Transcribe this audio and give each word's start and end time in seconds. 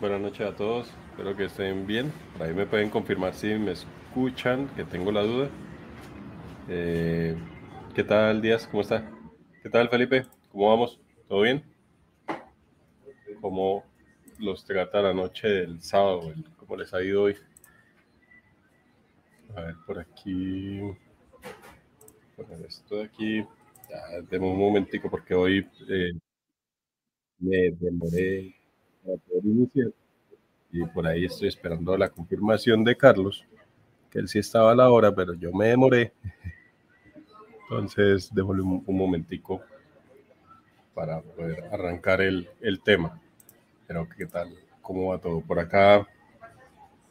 Buenas 0.00 0.22
noches 0.22 0.46
a 0.46 0.56
todos, 0.56 0.90
espero 1.10 1.36
que 1.36 1.44
estén 1.44 1.86
bien. 1.86 2.10
Ahí 2.40 2.54
me 2.54 2.64
pueden 2.64 2.88
confirmar 2.88 3.34
si 3.34 3.48
me 3.48 3.72
escuchan, 3.72 4.66
que 4.74 4.82
tengo 4.82 5.12
la 5.12 5.20
duda. 5.20 5.50
Eh, 6.70 7.36
¿Qué 7.94 8.02
tal, 8.02 8.40
Díaz? 8.40 8.66
¿Cómo 8.66 8.80
está? 8.80 9.10
¿Qué 9.62 9.68
tal, 9.68 9.90
Felipe? 9.90 10.24
¿Cómo 10.50 10.70
vamos? 10.70 10.98
¿Todo 11.28 11.42
bien? 11.42 11.62
¿Cómo 13.42 13.84
los 14.38 14.64
trata 14.64 15.02
la 15.02 15.12
noche 15.12 15.48
del 15.48 15.82
sábado? 15.82 16.32
¿Cómo 16.56 16.76
les 16.76 16.94
ha 16.94 17.02
ido 17.02 17.24
hoy? 17.24 17.36
A 19.54 19.60
ver, 19.60 19.74
por 19.86 19.98
aquí. 19.98 20.80
Poner 22.36 22.66
esto 22.66 22.96
de 22.96 23.04
aquí. 23.04 23.44
Ya, 23.90 24.38
un 24.38 24.58
momentico 24.58 25.10
porque 25.10 25.34
hoy 25.34 25.68
eh, 25.90 26.12
me 27.38 27.70
demoré 27.72 28.59
Y 30.72 30.84
por 30.86 31.06
ahí 31.06 31.24
estoy 31.24 31.48
esperando 31.48 31.96
la 31.96 32.08
confirmación 32.08 32.84
de 32.84 32.96
Carlos, 32.96 33.44
que 34.10 34.18
él 34.18 34.28
sí 34.28 34.38
estaba 34.38 34.72
a 34.72 34.74
la 34.74 34.90
hora, 34.90 35.14
pero 35.14 35.34
yo 35.34 35.52
me 35.52 35.68
demoré. 35.68 36.12
Entonces, 37.62 38.32
déjole 38.32 38.62
un, 38.62 38.84
momentico 38.86 39.62
para 40.94 41.20
poder 41.20 41.64
arrancar 41.72 42.20
el, 42.20 42.48
el, 42.60 42.80
tema. 42.80 43.20
Pero, 43.86 44.08
¿qué 44.16 44.26
tal? 44.26 44.48
¿Cómo 44.82 45.10
va 45.10 45.18
todo 45.18 45.40
por 45.40 45.58
acá? 45.58 46.06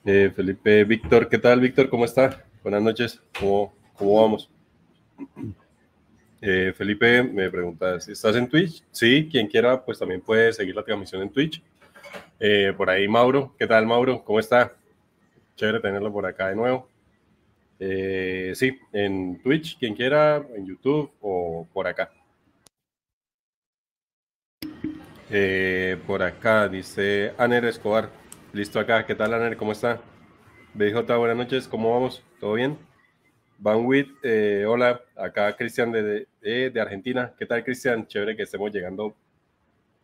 Eh, 0.06 0.32
Felipe, 0.36 0.84
Víctor, 0.84 1.28
¿qué 1.30 1.38
tal, 1.38 1.60
Víctor? 1.60 1.90
¿Cómo 1.90 2.06
está? 2.06 2.46
Buenas 2.64 2.82
noches. 2.82 3.22
¿Cómo, 3.40 3.74
cómo 3.94 4.22
vamos? 4.22 4.50
Eh, 6.42 6.74
Felipe 6.76 7.24
me 7.24 7.50
pregunta, 7.50 7.96
¿estás 7.96 8.36
en 8.36 8.48
Twitch? 8.48 8.84
Sí, 8.92 9.28
quien 9.30 9.48
quiera, 9.48 9.84
pues 9.84 10.00
también 10.00 10.22
puede 10.22 10.54
seguir 10.54 10.76
la 10.76 10.84
transmisión 10.84 11.22
en 11.22 11.30
Twitch. 11.30 11.62
Eh, 12.42 12.74
por 12.78 12.90
ahí 12.90 13.06
Mauro, 13.06 13.54
¿qué 13.60 13.68
tal 13.68 13.86
Mauro? 13.86 14.24
¿Cómo 14.24 14.40
está? 14.40 14.74
Chévere 15.58 15.82
tenerlo 15.82 16.12
por 16.12 16.26
acá 16.26 16.48
de 16.48 16.56
nuevo. 16.56 16.88
Eh, 17.80 18.54
sí, 18.56 18.80
en 18.94 19.42
Twitch, 19.42 19.78
quien 19.78 19.94
quiera, 19.94 20.38
en 20.56 20.66
YouTube 20.66 21.12
o 21.20 21.68
por 21.74 21.86
acá. 21.86 22.10
Eh, 25.30 25.98
por 26.08 26.24
acá 26.24 26.70
dice 26.70 27.34
Aner 27.38 27.66
Escobar. 27.66 28.10
Listo 28.54 28.80
acá. 28.80 29.06
¿Qué 29.06 29.16
tal, 29.16 29.34
Aner? 29.34 29.58
¿Cómo 29.58 29.74
está? 29.74 30.02
BJ, 30.74 31.18
buenas 31.18 31.36
noches. 31.36 31.68
¿Cómo 31.68 31.94
vamos? 31.94 32.24
¿Todo 32.40 32.54
bien? 32.54 32.78
Banwit, 33.58 34.08
hola. 34.66 35.02
Acá 35.18 35.58
Cristian 35.58 35.92
de, 35.92 36.26
de, 36.40 36.70
de, 36.70 36.82
Argentina. 36.82 37.34
¿Qué 37.38 37.46
tal, 37.46 37.66
Cristian? 37.66 38.08
Chévere 38.08 38.38
que 38.38 38.44
estemos 38.44 38.72
llegando 38.72 39.14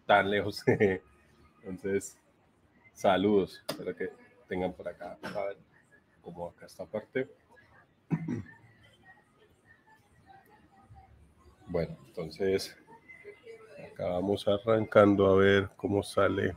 tan 0.05 0.29
lejos. 0.29 0.61
Entonces, 1.63 2.17
Saludos, 2.95 3.61
espero 3.67 3.93
que 3.93 4.09
tengan 4.47 4.71
por 4.71 4.87
acá, 4.87 5.17
a 5.21 5.43
ver 5.43 5.57
cómo 6.21 6.47
acá 6.47 6.65
esta 6.65 6.85
parte. 6.85 7.29
Bueno, 11.67 11.97
entonces 12.07 12.73
acá 13.85 14.07
vamos 14.07 14.47
arrancando 14.47 15.27
a 15.27 15.35
ver 15.35 15.69
cómo 15.75 16.03
sale 16.03 16.55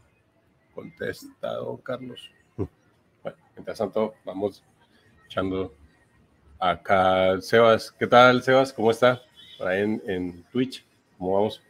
contestado 0.76 1.76
Carlos. 1.78 2.30
Bueno, 2.56 3.38
mientras 3.56 3.78
tanto, 3.78 4.14
vamos 4.24 4.62
echando 5.26 5.74
acá 6.60 7.40
Sebas. 7.40 7.90
¿Qué 7.90 8.06
tal, 8.06 8.44
Sebas? 8.44 8.72
¿Cómo 8.72 8.92
está? 8.92 9.20
Por 9.58 9.66
ahí 9.66 9.82
en, 9.82 10.02
en 10.06 10.44
Twitch, 10.52 10.86
¿cómo 11.18 11.34
vamos? 11.34 11.60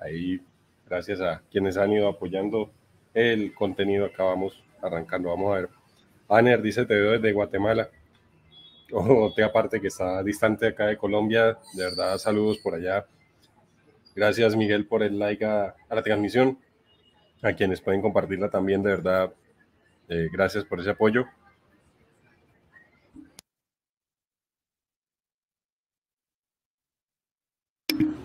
Ahí, 0.00 0.44
gracias 0.84 1.20
a 1.20 1.40
quienes 1.48 1.76
han 1.76 1.92
ido 1.92 2.08
apoyando 2.08 2.72
el 3.16 3.54
contenido. 3.54 4.06
Acá 4.06 4.24
vamos 4.24 4.62
arrancando. 4.82 5.30
Vamos 5.30 5.52
a 5.52 5.60
ver. 5.60 5.68
Aner 6.28 6.62
dice: 6.62 6.84
Te 6.84 6.94
veo 6.94 7.12
desde 7.12 7.32
Guatemala. 7.32 7.88
Otra 8.92 9.52
parte 9.52 9.80
que 9.80 9.88
está 9.88 10.22
distante 10.22 10.68
acá 10.68 10.86
de 10.86 10.96
Colombia. 10.96 11.58
De 11.72 11.84
verdad, 11.84 12.18
saludos 12.18 12.58
por 12.58 12.74
allá. 12.74 13.06
Gracias, 14.14 14.54
Miguel, 14.54 14.86
por 14.86 15.02
el 15.02 15.18
like 15.18 15.44
a, 15.44 15.74
la 15.90 16.02
transmisión. 16.02 16.58
A 17.42 17.52
quienes 17.52 17.80
pueden 17.80 18.00
compartirla 18.00 18.50
también, 18.50 18.82
de 18.82 18.90
verdad, 18.90 19.32
eh, 20.08 20.28
gracias 20.32 20.64
por 20.64 20.80
ese 20.80 20.90
apoyo. 20.90 21.26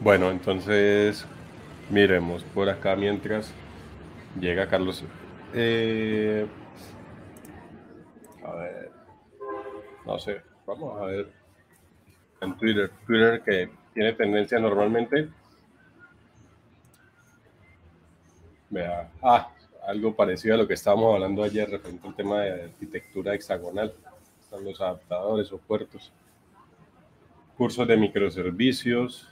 Bueno, 0.01 0.31
entonces 0.31 1.25
miremos 1.89 2.43
por 2.43 2.69
acá 2.69 2.95
mientras 2.95 3.53
Llega 4.39 4.67
Carlos. 4.67 5.03
Eh, 5.53 6.47
a 8.43 8.55
ver. 8.55 8.91
No 10.05 10.19
sé. 10.19 10.41
Vamos 10.65 11.01
a 11.01 11.05
ver. 11.05 11.31
En 12.41 12.57
Twitter. 12.57 12.91
Twitter 13.05 13.41
que 13.43 13.69
tiene 13.93 14.13
tendencia 14.13 14.59
normalmente. 14.59 15.29
Vea. 18.69 19.11
Ah, 19.21 19.51
algo 19.85 20.15
parecido 20.15 20.55
a 20.55 20.57
lo 20.57 20.67
que 20.67 20.75
estábamos 20.75 21.13
hablando 21.13 21.43
ayer 21.43 21.69
referente 21.69 22.07
al 22.07 22.15
tema 22.15 22.41
de 22.41 22.63
arquitectura 22.63 23.35
hexagonal. 23.35 23.93
Están 24.39 24.63
los 24.63 24.79
adaptadores 24.79 25.51
o 25.51 25.57
puertos. 25.57 26.11
Cursos 27.57 27.87
de 27.87 27.97
microservicios. 27.97 29.27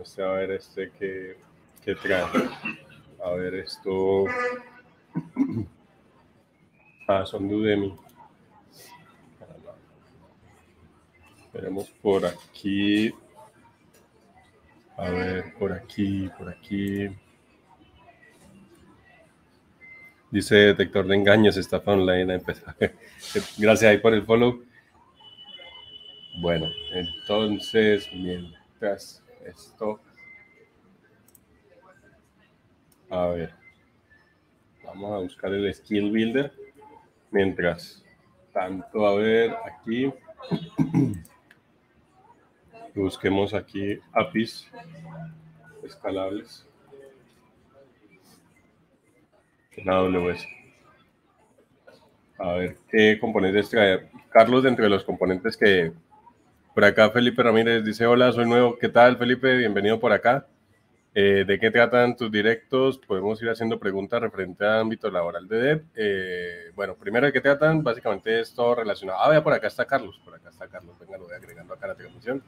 Este, 0.00 0.22
a 0.22 0.28
ver, 0.28 0.52
este 0.52 0.90
que, 0.92 1.36
que 1.84 1.94
trae. 1.96 2.24
A 3.24 3.30
ver, 3.30 3.54
esto. 3.54 4.24
Ah, 7.08 7.26
son 7.26 7.48
de 7.48 7.54
Udemy. 7.56 7.98
Veremos 11.52 11.90
por 12.00 12.24
aquí. 12.24 13.12
A 14.96 15.10
ver, 15.10 15.52
por 15.58 15.72
aquí, 15.72 16.30
por 16.38 16.48
aquí. 16.48 17.08
Dice 20.30 20.54
detector 20.54 21.06
de 21.06 21.16
engaños, 21.16 21.56
estafa 21.56 21.92
online. 21.92 22.40
Gracias 23.58 23.82
ahí 23.90 23.98
por 23.98 24.14
el 24.14 24.22
follow. 24.24 24.62
Bueno, 26.40 26.70
entonces, 26.92 28.08
mientras 28.14 29.22
esto 29.44 30.00
a 33.12 33.26
ver. 33.26 33.50
Vamos 34.84 35.12
a 35.12 35.18
buscar 35.18 35.52
el 35.52 35.72
skill 35.74 36.10
builder. 36.10 36.52
Mientras 37.30 38.02
tanto, 38.52 39.06
a 39.06 39.14
ver 39.14 39.54
aquí. 39.66 40.12
Busquemos 42.94 43.54
aquí 43.54 43.98
APIs 44.12 44.68
escalables. 45.84 46.66
En 49.76 49.88
AWS. 49.88 50.46
A 52.38 52.52
ver 52.54 52.76
qué 52.90 53.18
componentes 53.20 53.68
trae. 53.70 54.10
Carlos, 54.30 54.64
entre 54.64 54.88
los 54.88 55.04
componentes 55.04 55.56
que 55.56 55.92
por 56.74 56.84
acá 56.84 57.10
Felipe 57.10 57.42
Ramírez 57.42 57.84
dice: 57.84 58.06
Hola, 58.06 58.32
soy 58.32 58.46
nuevo. 58.46 58.78
¿Qué 58.78 58.88
tal, 58.88 59.18
Felipe? 59.18 59.56
Bienvenido 59.56 60.00
por 60.00 60.12
acá. 60.12 60.46
Eh, 61.14 61.44
¿De 61.46 61.60
qué 61.60 61.70
tratan 61.70 62.16
tus 62.16 62.32
directos? 62.32 62.96
Podemos 62.96 63.40
ir 63.42 63.50
haciendo 63.50 63.78
preguntas 63.78 64.22
referente 64.22 64.64
al 64.64 64.80
ámbito 64.80 65.10
laboral 65.10 65.46
de 65.46 65.58
DEP. 65.58 65.84
Eh, 65.94 66.72
bueno, 66.74 66.94
primero, 66.94 67.26
¿de 67.26 67.32
qué 67.34 67.40
tratan? 67.42 67.82
Básicamente 67.82 68.40
es 68.40 68.54
todo 68.54 68.76
relacionado. 68.76 69.18
Ah, 69.20 69.28
vea, 69.28 69.44
por 69.44 69.52
acá 69.52 69.66
está 69.66 69.84
Carlos. 69.84 70.18
Por 70.24 70.34
acá 70.34 70.48
está 70.48 70.66
Carlos. 70.68 70.98
Venga, 70.98 71.18
lo 71.18 71.24
voy 71.24 71.34
agregando 71.34 71.74
acá 71.74 71.84
a 71.84 71.88
la 71.88 71.94
transmisión. 71.96 72.42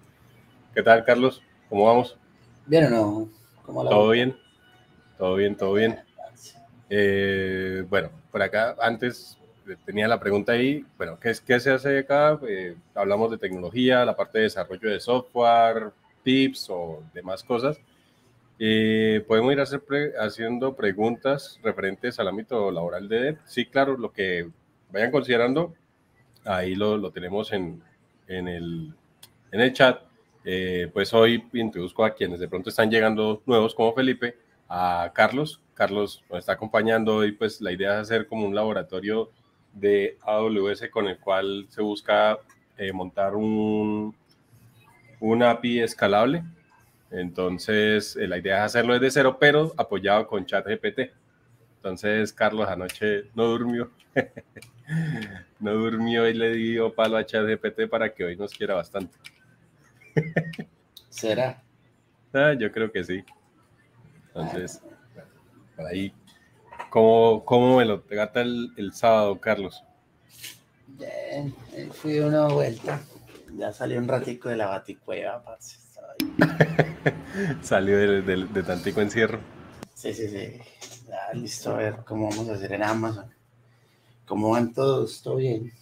¿Qué 0.75 0.82
tal, 0.82 1.05
Carlos? 1.05 1.43
¿Cómo 1.69 1.84
vamos? 1.84 2.16
¿Bien 2.64 2.87
o 2.87 2.90
no? 2.90 3.28
¿Cómo 3.66 3.87
¿Todo 3.87 4.11
bien? 4.11 4.34
Todo 5.19 5.37
bien, 5.37 5.56
todo 5.56 5.75
bien. 5.75 6.00
Eh, 6.88 7.84
bueno, 7.90 8.11
por 8.32 8.40
acá 8.40 8.76
antes 8.81 9.38
tenía 9.84 10.08
la 10.08 10.19
pregunta 10.19 10.52
ahí. 10.52 10.87
Bueno, 10.96 11.19
¿qué, 11.20 11.31
es, 11.31 11.40
qué 11.43 11.61
se 11.61 11.70
hace 11.70 11.99
acá? 11.99 12.40
hablamos 12.94 13.31
de 13.31 13.37
tecnología, 13.37 14.06
la 14.06 14.16
parte 14.16 14.38
de 14.38 14.44
desarrollo 14.44 14.88
de 14.88 15.00
software, 15.00 15.90
tips 16.22 16.70
o 16.70 17.02
demás 17.12 17.44
cosas. 17.44 17.78
Eh, 18.58 19.24
podemos 19.26 19.52
ir 19.52 19.60
hacer 19.60 19.82
haciendo 20.18 20.76
preguntas 20.76 21.58
referentes 21.62 22.18
al 22.20 22.28
ámbito 22.28 22.70
laboral 22.70 23.08
de 23.08 23.20
DEP. 23.20 23.38
Sí, 23.46 23.66
claro, 23.66 23.96
lo 23.96 24.12
que 24.12 24.48
vayan 24.92 25.10
considerando, 25.10 25.74
ahí 26.44 26.74
lo, 26.74 26.96
lo 26.96 27.10
tenemos 27.10 27.52
en, 27.52 27.82
en, 28.28 28.48
el, 28.48 28.94
en 29.50 29.60
el 29.60 29.72
chat. 29.72 30.02
Eh, 30.44 30.90
pues 30.92 31.12
hoy 31.14 31.42
introduzco 31.52 32.04
a 32.04 32.14
quienes 32.14 32.38
de 32.38 32.48
pronto 32.48 32.68
están 32.68 32.90
llegando 32.90 33.42
nuevos 33.46 33.74
como 33.74 33.94
Felipe, 33.94 34.36
a 34.68 35.10
Carlos. 35.14 35.60
Carlos 35.74 36.22
nos 36.30 36.40
está 36.40 36.52
acompañando 36.52 37.24
y 37.24 37.32
pues 37.32 37.60
la 37.60 37.72
idea 37.72 37.94
es 37.94 38.02
hacer 38.02 38.28
como 38.28 38.46
un 38.46 38.54
laboratorio 38.54 39.30
de 39.72 40.16
AWS 40.22 40.88
con 40.90 41.08
el 41.08 41.18
cual 41.18 41.66
se 41.70 41.82
busca 41.82 42.38
eh, 42.78 42.92
montar 42.92 43.34
un, 43.34 44.14
un 45.18 45.42
API 45.42 45.80
escalable 45.80 46.44
entonces, 47.10 48.16
eh, 48.16 48.26
la 48.26 48.38
idea 48.38 48.58
es 48.58 48.62
hacerlo 48.64 48.94
desde 48.94 49.10
cero, 49.10 49.36
pero 49.38 49.72
apoyado 49.76 50.26
con 50.26 50.44
ChatGPT. 50.44 51.12
Entonces, 51.76 52.32
Carlos 52.32 52.68
anoche 52.68 53.24
no 53.34 53.44
durmió. 53.44 53.90
no 55.60 55.72
durmió 55.74 56.28
y 56.28 56.34
le 56.34 56.52
dio 56.54 56.94
palo 56.94 57.16
a 57.16 57.24
ChatGPT 57.24 57.88
para 57.88 58.12
que 58.12 58.24
hoy 58.24 58.36
nos 58.36 58.52
quiera 58.52 58.74
bastante. 58.74 59.16
¿Será? 61.08 61.62
Ah, 62.32 62.54
yo 62.58 62.72
creo 62.72 62.90
que 62.90 63.04
sí. 63.04 63.24
Entonces, 64.28 64.82
por 65.76 65.86
ahí. 65.86 66.12
¿Cómo, 66.90 67.44
cómo 67.44 67.76
me 67.76 67.84
lo 67.84 68.00
trata 68.00 68.40
el, 68.40 68.72
el 68.76 68.92
sábado, 68.92 69.40
Carlos? 69.40 69.84
Bien, 70.86 71.54
fui 71.92 72.18
una 72.18 72.46
vuelta. 72.48 73.00
Ya 73.56 73.72
salí 73.72 73.96
un 73.96 74.08
ratico 74.08 74.48
de 74.48 74.56
la 74.56 74.66
baticueva, 74.66 75.42
parce. 75.44 75.83
Salió 77.62 77.99
de, 77.99 78.22
de, 78.22 78.44
de 78.46 78.62
tantico 78.62 79.00
encierro. 79.00 79.40
Sí, 79.94 80.12
sí, 80.12 80.28
sí. 80.28 80.61
Listo, 81.34 81.75
a 81.75 81.78
ver 81.78 81.96
cómo 82.06 82.28
vamos 82.28 82.49
a 82.49 82.55
hacer 82.55 82.72
en 82.72 82.82
Amazon. 82.82 83.26
¿Cómo 84.26 84.50
van 84.50 84.72
todos? 84.72 85.22
¿Todo 85.22 85.37
bien? 85.37 85.72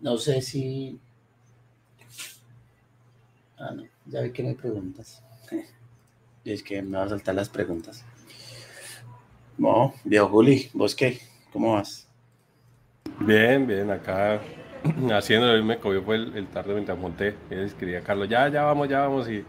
No 0.00 0.16
sé 0.16 0.40
si... 0.40 0.98
Ah, 3.58 3.72
no. 3.74 3.84
Ya 4.06 4.20
vi 4.20 4.30
que 4.30 4.42
me 4.42 4.54
preguntas. 4.54 5.22
Y 6.44 6.52
es 6.52 6.62
que 6.62 6.82
me 6.82 6.98
va 6.98 7.04
a 7.04 7.08
saltar 7.08 7.34
las 7.34 7.48
preguntas. 7.48 8.04
No, 9.58 9.94
Diego 10.04 10.28
Juli, 10.28 10.70
¿vos 10.72 10.94
qué? 10.94 11.20
¿Cómo 11.52 11.74
vas? 11.74 12.08
Bien, 13.20 13.66
bien, 13.66 13.90
acá 13.90 14.40
haciendo, 15.12 15.62
me 15.62 15.78
cogió 15.78 16.02
fue 16.02 16.16
el, 16.16 16.36
el 16.36 16.48
tarde 16.48 16.72
mientras 16.74 16.98
monté. 16.98 17.36
Y 17.50 17.54
le 17.54 17.64
escribí 17.64 17.94
a 17.94 18.02
Carlos, 18.02 18.28
ya, 18.28 18.48
ya 18.48 18.62
vamos, 18.64 18.88
ya 18.88 19.00
vamos. 19.00 19.28
Y, 19.28 19.44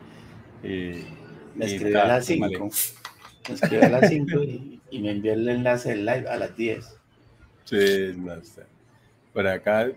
Me 0.63 1.65
escribió 1.65 2.01
a 2.01 2.07
las 2.07 2.25
5. 2.25 2.41
vale. 2.41 2.59
Me 2.59 3.55
escribió 3.55 3.85
a 3.85 3.89
las 3.89 4.09
5 4.09 4.43
y, 4.43 4.81
y 4.89 4.99
me 4.99 5.11
envió 5.11 5.33
el 5.33 5.47
enlace 5.47 5.89
del 5.89 6.05
live 6.05 6.27
a 6.29 6.37
las 6.37 6.55
10. 6.55 6.85
Sí, 7.65 8.13
no 8.17 8.43
sé. 8.43 8.63
Por 9.33 9.47
acá 9.47 9.91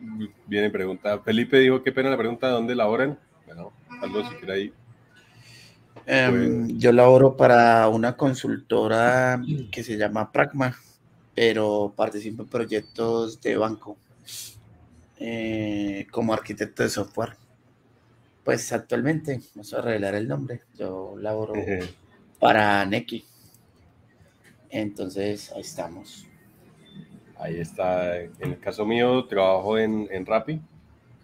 viene 0.46 0.70
pregunta. 0.70 1.18
Felipe 1.18 1.58
dijo, 1.58 1.82
qué 1.82 1.92
pena 1.92 2.10
la 2.10 2.16
pregunta, 2.16 2.48
¿dónde 2.48 2.74
laboran? 2.74 3.18
Bueno, 3.44 3.72
Carlos, 4.00 4.28
si 4.30 4.34
quiere 4.36 4.52
ahí. 4.52 4.72
Em, 6.06 6.78
yo 6.78 6.92
laboro 6.92 7.36
para 7.36 7.88
una 7.88 8.16
consultora 8.16 9.40
que 9.70 9.82
se 9.82 9.96
llama 9.96 10.32
Pragma, 10.32 10.76
pero 11.34 11.92
participo 11.94 12.44
en 12.44 12.48
proyectos 12.48 13.40
de 13.40 13.56
banco 13.56 13.98
eh, 15.18 16.06
como 16.10 16.32
arquitecto 16.32 16.82
de 16.82 16.88
software. 16.88 17.36
Pues 18.46 18.72
actualmente, 18.72 19.40
no 19.56 19.64
sé 19.64 19.80
revelar 19.80 20.14
el 20.14 20.28
nombre, 20.28 20.62
yo 20.76 21.16
laboro 21.18 21.54
para 22.38 22.84
Neki. 22.86 23.26
Entonces, 24.70 25.50
ahí 25.50 25.62
estamos. 25.62 26.26
Ahí 27.40 27.58
está. 27.58 28.18
En 28.20 28.30
el 28.40 28.60
caso 28.60 28.86
mío, 28.86 29.24
trabajo 29.26 29.76
en, 29.76 30.06
en 30.12 30.24
Rappi. 30.24 30.60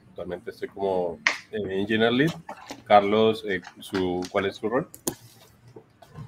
Actualmente 0.09 0.51
estoy 0.51 0.67
como 0.67 1.21
eh, 1.53 1.63
Engineer 1.81 2.13
Lead. 2.13 2.33
Carlos, 2.85 3.45
eh, 3.49 3.63
su, 3.79 4.27
¿cuál 4.29 4.47
es 4.47 4.57
su 4.57 4.69
rol? 4.69 4.91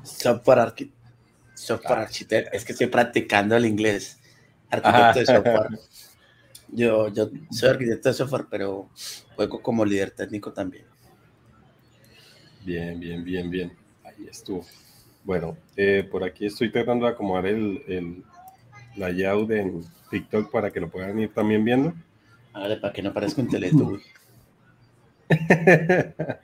Software, 0.05 0.59
arqui- 0.59 0.93
software 1.57 1.99
Ah, 1.99 2.03
architect. 2.03 2.55
Es 2.55 2.65
que 2.65 2.71
estoy 2.71 2.87
practicando 2.87 3.57
el 3.57 3.67
inglés. 3.67 4.21
Arquitecto 4.71 5.19
de 5.19 5.27
software. 5.27 5.81
Yo, 6.69 7.09
yo 7.09 7.31
soy 7.51 7.69
arquitecto 7.69 8.09
de 8.09 8.15
software, 8.15 8.47
pero 8.51 8.89
juego 9.35 9.61
como 9.61 9.85
líder 9.85 10.11
técnico 10.11 10.53
también. 10.53 10.85
Bien, 12.65 12.99
bien, 12.99 13.25
bien, 13.25 13.51
bien. 13.51 13.73
Ahí 14.05 14.27
estuvo. 14.29 14.65
Bueno, 15.23 15.57
eh, 15.77 16.07
por 16.11 16.25
aquí 16.25 16.47
estoy 16.47 16.71
tratando 16.71 17.07
de 17.07 17.13
acomodar 17.13 17.47
el, 17.47 17.83
el 17.87 18.23
layout 18.97 19.51
en 19.51 19.85
TikTok 20.11 20.51
para 20.51 20.71
que 20.71 20.81
lo 20.81 20.91
puedan 20.91 21.19
ir 21.19 21.33
también 21.33 21.65
viendo. 21.65 21.95
Hágale 22.53 22.77
para 22.77 22.93
que 22.93 23.03
no 23.03 23.13
parezca 23.13 23.43
un 23.43 23.49
Teletubby. 23.49 24.03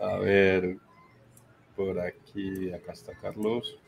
A 0.00 0.16
ver, 0.18 0.76
por 1.76 1.98
aquí, 2.00 2.72
acá 2.72 2.92
está 2.92 3.12
Carlos. 3.14 3.78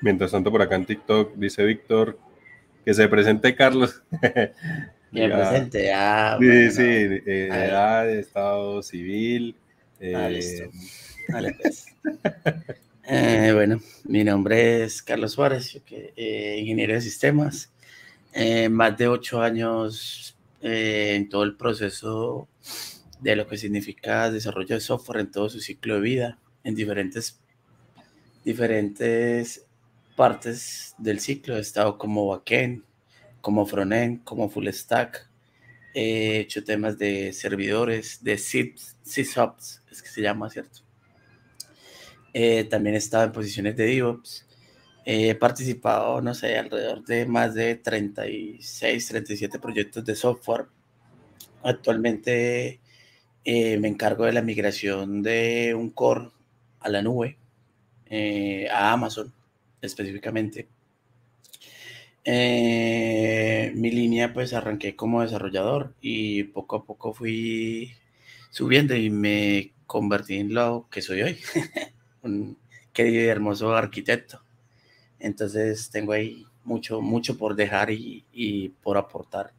Mientras 0.00 0.30
tanto, 0.30 0.50
por 0.50 0.62
acá 0.62 0.76
en 0.76 0.86
TikTok 0.86 1.34
dice 1.34 1.64
Víctor 1.64 2.18
que 2.84 2.94
se 2.94 3.08
presente 3.08 3.56
Carlos. 3.56 4.02
Bien 5.16 5.30
Ya. 5.30 5.36
presente. 5.36 5.92
Ah, 5.94 6.36
Sí, 6.38 6.46
bueno, 6.46 6.70
sí, 6.72 6.82
eh, 6.82 7.48
edad, 7.50 8.10
estado 8.10 8.82
civil. 8.82 9.56
Ah, 10.14 10.28
eh, 10.28 10.30
listo. 10.30 10.70
Dale, 11.28 11.54
pues. 11.62 11.86
Eh, 13.08 13.50
bueno, 13.54 13.80
mi 14.04 14.24
nombre 14.24 14.84
es 14.84 15.02
Carlos 15.02 15.32
Suárez, 15.32 15.72
yo 15.72 15.84
que, 15.84 16.12
eh, 16.16 16.58
ingeniero 16.60 16.92
de 16.92 17.00
sistemas. 17.00 17.70
Eh, 18.34 18.68
más 18.68 18.98
de 18.98 19.08
ocho 19.08 19.40
años 19.40 20.36
eh, 20.60 21.14
en 21.16 21.30
todo 21.30 21.44
el 21.44 21.56
proceso 21.56 22.46
de 23.20 23.36
lo 23.36 23.46
que 23.46 23.56
significa 23.56 24.30
desarrollo 24.30 24.74
de 24.74 24.80
software 24.82 25.20
en 25.20 25.30
todo 25.30 25.48
su 25.48 25.60
ciclo 25.60 25.94
de 25.94 26.00
vida, 26.00 26.38
en 26.62 26.74
diferentes, 26.74 27.40
diferentes 28.44 29.64
partes 30.14 30.94
del 30.98 31.20
ciclo. 31.20 31.56
He 31.56 31.60
estado 31.60 31.96
como 31.96 32.26
backend, 32.26 32.82
como 33.46 33.64
frontend, 33.64 34.24
como 34.24 34.48
full 34.48 34.66
stack. 34.70 35.30
He 35.94 36.40
hecho 36.40 36.64
temas 36.64 36.98
de 36.98 37.32
servidores, 37.32 38.24
de 38.24 38.38
SysOps, 38.38 39.82
es 39.88 40.02
que 40.02 40.08
se 40.08 40.20
llama, 40.20 40.50
¿cierto? 40.50 40.80
Eh, 42.32 42.64
también 42.64 42.96
he 42.96 42.98
estado 42.98 43.22
en 43.22 43.30
posiciones 43.30 43.76
de 43.76 43.86
DevOps. 43.86 44.44
He 45.04 45.36
participado, 45.36 46.20
no 46.20 46.34
sé, 46.34 46.58
alrededor 46.58 47.04
de 47.04 47.24
más 47.24 47.54
de 47.54 47.76
36, 47.76 49.06
37 49.06 49.60
proyectos 49.60 50.04
de 50.04 50.16
software. 50.16 50.66
Actualmente 51.62 52.80
eh, 53.44 53.78
me 53.78 53.86
encargo 53.86 54.24
de 54.24 54.32
la 54.32 54.42
migración 54.42 55.22
de 55.22 55.72
un 55.72 55.90
core 55.90 56.30
a 56.80 56.88
la 56.88 57.00
nube, 57.00 57.38
eh, 58.06 58.68
a 58.72 58.90
Amazon 58.90 59.32
específicamente. 59.80 60.66
Eh, 62.28 63.72
mi 63.76 63.90
línea 63.92 64.32
pues 64.34 64.52
arranqué 64.52 64.96
como 64.96 65.22
desarrollador 65.22 65.94
y 66.00 66.44
poco 66.44 66.76
a 66.76 66.84
poco 66.84 67.14
fui 67.14 67.92
subiendo 68.50 68.96
y 68.96 69.10
me 69.10 69.72
convertí 69.86 70.36
en 70.36 70.52
lo 70.54 70.88
que 70.90 71.02
soy 71.02 71.22
hoy, 71.22 71.38
un 72.22 72.58
querido 72.92 73.30
hermoso 73.30 73.74
arquitecto. 73.76 74.42
Entonces 75.20 75.90
tengo 75.90 76.12
ahí 76.12 76.46
mucho, 76.64 77.00
mucho 77.02 77.38
por 77.38 77.56
dejar 77.56 77.90
y, 77.92 78.24
y 78.32 78.70
por 78.70 78.98
aportar. 78.98 79.52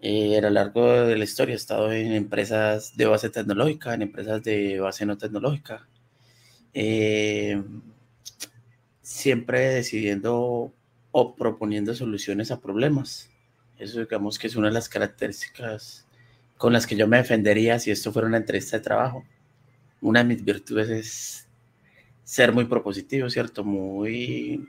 Eh, 0.00 0.38
a 0.38 0.42
lo 0.42 0.50
largo 0.50 0.92
de 1.06 1.18
la 1.18 1.24
historia 1.24 1.54
he 1.54 1.56
estado 1.56 1.92
en 1.92 2.12
empresas 2.12 2.96
de 2.96 3.06
base 3.06 3.30
tecnológica, 3.30 3.94
en 3.94 4.02
empresas 4.02 4.42
de 4.44 4.80
base 4.80 5.06
no 5.06 5.18
tecnológica. 5.18 5.88
Eh, 6.74 7.62
siempre 9.02 9.60
decidiendo 9.60 10.72
proponiendo 11.36 11.94
soluciones 11.94 12.50
a 12.50 12.60
problemas. 12.60 13.30
Eso 13.78 14.00
digamos 14.00 14.38
que 14.38 14.46
es 14.48 14.56
una 14.56 14.68
de 14.68 14.74
las 14.74 14.88
características 14.88 16.06
con 16.56 16.72
las 16.72 16.86
que 16.86 16.96
yo 16.96 17.06
me 17.06 17.18
defendería 17.18 17.78
si 17.78 17.90
esto 17.90 18.12
fuera 18.12 18.28
una 18.28 18.36
entrevista 18.38 18.76
de 18.76 18.82
trabajo. 18.82 19.24
Una 20.00 20.20
de 20.20 20.26
mis 20.26 20.44
virtudes 20.44 20.90
es 20.90 21.48
ser 22.24 22.52
muy 22.52 22.66
propositivo, 22.66 23.30
¿cierto? 23.30 23.64
Muy 23.64 24.68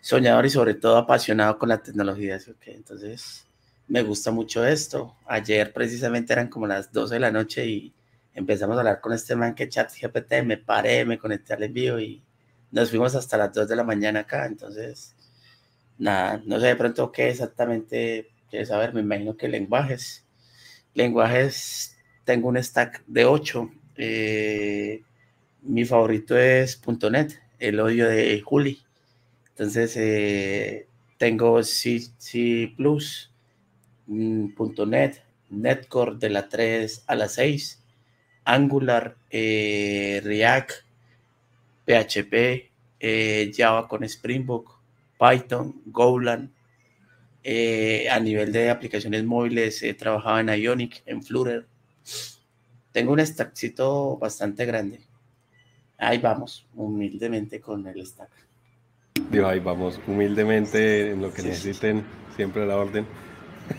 soñador 0.00 0.46
y 0.46 0.50
sobre 0.50 0.74
todo 0.74 0.96
apasionado 0.96 1.58
con 1.58 1.68
la 1.68 1.82
tecnología. 1.82 2.38
entonces, 2.66 3.46
me 3.88 4.02
gusta 4.02 4.30
mucho 4.30 4.64
esto. 4.64 5.16
Ayer 5.26 5.72
precisamente 5.72 6.32
eran 6.32 6.48
como 6.48 6.66
las 6.66 6.92
12 6.92 7.14
de 7.14 7.20
la 7.20 7.30
noche 7.30 7.66
y 7.66 7.94
empezamos 8.34 8.76
a 8.76 8.80
hablar 8.80 9.00
con 9.00 9.12
este 9.12 9.34
man 9.34 9.54
que 9.54 9.68
chat 9.68 9.90
GPT, 9.92 10.44
me 10.44 10.58
paré, 10.58 11.04
me 11.04 11.18
conecté 11.18 11.54
al 11.54 11.64
envío 11.64 11.98
y 11.98 12.22
nos 12.70 12.90
fuimos 12.90 13.14
hasta 13.14 13.36
las 13.36 13.52
2 13.52 13.68
de 13.68 13.76
la 13.76 13.84
mañana 13.84 14.20
acá. 14.20 14.46
Entonces, 14.46 15.16
nada, 15.98 16.42
no 16.46 16.60
sé 16.60 16.68
de 16.68 16.76
pronto 16.76 17.12
qué 17.12 17.30
exactamente 17.30 18.28
quieres 18.50 18.68
saber, 18.68 18.94
me 18.94 19.00
imagino 19.00 19.36
que 19.36 19.48
lenguajes. 19.48 20.26
Lenguajes, 20.94 21.96
tengo 22.24 22.48
un 22.48 22.62
stack 22.62 23.04
de 23.06 23.24
8. 23.24 23.70
Eh, 23.96 25.02
mi 25.62 25.84
favorito 25.84 26.38
es 26.38 26.80
.NET, 27.10 27.40
el 27.58 27.80
odio 27.80 28.08
de 28.08 28.40
Juli. 28.42 28.82
Entonces, 29.50 29.96
eh, 29.96 30.86
tengo 31.18 31.62
C, 31.62 32.00
C++, 32.18 32.74
mm, 34.06 34.48
.NET, 34.86 35.22
Netcore 35.50 36.16
de 36.18 36.30
la 36.30 36.48
3 36.48 37.04
a 37.06 37.14
la 37.16 37.28
6, 37.28 37.82
Angular, 38.44 39.16
eh, 39.30 40.20
React, 40.24 40.72
PHP, 41.86 42.70
Java 43.54 43.88
con 43.88 44.04
Springbook, 44.04 44.77
Python, 45.18 45.82
Golang. 45.86 46.50
Eh, 47.42 48.08
a 48.10 48.20
nivel 48.20 48.52
de 48.52 48.68
aplicaciones 48.68 49.24
móviles 49.24 49.82
he 49.82 49.94
trabajado 49.94 50.40
en 50.40 50.48
Ionic, 50.48 51.02
en 51.06 51.22
Flutter. 51.22 51.66
Tengo 52.92 53.12
un 53.12 53.20
stackcito 53.20 54.18
bastante 54.18 54.66
grande. 54.66 55.00
Ahí 55.96 56.18
vamos, 56.18 56.66
humildemente 56.74 57.60
con 57.60 57.86
el 57.86 58.06
stack. 58.06 58.30
Digo, 59.30 59.46
ahí 59.46 59.60
vamos, 59.60 60.00
humildemente 60.06 61.10
en 61.10 61.22
lo 61.22 61.32
que 61.32 61.42
necesiten, 61.42 62.04
siempre 62.36 62.62
a 62.62 62.66
la 62.66 62.76
orden. 62.76 63.06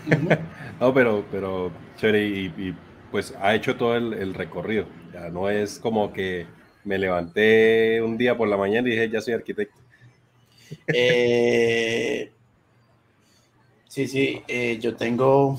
no, 0.80 0.94
pero, 0.94 1.24
pero 1.30 1.72
chévere, 1.96 2.26
y, 2.26 2.74
pues 3.10 3.34
ha 3.40 3.54
hecho 3.54 3.76
todo 3.76 3.96
el, 3.96 4.34
recorrido. 4.34 4.86
Ya 5.12 5.30
no 5.30 5.48
es 5.50 5.78
como 5.78 6.12
que 6.12 6.46
me 6.84 6.98
levanté 6.98 8.00
un 8.02 8.16
día 8.16 8.36
por 8.36 8.48
la 8.48 8.56
mañana 8.56 8.88
y 8.88 8.92
dije, 8.92 9.08
ya 9.08 9.20
soy 9.20 9.34
arquitecto. 9.34 9.79
Eh, 10.86 12.32
sí, 13.88 14.06
sí, 14.08 14.42
eh, 14.48 14.78
yo 14.80 14.96
tengo, 14.96 15.58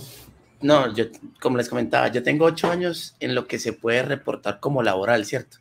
no, 0.62 0.94
yo, 0.94 1.06
como 1.40 1.58
les 1.58 1.70
comentaba, 1.70 2.08
yo 2.10 2.24
tengo 2.24 2.46
ocho 2.46 2.70
años 2.70 3.16
en 3.20 3.36
lo 3.36 3.48
que 3.48 3.60
se 3.60 3.74
puede 3.74 4.04
reportar 4.04 4.60
como 4.60 4.84
laboral, 4.84 5.26
¿cierto? 5.26 5.58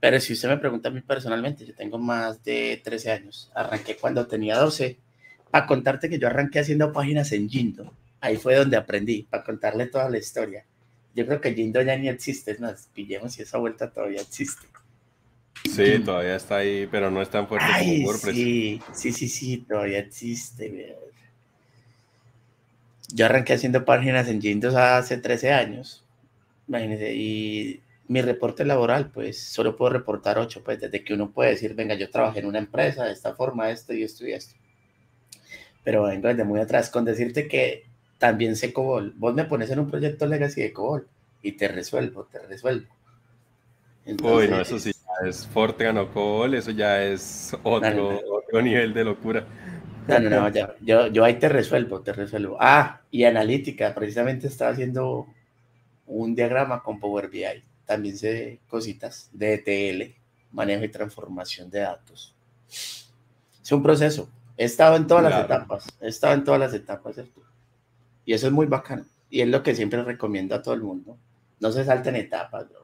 Pero 0.00 0.18
si 0.20 0.32
usted 0.32 0.48
me 0.48 0.58
pregunta 0.58 0.88
a 0.88 0.92
mí 0.92 1.00
personalmente, 1.00 1.64
yo 1.64 1.74
tengo 1.74 1.96
más 1.96 2.42
de 2.42 2.80
13 2.82 3.12
años. 3.12 3.52
Arranqué 3.54 3.96
cuando 3.96 4.26
tenía 4.26 4.58
12. 4.58 4.98
Para 5.50 5.66
contarte 5.66 6.08
que 6.08 6.18
yo 6.18 6.26
arranqué 6.26 6.58
haciendo 6.58 6.92
páginas 6.92 7.30
en 7.30 7.48
Jindo. 7.48 7.94
Ahí 8.20 8.36
fue 8.36 8.56
donde 8.56 8.76
aprendí, 8.76 9.22
para 9.30 9.44
contarle 9.44 9.86
toda 9.86 10.10
la 10.10 10.18
historia. 10.18 10.64
Yo 11.14 11.24
creo 11.26 11.40
que 11.40 11.54
Jindo 11.54 11.80
ya 11.82 11.96
ni 11.96 12.08
existe, 12.08 12.50
es 12.50 12.60
más, 12.60 12.88
pillemos 12.92 13.34
si 13.34 13.42
esa 13.42 13.58
vuelta 13.58 13.90
todavía 13.92 14.22
existe. 14.22 14.66
Sí, 15.64 16.00
todavía 16.00 16.36
está 16.36 16.56
ahí, 16.56 16.88
pero 16.90 17.10
no 17.10 17.22
es 17.22 17.30
tan 17.30 17.46
fuerte 17.46 17.66
como 17.78 18.06
WordPress. 18.06 18.34
Sí, 18.34 18.80
sí, 18.92 19.12
sí, 19.12 19.28
sí, 19.28 19.58
todavía 19.58 19.98
existe. 20.00 20.96
Yo 23.14 23.26
arranqué 23.26 23.54
haciendo 23.54 23.84
páginas 23.84 24.28
en 24.28 24.40
Jindo 24.40 24.76
hace 24.76 25.18
13 25.18 25.52
años. 25.52 26.04
Imagínense, 26.68 27.14
y 27.14 27.80
mi 28.08 28.22
reporte 28.22 28.64
laboral, 28.64 29.10
pues 29.10 29.42
solo 29.42 29.76
puedo 29.76 29.92
reportar 29.92 30.38
ocho, 30.38 30.62
pues 30.64 30.80
desde 30.80 31.04
que 31.04 31.14
uno 31.14 31.30
puede 31.30 31.50
decir, 31.50 31.74
venga, 31.74 31.94
yo 31.94 32.10
trabajé 32.10 32.40
en 32.40 32.46
una 32.46 32.58
empresa 32.58 33.04
de 33.04 33.12
esta 33.12 33.34
forma, 33.34 33.70
esto 33.70 33.92
y 33.92 34.02
esto 34.02 34.26
y 34.26 34.32
esto. 34.32 34.54
Pero 35.84 36.04
vengo 36.04 36.28
desde 36.28 36.44
muy 36.44 36.60
atrás 36.60 36.90
con 36.90 37.04
decirte 37.04 37.48
que 37.48 37.84
también 38.18 38.56
sé 38.56 38.72
COBOL. 38.72 39.14
Vos 39.16 39.34
me 39.34 39.44
pones 39.44 39.70
en 39.70 39.80
un 39.80 39.90
proyecto 39.90 40.26
legacy 40.26 40.60
de 40.62 40.72
COBOL 40.72 41.08
y 41.42 41.52
te 41.52 41.68
resuelvo, 41.68 42.24
te 42.24 42.38
resuelvo. 42.40 42.88
Uy, 44.06 44.48
no, 44.48 44.60
eso 44.60 44.78
sí 44.78 44.92
es 45.26 45.46
Fortran 45.46 45.98
o 45.98 46.12
COBOL, 46.12 46.54
eso 46.54 46.70
ya 46.70 47.02
es 47.02 47.56
otro, 47.62 48.20
otro 48.30 48.62
nivel 48.62 48.92
de 48.94 49.04
locura. 49.04 49.44
No, 50.08 50.18
no, 50.18 50.30
no, 50.30 50.48
ya, 50.48 50.74
yo, 50.80 51.06
yo 51.08 51.24
ahí 51.24 51.34
te 51.34 51.48
resuelvo, 51.48 52.00
te 52.00 52.12
resuelvo. 52.12 52.56
Ah, 52.60 53.00
y 53.10 53.24
analítica, 53.24 53.94
precisamente 53.94 54.48
estaba 54.48 54.72
haciendo 54.72 55.26
un 56.06 56.34
diagrama 56.34 56.82
con 56.82 56.98
Power 56.98 57.28
BI 57.28 57.62
también 57.92 58.16
sé 58.16 58.60
cositas 58.68 59.28
de 59.32 59.54
ETL, 59.54 60.14
manejo 60.52 60.84
y 60.84 60.88
transformación 60.88 61.70
de 61.70 61.80
datos. 61.80 62.34
Es 62.68 63.70
un 63.70 63.82
proceso. 63.82 64.30
He 64.56 64.64
estado 64.64 64.96
en 64.96 65.06
todas 65.06 65.24
las 65.24 65.44
etapas, 65.44 65.86
he 66.00 66.08
estado 66.08 66.34
en 66.34 66.44
todas 66.44 66.60
las 66.60 66.74
etapas, 66.74 67.16
Y 68.24 68.32
eso 68.32 68.46
es 68.46 68.52
muy 68.52 68.66
bacano. 68.66 69.04
Y 69.28 69.40
es 69.40 69.48
lo 69.48 69.62
que 69.62 69.74
siempre 69.74 70.02
recomiendo 70.02 70.54
a 70.54 70.62
todo 70.62 70.74
el 70.74 70.82
mundo. 70.82 71.18
No 71.60 71.70
se 71.70 71.84
salten 71.84 72.16
etapas, 72.16 72.68
bro. 72.68 72.81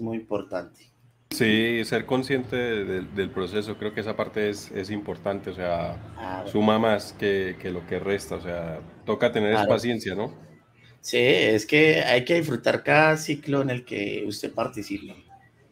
Muy 0.00 0.16
importante. 0.16 0.90
Sí, 1.30 1.84
ser 1.84 2.06
consciente 2.06 2.56
del 2.56 3.30
proceso, 3.30 3.76
creo 3.76 3.92
que 3.92 4.00
esa 4.00 4.16
parte 4.16 4.48
es, 4.48 4.70
es 4.70 4.90
importante, 4.90 5.50
o 5.50 5.54
sea, 5.54 6.44
suma 6.46 6.78
más 6.78 7.12
que, 7.12 7.56
que, 7.60 7.70
lo 7.70 7.86
que 7.86 7.98
resta, 7.98 8.36
o 8.36 8.40
sea, 8.40 8.80
toca 9.04 9.30
tener 9.30 9.54
paciencia, 9.68 10.14
¿no? 10.14 10.32
Sí, 11.00 11.18
es 11.18 11.66
que 11.66 12.00
hay 12.00 12.24
que 12.24 12.34
disfrutar 12.34 12.82
cada 12.82 13.16
ciclo 13.18 13.60
en 13.60 13.70
el 13.70 13.84
que 13.84 14.24
usted 14.26 14.52
participa. 14.52 15.14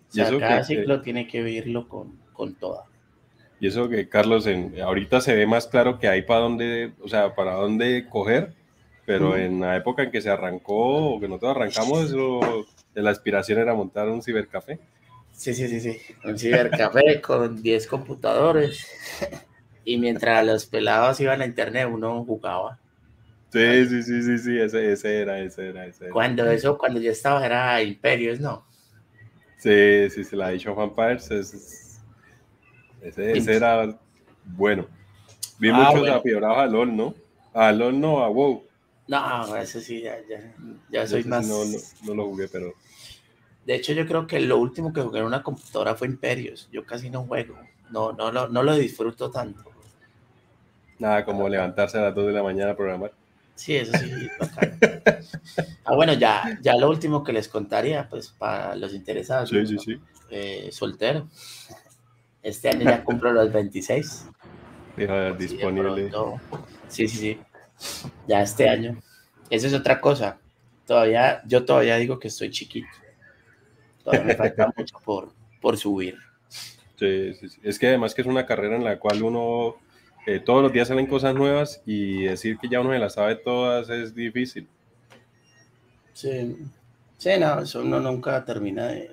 O 0.08 0.12
sea, 0.12 0.38
cada 0.38 0.62
ciclo 0.62 1.00
tiene 1.00 1.26
que 1.26 1.42
vivirlo 1.42 1.88
con, 1.88 2.18
con 2.32 2.54
toda. 2.54 2.84
Y 3.58 3.68
eso 3.68 3.88
que 3.88 4.08
Carlos, 4.08 4.46
en, 4.46 4.78
ahorita 4.80 5.20
se 5.20 5.34
ve 5.34 5.46
más 5.46 5.66
claro 5.66 5.98
que 5.98 6.08
hay 6.08 6.22
para 6.22 6.40
dónde, 6.40 6.92
o 7.02 7.08
sea, 7.08 7.34
para 7.34 7.54
dónde 7.54 8.06
coger, 8.08 8.52
pero 9.06 9.36
en 9.36 9.60
la 9.60 9.76
época 9.76 10.02
en 10.02 10.10
que 10.10 10.20
se 10.20 10.28
arrancó 10.30 11.14
o 11.14 11.20
que 11.20 11.28
nosotros 11.28 11.56
arrancamos, 11.56 12.04
eso, 12.04 12.66
la 13.02 13.10
aspiración 13.10 13.58
era 13.58 13.74
montar 13.74 14.08
un 14.08 14.22
cibercafé. 14.22 14.78
Sí, 15.32 15.52
sí, 15.54 15.68
sí, 15.68 15.80
sí, 15.80 15.98
un 16.24 16.38
cibercafé 16.38 17.20
con 17.22 17.62
10 17.62 17.86
computadores. 17.86 18.90
Y 19.84 19.98
mientras 19.98 20.44
los 20.44 20.66
pelados 20.66 21.20
iban 21.20 21.42
a 21.42 21.46
internet, 21.46 21.88
uno 21.90 22.24
jugaba. 22.24 22.78
Sí, 23.52 23.86
sí, 23.86 24.02
sí, 24.02 24.22
sí, 24.22 24.38
sí, 24.38 24.58
ese, 24.58 24.92
ese 24.92 25.20
era, 25.20 25.38
ese 25.38 25.68
era, 25.68 25.86
ese 25.86 26.10
Cuando 26.10 26.50
eso, 26.50 26.76
cuando 26.76 27.00
yo 27.00 27.12
estaba 27.12 27.44
era 27.46 27.80
Imperios, 27.82 28.40
¿no? 28.40 28.66
Sí, 29.58 30.10
sí, 30.10 30.24
se 30.24 30.36
la 30.36 30.46
ha 30.46 30.50
dicho 30.50 30.74
Juan 30.74 30.94
Pars, 30.94 31.30
ese, 31.30 31.56
ese, 33.02 33.56
era 33.56 33.98
bueno. 34.44 34.86
Vi 35.58 35.70
ah, 35.70 35.72
muchos 35.72 36.22
bueno. 36.22 36.54
a 36.54 36.66
LOL, 36.66 36.96
¿no? 36.96 37.14
A 37.54 37.72
LOL 37.72 37.98
no, 37.98 38.22
a 38.22 38.28
WoW. 38.28 38.64
No, 39.08 39.56
ese 39.56 39.80
sí, 39.80 40.02
ya, 40.02 40.16
ya, 40.28 40.54
ya 40.90 41.06
soy 41.06 41.24
más... 41.24 41.46
No, 41.46 41.64
no, 41.64 41.78
no, 42.04 42.14
lo 42.14 42.24
jugué, 42.26 42.48
pero... 42.48 42.74
De 43.66 43.74
hecho, 43.74 43.92
yo 43.92 44.06
creo 44.06 44.28
que 44.28 44.38
lo 44.38 44.58
último 44.58 44.92
que 44.92 45.02
jugué 45.02 45.18
en 45.18 45.26
una 45.26 45.42
computadora 45.42 45.96
fue 45.96 46.06
Imperios. 46.06 46.68
Yo 46.70 46.86
casi 46.86 47.10
no 47.10 47.24
juego. 47.24 47.58
No, 47.90 48.12
no, 48.12 48.30
no, 48.30 48.46
no 48.46 48.62
lo 48.62 48.76
disfruto 48.76 49.28
tanto. 49.28 49.64
Nada 51.00 51.24
como 51.24 51.48
levantarse 51.48 51.98
a 51.98 52.02
las 52.02 52.14
2 52.14 52.28
de 52.28 52.32
la 52.32 52.44
mañana 52.44 52.70
a 52.70 52.76
programar. 52.76 53.10
Sí, 53.56 53.74
eso 53.74 53.92
sí. 53.98 54.28
ah, 55.84 55.94
bueno, 55.96 56.12
ya, 56.12 56.58
ya 56.62 56.76
lo 56.76 56.88
último 56.88 57.24
que 57.24 57.32
les 57.32 57.48
contaría, 57.48 58.08
pues 58.08 58.28
para 58.28 58.76
los 58.76 58.94
interesados. 58.94 59.48
Sí, 59.48 59.66
sí, 59.66 59.78
sí. 59.78 60.00
Eh, 60.30 60.68
soltero. 60.70 61.26
Este 62.44 62.68
año 62.68 62.84
ya 62.84 63.02
cumplo 63.02 63.32
los 63.32 63.52
26. 63.52 64.28
disponible. 65.36 66.12
Sí, 66.86 67.08
sí, 67.08 67.16
sí. 67.16 67.40
Ya 68.28 68.42
este 68.42 68.68
año. 68.68 69.02
Esa 69.50 69.66
es 69.66 69.74
otra 69.74 70.00
cosa. 70.00 70.38
Todavía, 70.86 71.42
yo 71.46 71.64
todavía 71.64 71.96
digo 71.96 72.20
que 72.20 72.28
estoy 72.28 72.50
chiquito. 72.50 72.86
Todavía 74.06 74.24
me 74.24 74.36
falta 74.36 74.72
mucho 74.76 74.96
por, 75.04 75.32
por 75.60 75.76
subir. 75.76 76.16
Sí, 76.96 77.34
sí, 77.34 77.48
sí. 77.48 77.58
Es 77.64 77.76
que 77.76 77.88
además 77.88 78.14
que 78.14 78.22
es 78.22 78.28
una 78.28 78.46
carrera 78.46 78.76
en 78.76 78.84
la 78.84 79.00
cual 79.00 79.20
uno 79.24 79.76
todos 80.44 80.62
los 80.62 80.72
días 80.72 80.86
salen 80.86 81.06
cosas 81.06 81.34
nuevas 81.34 81.82
y 81.86 82.22
decir 82.22 82.56
que 82.58 82.68
ya 82.68 82.80
uno 82.80 82.92
se 82.92 82.98
las 83.00 83.14
sabe 83.14 83.34
todas 83.34 83.88
es 83.90 84.14
difícil. 84.14 84.68
Sí, 86.12 86.56
sí, 87.18 87.30
no, 87.40 87.60
eso 87.60 87.80
uno 87.80 87.98
nunca 87.98 88.44
termina 88.44 88.86
de, 88.86 89.10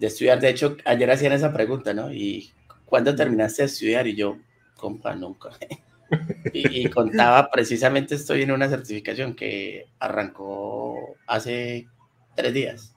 estudiar. 0.00 0.38
De 0.38 0.50
hecho, 0.50 0.76
ayer 0.84 1.10
hacían 1.10 1.32
esa 1.32 1.52
pregunta, 1.52 1.92
¿no? 1.92 2.12
¿Y 2.12 2.52
cuándo 2.84 3.14
terminaste 3.14 3.62
de 3.62 3.66
estudiar? 3.66 4.06
Y 4.06 4.14
yo, 4.14 4.38
compa, 4.76 5.16
nunca. 5.16 5.50
y, 6.52 6.82
y, 6.82 6.90
contaba, 6.90 7.50
precisamente 7.50 8.14
estoy 8.14 8.42
en 8.42 8.52
una 8.52 8.68
certificación 8.68 9.34
que 9.34 9.88
arrancó 9.98 11.16
hace 11.26 11.88
tres 12.36 12.54
días. 12.54 12.94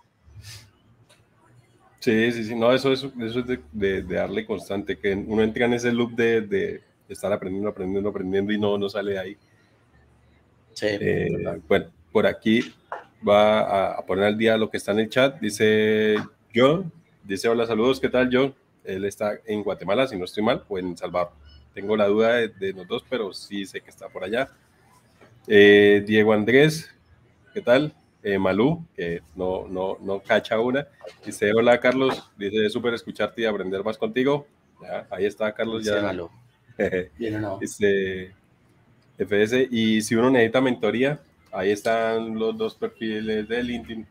Sí, 2.02 2.32
sí, 2.32 2.44
sí, 2.46 2.56
no, 2.56 2.74
eso, 2.74 2.92
eso, 2.92 3.12
eso 3.22 3.40
es 3.42 3.60
de, 3.72 4.02
darle 4.02 4.44
constante, 4.44 4.98
que 4.98 5.14
uno 5.14 5.44
entra 5.44 5.66
en 5.66 5.74
ese 5.74 5.92
loop 5.92 6.14
de, 6.16 6.82
estar 7.08 7.32
aprendiendo, 7.32 7.70
aprendiendo, 7.70 8.10
aprendiendo 8.10 8.52
y 8.52 8.60
no, 8.60 8.76
no 8.76 8.90
sale 8.90 9.12
de 9.12 9.20
ahí. 9.20 9.38
Sí. 10.74 10.88
Eh, 10.90 11.62
bueno, 11.68 11.92
por 12.12 12.26
aquí 12.26 12.74
va 13.28 13.92
a, 13.98 14.04
poner 14.04 14.26
al 14.26 14.38
día 14.38 14.58
lo 14.58 14.72
que 14.72 14.78
está 14.78 14.94
en 14.94 15.00
el 15.02 15.10
chat. 15.10 15.40
Dice 15.40 16.16
John, 16.56 16.92
dice 17.24 17.48
hola, 17.48 17.68
saludos, 17.68 18.00
¿qué 18.00 18.10
tal 18.10 18.30
John? 18.32 18.56
Él 18.84 19.06
está 19.06 19.34
en 19.46 19.62
Guatemala, 19.62 20.08
si 20.08 20.18
no 20.18 20.26
estoy 20.26 20.42
mal, 20.42 20.64
o 20.68 20.80
en 20.80 20.98
Salvador. 20.98 21.34
Tengo 21.76 21.96
la 21.96 22.08
duda 22.08 22.36
de, 22.48 22.74
los 22.74 22.88
dos, 22.88 23.06
pero 23.08 23.32
sí 23.32 23.64
sé 23.68 23.80
que 23.80 23.92
está 23.92 24.10
por 24.10 24.24
allá. 24.24 24.50
Eh, 25.48 26.04
Diego 26.08 26.34
Andrés, 26.34 26.90
¿qué 27.54 27.62
tal? 27.62 27.94
Eh, 28.24 28.38
Malú, 28.38 28.86
que 28.96 29.22
no, 29.36 29.68
no, 29.68 29.98
no 30.00 30.20
cacha 30.20 30.60
una. 30.60 30.88
Dice, 31.26 31.52
hola 31.54 31.80
Carlos, 31.80 32.30
dice, 32.38 32.70
súper 32.70 32.94
escucharte 32.94 33.42
y 33.42 33.46
aprender 33.46 33.84
más 33.84 33.98
contigo. 33.98 34.46
Ya, 34.82 35.08
ahí 35.10 35.26
está 35.26 35.52
Carlos 35.54 35.84
ya. 35.84 36.02
Malú. 36.02 36.30
Dice 37.60 38.34
FS, 39.18 39.68
y 39.70 40.02
si 40.02 40.16
uno 40.16 40.30
necesita 40.30 40.62
mentoría, 40.62 41.20
ahí 41.52 41.72
están 41.72 42.38
los 42.38 42.58
dos 42.58 42.76
perfiles 42.76 43.48
de 43.48 43.64
LinkedIn. 43.64 44.08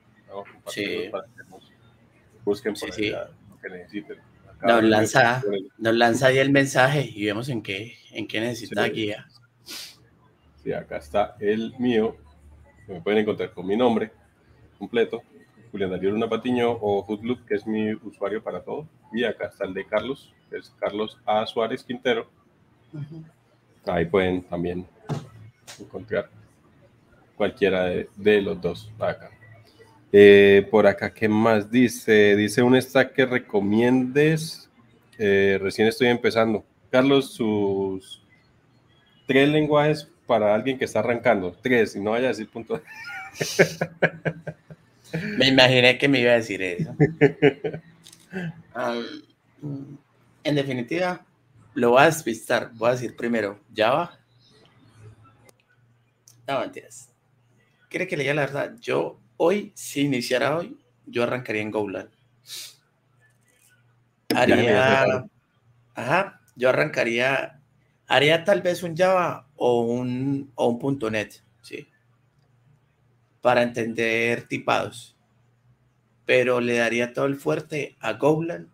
sí. 0.66 1.10
Busquen 2.44 2.74
por 2.74 2.92
sí, 2.92 3.10
lo 3.10 3.60
que 3.60 3.68
necesiten. 3.68 4.16
nos 4.62 4.82
lanza, 4.82 5.42
nos 5.78 5.94
lanza 5.94 6.28
ahí 6.28 6.38
el 6.38 6.50
mensaje 6.50 7.10
y 7.14 7.26
vemos 7.26 7.48
en 7.48 7.62
qué, 7.62 7.96
en 8.12 8.26
qué 8.26 8.40
necesita 8.40 8.86
guía. 8.86 9.28
Sí, 10.62 10.72
acá 10.72 10.96
está 10.96 11.36
el 11.38 11.74
mío, 11.78 12.16
me 12.92 13.00
pueden 13.00 13.20
encontrar 13.20 13.52
con 13.52 13.66
mi 13.66 13.76
nombre 13.76 14.10
completo, 14.78 15.22
Julián 15.70 15.90
Darío 15.90 16.10
Luna 16.10 16.28
Patiño 16.28 16.70
o 16.72 17.04
Hoodloop, 17.04 17.46
que 17.46 17.54
es 17.54 17.66
mi 17.66 17.92
usuario 17.92 18.42
para 18.42 18.60
todo. 18.60 18.88
Y 19.12 19.24
acá 19.24 19.46
está 19.46 19.64
el 19.64 19.74
de 19.74 19.84
Carlos, 19.84 20.34
que 20.48 20.56
es 20.58 20.70
Carlos 20.80 21.18
A. 21.24 21.46
Suárez 21.46 21.84
Quintero. 21.84 22.28
Ahí 23.86 24.06
pueden 24.06 24.42
también 24.42 24.86
encontrar 25.78 26.28
cualquiera 27.36 27.84
de, 27.84 28.42
los 28.42 28.60
dos 28.60 28.90
acá. 28.98 29.30
Eh, 30.12 30.66
por 30.70 30.86
acá, 30.86 31.14
¿qué 31.14 31.28
más 31.28 31.70
dice? 31.70 32.34
Dice 32.34 32.62
un 32.62 32.80
stack 32.80 33.12
que 33.12 33.26
recomiendes 33.26 34.70
eh, 35.22 35.58
recién 35.60 35.86
estoy 35.86 36.08
empezando. 36.08 36.64
Carlos, 36.90 37.34
sus 37.34 38.22
tres 39.26 39.48
lenguajes 39.50 40.09
para 40.30 40.54
alguien 40.54 40.78
que 40.78 40.84
está 40.84 41.00
arrancando. 41.00 41.50
Tres, 41.60 41.96
y 41.96 42.00
no 42.00 42.12
vaya 42.12 42.26
a 42.26 42.28
decir 42.28 42.48
punto. 42.48 42.80
Me 45.36 45.48
imaginé 45.48 45.98
que 45.98 46.06
me 46.06 46.20
iba 46.20 46.30
a 46.30 46.36
decir 46.36 46.62
eso. 46.62 46.94
en 50.44 50.54
definitiva, 50.54 51.26
lo 51.74 51.90
voy 51.90 52.02
a 52.02 52.06
despistar. 52.06 52.70
Voy 52.74 52.90
a 52.90 52.92
decir 52.92 53.16
primero 53.16 53.58
Java. 53.74 54.20
No, 56.46 56.60
mentiras. 56.60 57.10
¿Quiere 57.88 58.06
que 58.06 58.16
le 58.16 58.22
diga 58.22 58.34
la 58.34 58.42
verdad? 58.42 58.76
Yo 58.80 59.18
hoy, 59.36 59.72
si 59.74 60.02
iniciara 60.02 60.58
hoy, 60.58 60.78
yo 61.06 61.24
arrancaría 61.24 61.62
en 61.62 61.72
Golang. 61.72 62.10
Haría. 64.32 65.24
Ajá, 65.96 66.40
yo 66.54 66.68
arrancaría. 66.68 67.60
Haría 68.06 68.44
tal 68.44 68.62
vez 68.62 68.84
un 68.84 68.96
Java 68.96 69.49
o 69.62 69.82
un, 69.82 70.50
o 70.54 70.68
un 70.68 70.98
.NET, 71.12 71.42
¿sí? 71.60 71.86
Para 73.42 73.62
entender 73.62 74.48
tipados. 74.48 75.14
Pero 76.24 76.62
le 76.62 76.76
daría 76.78 77.12
todo 77.12 77.26
el 77.26 77.36
fuerte 77.36 77.94
a 78.00 78.14
Golang 78.14 78.68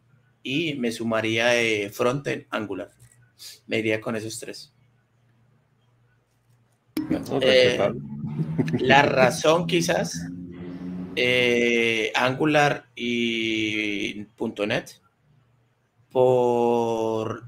y 0.45 0.75
me 0.75 0.93
sumaría 0.93 1.49
de 1.49 1.91
frontend 1.93 2.47
Angular. 2.51 2.93
Me 3.67 3.81
iría 3.81 4.01
con 4.01 4.15
esos 4.15 4.39
tres. 4.39 4.73
Eh, 7.41 7.93
la 8.79 9.03
razón 9.03 9.67
quizás, 9.67 10.29
eh, 11.17 12.13
Angular 12.15 12.87
y 12.95 14.25
.NET, 14.39 15.01
por, 16.13 17.43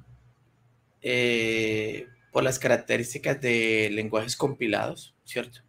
eh, 1.02 2.09
por 2.32 2.42
las 2.42 2.58
características 2.58 3.40
de 3.40 3.90
lenguajes 3.92 4.37
compilados, 4.37 5.14
¿cierto? 5.25 5.61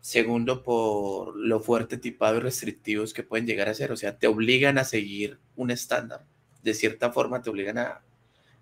segundo, 0.00 0.62
por 0.62 1.36
lo 1.36 1.60
fuerte 1.60 1.98
tipado 1.98 2.38
y 2.38 2.40
restrictivos 2.40 3.12
que 3.12 3.22
pueden 3.22 3.46
llegar 3.46 3.68
a 3.68 3.74
ser, 3.74 3.92
o 3.92 3.96
sea, 3.96 4.18
te 4.18 4.26
obligan 4.26 4.78
a 4.78 4.84
seguir 4.84 5.38
un 5.56 5.70
estándar, 5.70 6.24
de 6.62 6.74
cierta 6.74 7.12
forma 7.12 7.42
te 7.42 7.50
obligan 7.50 7.78
a, 7.78 8.02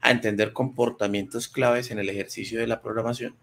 a 0.03 0.11
entender 0.11 0.53
comportamientos 0.53 1.49
claves 1.49 1.91
en 1.91 1.99
el 1.99 2.09
ejercicio 2.09 2.59
de 2.59 2.67
la 2.67 2.83
programación. 2.83 3.37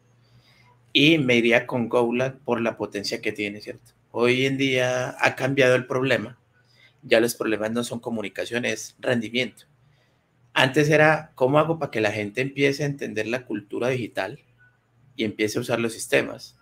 Y 0.92 1.18
me 1.18 1.36
iría 1.36 1.66
con 1.66 1.88
Golang 1.88 2.40
por 2.40 2.62
la 2.62 2.76
potencia 2.78 3.22
que 3.22 3.32
tiene, 3.32 3.62
¿cierto? 3.62 3.94
Hoy 4.12 4.46
en 4.46 4.58
día 4.58 5.16
ha 5.20 5.36
cambiado 5.36 5.76
el 5.76 5.86
problema. 5.86 6.38
Ya 7.04 7.20
los 7.22 7.36
problemas 7.36 7.72
no 7.72 7.84
son 7.84 8.00
comunicación, 8.00 8.66
es 8.66 8.96
rendimiento. 9.00 9.66
Antes 10.60 10.90
era, 10.90 11.32
¿cómo 11.36 11.58
hago 11.58 11.80
para 11.80 11.90
que 11.90 12.02
la 12.02 12.12
gente 12.12 12.42
empiece 12.42 12.84
a 12.84 12.88
entender 12.88 13.28
la 13.28 13.46
cultura 13.46 13.88
digital 13.88 14.44
y 15.16 15.24
empiece 15.24 15.58
a 15.58 15.62
usar 15.62 15.80
los 15.80 15.94
sistemas? 15.94 16.58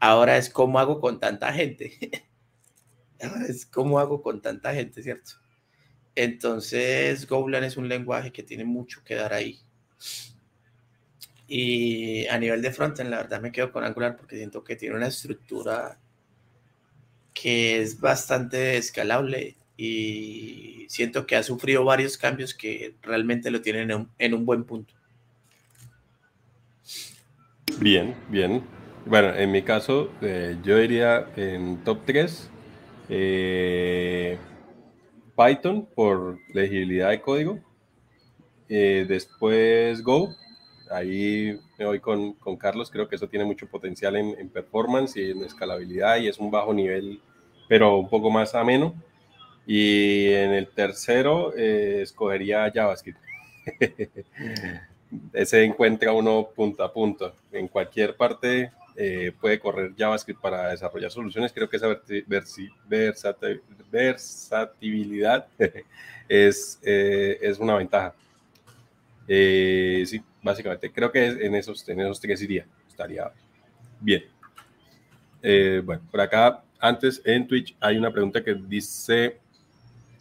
Ahora 0.00 0.38
es, 0.38 0.48
¿cómo 0.48 0.78
hago 0.78 1.02
con 1.02 1.20
tanta 1.20 1.52
gente? 1.52 1.98
es, 3.46 3.66
¿cómo 3.66 3.98
hago 3.98 4.22
con 4.22 4.40
tanta 4.40 4.72
gente, 4.72 5.02
cierto? 5.02 5.32
Entonces, 6.14 7.28
Golang 7.28 7.64
es 7.64 7.76
un 7.76 7.90
lenguaje 7.90 8.32
que 8.32 8.42
tiene 8.42 8.64
mucho 8.64 9.04
que 9.04 9.16
dar 9.16 9.34
ahí. 9.34 9.60
Y 11.46 12.26
a 12.28 12.38
nivel 12.38 12.62
de 12.62 12.72
frontend, 12.72 13.10
la 13.10 13.18
verdad 13.18 13.42
me 13.42 13.52
quedo 13.52 13.70
con 13.70 13.84
Angular 13.84 14.16
porque 14.16 14.36
siento 14.36 14.64
que 14.64 14.76
tiene 14.76 14.96
una 14.96 15.08
estructura 15.08 16.00
que 17.34 17.82
es 17.82 18.00
bastante 18.00 18.78
escalable 18.78 19.58
y 19.76 20.86
siento 20.88 21.26
que 21.26 21.36
ha 21.36 21.42
sufrido 21.42 21.84
varios 21.84 22.16
cambios 22.16 22.54
que 22.54 22.94
realmente 23.02 23.50
lo 23.50 23.60
tienen 23.60 24.08
en 24.18 24.34
un, 24.34 24.46
buen 24.46 24.64
punto. 24.64 24.94
Bien, 27.78 28.14
bien. 28.28 28.62
Bueno, 29.04 29.34
en 29.34 29.52
mi 29.52 29.62
caso, 29.62 30.10
eh, 30.22 30.56
yo 30.62 30.78
diría 30.78 31.28
en 31.36 31.84
top 31.84 32.00
3. 32.06 32.50
Eh, 33.08 34.38
Python 35.36 35.86
por 35.94 36.38
legibilidad 36.54 37.10
de 37.10 37.20
código. 37.20 37.60
Eh, 38.68 39.04
después 39.06 40.02
Go. 40.02 40.34
Ahí 40.90 41.58
me 41.78 41.84
voy 41.84 42.00
con, 42.00 42.32
con, 42.34 42.56
Carlos. 42.56 42.90
Creo 42.90 43.08
que 43.08 43.16
eso 43.16 43.28
tiene 43.28 43.44
mucho 43.44 43.66
potencial 43.68 44.16
en, 44.16 44.34
en, 44.38 44.48
performance 44.48 45.16
y 45.16 45.32
en 45.32 45.42
escalabilidad 45.42 46.18
y 46.18 46.28
es 46.28 46.38
un 46.38 46.50
bajo 46.50 46.72
nivel, 46.72 47.20
pero 47.68 47.98
un 47.98 48.08
poco 48.08 48.30
más 48.30 48.54
ameno. 48.54 48.94
Y 49.66 50.32
en 50.32 50.52
el 50.52 50.68
tercero 50.68 51.52
eh, 51.56 52.02
escogería 52.02 52.70
JavaScript. 52.72 53.18
Ese 55.32 55.64
encuentra 55.64 56.12
uno 56.12 56.48
punto 56.54 56.84
a 56.84 56.92
punto. 56.92 57.34
En 57.50 57.66
cualquier 57.66 58.14
parte 58.16 58.70
eh, 58.94 59.32
puede 59.40 59.58
correr 59.58 59.92
JavaScript 59.98 60.40
para 60.40 60.68
desarrollar 60.68 61.10
soluciones. 61.10 61.52
Creo 61.52 61.68
que 61.68 61.78
esa 61.78 62.00
versatilidad 63.90 65.48
es, 66.28 66.78
eh, 66.84 67.38
es 67.40 67.58
una 67.58 67.74
ventaja. 67.74 68.14
Sí, 69.26 70.22
básicamente, 70.40 70.92
creo 70.92 71.10
que 71.10 71.26
en 71.26 71.56
esos, 71.56 71.88
en 71.88 72.00
esos 72.00 72.20
tres 72.20 72.40
iría, 72.42 72.64
estaría 72.88 73.32
bien. 74.00 74.24
bueno, 75.84 76.02
por 76.08 76.20
acá, 76.20 76.62
antes 76.78 77.20
en 77.24 77.48
Twitch 77.48 77.74
hay 77.80 77.96
una 77.96 78.12
pregunta 78.12 78.44
que 78.44 78.54
dice, 78.54 79.40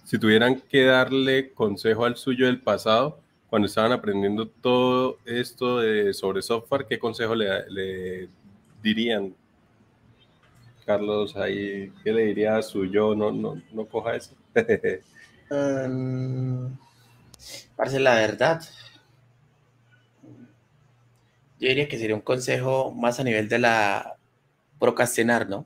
si 0.06 0.20
tuvieran 0.20 0.62
que 0.62 0.86
darle 0.86 1.52
consejo 1.52 2.06
al 2.06 2.16
suyo 2.16 2.46
del 2.46 2.62
pasado, 2.62 3.20
cuando 3.50 3.66
estaban 3.66 3.92
aprendiendo 3.92 4.48
todo 4.48 5.18
esto 5.26 5.80
de, 5.80 6.14
sobre 6.14 6.42
software, 6.42 6.86
¿qué 6.88 7.00
consejo 7.00 7.36
le, 7.36 8.30
dirían? 8.82 9.36
Carlos, 10.86 11.36
ahí, 11.36 11.92
¿qué 12.04 12.14
le 12.14 12.26
diría 12.28 12.58
a 12.58 12.62
su 12.62 12.86
yo? 12.86 13.16
No, 13.16 13.32
no, 13.32 13.60
no 13.72 13.86
coja 13.86 14.16
eso. 14.16 14.36
um, 15.50 16.78
la 17.78 18.16
verdad. 18.16 18.62
Yo 21.60 21.70
diría 21.70 21.88
que 21.88 21.98
sería 21.98 22.16
un 22.16 22.22
consejo 22.22 22.94
más 22.94 23.20
a 23.20 23.24
nivel 23.24 23.50
de 23.50 23.58
la 23.58 24.18
procrastinar, 24.78 25.50
¿no? 25.50 25.66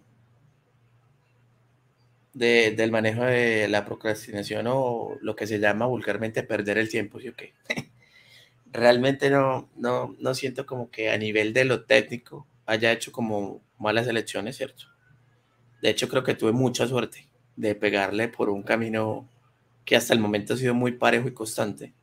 De, 2.34 2.72
del 2.72 2.92
manejo 2.92 3.24
de 3.24 3.68
la 3.68 3.86
procrastinación 3.86 4.68
o 4.68 5.18
lo 5.22 5.36
que 5.36 5.48
se 5.48 5.60
llama 5.60 5.88
vulgarmente 5.88 6.44
perder 6.44 6.78
el 6.78 6.88
tiempo, 6.88 7.20
¿sí 7.20 7.30
o 7.30 7.36
qué? 7.36 7.54
Realmente 8.72 9.30
no, 9.32 9.70
no, 9.76 10.16
no 10.20 10.34
siento 10.36 10.66
como 10.66 10.92
que 10.92 11.10
a 11.10 11.18
nivel 11.18 11.54
de 11.54 11.66
lo 11.66 11.86
técnico 11.86 12.46
haya 12.68 12.92
hecho 12.92 13.12
como 13.12 13.62
malas 13.80 14.08
elecciones, 14.08 14.58
¿cierto? 14.58 14.86
De 15.82 15.90
hecho, 15.90 16.08
creo 16.08 16.24
que 16.24 16.36
tuve 16.36 16.52
mucha 16.52 16.88
suerte 16.88 17.28
de 17.56 17.76
pegarle 17.76 18.28
por 18.28 18.50
un 18.50 18.64
camino 18.64 19.28
que 19.86 19.96
hasta 19.96 20.14
el 20.14 20.20
momento 20.20 20.54
ha 20.54 20.58
sido 20.58 20.74
muy 20.74 20.92
parejo 20.94 21.28
y 21.28 21.34
constante. 21.34 21.94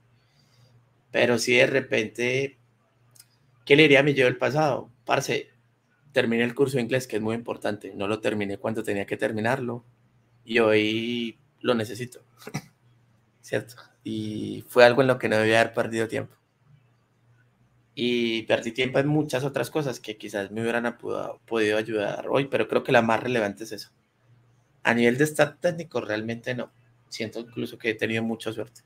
Pero 1.13 1.39
si 1.39 1.55
de 1.55 1.67
repente, 1.67 2.59
¿qué 3.65 3.77
le 3.77 3.85
diría 3.85 4.01
a 4.01 4.03
mi 4.03 4.13
yo 4.13 4.25
del 4.25 4.37
pasado? 4.37 4.91
Parce, 5.05 5.51
terminé 6.13 6.45
el 6.45 6.55
curso 6.55 6.77
de 6.77 6.83
inglés, 6.83 7.07
que 7.07 7.17
es 7.17 7.23
muy 7.23 7.35
importante. 7.35 7.95
No 7.95 8.09
lo 8.09 8.21
terminé 8.21 8.59
cuando 8.59 8.83
tenía 8.83 9.07
que 9.07 9.17
terminarlo. 9.17 9.85
Y 10.47 10.61
hoy 10.61 11.39
lo 11.61 11.75
necesito. 11.75 12.23
¿Cierto? 13.43 13.75
Y 14.03 14.65
fue 14.69 14.85
algo 14.85 15.03
en 15.03 15.09
lo 15.09 15.19
que 15.19 15.29
no 15.29 15.37
debía 15.37 15.61
haber 15.61 15.75
perdido 15.75 16.09
tiempo 16.09 16.35
y 17.99 18.43
perdí 18.43 18.73
tiempo 18.73 18.99
en 18.99 19.09
muchas 19.09 19.43
otras 19.43 19.71
cosas 19.71 20.01
que 20.01 20.19
quizás 20.19 20.51
me 20.51 20.61
hubieran 20.61 20.99
podido 21.47 21.79
ayudar 21.79 22.27
hoy, 22.29 22.45
pero 22.45 22.69
creo 22.69 22.85
que 22.85 22.93
la 22.93 23.01
más 23.01 23.23
relevante 23.23 23.65
es 23.65 23.73
eso. 23.73 23.91
A 24.83 24.93
nivel 24.93 25.17
de 25.17 25.25
estar 25.25 25.57
técnico, 25.59 26.03
realmente 26.03 26.55
no. 26.55 26.71
Siento 27.09 27.41
incluso 27.41 27.79
que 27.79 27.91
he 27.91 27.95
tenido 27.95 28.23
mucha 28.23 28.53
suerte. 28.53 28.83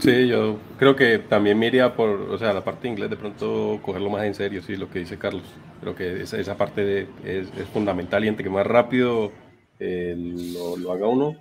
Sí, 0.00 0.28
yo 0.28 0.58
creo 0.78 0.94
que 0.94 1.18
también 1.18 1.58
me 1.58 1.90
por, 1.90 2.08
o 2.08 2.38
sea, 2.38 2.52
la 2.52 2.64
parte 2.64 2.82
de 2.82 2.88
inglés 2.88 3.10
de 3.10 3.16
pronto 3.16 3.80
cogerlo 3.82 4.10
más 4.10 4.24
en 4.24 4.34
serio, 4.34 4.62
sí, 4.62 4.76
lo 4.76 4.90
que 4.90 4.98
dice 5.00 5.18
Carlos. 5.18 5.44
Creo 5.80 5.94
que 5.94 6.22
esa, 6.22 6.38
esa 6.38 6.56
parte 6.56 6.84
de, 6.84 7.08
es, 7.24 7.48
fundamental 7.72 8.24
y 8.24 8.28
entre 8.28 8.44
que 8.44 8.50
más 8.50 8.66
rápido 8.66 9.32
eh, 9.78 10.14
lo, 10.16 10.76
lo, 10.76 10.92
haga 10.92 11.06
uno, 11.06 11.36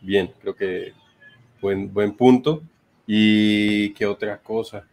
bien, 0.00 0.32
creo 0.40 0.54
que 0.54 0.92
buen, 1.60 1.92
buen 1.92 2.12
punto. 2.16 2.62
Y 3.06 3.92
qué 3.94 4.06
otra 4.06 4.38
cosa. 4.38 4.86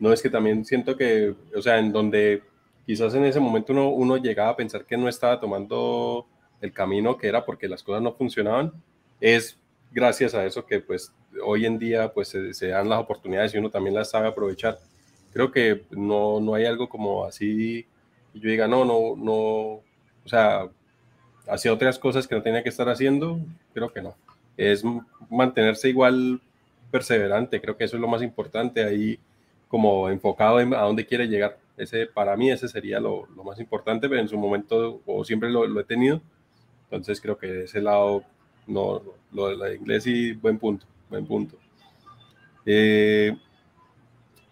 No 0.00 0.12
es 0.12 0.22
que 0.22 0.30
también 0.30 0.64
siento 0.64 0.96
que, 0.96 1.34
o 1.54 1.62
sea, 1.62 1.78
en 1.78 1.92
donde 1.92 2.42
quizás 2.86 3.14
en 3.14 3.24
ese 3.24 3.40
momento 3.40 3.72
uno, 3.72 3.90
uno 3.90 4.16
llegaba 4.16 4.50
a 4.50 4.56
pensar 4.56 4.84
que 4.84 4.96
no 4.96 5.08
estaba 5.08 5.40
tomando 5.40 6.26
el 6.60 6.72
camino 6.72 7.16
que 7.16 7.28
era 7.28 7.44
porque 7.44 7.68
las 7.68 7.82
cosas 7.82 8.02
no 8.02 8.12
funcionaban, 8.12 8.72
es 9.20 9.58
gracias 9.92 10.34
a 10.34 10.44
eso 10.44 10.66
que 10.66 10.80
pues 10.80 11.12
hoy 11.44 11.66
en 11.66 11.78
día 11.78 12.12
pues 12.12 12.28
se, 12.28 12.68
dan 12.68 12.88
las 12.88 13.00
oportunidades 13.00 13.54
y 13.54 13.58
uno 13.58 13.70
también 13.70 13.94
las 13.94 14.10
sabe 14.10 14.28
aprovechar. 14.28 14.78
Creo 15.32 15.50
que 15.50 15.84
no, 15.90 16.40
no 16.40 16.54
hay 16.54 16.64
algo 16.64 16.88
como 16.88 17.24
así 17.24 17.86
yo 18.34 18.50
diga, 18.50 18.68
no, 18.68 18.84
no, 18.84 19.16
no, 19.16 19.34
o 19.34 19.82
sea, 20.26 20.68
hacía 21.48 21.72
otras 21.72 21.98
cosas 21.98 22.26
que 22.26 22.34
no 22.34 22.42
tenía 22.42 22.62
que 22.62 22.68
estar 22.68 22.88
haciendo, 22.88 23.40
creo 23.74 23.92
que 23.92 24.02
no. 24.02 24.14
es 24.56 24.82
mantenerse 25.30 25.88
igual 25.88 26.40
perseverante, 26.90 27.60
creo 27.60 27.76
que 27.76 27.84
eso 27.84 27.96
es 27.96 28.00
lo 28.02 28.08
más 28.08 28.22
importante 28.22 28.84
ahí, 28.84 29.18
como 29.68 30.08
enfocado 30.08 30.60
en 30.60 30.74
a 30.74 30.82
dónde 30.82 31.06
quiere 31.06 31.28
llegar. 31.28 31.58
Ese, 31.76 32.06
para 32.06 32.36
mí 32.36 32.50
ese 32.50 32.68
sería 32.68 32.98
lo, 32.98 33.26
lo 33.36 33.44
más 33.44 33.60
importante, 33.60 34.08
pero 34.08 34.20
en 34.20 34.28
su 34.28 34.36
momento, 34.36 35.00
o 35.06 35.24
siempre 35.24 35.50
lo, 35.50 35.66
lo, 35.66 35.80
he 35.80 35.84
tenido, 35.84 36.20
entonces 36.84 37.20
creo 37.20 37.38
que 37.38 37.64
ese 37.64 37.80
lado, 37.80 38.24
no, 38.66 39.02
lo 39.32 39.56
de 39.56 39.76
inglés 39.76 40.06
y 40.06 40.32
buen 40.32 40.58
punto, 40.58 40.86
buen 41.08 41.26
punto. 41.26 41.58
Eh, 42.64 43.36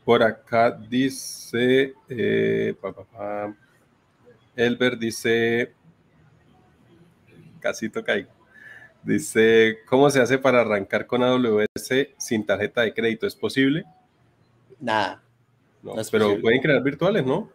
por 0.05 0.23
acá 0.23 0.71
dice, 0.71 1.95
eh, 2.09 2.75
Elber 4.55 4.99
dice, 4.99 5.75
casi 7.61 7.89
toca 7.89 8.15
Dice, 9.03 9.79
¿cómo 9.87 10.11
se 10.11 10.21
hace 10.21 10.37
para 10.37 10.63
arrancar 10.63 11.07
con 11.07 11.23
AWS 11.23 12.09
sin 12.19 12.45
tarjeta 12.45 12.83
de 12.83 12.93
crédito? 12.93 13.27
¿Es 13.27 13.37
posible? 13.37 13.85
Nada. 14.81 15.23
No, 15.81 15.95
pero 16.11 16.41
pueden 16.41 16.61
crear 16.61 16.83
virtuales, 16.83 17.25
¿no? 17.25 17.53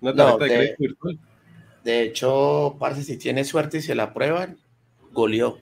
Una 0.00 0.14
tarjeta 0.14 0.44
de, 0.44 0.50
crédito 0.50 0.76
virtual. 0.78 1.18
De 1.84 2.02
hecho, 2.02 2.76
parece 2.78 3.02
si 3.02 3.18
tiene 3.18 3.44
suerte 3.44 3.78
y 3.78 3.82
se 3.82 3.94
la 3.94 4.14
prueban, 4.14 4.58
goleó. 5.12 5.60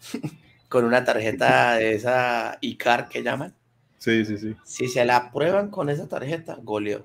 con 0.70 0.84
una 0.84 1.04
tarjeta 1.04 1.74
de 1.74 1.94
esa 1.94 2.56
ICAR 2.60 3.08
que 3.08 3.24
llaman. 3.24 3.54
Sí, 3.98 4.24
sí, 4.24 4.38
sí. 4.38 4.54
Si 4.64 4.86
se 4.86 5.04
la 5.04 5.32
prueban 5.32 5.68
con 5.68 5.90
esa 5.90 6.08
tarjeta, 6.08 6.56
goleó. 6.62 7.04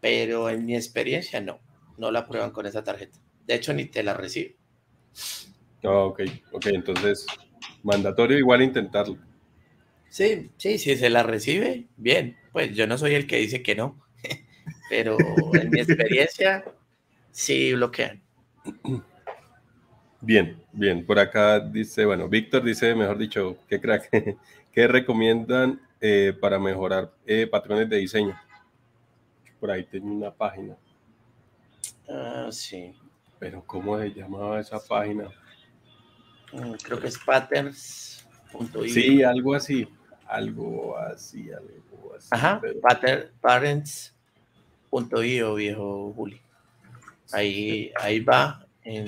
Pero 0.00 0.50
en 0.50 0.66
mi 0.66 0.76
experiencia, 0.76 1.40
no. 1.40 1.58
No 1.96 2.10
la 2.10 2.28
prueban 2.28 2.50
con 2.52 2.66
esa 2.66 2.84
tarjeta. 2.84 3.18
De 3.46 3.54
hecho, 3.54 3.72
ni 3.72 3.86
te 3.86 4.02
la 4.02 4.12
recibe. 4.12 4.56
Ah, 5.82 6.04
ok, 6.04 6.20
ok, 6.52 6.66
entonces 6.66 7.26
mandatorio 7.82 8.36
igual 8.36 8.60
intentarlo. 8.60 9.16
Sí, 10.10 10.50
sí, 10.58 10.78
si 10.78 10.94
se 10.96 11.08
la 11.08 11.22
recibe, 11.22 11.86
bien. 11.96 12.36
Pues 12.52 12.76
yo 12.76 12.86
no 12.86 12.98
soy 12.98 13.14
el 13.14 13.26
que 13.26 13.38
dice 13.38 13.62
que 13.62 13.74
no, 13.74 13.98
pero 14.90 15.18
en 15.54 15.70
mi 15.70 15.80
experiencia 15.80 16.62
sí 17.30 17.72
bloquean. 17.72 18.22
Bien, 20.20 20.60
bien. 20.72 21.06
Por 21.06 21.18
acá 21.18 21.60
dice, 21.60 22.04
bueno, 22.04 22.28
Víctor 22.28 22.64
dice, 22.64 22.94
mejor 22.94 23.18
dicho, 23.18 23.58
qué 23.68 23.80
crack, 23.80 24.10
¿qué 24.72 24.88
recomiendan 24.88 25.80
eh, 26.00 26.36
para 26.40 26.58
mejorar 26.58 27.12
eh, 27.26 27.46
patrones 27.46 27.88
de 27.88 27.96
diseño? 27.96 28.38
Por 29.60 29.70
ahí 29.70 29.84
tengo 29.84 30.08
una 30.08 30.30
página. 30.32 30.76
Ah, 32.08 32.48
sí. 32.50 32.94
Pero 33.38 33.62
¿cómo 33.64 33.98
se 33.98 34.12
llamaba 34.12 34.58
esa 34.60 34.80
página? 34.80 35.28
Mm, 36.52 36.72
creo 36.82 36.98
que 36.98 37.06
es 37.08 37.18
patterns.io. 37.18 38.88
Sí, 38.88 39.22
algo 39.22 39.54
así, 39.54 39.86
algo 40.26 40.96
así, 40.98 41.50
algo 41.52 42.14
así. 42.16 42.28
Ajá, 42.30 42.58
pero... 42.60 42.80
patterns.io, 43.40 44.14
viejo 45.54 46.12
Juli. 46.14 46.40
Ahí, 47.32 47.92
ahí 48.00 48.20
va 48.20 48.66
en... 48.82 49.06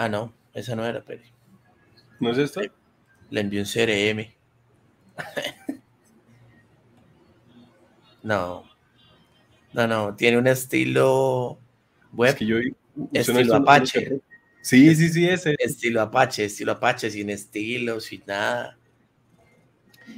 Ah, 0.00 0.08
no, 0.08 0.32
esa 0.54 0.76
no 0.76 0.86
era, 0.86 1.02
Peri. 1.02 1.24
¿No 2.20 2.30
es 2.30 2.38
esto? 2.38 2.60
Le 3.30 3.40
envió 3.40 3.60
un 3.60 3.66
CRM. 3.66 4.32
no. 8.22 8.62
No, 9.72 9.86
no, 9.88 10.14
tiene 10.14 10.38
un 10.38 10.46
estilo 10.46 11.58
web. 12.12 12.36
que 12.36 12.46
yo 12.46 12.58
Estilo 13.12 13.56
Apache. 13.56 14.20
Sí, 14.62 14.94
sí, 14.94 15.08
sí, 15.08 15.28
ese. 15.28 15.56
Estilo 15.58 16.00
Apache, 16.00 16.44
estilo 16.44 16.72
Apache, 16.72 17.10
sin 17.10 17.30
estilo, 17.30 17.98
sin 17.98 18.22
nada. 18.24 18.78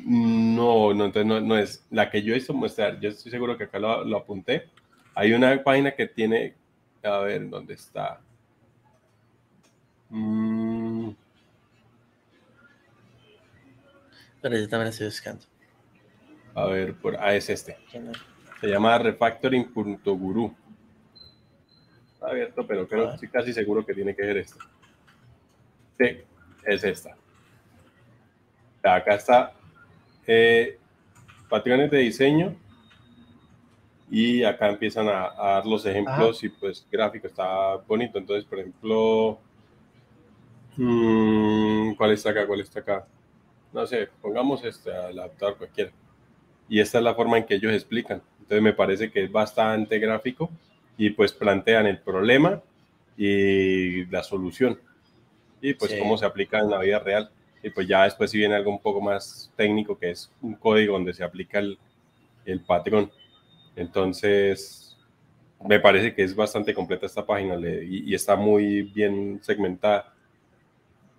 No, 0.05 0.93
no, 0.93 1.07
entonces 1.07 1.25
no, 1.25 1.40
no 1.40 1.57
es 1.57 1.87
la 1.88 2.11
que 2.11 2.23
yo 2.23 2.37
hice 2.37 2.53
mostrar. 2.53 3.01
Yo 3.01 3.09
estoy 3.09 3.33
seguro 3.33 3.57
que 3.57 3.64
acá 3.64 3.79
lo, 3.79 4.14
apunté. 4.14 4.69
Hay 5.14 5.33
una 5.33 5.64
página 5.64 5.93
que 5.93 6.07
tiene, 6.07 6.55
a 7.03 7.21
ver, 7.21 7.49
¿dónde 7.49 7.73
está? 7.73 8.21
Mm. 10.11 11.11
Pero 14.42 14.59
yo 14.59 14.68
también 14.68 14.88
estoy 14.88 15.07
buscando. 15.07 15.44
A 16.55 16.66
ver, 16.66 16.94
por, 16.94 17.16
ah, 17.16 17.35
es 17.35 17.49
este. 17.49 17.77
Se 18.61 18.66
llama 18.66 18.99
refactoring.guru 18.99 20.55
abierto, 22.20 22.66
pero 22.66 22.87
creo, 22.87 23.12
estoy 23.12 23.29
casi 23.29 23.53
seguro 23.53 23.85
que 23.85 23.94
tiene 23.94 24.14
que 24.14 24.23
ser 24.23 24.37
esta. 24.37 24.64
Sí, 25.99 26.18
es 26.64 26.85
esta. 26.85 27.16
Acá 28.83 29.14
está 29.14 29.53
eh, 30.27 30.79
patrones 31.49 31.90
de 31.90 31.99
diseño 31.99 32.57
y 34.11 34.42
acá 34.42 34.68
empiezan 34.68 35.09
a, 35.09 35.31
dar 35.37 35.66
los 35.66 35.85
ejemplos 35.87 36.42
y 36.42 36.49
pues 36.49 36.87
gráfico 36.90 37.27
está 37.27 37.77
bonito. 37.77 38.18
Entonces, 38.18 38.44
por 38.44 38.59
ejemplo, 38.59 39.38
mm, 40.83 41.95
¿cuál 41.95 42.12
está 42.12 42.31
acá? 42.31 42.47
¿Cuál 42.47 42.61
está 42.61 42.81
acá? 42.81 43.07
No 43.73 43.87
sé, 43.87 44.09
pongamos 44.21 44.64
este 44.64 44.90
adaptador 44.93 45.57
cualquiera. 45.59 45.93
Y 46.69 46.81
esta 46.81 46.99
es 46.99 47.05
la 47.05 47.14
forma 47.14 47.38
en 47.38 47.45
que 47.45 47.55
ellos 47.55 47.73
explican. 47.73 48.23
Entonces 48.40 48.62
me 48.62 48.73
parece 48.73 49.11
que 49.11 49.25
es 49.25 49.31
bastante 49.31 49.99
gráfico 49.99 50.51
y 50.97 51.11
pues 51.11 51.33
plantean 51.33 51.87
el 51.87 51.99
problema 51.99 52.62
y 53.16 54.07
la 54.07 54.23
solución 54.23 54.79
y 55.61 55.75
pues 55.75 55.95
cómo 55.99 56.16
se 56.16 56.25
aplica 56.25 56.59
en 56.59 56.71
la 56.71 56.79
vida 56.79 56.99
real. 56.99 57.31
Y 57.62 57.71
pues 57.71 57.87
ya 57.87 58.05
después 58.05 58.31
si 58.31 58.38
viene 58.38 58.55
algo 58.55 58.71
un 58.71 58.81
poco 58.81 59.01
más 59.01 59.53
técnico 59.57 59.99
que 59.99 60.11
es 60.11 60.33
un 60.40 60.55
código 60.55 60.95
donde 60.95 61.12
se 61.12 61.23
aplica 61.23 61.59
el, 61.59 61.79
el 62.45 62.61
patrón. 62.61 63.11
Entonces, 63.77 64.97
me 65.64 65.79
parece 65.79 66.14
que 66.14 66.23
es 66.23 66.35
bastante 66.35 66.75
completa 66.75 67.07
esta 67.07 67.25
página 67.25 67.57
y, 67.57 68.11
y, 68.11 68.14
está 68.14 68.37
muy 68.37 68.83
bien 68.83 69.40
segmentada. 69.43 70.12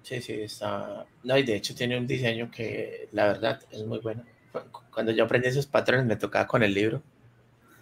Sí, 0.04 0.22
sí, 0.22 0.34
está. 0.34 1.06
No, 1.24 1.38
y 1.38 1.44
de 1.44 1.56
hecho 1.56 1.76
tiene 1.76 1.98
un 1.98 2.08
diseño 2.08 2.50
que 2.50 3.08
la 3.12 3.28
verdad 3.28 3.62
es 3.72 3.84
muy 3.86 4.00
bueno. 4.00 4.24
Cuando 4.92 5.12
yo 5.12 5.24
aprendí 5.24 5.48
esos 5.48 5.68
patrones 5.68 6.06
me 6.06 6.18
tocaba 6.18 6.46
con 6.46 6.62
el 6.64 6.74
libro 6.74 7.02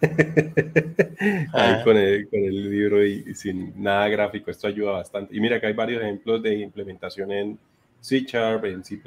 Ahí 0.00 1.46
ah. 1.52 1.80
con 1.84 1.96
el, 1.96 2.28
con 2.30 2.40
el, 2.40 2.70
libro 2.70 3.04
y, 3.04 3.34
sin 3.34 3.82
nada 3.82 4.08
gráfico, 4.08 4.50
esto 4.50 4.66
ayuda 4.66 4.92
bastante. 4.92 5.36
Y 5.36 5.40
mira 5.40 5.60
que 5.60 5.66
hay 5.66 5.74
varios 5.74 6.02
ejemplos 6.02 6.42
de 6.42 6.54
implementación 6.54 7.30
en 7.32 7.58
C 8.00 8.20
Sharp, 8.20 8.64
en 8.64 8.82
C, 8.82 8.98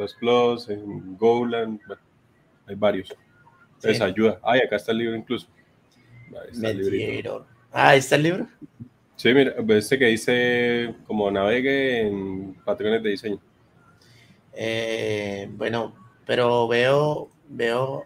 en 0.69 1.17
Golang, 1.17 1.79
hay 2.67 2.75
varios. 2.75 3.13
Entonces 3.75 4.01
ayuda. 4.01 4.39
Ay, 4.43 4.61
acá 4.61 4.75
está 4.75 4.91
el 4.91 4.99
libro 4.99 5.15
incluso. 5.15 5.47
Ah, 7.71 7.95
¿está 7.95 8.15
el 8.15 8.23
libro? 8.23 8.47
Sí, 9.15 9.33
mira, 9.33 9.53
este 9.69 9.99
que 9.99 10.05
dice 10.05 10.95
como 11.05 11.29
navegue 11.29 12.07
en 12.07 12.55
patrones 12.65 13.03
de 13.03 13.09
diseño. 13.09 13.39
Eh, 14.53 15.47
bueno, 15.51 15.95
pero 16.25 16.67
veo, 16.67 17.29
veo 17.47 18.05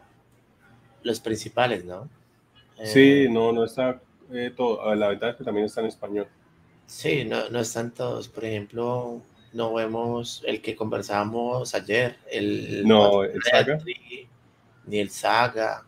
los 1.03 1.19
principales, 1.19 1.85
¿no? 1.85 2.09
Sí, 2.83 3.23
eh, 3.23 3.29
no, 3.29 3.51
no 3.51 3.63
está 3.63 4.01
eh, 4.31 4.51
todo. 4.55 4.93
La 4.95 5.09
verdad 5.09 5.31
es 5.31 5.35
que 5.37 5.43
también 5.43 5.65
está 5.65 5.81
en 5.81 5.87
español. 5.87 6.27
Sí, 6.85 7.25
no, 7.25 7.49
no 7.49 7.59
están 7.59 7.93
todos. 7.93 8.29
Por 8.29 8.45
ejemplo, 8.45 9.21
no 9.53 9.73
vemos 9.73 10.43
el 10.45 10.61
que 10.61 10.75
conversábamos 10.75 11.73
ayer, 11.73 12.17
el 12.29 12.87
no, 12.87 13.23
el 13.23 13.41
Saga. 13.43 13.79
Ni, 14.85 14.99
el 14.99 15.09
Saga, 15.09 15.85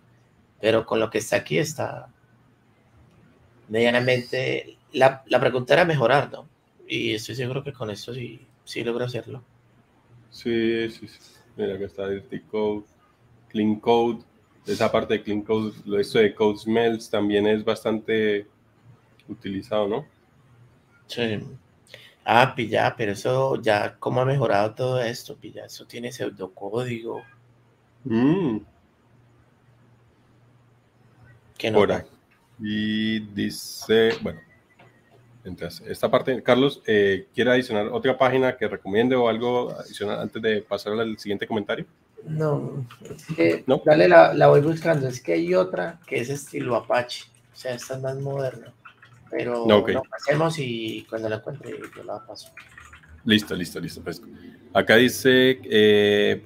pero 0.59 0.85
con 0.85 0.99
lo 0.99 1.09
que 1.09 1.19
está 1.19 1.37
aquí 1.37 1.57
está 1.57 2.09
medianamente. 3.67 4.78
La, 4.93 5.23
la, 5.27 5.39
pregunta 5.39 5.73
era 5.73 5.85
mejorar, 5.85 6.31
¿no? 6.31 6.47
Y 6.87 7.13
estoy 7.13 7.35
seguro 7.35 7.63
que 7.63 7.73
con 7.73 7.89
esto 7.89 8.13
sí, 8.13 8.47
sí 8.63 8.83
logro 8.83 9.05
hacerlo. 9.05 9.43
Sí, 10.31 10.89
sí, 10.89 11.07
sí. 11.07 11.19
Mira, 11.55 11.77
que 11.77 11.85
está 11.85 12.07
Dirty 12.07 12.39
Code, 12.41 12.85
Clean 13.49 13.75
Code, 13.79 14.23
esa 14.65 14.91
parte 14.91 15.15
de 15.15 15.23
Clean 15.23 15.41
Code, 15.41 15.73
esto 15.99 16.19
de 16.19 16.33
Code 16.33 16.59
Smells 16.59 17.09
también 17.09 17.47
es 17.47 17.63
bastante 17.63 18.47
utilizado, 19.27 19.87
¿no? 19.87 20.05
Sí. 21.07 21.39
Ah, 22.23 22.53
pilla, 22.55 22.93
pero 22.95 23.13
eso 23.13 23.59
ya, 23.61 23.95
¿cómo 23.97 24.21
ha 24.21 24.25
mejorado 24.25 24.75
todo 24.75 25.01
esto? 25.01 25.35
Pilla, 25.35 25.65
eso 25.65 25.85
tiene 25.85 26.11
pseudocódigo. 26.11 27.23
Mm. 28.03 28.59
¿Qué 31.57 31.71
no? 31.71 31.85
Y 32.59 33.19
dice, 33.19 34.11
bueno, 34.21 34.39
entonces, 35.49 35.85
esta 35.87 36.09
parte, 36.09 36.41
Carlos, 36.43 36.81
eh, 36.85 37.27
¿quiere 37.33 37.51
adicionar 37.51 37.87
otra 37.87 38.17
página 38.17 38.55
que 38.55 38.67
recomiende 38.67 39.15
o 39.15 39.27
algo 39.27 39.71
adicional 39.71 40.19
antes 40.19 40.41
de 40.41 40.61
pasar 40.61 40.93
al 40.93 41.17
siguiente 41.17 41.47
comentario? 41.47 41.85
No, 42.25 42.85
es 43.03 43.25
que 43.35 43.65
dale 43.85 44.07
la, 44.07 44.47
voy 44.47 44.61
buscando. 44.61 45.07
Es 45.07 45.21
que 45.21 45.33
hay 45.33 45.55
otra 45.55 45.99
que 46.05 46.19
es 46.19 46.29
estilo 46.29 46.75
Apache. 46.75 47.25
O 47.53 47.55
sea, 47.55 47.73
esta 47.73 47.95
es 47.95 48.01
más 48.01 48.15
moderna. 48.17 48.73
Pero 49.29 49.67
lo 49.67 50.03
pasemos 50.03 50.57
y 50.57 51.05
cuando 51.09 51.29
la 51.29 51.37
encuentre 51.37 51.77
yo 51.95 52.03
la 52.03 52.25
paso. 52.25 52.51
Listo, 53.25 53.55
listo, 53.55 53.79
listo. 53.79 54.01
Pues. 54.01 54.21
Acá 54.73 54.95
dice, 54.95 55.59
eh, 55.63 56.41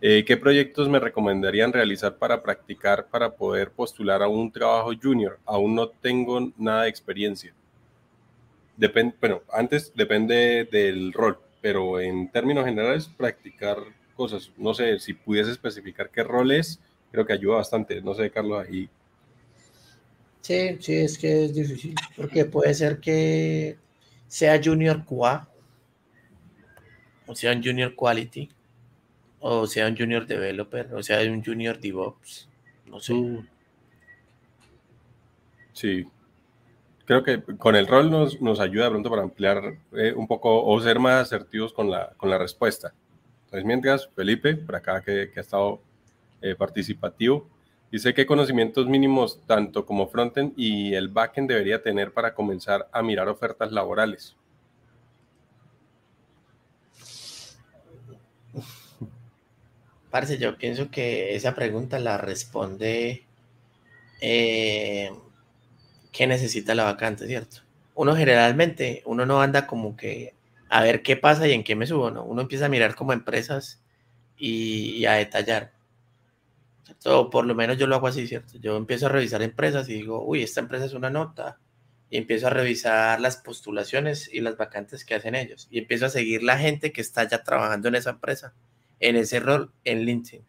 eh, 0.00 0.24
¿qué 0.24 0.36
proyectos 0.36 0.88
me 0.88 1.00
recomendarían 1.00 1.72
realizar 1.72 2.16
para 2.16 2.42
practicar 2.42 3.08
para 3.08 3.30
poder 3.30 3.70
postular 3.70 4.22
a 4.22 4.28
un 4.28 4.50
trabajo 4.50 4.92
junior? 5.00 5.38
Aún 5.44 5.74
no 5.74 5.88
tengo 5.88 6.52
nada 6.56 6.84
de 6.84 6.88
experiencia. 6.88 7.52
Depende, 8.76 9.16
bueno, 9.20 9.42
antes 9.52 9.92
depende 9.94 10.68
del 10.70 11.12
rol, 11.12 11.38
pero 11.60 11.98
en 11.98 12.30
términos 12.30 12.64
generales, 12.64 13.08
practicar 13.08 13.78
cosas. 14.14 14.52
No 14.56 14.72
sé, 14.72 15.00
si 15.00 15.14
pudiese 15.14 15.50
especificar 15.50 16.10
qué 16.10 16.22
rol 16.22 16.52
es, 16.52 16.78
creo 17.10 17.26
que 17.26 17.32
ayuda 17.32 17.56
bastante. 17.56 18.00
No 18.00 18.14
sé, 18.14 18.30
Carlos, 18.30 18.64
ahí. 18.64 18.88
Sí, 20.42 20.78
sí, 20.80 20.94
es 20.94 21.18
que 21.18 21.46
es 21.46 21.54
difícil, 21.54 21.94
porque 22.16 22.44
puede 22.44 22.72
ser 22.72 23.00
que 23.00 23.76
sea 24.28 24.60
Junior 24.62 25.04
QA, 25.04 25.48
o 27.26 27.34
sea 27.34 27.52
un 27.52 27.62
Junior 27.62 27.94
Quality, 27.94 28.48
o 29.40 29.66
sea 29.66 29.86
un 29.88 29.96
Junior 29.96 30.26
Developer, 30.26 30.94
o 30.94 31.02
sea 31.02 31.20
un 31.30 31.44
Junior 31.44 31.78
DevOps, 31.78 32.48
no 32.86 33.00
sé. 33.00 33.14
Mm. 33.14 33.48
Sí, 35.72 36.06
creo 37.04 37.22
que 37.22 37.42
con 37.56 37.76
el 37.76 37.86
rol 37.86 38.10
nos, 38.10 38.40
nos 38.40 38.60
ayuda 38.60 38.84
de 38.84 38.90
pronto 38.90 39.10
para 39.10 39.22
ampliar 39.22 39.78
eh, 39.92 40.12
un 40.14 40.26
poco 40.26 40.64
o 40.64 40.80
ser 40.80 40.98
más 40.98 41.22
asertivos 41.22 41.72
con 41.72 41.90
la, 41.90 42.12
con 42.16 42.28
la 42.30 42.36
respuesta. 42.36 42.92
Entonces, 43.44 43.64
mientras, 43.64 44.08
Felipe, 44.14 44.56
por 44.56 44.76
acá 44.76 45.00
que, 45.02 45.30
que 45.30 45.40
ha 45.40 45.42
estado 45.42 45.80
eh, 46.42 46.54
participativo, 46.54 47.48
dice 47.90 48.12
qué 48.12 48.26
conocimientos 48.26 48.86
mínimos 48.86 49.40
tanto 49.46 49.86
como 49.86 50.08
frontend 50.08 50.52
y 50.56 50.94
el 50.94 51.08
backend 51.08 51.48
debería 51.48 51.82
tener 51.82 52.12
para 52.12 52.34
comenzar 52.34 52.88
a 52.92 53.02
mirar 53.02 53.28
ofertas 53.28 53.72
laborales. 53.72 54.36
Parece, 60.10 60.38
yo 60.38 60.56
pienso 60.56 60.90
que 60.90 61.34
esa 61.34 61.54
pregunta 61.54 61.98
la 61.98 62.16
responde 62.16 63.26
eh, 64.20 65.10
qué 66.12 66.26
necesita 66.26 66.74
la 66.74 66.84
vacante, 66.84 67.26
¿cierto? 67.26 67.58
Uno 67.94 68.16
generalmente, 68.16 69.02
uno 69.06 69.26
no 69.26 69.42
anda 69.42 69.66
como 69.66 69.96
que 69.96 70.34
a 70.68 70.82
ver 70.82 71.02
qué 71.02 71.16
pasa 71.16 71.46
y 71.48 71.52
en 71.52 71.64
qué 71.64 71.74
me 71.74 71.86
subo, 71.86 72.10
¿no? 72.10 72.24
Uno 72.24 72.42
empieza 72.42 72.66
a 72.66 72.68
mirar 72.68 72.94
como 72.94 73.12
empresas 73.12 73.80
y, 74.36 75.04
a 75.06 75.12
detallar. 75.14 75.72
¿cierto? 76.84 77.28
por 77.30 77.44
lo 77.44 77.54
menos 77.54 77.76
yo 77.76 77.86
lo 77.86 77.96
hago 77.96 78.06
así, 78.06 78.26
¿cierto? 78.26 78.58
Yo 78.58 78.76
empiezo 78.76 79.06
a 79.06 79.10
revisar 79.10 79.42
empresas 79.42 79.88
y 79.88 79.94
digo, 79.94 80.24
uy, 80.24 80.42
esta 80.42 80.60
empresa 80.60 80.86
es 80.86 80.94
una 80.94 81.10
nota. 81.10 81.58
Y 82.10 82.16
empiezo 82.16 82.46
a 82.46 82.50
revisar 82.50 83.20
las 83.20 83.36
postulaciones 83.36 84.30
y 84.32 84.40
las 84.40 84.56
vacantes 84.56 85.04
que 85.04 85.14
hacen 85.14 85.34
ellos. 85.34 85.68
Y 85.70 85.78
empiezo 85.78 86.06
a 86.06 86.10
seguir 86.10 86.42
la 86.42 86.58
gente 86.58 86.92
que 86.92 87.02
está 87.02 87.24
ya 87.28 87.42
trabajando 87.42 87.88
en 87.88 87.96
esa 87.96 88.10
empresa, 88.10 88.54
en 89.00 89.16
ese 89.16 89.40
rol, 89.40 89.72
en 89.84 90.04
LinkedIn. 90.04 90.44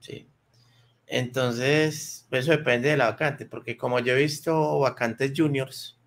Sí. 0.00 0.28
Entonces, 1.06 2.26
eso 2.30 2.50
depende 2.50 2.88
de 2.88 2.96
la 2.96 3.10
vacante, 3.10 3.46
porque 3.46 3.76
como 3.76 4.00
yo 4.00 4.14
he 4.14 4.22
visto 4.22 4.78
vacantes 4.80 5.32
juniors 5.36 5.98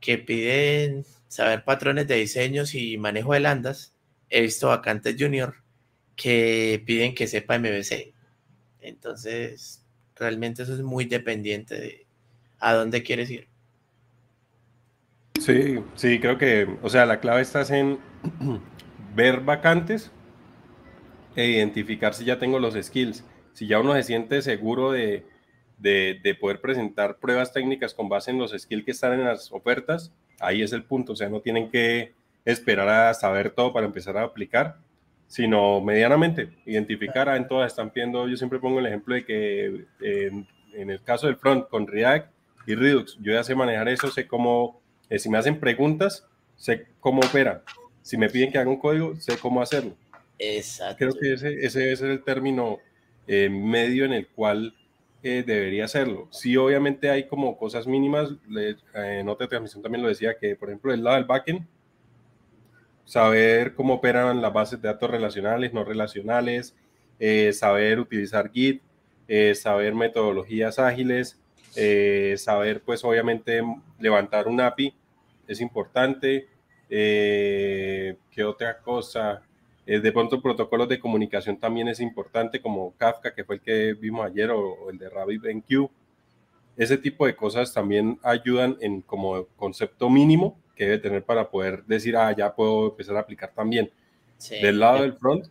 que 0.00 0.18
piden 0.18 1.04
saber 1.28 1.64
patrones 1.64 2.06
de 2.08 2.16
diseños 2.16 2.74
y 2.74 2.96
manejo 2.98 3.34
de 3.34 3.40
landas. 3.40 3.94
He 4.30 4.40
visto 4.40 4.68
vacantes 4.68 5.16
junior 5.18 5.56
que 6.16 6.82
piden 6.86 7.14
que 7.14 7.26
sepa 7.26 7.58
MVC. 7.58 8.12
Entonces, 8.80 9.84
realmente 10.16 10.62
eso 10.62 10.74
es 10.74 10.82
muy 10.82 11.04
dependiente 11.04 11.78
de 11.78 12.06
a 12.58 12.74
dónde 12.74 13.02
quieres 13.02 13.30
ir. 13.30 13.48
Sí, 15.40 15.78
sí, 15.94 16.18
creo 16.18 16.36
que, 16.36 16.78
o 16.82 16.88
sea, 16.88 17.06
la 17.06 17.20
clave 17.20 17.42
está 17.42 17.62
en 17.76 17.98
ver 19.14 19.40
vacantes 19.40 20.10
e 21.38 21.46
identificar 21.46 22.14
si 22.14 22.24
ya 22.24 22.38
tengo 22.38 22.58
los 22.58 22.74
skills. 22.74 23.24
Si 23.52 23.66
ya 23.66 23.80
uno 23.80 23.94
se 23.94 24.02
siente 24.02 24.42
seguro 24.42 24.92
de, 24.92 25.24
de 25.78 26.36
poder 26.40 26.60
presentar 26.60 27.18
pruebas 27.18 27.52
técnicas 27.52 27.94
con 27.94 28.08
base 28.08 28.30
en 28.30 28.38
los 28.38 28.52
skills 28.52 28.84
que 28.84 28.90
están 28.90 29.14
en 29.14 29.24
las 29.24 29.52
ofertas, 29.52 30.12
Ahí 30.40 30.62
es 30.62 30.72
el 30.72 30.84
punto, 30.84 31.12
o 31.12 31.16
sea, 31.16 31.28
no 31.28 31.40
tienen 31.40 31.70
que 31.70 32.12
esperar 32.44 32.88
a 32.88 33.14
saber 33.14 33.50
todo 33.50 33.72
para 33.72 33.86
empezar 33.86 34.16
a 34.16 34.22
aplicar, 34.22 34.76
sino 35.26 35.80
medianamente 35.80 36.50
identificar, 36.64 37.28
ah, 37.28 37.36
en 37.36 37.48
todas 37.48 37.72
están 37.72 37.90
pidiendo, 37.90 38.28
yo 38.28 38.36
siempre 38.36 38.60
pongo 38.60 38.78
el 38.78 38.86
ejemplo 38.86 39.14
de 39.14 39.24
que 39.24 39.84
en 40.00 40.90
el 40.90 41.02
caso 41.02 41.26
del 41.26 41.36
front 41.36 41.68
con 41.68 41.86
React 41.86 42.30
y 42.66 42.74
Redux, 42.74 43.18
yo 43.20 43.32
ya 43.32 43.42
sé 43.42 43.54
manejar 43.54 43.88
eso, 43.88 44.10
sé 44.10 44.26
cómo, 44.26 44.80
eh, 45.10 45.18
si 45.18 45.28
me 45.28 45.38
hacen 45.38 45.58
preguntas, 45.58 46.26
sé 46.56 46.86
cómo 47.00 47.20
opera, 47.20 47.62
si 48.02 48.16
me 48.16 48.30
piden 48.30 48.52
que 48.52 48.58
haga 48.58 48.70
un 48.70 48.78
código, 48.78 49.16
sé 49.16 49.36
cómo 49.38 49.60
hacerlo. 49.60 49.96
Exacto. 50.38 50.96
Creo 50.98 51.12
que 51.14 51.32
ese, 51.34 51.64
ese 51.64 51.80
debe 51.80 51.96
ser 51.96 52.10
el 52.10 52.24
término 52.24 52.78
eh, 53.26 53.48
medio 53.48 54.04
en 54.04 54.12
el 54.12 54.28
cual 54.28 54.74
debería 55.20 55.84
hacerlo. 55.84 56.28
Sí, 56.30 56.56
obviamente 56.56 57.10
hay 57.10 57.26
como 57.26 57.58
cosas 57.58 57.86
mínimas, 57.86 58.30
en 58.94 59.28
otra 59.28 59.46
transmisión 59.46 59.82
también 59.82 60.02
lo 60.02 60.08
decía, 60.08 60.38
que 60.38 60.56
por 60.56 60.70
ejemplo 60.70 60.94
el 60.94 61.04
lado 61.04 61.16
del 61.16 61.26
backend, 61.26 61.66
saber 63.08 63.74
cómo 63.74 63.94
operan 63.94 64.42
las 64.42 64.52
bases 64.52 64.82
de 64.82 64.88
datos 64.88 65.10
relacionales, 65.10 65.72
no 65.72 65.82
relacionales, 65.82 66.76
eh, 67.18 67.52
saber 67.54 67.98
utilizar 68.00 68.50
Git, 68.52 68.82
eh, 69.26 69.54
saber 69.54 69.94
metodologías 69.94 70.78
ágiles, 70.78 71.40
eh, 71.74 72.34
saber 72.36 72.82
pues 72.82 73.02
obviamente 73.04 73.62
levantar 73.98 74.46
un 74.46 74.60
API 74.60 74.94
es 75.46 75.60
importante. 75.62 76.48
¿Qué 76.88 78.44
otra 78.44 78.78
cosa? 78.78 79.42
Eh, 79.90 80.00
de 80.00 80.12
pronto 80.12 80.42
protocolos 80.42 80.86
de 80.86 81.00
comunicación 81.00 81.56
también 81.56 81.88
es 81.88 81.98
importante, 82.00 82.60
como 82.60 82.94
Kafka, 82.98 83.32
que 83.34 83.42
fue 83.42 83.54
el 83.54 83.62
que 83.62 83.94
vimos 83.94 84.26
ayer, 84.26 84.50
o, 84.50 84.90
el 84.90 84.98
de 84.98 85.08
RabbitMQ. 85.08 85.90
Ese 86.76 86.98
tipo 86.98 87.24
de 87.24 87.34
cosas 87.34 87.72
también 87.72 88.20
ayudan 88.22 88.76
en 88.82 89.00
como 89.00 89.46
concepto 89.56 90.10
mínimo 90.10 90.60
que 90.76 90.84
debe 90.84 90.98
tener 90.98 91.24
para 91.24 91.48
poder 91.48 91.86
decir, 91.86 92.18
ah, 92.18 92.30
ya 92.36 92.54
puedo 92.54 92.90
empezar 92.90 93.16
a 93.16 93.20
aplicar 93.20 93.50
también. 93.54 93.90
Del 94.60 94.78
lado 94.78 95.00
del 95.00 95.14
front, 95.14 95.46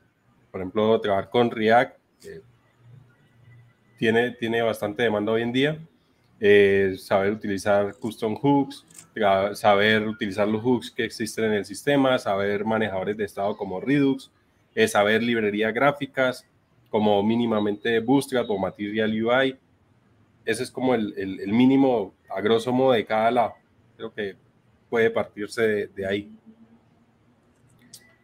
por 0.51 0.61
ejemplo, 0.61 1.01
trabajar 1.01 1.31
con 1.31 1.49
React 1.49 1.97
tiene, 3.97 4.31
tiene 4.33 4.61
bastante 4.61 5.01
demanda 5.01 5.31
hoy 5.31 5.41
en 5.41 5.51
día. 5.51 5.79
Eh, 6.39 6.95
saber 6.99 7.33
utilizar 7.33 7.95
custom 7.95 8.35
hooks, 8.35 8.85
saber 9.53 10.07
utilizar 10.07 10.47
los 10.47 10.61
hooks 10.61 10.91
que 10.91 11.05
existen 11.05 11.45
en 11.45 11.53
el 11.53 11.65
sistema, 11.65 12.17
saber 12.19 12.65
manejadores 12.65 13.17
de 13.17 13.25
estado 13.25 13.55
como 13.57 13.79
Redux, 13.79 14.31
eh, 14.75 14.87
saber 14.87 15.23
librerías 15.23 15.73
gráficas 15.73 16.45
como 16.89 17.21
mínimamente 17.23 17.99
Bootstrap 17.99 18.49
o 18.49 18.57
Material 18.57 19.11
UI. 19.11 19.57
Ese 20.45 20.63
es 20.63 20.71
como 20.71 20.95
el, 20.95 21.13
el, 21.17 21.51
mínimo 21.51 22.13
a 22.29 22.39
grosso 22.41 22.71
modo 22.71 22.93
de 22.93 23.05
cada 23.05 23.31
lado. 23.31 23.53
Creo 23.97 24.13
que 24.13 24.35
puede 24.89 25.09
partirse 25.09 25.87
de, 25.87 26.07
ahí. 26.07 26.31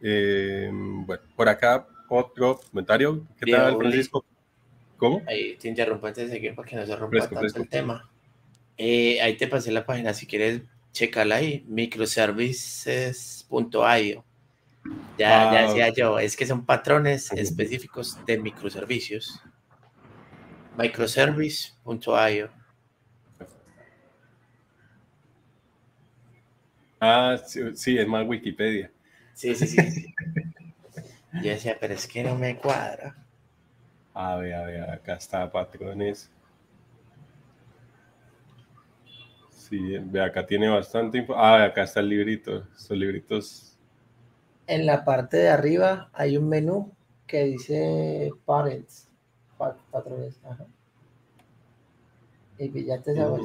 Eh, 0.00 0.70
bueno, 0.72 1.22
por 1.36 1.48
acá 1.48 1.86
otro 2.08 2.60
comentario. 2.70 3.26
¿Qué 3.38 3.50
tal, 3.50 3.76
Francisco? 3.76 4.24
¿Cómo? 4.96 5.22
Ahí 5.26 5.56
te 5.56 5.68
interrumpo 5.68 6.06
antes 6.06 6.28
de 6.28 6.34
seguir 6.34 6.54
para 6.54 6.68
que 6.68 6.76
no 6.76 6.86
se 6.86 6.96
rompa 6.96 7.28
tanto 7.28 7.60
el 7.60 7.68
tema. 7.68 8.10
Eh, 8.76 9.20
ahí 9.20 9.36
te 9.36 9.46
pasé 9.46 9.70
la 9.70 9.86
página 9.86 10.14
si 10.14 10.26
quieres 10.26 10.62
chécala 10.94 11.36
ahí, 11.36 11.64
microservices.io. 11.68 14.24
Ya, 15.18 15.52
ya 15.52 15.62
decía 15.62 15.92
yo, 15.92 16.18
es 16.18 16.36
que 16.36 16.46
son 16.46 16.64
patrones 16.64 17.30
específicos 17.32 18.18
de 18.26 18.38
microservicios. 18.38 19.42
Microservice.io. 20.78 22.50
Ah, 27.00 27.36
sí, 27.74 27.98
es 27.98 28.08
más 28.08 28.26
Wikipedia. 28.26 28.90
Sí, 29.34 29.54
sí, 29.54 29.66
sí. 29.66 30.14
yo 31.34 31.50
decía, 31.50 31.76
pero 31.78 31.92
es 31.94 32.06
que 32.06 32.22
no 32.22 32.36
me 32.36 32.56
cuadra. 32.56 33.16
A 34.14 34.36
ver, 34.36 34.54
a 34.54 34.62
ver, 34.62 34.90
acá 34.90 35.14
está 35.14 35.50
patrones. 35.50 36.30
Sí, 39.68 39.96
ve 39.98 40.20
acá 40.20 40.44
tiene 40.44 40.68
bastante 40.68 41.16
info. 41.16 41.34
Ah, 41.34 41.64
acá 41.64 41.84
está 41.84 42.00
el 42.00 42.10
librito. 42.10 42.66
Estos 42.76 42.98
libritos. 42.98 43.78
En 44.66 44.84
la 44.84 45.06
parte 45.06 45.38
de 45.38 45.48
arriba 45.48 46.10
hay 46.12 46.36
un 46.36 46.50
menú 46.50 46.92
que 47.26 47.44
dice 47.44 48.30
Parents. 48.44 49.08
Patrones. 49.90 50.38
Ajá. 50.44 50.66
Y 52.58 52.84
ya 52.84 53.00
te 53.00 53.12
esa 53.12 53.26
Lo 53.26 53.40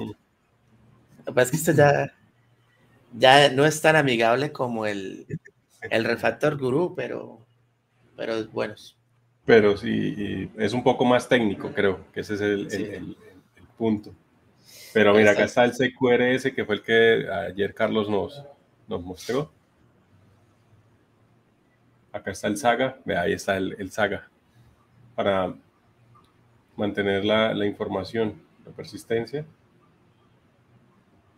que 1.25 1.31
pasa 1.33 1.41
es 1.41 1.51
que 1.51 1.57
esto 1.57 1.71
ya, 1.71 2.13
ya 3.17 3.49
no 3.51 3.65
es 3.65 3.81
tan 3.81 3.95
amigable 3.95 4.51
como 4.51 4.85
el, 4.85 5.25
el 5.89 6.03
Refactor 6.03 6.57
Guru, 6.57 6.95
pero, 6.95 7.39
pero 8.17 8.33
es 8.35 8.51
bueno. 8.51 8.75
Pero 9.45 9.77
sí, 9.77 10.51
es 10.57 10.73
un 10.73 10.83
poco 10.83 11.05
más 11.05 11.29
técnico, 11.29 11.71
creo, 11.71 12.11
que 12.11 12.19
ese 12.19 12.33
es 12.33 12.41
el, 12.41 12.67
el, 12.73 12.93
el 12.93 13.17
punto. 13.77 14.13
Pero 14.93 15.13
mira, 15.13 15.31
acá 15.31 15.43
está 15.43 15.65
el 15.65 15.71
CQRS, 15.71 16.51
que 16.53 16.65
fue 16.65 16.75
el 16.75 16.81
que 16.81 17.29
ayer 17.29 17.73
Carlos 17.73 18.09
nos, 18.09 18.43
nos 18.87 19.03
mostró. 19.03 19.51
Acá 22.11 22.31
está 22.31 22.47
el 22.47 22.57
Saga, 22.57 22.97
vea, 23.05 23.21
ahí 23.21 23.33
está 23.33 23.57
el, 23.57 23.75
el 23.77 23.91
Saga, 23.91 24.29
para 25.15 25.53
mantener 26.75 27.23
la, 27.23 27.53
la 27.53 27.65
información, 27.65 28.41
la 28.65 28.71
persistencia. 28.71 29.45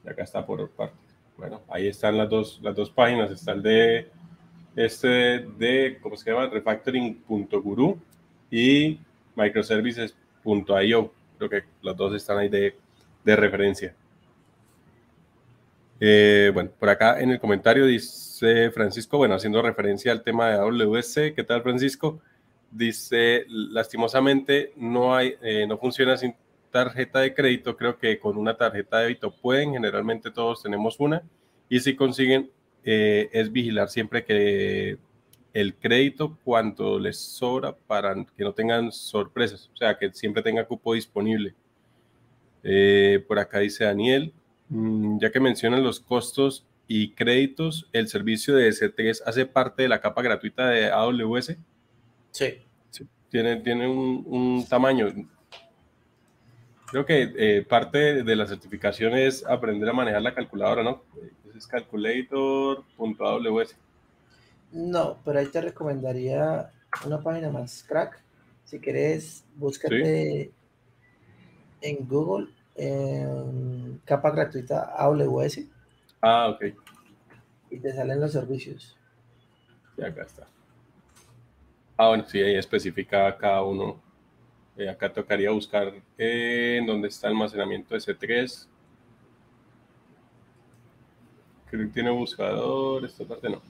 Y 0.05 0.09
acá 0.09 0.23
está 0.23 0.45
por 0.45 0.69
parte. 0.71 0.95
Bueno, 1.37 1.61
ahí 1.67 1.87
están 1.87 2.17
las 2.17 2.29
dos, 2.29 2.59
las 2.61 2.75
dos 2.75 2.89
páginas. 2.89 3.31
Está 3.31 3.51
el 3.51 3.61
de 3.61 4.09
este 4.75 5.07
de, 5.57 5.99
¿cómo 6.01 6.15
se 6.15 6.31
llama? 6.31 6.47
Refactoring.guru 6.47 7.99
y 8.49 8.99
microservices.io. 9.35 11.11
Creo 11.37 11.49
que 11.49 11.63
los 11.81 11.97
dos 11.97 12.15
están 12.15 12.37
ahí 12.37 12.49
de, 12.49 12.77
de 13.23 13.35
referencia. 13.35 13.95
Eh, 15.99 16.49
bueno, 16.53 16.71
por 16.79 16.89
acá 16.89 17.19
en 17.19 17.29
el 17.29 17.39
comentario 17.39 17.85
dice 17.85 18.71
Francisco, 18.71 19.17
bueno, 19.17 19.35
haciendo 19.35 19.61
referencia 19.61 20.11
al 20.11 20.23
tema 20.23 20.49
de 20.49 20.55
AWS, 20.55 21.33
¿qué 21.35 21.43
tal 21.45 21.61
Francisco? 21.61 22.19
Dice, 22.71 23.45
lastimosamente 23.47 24.73
no 24.75 25.15
hay, 25.15 25.35
eh, 25.43 25.67
no 25.67 25.77
funciona 25.77 26.17
sin 26.17 26.33
tarjeta 26.71 27.19
de 27.19 27.35
crédito, 27.35 27.77
creo 27.77 27.99
que 27.99 28.17
con 28.17 28.37
una 28.37 28.57
tarjeta 28.57 28.97
de 28.97 29.03
débito 29.03 29.31
pueden, 29.31 29.73
generalmente 29.73 30.31
todos 30.31 30.63
tenemos 30.63 30.99
una, 30.99 31.21
y 31.69 31.79
si 31.81 31.95
consiguen 31.95 32.49
eh, 32.83 33.29
es 33.31 33.51
vigilar 33.51 33.89
siempre 33.89 34.25
que 34.25 34.97
el 35.53 35.75
crédito 35.75 36.37
cuánto 36.43 36.97
les 36.97 37.19
sobra 37.19 37.75
para 37.75 38.15
que 38.15 38.43
no 38.43 38.53
tengan 38.53 38.91
sorpresas, 38.91 39.69
o 39.71 39.77
sea, 39.77 39.97
que 39.97 40.11
siempre 40.13 40.41
tenga 40.41 40.65
cupo 40.65 40.93
disponible. 40.93 41.53
Por 43.27 43.39
acá 43.39 43.59
dice 43.59 43.85
Daniel, 43.85 44.33
Mm, 44.71 45.19
ya 45.19 45.31
que 45.31 45.39
mencionan 45.41 45.83
los 45.83 45.99
costos 45.99 46.65
y 46.87 47.11
créditos, 47.11 47.89
¿el 47.91 48.07
servicio 48.07 48.55
de 48.55 48.69
S3 48.69 49.21
hace 49.25 49.45
parte 49.45 49.83
de 49.83 49.89
la 49.89 49.99
capa 49.99 50.21
gratuita 50.21 50.69
de 50.69 50.89
AWS? 50.89 51.57
Sí. 52.31 52.61
Tiene, 53.29 53.57
tiene 53.57 53.89
un, 53.89 54.65
tamaño. 54.69 55.07
Creo 56.89 57.05
que 57.05 57.33
eh, 57.35 57.65
parte 57.67 58.23
de 58.23 58.35
la 58.35 58.47
certificación 58.47 59.13
es 59.13 59.45
aprender 59.45 59.89
a 59.89 59.93
manejar 59.93 60.21
la 60.21 60.33
calculadora, 60.33 60.83
¿no? 60.83 61.03
Es 61.55 61.67
calculator.aws. 61.67 63.75
No, 64.71 65.17
pero 65.25 65.39
ahí 65.39 65.47
te 65.47 65.59
recomendaría 65.61 66.71
una 67.05 67.21
página 67.21 67.49
más, 67.49 67.83
crack. 67.83 68.21
Si 68.63 68.79
quieres, 68.79 69.43
búscate 69.55 70.51
en 71.81 72.07
Google 72.07 72.47
capa 74.05 74.31
gratuita 74.31 74.93
AWS. 74.97 75.61
Ah, 76.21 76.49
ok. 76.49 76.75
Y 77.69 77.79
te 77.79 77.93
salen 77.93 78.19
los 78.19 78.31
servicios. 78.31 78.97
Y 79.97 80.03
acá 80.03 80.23
está. 80.23 80.47
Ah, 81.97 82.09
bueno, 82.09 82.25
sí, 82.27 82.41
ahí 82.41 82.55
especifica 82.55 83.37
cada 83.37 83.61
uno. 83.63 83.99
Eh, 84.77 84.89
acá 84.89 85.11
tocaría 85.11 85.51
buscar 85.51 85.93
en 86.17 86.85
dónde 86.85 87.09
está 87.09 87.27
el 87.27 87.33
almacenamiento 87.33 87.93
de 87.93 87.99
C3. 87.99 88.67
Creo 91.69 91.87
que 91.87 91.93
tiene 91.93 92.09
buscador, 92.09 93.05
esta 93.05 93.23
parte 93.23 93.49
no. 93.49 93.61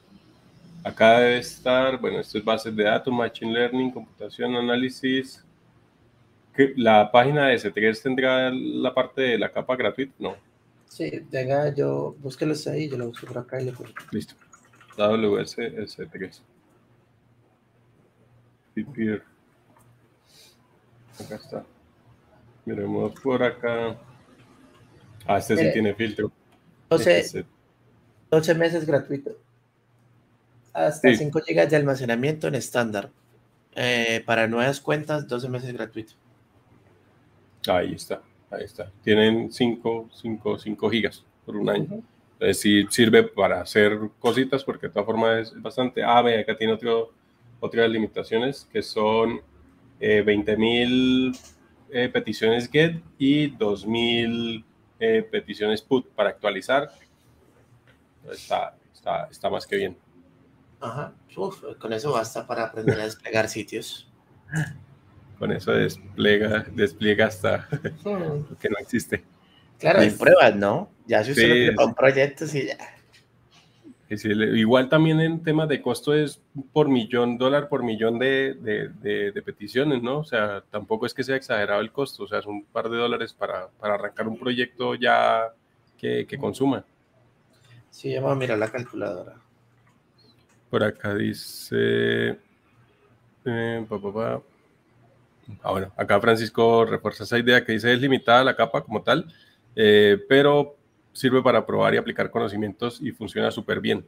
Acá 0.84 1.20
debe 1.20 1.38
estar, 1.38 2.00
bueno, 2.00 2.20
esto 2.20 2.38
es 2.38 2.44
bases 2.44 2.76
de 2.76 2.84
datos, 2.84 3.14
Machine 3.14 3.54
Learning, 3.54 3.92
computación, 3.92 4.56
análisis, 4.56 5.46
¿La 6.76 7.12
página 7.12 7.48
de 7.48 7.56
S3 7.56 8.02
tendrá 8.02 8.50
la 8.52 8.94
parte 8.94 9.22
de 9.22 9.38
la 9.38 9.52
capa 9.52 9.76
gratuita? 9.76 10.14
No. 10.20 10.36
Sí, 10.86 11.26
tenga, 11.30 11.74
yo, 11.74 12.16
búsquelos 12.20 12.68
ahí, 12.68 12.90
yo 12.90 12.98
lo 12.98 13.08
busco 13.08 13.26
por 13.26 13.38
acá 13.38 13.62
y 13.62 13.66
le 13.66 13.72
pongo. 13.72 13.92
Listo. 14.12 14.36
AWS 14.98 15.58
S3. 15.58 16.42
Acá 21.20 21.36
está. 21.36 21.66
Miremos 22.66 23.14
por 23.22 23.42
acá. 23.42 23.98
Ah, 25.26 25.38
este 25.38 25.56
sí 25.56 25.72
tiene 25.72 25.94
filtro. 25.94 26.32
12, 26.90 27.46
12 28.30 28.56
meses 28.56 28.86
gratuito. 28.86 29.38
Hasta 30.74 31.14
5 31.14 31.40
GB 31.40 31.70
de 31.70 31.76
almacenamiento 31.76 32.48
en 32.48 32.56
estándar. 32.56 33.12
Eh, 33.76 34.22
para 34.26 34.48
nuevas 34.48 34.82
cuentas, 34.82 35.28
12 35.28 35.50
meses 35.50 35.74
gratuito. 35.74 36.14
Ahí 37.68 37.94
está, 37.94 38.22
ahí 38.50 38.64
está. 38.64 38.92
Tienen 39.04 39.52
5, 39.52 40.10
5, 40.12 40.60
5 40.60 40.90
gigas 40.90 41.26
por 41.46 41.56
un 41.56 41.70
año. 41.70 42.02
Entonces 42.34 42.60
sí 42.60 42.86
sirve 42.90 43.24
para 43.24 43.62
hacer 43.62 44.00
cositas 44.20 44.64
porque 44.64 44.88
de 44.88 44.94
todas 44.94 45.06
formas 45.06 45.52
es 45.52 45.62
bastante. 45.62 46.04
Ah, 46.04 46.22
ve, 46.22 46.40
acá 46.40 46.58
tiene 46.58 46.74
otro, 46.74 47.14
otras 47.60 47.90
limitaciones 47.90 48.68
que 48.72 48.82
son 48.82 49.42
eh, 50.00 50.24
20.000 50.26 51.38
eh, 51.92 52.10
peticiones 52.10 52.70
GET 52.70 53.04
y 53.20 53.52
2.000 53.52 54.66
eh, 55.00 55.28
peticiones 55.30 55.82
PUT 55.82 56.08
para 56.16 56.30
actualizar. 56.30 56.92
Está, 58.32 58.76
está, 58.92 59.28
está 59.30 59.50
más 59.50 59.68
que 59.68 59.76
bien. 59.76 59.98
Ajá, 60.80 61.14
con 61.80 61.94
eso 61.94 62.12
basta 62.12 62.48
para 62.48 62.66
aprender 62.66 63.00
a 63.00 63.04
desplegar 63.04 63.48
sitios. 63.48 64.08
con 65.42 65.52
eso 65.52 65.72
despliega, 65.72 66.68
despliega 66.72 67.26
hasta 67.26 67.68
que 68.60 68.70
no 68.70 68.78
existe. 68.80 69.24
Claro, 69.80 70.02
hay 70.02 70.12
pruebas, 70.12 70.56
¿no? 70.56 70.92
Ya 71.08 71.24
si 71.24 71.32
usted 71.32 71.72
sí, 71.72 71.84
un 71.84 71.96
proyecto, 71.96 72.46
sí, 72.46 72.68
ya. 72.68 72.78
igual 74.56 74.88
también 74.88 75.20
en 75.20 75.42
temas 75.42 75.68
de 75.68 75.82
costo 75.82 76.14
es 76.14 76.40
por 76.72 76.90
millón, 76.90 77.40
dólar 77.40 77.70
por 77.70 77.82
millón 77.82 78.20
de, 78.20 78.54
de, 78.54 79.32
de, 79.32 79.42
peticiones, 79.42 80.04
¿no? 80.04 80.20
O 80.20 80.24
sea, 80.24 80.64
tampoco 80.70 81.08
es 81.08 81.14
que 81.16 81.24
sea 81.24 81.38
exagerado 81.38 81.82
el 81.82 81.92
costo, 81.92 82.26
o 82.26 82.28
sea, 82.28 82.38
es 82.38 82.46
un 82.46 82.64
par 82.66 82.88
de 82.88 82.98
dólares 82.98 83.34
para, 83.34 83.68
para 83.80 83.96
arrancar 83.96 84.28
un 84.28 84.38
proyecto 84.38 84.94
ya 84.94 85.52
que, 85.98 86.28
que 86.28 86.38
consuma. 86.38 86.86
Sí, 87.90 88.14
vamos 88.14 88.34
a 88.34 88.36
mirar 88.36 88.60
la 88.60 88.70
calculadora. 88.70 89.38
Por 90.70 90.84
acá 90.84 91.16
dice... 91.16 92.38
Eh, 93.44 93.86
pa, 93.90 93.98
Ah, 95.64 95.72
bueno, 95.72 95.92
acá 95.96 96.20
Francisco 96.20 96.86
refuerza 96.86 97.24
esa 97.24 97.40
idea 97.40 97.64
que 97.64 97.74
dice 97.74 97.94
es 97.94 98.02
limitada 98.02 98.44
la 98.44 98.56
capa 98.56 98.82
como 98.84 99.02
tal, 99.02 99.26
eh, 99.76 100.18
pero 100.28 100.78
sirve 101.14 101.42
para 101.42 101.66
probar 101.66 101.94
y 101.94 101.98
aplicar 101.98 102.30
conocimientos 102.30 103.02
y 103.02 103.12
funciona 103.12 103.52
súper 103.52 103.80
bien. 103.80 104.06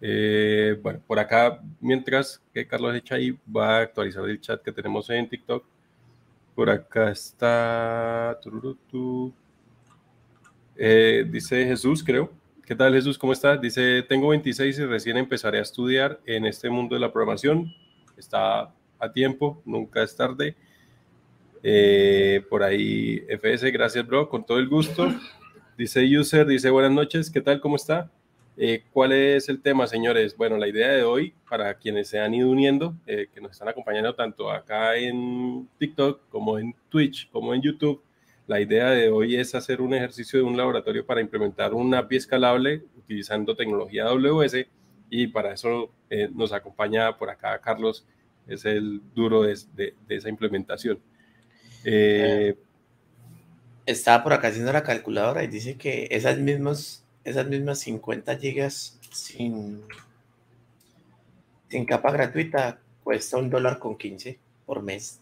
Eh, 0.00 0.78
bueno, 0.82 1.00
por 1.06 1.18
acá, 1.18 1.62
mientras 1.80 2.42
que 2.52 2.66
Carlos 2.66 2.94
echa 2.94 3.14
ahí, 3.14 3.38
va 3.54 3.78
a 3.78 3.80
actualizar 3.80 4.28
el 4.28 4.40
chat 4.40 4.60
que 4.62 4.72
tenemos 4.72 5.08
en 5.10 5.28
TikTok. 5.28 5.64
Por 6.54 6.70
acá 6.70 7.10
está. 7.10 8.38
Eh, 10.76 11.26
dice 11.30 11.64
Jesús, 11.64 12.04
creo. 12.04 12.30
¿Qué 12.66 12.74
tal 12.74 12.94
Jesús? 12.94 13.18
¿Cómo 13.18 13.32
estás? 13.32 13.60
Dice, 13.60 14.02
tengo 14.02 14.28
26 14.28 14.78
y 14.78 14.84
recién 14.84 15.16
empezaré 15.16 15.58
a 15.58 15.62
estudiar 15.62 16.20
en 16.26 16.46
este 16.46 16.70
mundo 16.70 16.94
de 16.94 17.00
la 17.00 17.12
programación. 17.12 17.72
Está 18.16 18.72
a 19.04 19.12
tiempo, 19.12 19.62
nunca 19.64 20.02
es 20.02 20.16
tarde. 20.16 20.56
Eh, 21.62 22.44
por 22.50 22.62
ahí, 22.62 23.24
FS, 23.28 23.70
gracias, 23.70 24.06
bro, 24.06 24.28
con 24.28 24.44
todo 24.44 24.58
el 24.58 24.68
gusto. 24.68 25.08
Dice 25.78 26.04
user, 26.18 26.46
dice 26.46 26.70
buenas 26.70 26.92
noches, 26.92 27.30
¿qué 27.30 27.40
tal? 27.40 27.60
¿Cómo 27.60 27.76
está? 27.76 28.10
Eh, 28.56 28.84
¿Cuál 28.92 29.12
es 29.12 29.48
el 29.48 29.62
tema, 29.62 29.86
señores? 29.86 30.36
Bueno, 30.36 30.58
la 30.58 30.68
idea 30.68 30.90
de 30.90 31.02
hoy, 31.02 31.34
para 31.48 31.74
quienes 31.74 32.08
se 32.08 32.20
han 32.20 32.34
ido 32.34 32.50
uniendo, 32.50 32.94
eh, 33.06 33.28
que 33.32 33.40
nos 33.40 33.52
están 33.52 33.68
acompañando 33.68 34.14
tanto 34.14 34.50
acá 34.50 34.96
en 34.96 35.68
TikTok 35.78 36.28
como 36.28 36.58
en 36.58 36.74
Twitch, 36.90 37.30
como 37.30 37.54
en 37.54 37.62
YouTube, 37.62 38.02
la 38.46 38.60
idea 38.60 38.90
de 38.90 39.08
hoy 39.08 39.36
es 39.36 39.54
hacer 39.54 39.80
un 39.80 39.94
ejercicio 39.94 40.38
de 40.38 40.44
un 40.44 40.56
laboratorio 40.56 41.04
para 41.06 41.22
implementar 41.22 41.72
una 41.72 42.00
API 42.00 42.16
escalable 42.16 42.84
utilizando 42.98 43.56
tecnología 43.56 44.04
AWS 44.04 44.66
y 45.08 45.28
para 45.28 45.54
eso 45.54 45.90
nos 46.34 46.52
acompaña 46.52 47.16
por 47.16 47.30
acá 47.30 47.58
Carlos 47.58 48.06
es 48.46 48.64
el 48.64 49.00
duro 49.14 49.42
de, 49.42 49.94
esa 50.08 50.28
implementación. 50.28 50.98
Eh, 51.84 52.56
Estaba 53.86 54.22
por 54.22 54.32
acá 54.32 54.48
haciendo 54.48 54.72
la 54.72 54.82
calculadora 54.82 55.44
y 55.44 55.46
dice 55.46 55.76
que 55.76 56.08
esas 56.10 56.38
mismas, 56.38 57.04
esas 57.24 57.46
mismas 57.46 57.80
50 57.80 58.36
gigas 58.38 58.98
sin, 59.10 59.82
sin 61.68 61.84
capa 61.84 62.10
gratuita 62.10 62.78
cuesta 63.02 63.36
un 63.36 63.50
dólar 63.50 63.78
con 63.78 63.96
15 63.96 64.38
por 64.64 64.82
mes. 64.82 65.20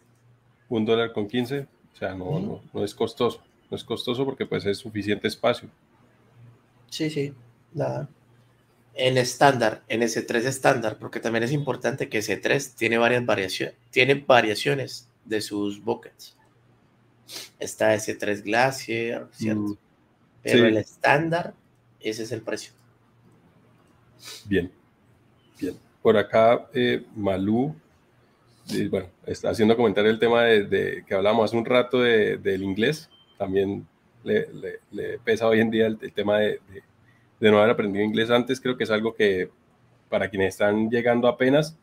Un 0.69 0.85
dólar 0.85 1.13
con 1.13 1.27
15, 1.27 1.61
o 1.61 1.97
sea, 1.97 2.15
no, 2.15 2.39
no, 2.39 2.63
no 2.73 2.85
es 2.85 2.95
costoso. 2.95 3.43
No 3.71 3.77
es 3.77 3.85
costoso 3.85 4.25
porque 4.25 4.47
pues 4.47 4.65
es 4.67 4.79
suficiente 4.79 5.27
espacio. 5.27 5.69
Sí, 6.89 7.11
sí, 7.11 7.35
nada 7.73 8.09
en 8.95 9.17
estándar, 9.17 9.83
en 9.89 10.03
S3 10.03 10.45
estándar, 10.45 10.99
porque 10.99 11.21
también 11.21 11.45
es 11.45 11.53
importante 11.53 12.09
que 12.09 12.19
S3 12.19 12.75
tiene 12.75 12.99
varias 12.99 13.25
variaciones, 13.25 13.75
tiene 13.91 14.15
variaciones 14.15 15.09
de 15.25 15.41
sus 15.41 15.83
buckets. 15.83 16.37
Está 17.59 17.95
S3 17.95 18.43
Glacier, 18.43 19.27
¿cierto? 19.33 19.61
Mm, 19.61 19.77
Pero 20.43 20.67
el 20.67 20.77
estándar, 20.77 21.55
ese 22.01 22.25
es 22.25 22.33
el 22.33 22.43
precio. 22.43 22.73
Bien, 24.45 24.71
bien. 25.59 25.77
por 26.03 26.17
acá, 26.17 26.69
eh, 26.75 27.05
Malú, 27.17 27.75
bueno, 28.91 29.09
está 29.27 29.51
haciendo 29.51 29.77
comentario 29.77 30.11
el 30.11 30.19
tema 30.19 30.45
de, 30.45 31.05
que 31.07 31.15
hablábamos 31.15 31.47
hace 31.47 31.57
un 31.57 31.65
rato 31.65 32.01
del 32.01 32.63
inglés. 32.63 33.09
También 33.39 33.87
le, 34.23 34.49
le, 34.91 35.19
pesa 35.19 35.49
hoy 35.49 35.61
en 35.61 35.71
día 35.71 35.87
el, 35.87 35.99
tema 36.13 36.39
de, 36.39 36.61
de, 37.43 37.51
no 37.51 37.59
haber 37.59 37.71
aprendido 37.71 38.05
inglés 38.05 38.31
antes. 38.31 38.61
Creo 38.61 38.77
que 38.77 38.85
es 38.85 38.91
algo 38.91 39.15
que 39.15 39.51
para 40.09 40.29
quienes 40.29 40.51
están 40.51 40.91
llegando 40.91 41.27
apenas, 41.27 41.77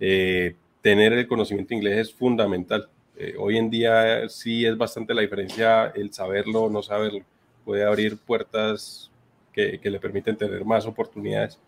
eh, 0.00 0.56
tener 0.80 1.12
el 1.12 1.26
conocimiento 1.26 1.74
inglés 1.74 1.98
es 1.98 2.14
fundamental. 2.14 2.88
Eh, 3.16 3.34
hoy 3.38 3.58
en 3.58 3.68
día 3.68 4.28
sí 4.28 4.64
es 4.64 4.76
bastante 4.76 5.12
la 5.12 5.20
diferencia 5.20 5.92
el 5.94 6.12
saberlo 6.12 6.70
no 6.70 6.82
saberlo. 6.82 7.24
Puede 7.64 7.84
abrir 7.84 8.16
puertas 8.16 9.10
que, 9.52 9.78
le 9.82 10.00
permiten 10.00 10.36
tener 10.36 10.64
más 10.64 10.86
oportunidades. 10.86 11.58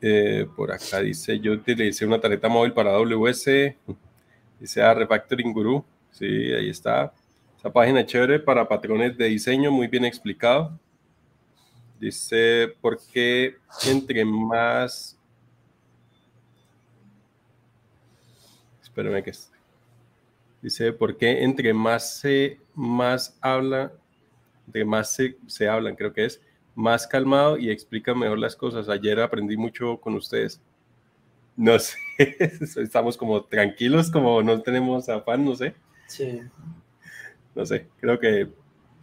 Eh, 0.00 0.46
por 0.56 0.72
acá 0.72 1.00
dice, 1.00 1.38
yo 1.38 1.52
utilicé 1.52 2.04
una 2.04 2.20
tarjeta 2.20 2.48
móvil 2.48 2.72
para 2.72 2.90
AWS, 2.90 3.44
dice 4.60 4.82
a 4.82 4.90
ah, 4.90 4.94
Refactoring 4.94 5.52
Guru, 5.52 5.84
sí, 6.10 6.26
ahí 6.26 6.68
está. 6.68 7.14
Esa 7.58 7.72
página 7.72 8.04
chévere 8.04 8.38
para 8.38 8.68
patrones 8.68 9.16
de 9.16 9.26
diseño, 9.26 9.70
muy 9.70 9.86
bien 9.86 10.04
explicado. 10.04 10.78
Dice, 11.98 12.74
porque 12.80 13.56
entre 13.86 14.24
más... 14.24 15.18
Espérame 18.82 19.22
que... 19.22 19.32
Dice, 20.62 20.92
porque 20.92 21.42
entre 21.42 21.72
más 21.72 22.18
se 22.18 22.58
más 22.74 23.38
habla, 23.40 23.92
de 24.66 24.84
más 24.84 25.14
se, 25.14 25.36
se 25.46 25.68
hablan, 25.68 25.94
creo 25.94 26.12
que 26.12 26.24
es, 26.24 26.40
más 26.74 27.06
calmado 27.06 27.56
y 27.56 27.70
explica 27.70 28.14
mejor 28.14 28.38
las 28.38 28.54
cosas. 28.54 28.88
Ayer 28.88 29.18
aprendí 29.20 29.56
mucho 29.56 29.98
con 29.98 30.14
ustedes. 30.14 30.60
No 31.56 31.78
sé, 31.78 31.96
estamos 32.76 33.16
como 33.16 33.42
tranquilos, 33.44 34.10
como 34.10 34.42
no 34.42 34.60
tenemos 34.60 35.08
afán, 35.08 35.44
no 35.44 35.56
sé. 35.56 35.74
Sí. 36.06 36.42
No 37.54 37.64
sé, 37.64 37.88
creo 37.98 38.20
que 38.20 38.48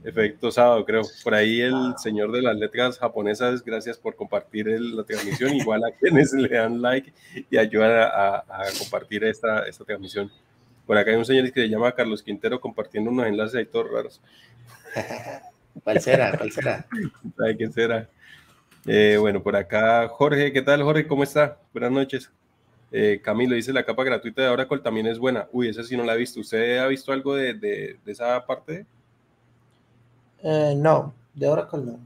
efecto 0.03 0.51
sábado, 0.51 0.83
creo. 0.85 1.03
Por 1.23 1.33
ahí 1.33 1.61
el 1.61 1.93
señor 1.97 2.31
de 2.31 2.41
las 2.41 2.55
letras 2.55 2.99
japonesas, 2.99 3.63
gracias 3.63 3.97
por 3.97 4.15
compartir 4.15 4.67
la 4.67 5.03
transmisión, 5.03 5.53
igual 5.55 5.83
a 5.83 5.91
quienes 5.99 6.33
le 6.33 6.49
dan 6.49 6.81
like 6.81 7.13
y 7.49 7.57
ayudan 7.57 8.09
a, 8.11 8.43
compartir 8.79 9.23
esta, 9.23 9.65
esta 9.67 9.83
transmisión. 9.83 10.31
Por 10.85 10.97
acá 10.97 11.11
hay 11.11 11.17
un 11.17 11.25
señor 11.25 11.51
que 11.51 11.61
se 11.61 11.69
llama 11.69 11.93
Carlos 11.93 12.21
Quintero 12.21 12.59
compartiendo 12.59 13.09
unos 13.09 13.27
enlaces 13.27 13.55
ahí 13.55 13.65
todos 13.65 13.91
raros. 13.91 14.21
¿Cuál 15.83 16.01
será? 16.01 16.37
¿Cuál 16.37 16.51
será? 16.51 16.85
¿Sabe 17.37 17.57
quién 17.57 17.71
será? 17.71 18.09
Eh, 18.85 19.17
bueno, 19.19 19.41
por 19.41 19.55
acá, 19.55 20.07
Jorge, 20.09 20.51
¿qué 20.51 20.61
tal, 20.61 20.83
Jorge? 20.83 21.07
¿Cómo 21.07 21.23
está? 21.23 21.57
Buenas 21.71 21.91
noches. 21.91 22.31
Eh, 22.91 23.21
Camilo 23.23 23.55
dice, 23.55 23.73
la 23.73 23.85
capa 23.85 24.03
gratuita 24.03 24.43
de 24.43 24.49
Oracle 24.49 24.79
también 24.79 25.07
es 25.07 25.17
buena. 25.17 25.47
Uy, 25.51 25.69
esa 25.69 25.83
sí 25.83 25.97
no 25.97 26.03
la 26.03 26.13
he 26.13 26.17
visto. 26.17 26.39
¿Usted 26.39 26.77
ha 26.77 26.87
visto 26.87 27.11
algo 27.11 27.33
de, 27.33 27.53
de, 27.53 27.97
esa 28.05 28.45
parte? 28.45 28.85
Eh, 30.43 30.73
no, 30.77 31.13
de 31.33 31.47
Oracle 31.47 31.81
no. 31.81 31.99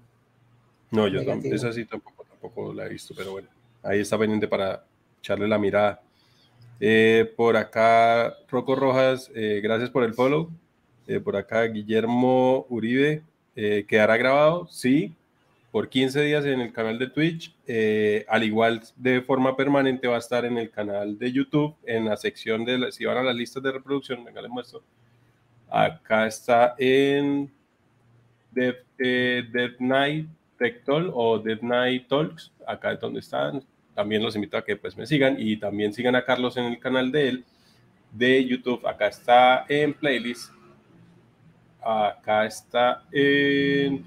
No, 0.91 1.07
yo 1.07 1.25
tampoco, 1.25 1.53
esa 1.53 1.73
sí 1.73 1.83
tampoco, 1.85 2.23
tampoco 2.23 2.73
la 2.73 2.85
he 2.85 2.89
visto, 2.89 3.13
pero 3.17 3.31
bueno, 3.31 3.49
ahí 3.83 3.99
está 3.99 4.17
pendiente 4.17 4.47
para 4.47 4.85
echarle 5.19 5.47
la 5.47 5.57
mirada. 5.57 6.01
por 7.35 7.57
acá, 7.57 8.37
Rocco 8.47 8.75
Rojas, 8.75 9.29
gracias 9.33 9.89
por 9.89 10.03
el 10.03 10.13
follow. 10.13 10.49
por 11.25 11.35
acá, 11.35 11.63
Guillermo 11.63 12.65
Uribe, 12.69 13.23
eh, 13.59 13.85
¿Quedará 13.87 14.17
grabado? 14.17 14.67
Sí, 14.69 15.15
por 15.71 15.89
15 15.89 16.21
días 16.21 16.45
en 16.45 16.61
el 16.61 16.71
canal 16.71 16.99
de 16.99 17.09
Twitch. 17.09 17.55
Eh, 17.65 18.23
al 18.29 18.43
igual 18.43 18.83
de 18.95 19.19
forma 19.23 19.57
permanente 19.57 20.07
va 20.07 20.17
a 20.17 20.19
estar 20.19 20.45
en 20.45 20.59
el 20.59 20.69
canal 20.69 21.17
de 21.17 21.31
YouTube, 21.31 21.75
en 21.83 22.05
la 22.05 22.17
sección 22.17 22.63
de, 22.63 22.91
si 22.91 23.03
van 23.03 23.17
a 23.17 23.23
las 23.23 23.35
listas 23.35 23.63
de 23.63 23.71
reproducción, 23.71 24.23
venga, 24.23 24.43
les 24.43 24.51
muestro. 24.51 24.83
Acá 25.67 26.27
está 26.27 26.75
en 26.77 27.51
Dev, 28.57 28.75
eh, 28.97 29.75
Night 29.79 30.27
Tech 30.57 30.83
Talk 30.83 31.11
o 31.13 31.37
Dev 31.37 31.61
Night 31.61 32.07
Talks, 32.07 32.51
acá 32.65 32.93
es 32.93 32.99
donde 32.99 33.19
están. 33.19 33.63
También 33.93 34.23
los 34.23 34.35
invito 34.35 34.57
a 34.57 34.65
que 34.65 34.75
pues 34.75 34.97
me 34.97 35.05
sigan 35.05 35.35
y 35.39 35.57
también 35.57 35.93
sigan 35.93 36.15
a 36.15 36.25
Carlos 36.25 36.57
en 36.57 36.65
el 36.65 36.79
canal 36.79 37.11
de 37.11 37.29
él 37.29 37.45
de 38.11 38.43
YouTube. 38.45 38.85
Acá 38.87 39.07
está 39.07 39.65
en 39.69 39.93
playlist 39.93 40.51
Acá 41.81 42.45
está 42.45 43.03
en 43.11 44.03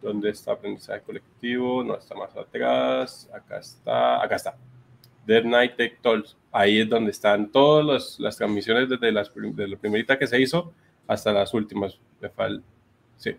¿Dónde 0.00 0.30
está 0.30 0.52
aprendizaje 0.52 1.00
colectivo? 1.00 1.82
No 1.82 1.96
está 1.96 2.14
más 2.14 2.36
atrás. 2.36 3.28
Acá 3.34 3.58
está. 3.58 4.22
Acá 4.22 4.36
está. 4.36 4.56
Dead 5.26 5.42
Night 5.44 5.76
Tech 5.76 6.00
Talks. 6.02 6.36
Ahí 6.52 6.80
es 6.80 6.88
donde 6.88 7.10
están 7.10 7.50
todas 7.50 8.20
las 8.20 8.36
transmisiones 8.36 8.88
desde 8.88 9.10
las, 9.10 9.32
de 9.34 9.66
la 9.66 9.76
primerita 9.76 10.18
que 10.18 10.26
se 10.26 10.40
hizo 10.40 10.72
hasta 11.06 11.32
las 11.32 11.52
últimas. 11.54 11.98
Me 12.24 12.30
falta. 12.30 12.64
Sí. 13.18 13.36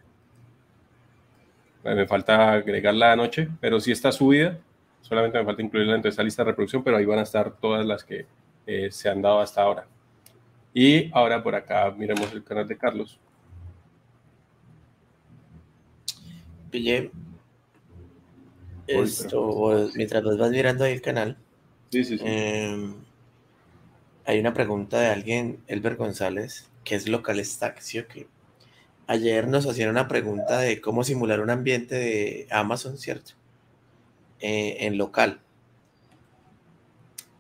Me 1.84 2.06
falta 2.06 2.52
agregarla 2.54 3.14
anoche, 3.14 3.50
pero 3.60 3.80
sí 3.80 3.92
está 3.92 4.12
subida. 4.12 4.60
Solamente 5.02 5.40
me 5.40 5.46
falta 5.46 5.64
incluirla 5.64 5.94
dentro 5.94 6.10
de 6.10 6.14
esa 6.14 6.22
lista 6.22 6.44
de 6.44 6.52
reproducción, 6.52 6.84
pero 6.84 6.98
ahí 6.98 7.06
van 7.06 7.18
a 7.18 7.24
estar 7.24 7.58
todas 7.58 7.84
las 7.84 8.04
que 8.04 8.28
eh, 8.68 8.92
se 8.92 9.10
han 9.10 9.24
dado 9.24 9.40
hasta 9.40 9.64
ahora. 9.64 9.88
Y 10.72 11.12
ahora 11.16 11.42
por 11.42 11.56
acá 11.56 11.90
miremos 11.98 12.32
el 12.32 12.44
canal 12.44 12.68
de 12.68 12.78
Carlos. 12.78 13.20
Pille. 16.70 17.10
Esto, 18.86 19.90
mientras 19.96 20.24
vos 20.24 20.38
vas 20.38 20.52
mirando 20.52 20.84
ahí 20.84 20.94
el 20.94 21.02
canal, 21.02 21.38
em, 21.92 22.94
hay 24.26 24.40
una 24.40 24.54
pregunta 24.54 25.00
de 25.00 25.08
alguien, 25.08 25.64
Elber 25.66 25.96
González, 25.96 26.70
que 26.84 26.94
es 26.94 27.08
local 27.08 27.44
stack, 27.44 27.80
¿sí 27.80 27.98
o 27.98 28.08
qué? 28.08 28.28
Ayer 29.08 29.48
nos 29.48 29.68
hacían 29.68 29.90
una 29.90 30.08
pregunta 30.08 30.60
de 30.60 30.82
cómo 30.82 31.04
simular 31.04 31.40
un 31.40 31.50
ambiente 31.50 31.96
de 31.96 32.48
Amazon, 32.50 32.98
¿cierto? 32.98 33.34
Eh, 34.40 34.78
en 34.82 34.98
local. 34.98 35.40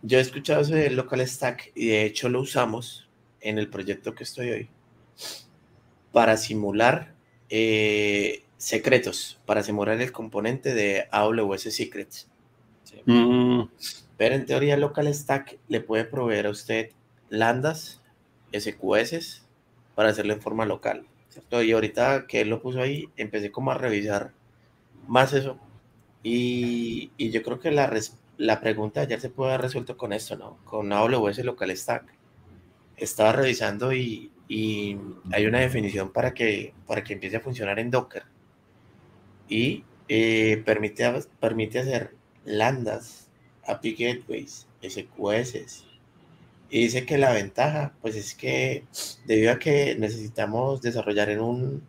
Yo 0.01 0.19
he 0.19 0.21
escuchado 0.21 0.61
ese 0.61 0.89
local 0.91 1.25
stack 1.27 1.71
y 1.73 1.87
de 1.87 2.05
hecho 2.05 2.29
lo 2.29 2.41
usamos 2.41 3.09
en 3.41 3.57
el 3.57 3.69
proyecto 3.69 4.13
que 4.13 4.23
estoy 4.23 4.49
hoy 4.51 4.69
para 6.11 6.37
simular 6.37 7.13
eh, 7.49 8.43
secretos, 8.57 9.39
para 9.45 9.63
simular 9.63 9.99
el 9.99 10.11
componente 10.11 10.73
de 10.73 11.07
AWS 11.11 11.73
Secrets. 11.73 12.27
Mm. 13.05 13.63
Pero 14.17 14.35
en 14.35 14.45
teoría 14.45 14.77
Local 14.77 15.13
Stack 15.13 15.57
le 15.67 15.81
puede 15.81 16.05
proveer 16.05 16.47
a 16.47 16.51
usted 16.51 16.91
lambdas, 17.29 18.01
SQS, 18.53 19.43
para 19.93 20.09
hacerlo 20.09 20.33
en 20.33 20.41
forma 20.41 20.65
local. 20.65 21.05
Y 21.51 21.71
ahorita 21.71 22.27
que 22.27 22.41
él 22.41 22.49
lo 22.49 22.61
puso 22.61 22.81
ahí, 22.81 23.09
empecé 23.17 23.51
como 23.51 23.71
a 23.71 23.77
revisar 23.77 24.33
más 25.07 25.33
eso. 25.33 25.59
Y, 26.23 27.11
y 27.17 27.31
yo 27.31 27.43
creo 27.43 27.59
que 27.59 27.71
la, 27.71 27.91
la 28.37 28.59
pregunta 28.59 29.01
ayer 29.01 29.19
se 29.21 29.29
puede 29.29 29.51
haber 29.51 29.61
resuelto 29.63 29.97
con 29.97 30.13
esto, 30.13 30.35
¿no? 30.35 30.57
Con 30.65 30.91
AWS 30.91 31.39
Local 31.39 31.75
Stack 31.75 32.15
estaba 32.97 33.31
revisando 33.31 33.93
y, 33.93 34.31
hay 35.31 35.45
una 35.47 35.59
definición 35.59 36.11
para 36.11 36.33
que, 36.33 36.73
para 36.85 37.03
que 37.03 37.13
empiece 37.13 37.37
a 37.37 37.39
funcionar 37.39 37.79
en 37.79 37.89
Docker. 37.89 38.23
Y 39.49 39.83
eh, 40.07 40.61
permite, 40.65 41.11
permite 41.39 41.79
hacer 41.79 42.15
lambdas, 42.43 43.29
API 43.65 43.93
gateways, 43.93 44.67
SQS. 44.83 45.85
Y 46.69 46.81
dice 46.81 47.05
que 47.05 47.17
la 47.17 47.31
ventaja, 47.31 47.93
pues 48.01 48.15
es 48.15 48.35
que 48.35 48.85
debido 49.25 49.51
a 49.51 49.59
que 49.59 49.95
necesitamos 49.97 50.81
desarrollar 50.81 51.29
en 51.29 51.39
un 51.41 51.83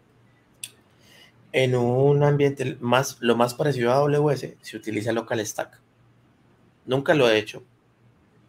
en 1.53 1.75
un 1.75 2.23
ambiente 2.23 2.77
más 2.81 3.17
lo 3.21 3.37
más 3.37 3.55
parecido 3.55 3.91
a 3.91 3.97
AWS, 3.97 4.47
se 4.61 4.77
utiliza 4.77 5.13
Local 5.13 5.45
Stack. 5.45 5.81
Nunca 6.85 7.15
lo 7.15 7.29
he 7.29 7.39
hecho. 7.39 7.63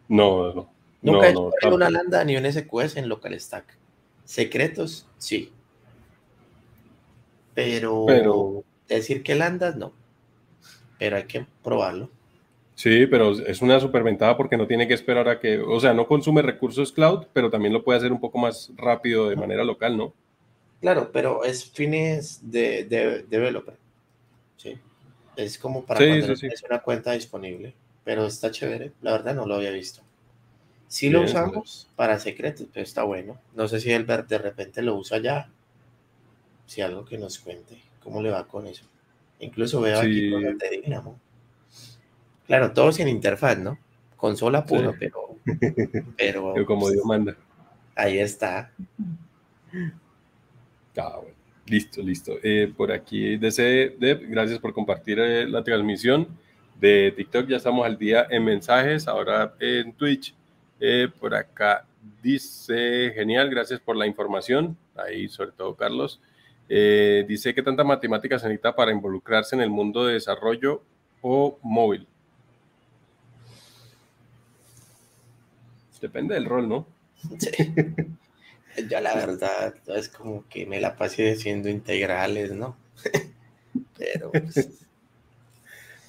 No, 0.08 0.54
no. 0.54 0.70
Nunca 1.02 1.28
he 1.28 1.30
hecho 1.30 1.74
una 1.74 1.90
lambda 1.90 2.24
ni 2.24 2.36
un 2.36 2.50
SQS 2.50 2.96
en 2.96 3.08
local 3.08 3.38
stack. 3.38 3.76
Secretos, 4.24 5.06
sí. 5.18 5.52
Pero, 7.54 8.64
decir 8.88 9.22
que 9.22 9.34
landas, 9.34 9.76
no. 9.76 9.92
Pero 10.98 11.16
hay 11.16 11.24
que 11.24 11.46
probarlo. 11.62 12.10
Sí, 12.78 13.08
pero 13.08 13.32
es 13.32 13.60
una 13.60 13.80
superventada 13.80 14.36
porque 14.36 14.56
no 14.56 14.68
tiene 14.68 14.86
que 14.86 14.94
esperar 14.94 15.28
a 15.28 15.40
que, 15.40 15.58
o 15.58 15.80
sea, 15.80 15.92
no 15.94 16.06
consume 16.06 16.42
recursos 16.42 16.92
cloud, 16.92 17.26
pero 17.32 17.50
también 17.50 17.72
lo 17.72 17.82
puede 17.82 17.98
hacer 17.98 18.12
un 18.12 18.20
poco 18.20 18.38
más 18.38 18.70
rápido 18.76 19.28
de 19.28 19.34
manera 19.34 19.64
local, 19.64 19.96
¿no? 19.96 20.14
Claro, 20.80 21.10
pero 21.12 21.42
es 21.42 21.68
fines 21.68 22.38
de, 22.40 22.84
developer. 23.28 23.74
Sí. 24.58 24.78
Es 25.34 25.58
como 25.58 25.84
para 25.84 25.98
cuando 25.98 26.34
tienes 26.36 26.62
una 26.62 26.78
cuenta 26.78 27.10
disponible. 27.10 27.74
Pero 28.04 28.26
está 28.26 28.52
chévere. 28.52 28.92
La 29.02 29.10
verdad 29.10 29.34
no 29.34 29.44
lo 29.44 29.56
había 29.56 29.72
visto. 29.72 30.02
Sí 30.86 31.10
lo 31.10 31.22
usamos 31.22 31.88
para 31.96 32.20
secretos, 32.20 32.68
pero 32.72 32.84
está 32.84 33.02
bueno. 33.02 33.40
No 33.56 33.66
sé 33.66 33.80
si 33.80 33.90
el 33.90 34.06
de 34.06 34.38
repente 34.38 34.82
lo 34.82 34.94
usa 34.94 35.18
ya. 35.18 35.50
Si 36.66 36.80
algo 36.80 37.04
que 37.04 37.18
nos 37.18 37.40
cuente, 37.40 37.82
cómo 38.04 38.22
le 38.22 38.30
va 38.30 38.46
con 38.46 38.68
eso. 38.68 38.84
Incluso 39.40 39.80
veo 39.80 39.98
aquí 39.98 40.30
con 40.30 40.46
el 40.46 40.56
de 40.56 40.80
Dynamo. 40.80 41.18
Claro, 42.48 42.72
todo 42.72 42.90
sin 42.90 43.06
interfaz, 43.06 43.58
¿no? 43.58 43.78
Consola 44.16 44.64
puro, 44.64 44.94
pero, 44.98 45.36
pero. 46.16 46.52
Pero 46.54 46.66
como 46.66 46.90
Dios 46.90 47.04
manda. 47.04 47.36
Ahí 47.94 48.18
está. 48.18 48.72
Ah, 50.96 51.18
bueno. 51.22 51.36
Listo, 51.66 52.02
listo. 52.02 52.32
Eh, 52.42 52.72
por 52.74 52.90
aquí, 52.90 53.36
DC, 53.36 53.96
Dev, 54.00 54.22
gracias 54.28 54.58
por 54.58 54.72
compartir 54.72 55.18
eh, 55.20 55.46
la 55.46 55.62
transmisión 55.62 56.26
de 56.80 57.12
TikTok. 57.14 57.46
Ya 57.46 57.58
estamos 57.58 57.84
al 57.84 57.98
día 57.98 58.26
en 58.30 58.44
mensajes, 58.44 59.06
ahora 59.06 59.54
en 59.60 59.92
Twitch. 59.92 60.34
Eh, 60.80 61.08
por 61.20 61.34
acá 61.34 61.84
dice, 62.22 63.12
genial, 63.14 63.50
gracias 63.50 63.80
por 63.80 63.96
la 63.96 64.06
información. 64.06 64.76
Ahí, 64.96 65.28
sobre 65.28 65.52
todo, 65.52 65.74
Carlos. 65.74 66.20
Dice 66.68 67.54
que 67.54 67.62
tanta 67.62 67.84
matemática 67.84 68.38
se 68.38 68.46
necesita 68.46 68.74
para 68.74 68.92
involucrarse 68.92 69.56
en 69.56 69.62
el 69.62 69.70
mundo 69.70 70.06
de 70.06 70.14
desarrollo 70.14 70.82
o 71.22 71.58
móvil. 71.62 72.06
Depende 76.00 76.34
del 76.34 76.44
rol, 76.46 76.68
¿no? 76.68 76.86
Sí. 77.38 77.50
Yo 78.88 79.00
la 79.00 79.14
verdad 79.14 79.74
es 79.88 80.08
como 80.08 80.46
que 80.48 80.64
me 80.66 80.80
la 80.80 80.96
pasé 80.96 81.32
haciendo 81.32 81.68
integrales, 81.68 82.52
¿no? 82.52 82.76
Pero 83.98 84.30
pues, 84.30 84.68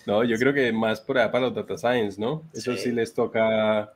No, 0.05 0.23
yo 0.23 0.37
creo 0.37 0.53
que 0.53 0.71
más 0.71 1.01
por 1.01 1.17
allá 1.17 1.31
para 1.31 1.45
los 1.45 1.55
data 1.55 1.77
science, 1.77 2.19
¿no? 2.19 2.43
Eso 2.53 2.75
sí, 2.75 2.83
Sí. 2.83 2.91
les 2.91 3.13
toca 3.13 3.93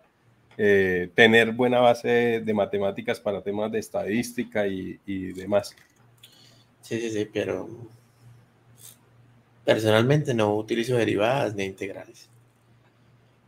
eh, 0.58 1.10
tener 1.16 1.52
buena 1.52 1.80
base 1.80 2.42
de 2.44 2.54
matemáticas 2.54 3.20
para 3.20 3.42
temas 3.42 3.72
de 3.72 3.80
estadística 3.80 4.68
y, 4.68 5.00
y 5.06 5.34
demás. 5.34 5.76
sí, 6.82 7.00
sí, 7.00 7.10
sí, 7.12 7.30
pero 7.32 7.68
personalmente 9.64 10.34
no 10.34 10.56
utilizo 10.56 10.96
derivadas 10.96 11.56
ni 11.56 11.64
integrales. 11.66 12.30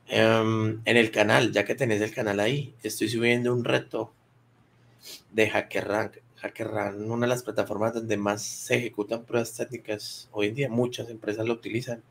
Em, 0.08 0.82
en 0.86 0.97
el 0.97 1.12
canal, 1.12 1.51
ya 1.51 1.66
que 1.66 1.76
tenés 1.76 2.01
el 2.01 2.14
canal 2.14 2.39
ahí, 2.39 2.76
estoy 2.84 3.10
subiendo 3.10 3.53
un 3.53 3.64
reto 3.64 4.14
de 5.32 5.49
HackerRank. 5.49 6.18
HackerRank, 6.41 6.99
una 7.10 7.26
de 7.26 7.30
las 7.30 7.43
plataformas 7.43 7.93
donde 7.93 8.18
más 8.18 8.43
se 8.43 8.76
ejecutan 8.78 9.24
pruebas 9.26 9.53
técnicas 9.53 10.30
hoy 10.32 10.47
en 10.47 10.56
día, 10.56 10.70
muchas 10.70 11.10
empresas 11.10 11.45
lo 11.45 11.53
utilizan. 11.53 12.03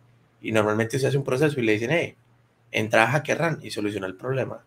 Y 0.43 0.53
normalmente 0.53 0.99
se 0.99 1.07
hace 1.07 1.17
un 1.17 1.25
proceso 1.25 1.59
y 1.61 1.65
le 1.65 1.73
dicen, 1.73 1.91
hey, 1.93 2.17
entra 2.73 3.05
a 3.05 3.13
HackerRank 3.13 3.65
y 3.65 3.71
soluciona 3.71 4.07
el 4.07 4.17
problema. 4.17 4.65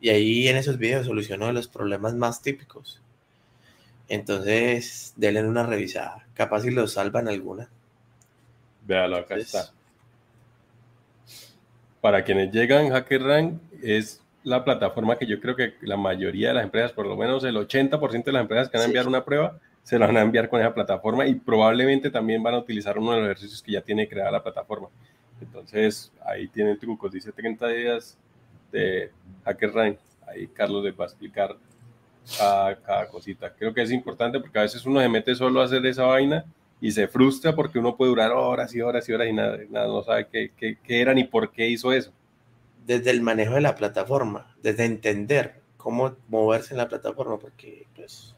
Y 0.00 0.08
ahí 0.08 0.48
en 0.48 0.56
esos 0.56 0.78
videos 0.78 1.06
soluciono 1.06 1.52
los 1.52 1.68
problemas 1.68 2.14
más 2.14 2.40
típicos. 2.42 3.02
Entonces, 4.08 5.12
denle 5.16 5.44
una 5.44 5.64
revisada. 5.64 6.26
Capaz 6.34 6.62
si 6.62 6.70
lo 6.70 6.86
salvan 6.88 7.28
alguna. 7.28 7.68
Véalo, 8.86 9.18
acá 9.18 9.34
Entonces, 9.34 9.54
está. 9.54 9.79
Para 12.00 12.24
quienes 12.24 12.50
llegan, 12.52 12.92
HackerRank 12.92 13.60
es 13.82 14.22
la 14.42 14.64
plataforma 14.64 15.16
que 15.16 15.26
yo 15.26 15.38
creo 15.40 15.54
que 15.54 15.74
la 15.82 15.96
mayoría 15.98 16.48
de 16.48 16.54
las 16.54 16.64
empresas, 16.64 16.92
por 16.92 17.06
lo 17.06 17.16
menos 17.16 17.44
el 17.44 17.56
80% 17.56 18.24
de 18.24 18.32
las 18.32 18.42
empresas 18.42 18.68
que 18.70 18.78
van 18.78 18.82
a 18.82 18.86
Sí. 18.86 18.90
enviar 18.90 19.06
una 19.06 19.24
prueba, 19.24 19.58
se 19.82 19.98
la 19.98 20.06
van 20.06 20.16
a 20.16 20.22
enviar 20.22 20.48
con 20.48 20.60
esa 20.60 20.72
plataforma 20.72 21.26
y 21.26 21.34
probablemente 21.34 22.10
también 22.10 22.42
van 22.42 22.54
a 22.54 22.58
utilizar 22.58 22.98
uno 22.98 23.12
de 23.12 23.18
los 23.18 23.26
ejercicios 23.26 23.62
que 23.62 23.72
ya 23.72 23.82
tiene 23.82 24.08
creada 24.08 24.30
la 24.30 24.42
plataforma. 24.42 24.88
Entonces, 25.40 26.12
ahí 26.24 26.48
tienen 26.48 26.78
trucos. 26.78 27.12
Dice 27.12 27.32
30 27.32 27.68
días 27.68 28.16
de 28.72 29.10
HackerRank. 29.44 29.98
Ahí 30.26 30.46
Carlos 30.48 30.84
les 30.84 30.98
va 30.98 31.04
a 31.04 31.08
explicar 31.08 31.56
cada, 32.38 32.76
cada 32.76 33.08
cosita. 33.08 33.52
Creo 33.58 33.74
que 33.74 33.82
es 33.82 33.90
importante 33.90 34.38
porque 34.38 34.58
a 34.58 34.62
veces 34.62 34.84
uno 34.86 35.00
se 35.00 35.08
mete 35.08 35.34
solo 35.34 35.60
a 35.60 35.64
hacer 35.64 35.84
esa 35.86 36.04
vaina 36.04 36.44
y 36.80 36.92
se 36.92 37.08
frustra 37.08 37.54
porque 37.54 37.78
uno 37.78 37.96
puede 37.96 38.10
durar 38.10 38.32
horas 38.32 38.74
y 38.74 38.80
horas 38.80 39.08
y 39.08 39.12
horas 39.12 39.28
y 39.28 39.32
nada, 39.32 39.58
nada 39.68 39.86
no 39.86 40.02
sabe 40.02 40.28
qué, 40.28 40.50
qué, 40.56 40.78
qué 40.82 41.00
era 41.00 41.12
ni 41.14 41.24
por 41.24 41.52
qué 41.52 41.68
hizo 41.68 41.92
eso. 41.92 42.12
desde 42.86 43.10
el 43.10 43.20
manejo 43.20 43.54
de 43.54 43.60
la 43.60 43.76
plataforma, 43.76 44.54
desde 44.62 44.84
entender 44.84 45.60
cómo 45.76 46.16
moverse 46.28 46.74
en 46.74 46.78
la 46.78 46.88
plataforma, 46.88 47.38
porque 47.38 47.86
pues 47.94 48.34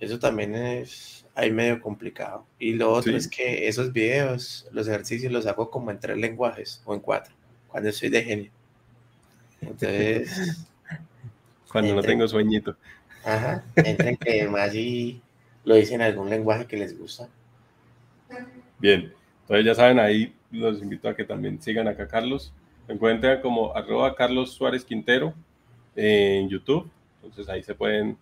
eso 0.00 0.18
también 0.18 0.54
es 0.56 1.24
ahí 1.36 1.50
medio 1.52 1.80
complicado. 1.80 2.46
Y 2.58 2.72
lo 2.74 2.90
otro 2.92 3.12
Sí. 3.12 3.18
es 3.18 3.28
que 3.28 3.68
esos 3.68 3.92
videos, 3.92 4.66
los 4.72 4.88
ejercicios 4.88 5.30
los 5.32 5.46
hago 5.46 5.70
como 5.70 5.90
en 5.90 6.00
tres 6.00 6.16
lenguajes 6.16 6.82
o 6.84 6.94
en 6.94 7.00
cuatro, 7.00 7.34
cuando 7.68 7.90
estoy 7.90 8.08
de 8.08 8.22
genio. 8.24 8.50
Entonces, 9.60 10.66
Cuando 11.70 11.92
no 11.92 11.98
Entre- 12.00 12.12
tengo 12.12 12.28
sueñito. 12.28 12.76
ajá, 13.24 13.64
entren 13.76 14.16
que 14.16 14.46
más 14.48 14.74
y 14.74 15.20
lo 15.64 15.74
dicen 15.74 16.00
en 16.00 16.08
algún 16.08 16.30
lenguaje 16.30 16.66
que 16.66 16.76
les 16.76 16.98
gusta. 16.98 17.28
Bien, 18.78 19.12
entonces 19.42 19.66
ya 19.66 19.74
saben, 19.74 19.98
ahí 19.98 20.34
los 20.50 20.82
invito 20.82 21.08
a 21.08 21.16
que 21.16 21.24
también 21.24 21.60
sigan 21.60 21.88
acá 21.88 22.04
a 22.04 22.08
Carlos. 22.08 22.52
Me 22.86 22.94
encuentran 22.94 23.40
como 23.40 23.74
arroba 23.74 24.14
Carlos 24.14 24.52
Suárez 24.52 24.84
Quintero 24.84 25.34
en 25.96 26.48
YouTube. 26.48 26.90
Entonces 27.22 27.48
ahí 27.48 27.62
se 27.62 27.74
pueden 27.74 28.16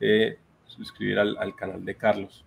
eh, 0.00 0.38
suscribir 0.66 1.18
al, 1.18 1.36
al 1.38 1.54
canal 1.54 1.84
de 1.84 1.94
Carlos. 1.94 2.44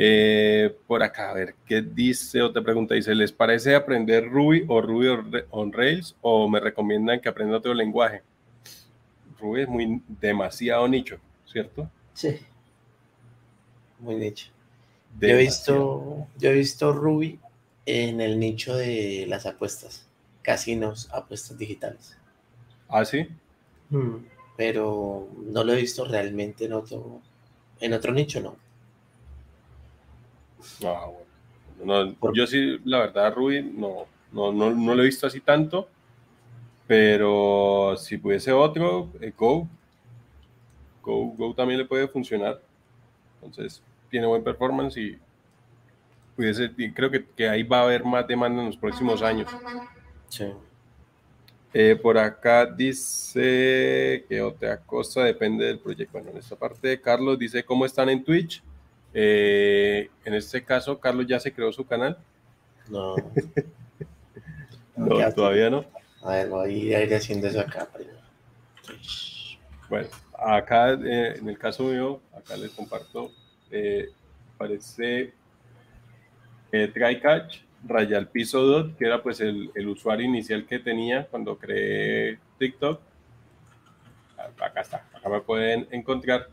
Eh, 0.00 0.76
por 0.86 1.02
acá, 1.02 1.30
a 1.30 1.34
ver, 1.34 1.56
¿qué 1.66 1.82
dice? 1.82 2.40
Otra 2.40 2.62
pregunta 2.62 2.94
dice, 2.94 3.14
¿les 3.16 3.32
parece 3.32 3.74
aprender 3.74 4.28
Ruby 4.28 4.64
o 4.68 4.80
Ruby 4.80 5.08
on 5.50 5.72
Rails 5.72 6.14
o 6.20 6.48
me 6.48 6.60
recomiendan 6.60 7.20
que 7.20 7.28
aprenda 7.28 7.56
otro 7.56 7.74
lenguaje? 7.74 8.22
Ruby 9.40 9.62
es 9.62 9.68
muy 9.68 10.00
demasiado 10.20 10.86
nicho, 10.86 11.18
¿cierto? 11.46 11.90
Sí. 12.12 12.38
Muy 14.00 14.16
nicho. 14.16 14.48
Yo 15.20 15.28
he 15.28 15.36
visto, 15.36 16.26
yo 16.38 16.50
he 16.50 16.54
visto 16.54 16.92
Ruby 16.92 17.40
en 17.86 18.20
el 18.20 18.38
nicho 18.38 18.76
de 18.76 19.24
las 19.28 19.46
apuestas, 19.46 20.06
casinos, 20.42 21.08
apuestas 21.12 21.58
digitales. 21.58 22.16
¿Ah, 22.88 23.04
sí? 23.04 23.28
Hmm, 23.90 24.18
Pero 24.56 25.28
no 25.46 25.64
lo 25.64 25.72
he 25.72 25.76
visto 25.76 26.04
realmente 26.04 26.66
en 26.66 26.74
otro, 26.74 27.20
en 27.80 27.92
otro 27.92 28.12
nicho, 28.12 28.40
no. 28.40 28.56
Ah, 30.84 31.06
bueno. 31.06 31.28
No, 32.20 32.32
yo 32.34 32.46
sí, 32.46 32.78
la 32.84 32.98
verdad, 32.98 33.32
Ruby, 33.34 33.62
no, 33.62 34.06
no, 34.32 34.52
no, 34.52 34.70
no 34.74 34.94
lo 34.94 35.02
he 35.02 35.06
visto 35.06 35.26
así 35.28 35.40
tanto, 35.40 35.88
pero 36.88 37.96
si 37.96 38.18
pudiese 38.18 38.50
otro, 38.52 39.10
eh, 39.20 39.32
Go, 39.36 39.68
Go, 41.02 41.26
Go 41.36 41.54
también 41.54 41.78
le 41.78 41.86
puede 41.86 42.08
funcionar. 42.08 42.60
Entonces, 43.36 43.80
tiene 44.10 44.26
buen 44.26 44.42
performance 44.42 44.96
y 44.96 45.18
pudiese, 46.36 46.70
y 46.76 46.92
creo 46.92 47.10
que, 47.10 47.24
que 47.24 47.48
ahí 47.48 47.62
va 47.62 47.80
a 47.80 47.82
haber 47.84 48.04
más 48.04 48.26
demanda 48.26 48.60
en 48.60 48.66
los 48.68 48.76
próximos 48.76 49.22
años. 49.22 49.50
Sí. 50.28 50.46
Eh, 51.74 51.96
por 51.96 52.16
acá 52.16 52.64
dice 52.64 54.24
que 54.28 54.40
otra 54.40 54.78
cosa 54.78 55.24
depende 55.24 55.66
del 55.66 55.78
proyecto. 55.78 56.12
Bueno, 56.14 56.30
en 56.30 56.38
esta 56.38 56.56
parte, 56.56 57.00
Carlos 57.00 57.38
dice 57.38 57.62
cómo 57.62 57.84
están 57.84 58.08
en 58.08 58.24
Twitch. 58.24 58.62
Eh, 59.12 60.08
en 60.24 60.34
este 60.34 60.64
caso, 60.64 60.98
Carlos 60.98 61.26
ya 61.26 61.38
se 61.38 61.52
creó 61.52 61.72
su 61.72 61.84
canal. 61.84 62.18
No. 62.88 63.16
No, 64.98 65.32
todavía 65.32 65.70
no. 65.70 65.84
A 66.22 66.32
ver, 66.32 66.48
voy 66.48 66.92
a 66.92 67.04
ir 67.04 67.14
haciendo 67.14 67.46
eso 67.46 67.60
acá 67.60 67.86
primero. 67.86 68.18
Bueno, 69.88 70.08
acá 70.36 70.92
eh, 70.94 71.36
en 71.38 71.48
el 71.48 71.56
caso 71.56 71.84
mío, 71.84 72.20
acá 72.36 72.56
les 72.56 72.72
comparto, 72.72 73.30
eh, 73.70 74.10
parece 74.56 75.32
eh, 76.72 76.88
Try 76.88 77.20
Catch, 77.20 77.60
piso 78.32 78.62
dot, 78.62 78.96
que 78.96 79.06
era 79.06 79.22
pues 79.22 79.40
el, 79.40 79.70
el 79.74 79.88
usuario 79.88 80.26
inicial 80.26 80.66
que 80.66 80.78
tenía 80.78 81.26
cuando 81.26 81.56
creé 81.56 82.38
TikTok. 82.58 83.00
Acá 84.60 84.80
está, 84.80 85.08
acá 85.14 85.28
me 85.28 85.40
pueden 85.40 85.86
encontrar 85.90 86.48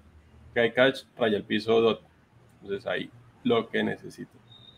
Try 0.53 0.71
Catch, 0.71 1.03
raya 1.17 1.37
al 1.37 1.43
piso 1.43 1.81
dot. 1.81 2.01
Entonces 2.61 2.85
ahí 2.87 3.09
lo 3.43 3.69
que 3.69 3.83
necesito. 3.83 4.31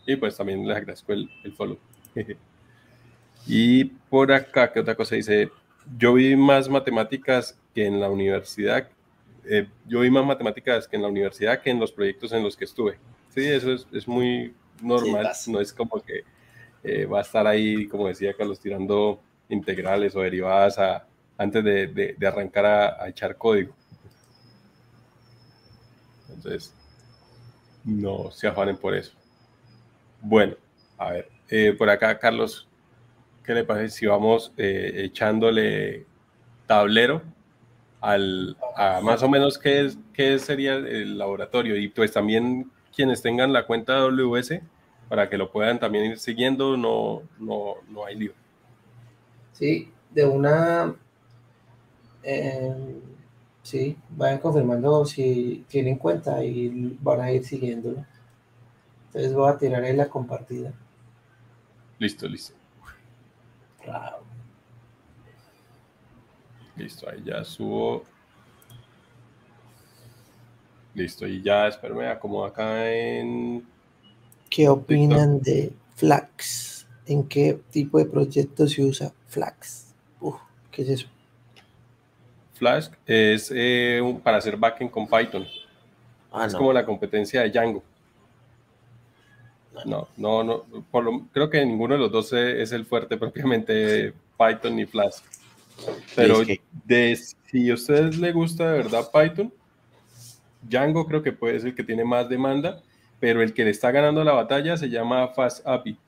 Y 0.06 0.16
pues 0.16 0.36
también 0.36 0.66
les 0.66 0.76
agradezco 0.76 1.12
el, 1.12 1.30
el 1.44 1.52
follow. 1.52 1.78
y 3.46 3.84
por 3.84 4.32
acá, 4.32 4.72
¿qué 4.72 4.80
otra 4.80 4.94
cosa 4.94 5.14
dice? 5.14 5.50
Yo 5.96 6.14
vi 6.14 6.36
más 6.36 6.68
matemáticas 6.68 7.58
que 7.74 7.86
en 7.86 8.00
la 8.00 8.10
universidad. 8.10 8.88
Eh, 9.48 9.68
yo 9.86 10.00
vi 10.00 10.10
más 10.10 10.24
matemáticas 10.24 10.86
que 10.88 10.96
en 10.96 11.02
la 11.02 11.08
universidad 11.08 11.60
que 11.60 11.70
en 11.70 11.80
los 11.80 11.92
proyectos 11.92 12.32
en 12.32 12.42
los 12.42 12.56
que 12.56 12.64
estuve. 12.64 12.98
Sí, 13.30 13.44
eso 13.46 13.72
es, 13.72 13.86
es 13.92 14.06
muy 14.08 14.54
normal. 14.82 15.30
no 15.48 15.60
es 15.60 15.72
como 15.72 16.00
que 16.02 16.22
eh, 16.84 17.06
va 17.06 17.18
a 17.18 17.22
estar 17.22 17.46
ahí, 17.46 17.86
como 17.88 18.08
decía 18.08 18.34
Carlos, 18.34 18.60
tirando 18.60 19.20
integrales 19.48 20.14
o 20.16 20.20
derivadas 20.20 20.78
a- 20.78 21.06
antes 21.36 21.62
de, 21.64 21.86
de- 21.88 22.14
de 22.18 22.26
arrancar 22.26 22.66
a, 22.66 23.02
a 23.04 23.08
echar 23.08 23.36
código. 23.36 23.74
Entonces, 26.28 26.72
no 27.84 28.30
se 28.30 28.46
afanen 28.46 28.76
por 28.76 28.94
eso. 28.94 29.12
Bueno, 30.20 30.56
a 30.96 31.12
ver, 31.12 31.28
eh, 31.48 31.72
por 31.76 31.88
acá, 31.88 32.18
Carlos, 32.18 32.68
¿qué 33.44 33.54
le 33.54 33.64
parece 33.64 33.96
si 33.98 34.06
vamos 34.06 34.52
echándole 34.56 36.06
tablero 36.66 37.22
al, 38.00 38.56
a 38.76 39.00
más 39.02 39.22
o 39.22 39.28
menos 39.28 39.58
qué, 39.58 39.86
es, 39.86 39.98
qué 40.12 40.38
sería 40.38 40.74
el 40.76 41.18
laboratorio? 41.18 41.76
Y 41.76 41.88
pues 41.88 42.12
también 42.12 42.70
quienes 42.94 43.22
tengan 43.22 43.52
la 43.52 43.66
cuenta 43.66 43.98
AWS, 43.98 44.62
para 45.08 45.28
que 45.30 45.38
lo 45.38 45.50
puedan 45.52 45.78
también 45.80 46.04
ir 46.12 46.18
siguiendo, 46.18 46.76
no, 46.76 47.22
no, 47.38 47.76
no 47.88 48.04
hay 48.06 48.16
lío. 48.16 48.34
Sí, 49.52 49.92
de 50.10 50.24
una. 50.24 50.94
eh, 52.22 53.00
sí, 53.62 53.96
vayan 54.10 54.38
confirmando 54.40 55.04
si 55.04 55.64
tienen 55.68 55.96
cuenta 55.98 56.44
y 56.44 56.96
van 57.00 57.20
a 57.20 57.32
ir 57.32 57.44
siguiéndolo. 57.44 58.04
Entonces 59.06 59.34
voy 59.34 59.50
a 59.50 59.58
tirar 59.58 59.84
ahí 59.84 59.94
la 59.94 60.08
compartida. 60.08 60.72
Listo, 61.98 62.26
listo. 62.28 62.54
Listo, 66.78 67.10
ahí 67.10 67.22
ya 67.24 67.44
subo. 67.44 68.04
Listo, 70.94 71.26
y 71.26 71.42
ya, 71.42 71.68
espérame, 71.68 72.08
acomodo 72.10 72.44
acá 72.44 72.90
en... 72.90 73.66
¿Qué 74.48 74.68
opinan 74.68 75.40
de 75.40 75.72
Flax? 75.96 76.86
¿En 77.06 77.24
qué 77.28 77.60
tipo 77.70 77.98
de 77.98 78.06
proyecto 78.06 78.66
se 78.66 78.82
usa 78.82 79.12
Flax? 79.26 79.92
Uf, 80.20 80.36
¿qué 80.70 80.82
es 80.82 80.88
eso? 80.88 81.08
Flask. 82.54 82.92
Es 83.06 83.52
eh, 83.54 84.00
un- 84.02 84.20
para 84.20 84.38
hacer 84.38 84.56
backend 84.56 84.90
con 84.90 85.06
Python. 85.06 85.46
Ah, 86.32 86.46
es 86.46 86.52
no. 86.52 86.58
como 86.58 86.72
la 86.72 86.84
competencia 86.84 87.42
de 87.42 87.50
Django. 87.50 87.82
No, 89.84 90.08
no, 90.16 90.42
no. 90.42 90.64
Por 90.90 91.04
lo- 91.04 91.26
creo 91.32 91.48
que 91.48 91.64
ninguno 91.64 91.94
de 91.94 92.00
los 92.00 92.10
dos 92.10 92.32
es 92.32 92.72
el 92.72 92.84
fuerte 92.84 93.16
propiamente 93.18 94.12
Python 94.36 94.74
ni 94.76 94.86
Flask. 94.86 95.24
Pero 96.14 96.42
de, 96.84 97.16
si 97.16 97.70
a 97.70 97.74
ustedes 97.74 98.18
les 98.18 98.34
gusta 98.34 98.70
de 98.70 98.78
verdad 98.78 99.10
Python, 99.12 99.52
Django 100.62 101.06
creo 101.06 101.22
que 101.22 101.32
puede 101.32 101.58
ser 101.58 101.68
el 101.70 101.74
que 101.74 101.84
tiene 101.84 102.04
más 102.04 102.28
demanda, 102.28 102.82
pero 103.20 103.42
el 103.42 103.54
que 103.54 103.64
le 103.64 103.70
está 103.70 103.90
ganando 103.90 104.24
la 104.24 104.32
batalla 104.32 104.76
se 104.76 104.88
llama 104.88 105.28
Fast 105.28 105.66
API. 105.66 105.98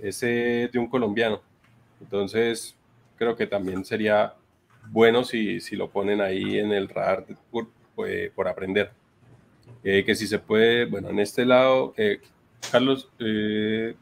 Ese 0.00 0.68
de 0.72 0.78
un 0.78 0.88
colombiano. 0.88 1.40
Entonces, 2.00 2.76
creo 3.16 3.36
que 3.36 3.46
también 3.46 3.84
sería 3.84 4.34
bueno 4.90 5.24
si, 5.24 5.60
si 5.60 5.76
lo 5.76 5.88
ponen 5.90 6.20
ahí 6.20 6.58
en 6.58 6.72
el 6.72 6.88
radar 6.88 7.24
por, 7.50 7.68
pues, 7.94 8.30
por 8.32 8.48
aprender. 8.48 8.90
Eh, 9.82 10.04
que 10.04 10.14
si 10.14 10.26
se 10.26 10.38
puede, 10.38 10.84
bueno, 10.84 11.10
en 11.10 11.20
este 11.20 11.44
lado, 11.44 11.94
eh, 11.96 12.20
Carlos, 12.70 13.08
eh, 13.18 13.94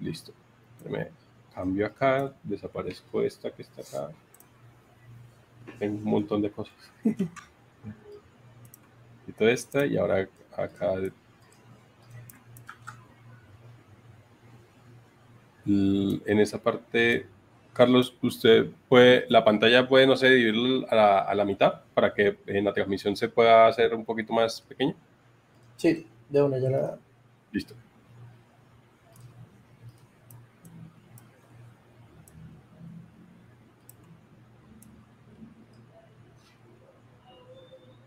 listo. 0.00 0.32
Cambio 1.54 1.86
acá, 1.86 2.32
desaparezco 2.42 3.22
esta 3.22 3.50
que 3.50 3.62
está 3.62 3.82
acá. 3.82 4.12
Tengo 5.78 5.96
un 5.98 6.04
montón 6.04 6.42
de 6.42 6.50
cosas. 6.50 6.74
Quito 9.26 9.48
esta 9.48 9.86
y 9.86 9.96
ahora 9.96 10.28
acá. 10.56 10.94
En 15.64 16.38
esa 16.40 16.60
parte, 16.60 17.26
Carlos, 17.72 18.16
usted 18.22 18.70
puede, 18.88 19.26
la 19.28 19.44
pantalla 19.44 19.86
puede, 19.88 20.06
no 20.06 20.16
sé, 20.16 20.30
dividirla 20.30 20.88
a 20.88 20.94
la, 20.94 21.18
a 21.20 21.34
la 21.34 21.44
mitad 21.44 21.82
para 21.94 22.12
que 22.12 22.38
en 22.46 22.64
la 22.64 22.72
transmisión 22.72 23.14
se 23.16 23.28
pueda 23.28 23.68
hacer 23.68 23.94
un 23.94 24.04
poquito 24.04 24.32
más 24.32 24.60
pequeña. 24.62 24.94
Sí, 25.76 26.06
de 26.28 26.42
una 26.42 26.58
ya 26.58 26.70
la. 26.70 26.98
Listo. 27.52 27.74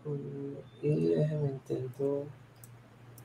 Mm, 0.05 0.74
Y 0.85 1.07
déjeme 1.07 1.47
intento 1.49 2.27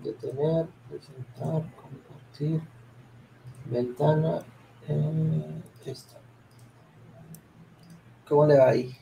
detener, 0.03 0.67
presentar, 0.89 1.63
compartir, 1.77 2.61
ventana, 3.71 4.43
eh, 4.89 5.63
esta. 5.87 6.19
¿Cómo 8.27 8.47
le 8.47 8.59
va 8.59 8.69
ahí? 8.71 8.95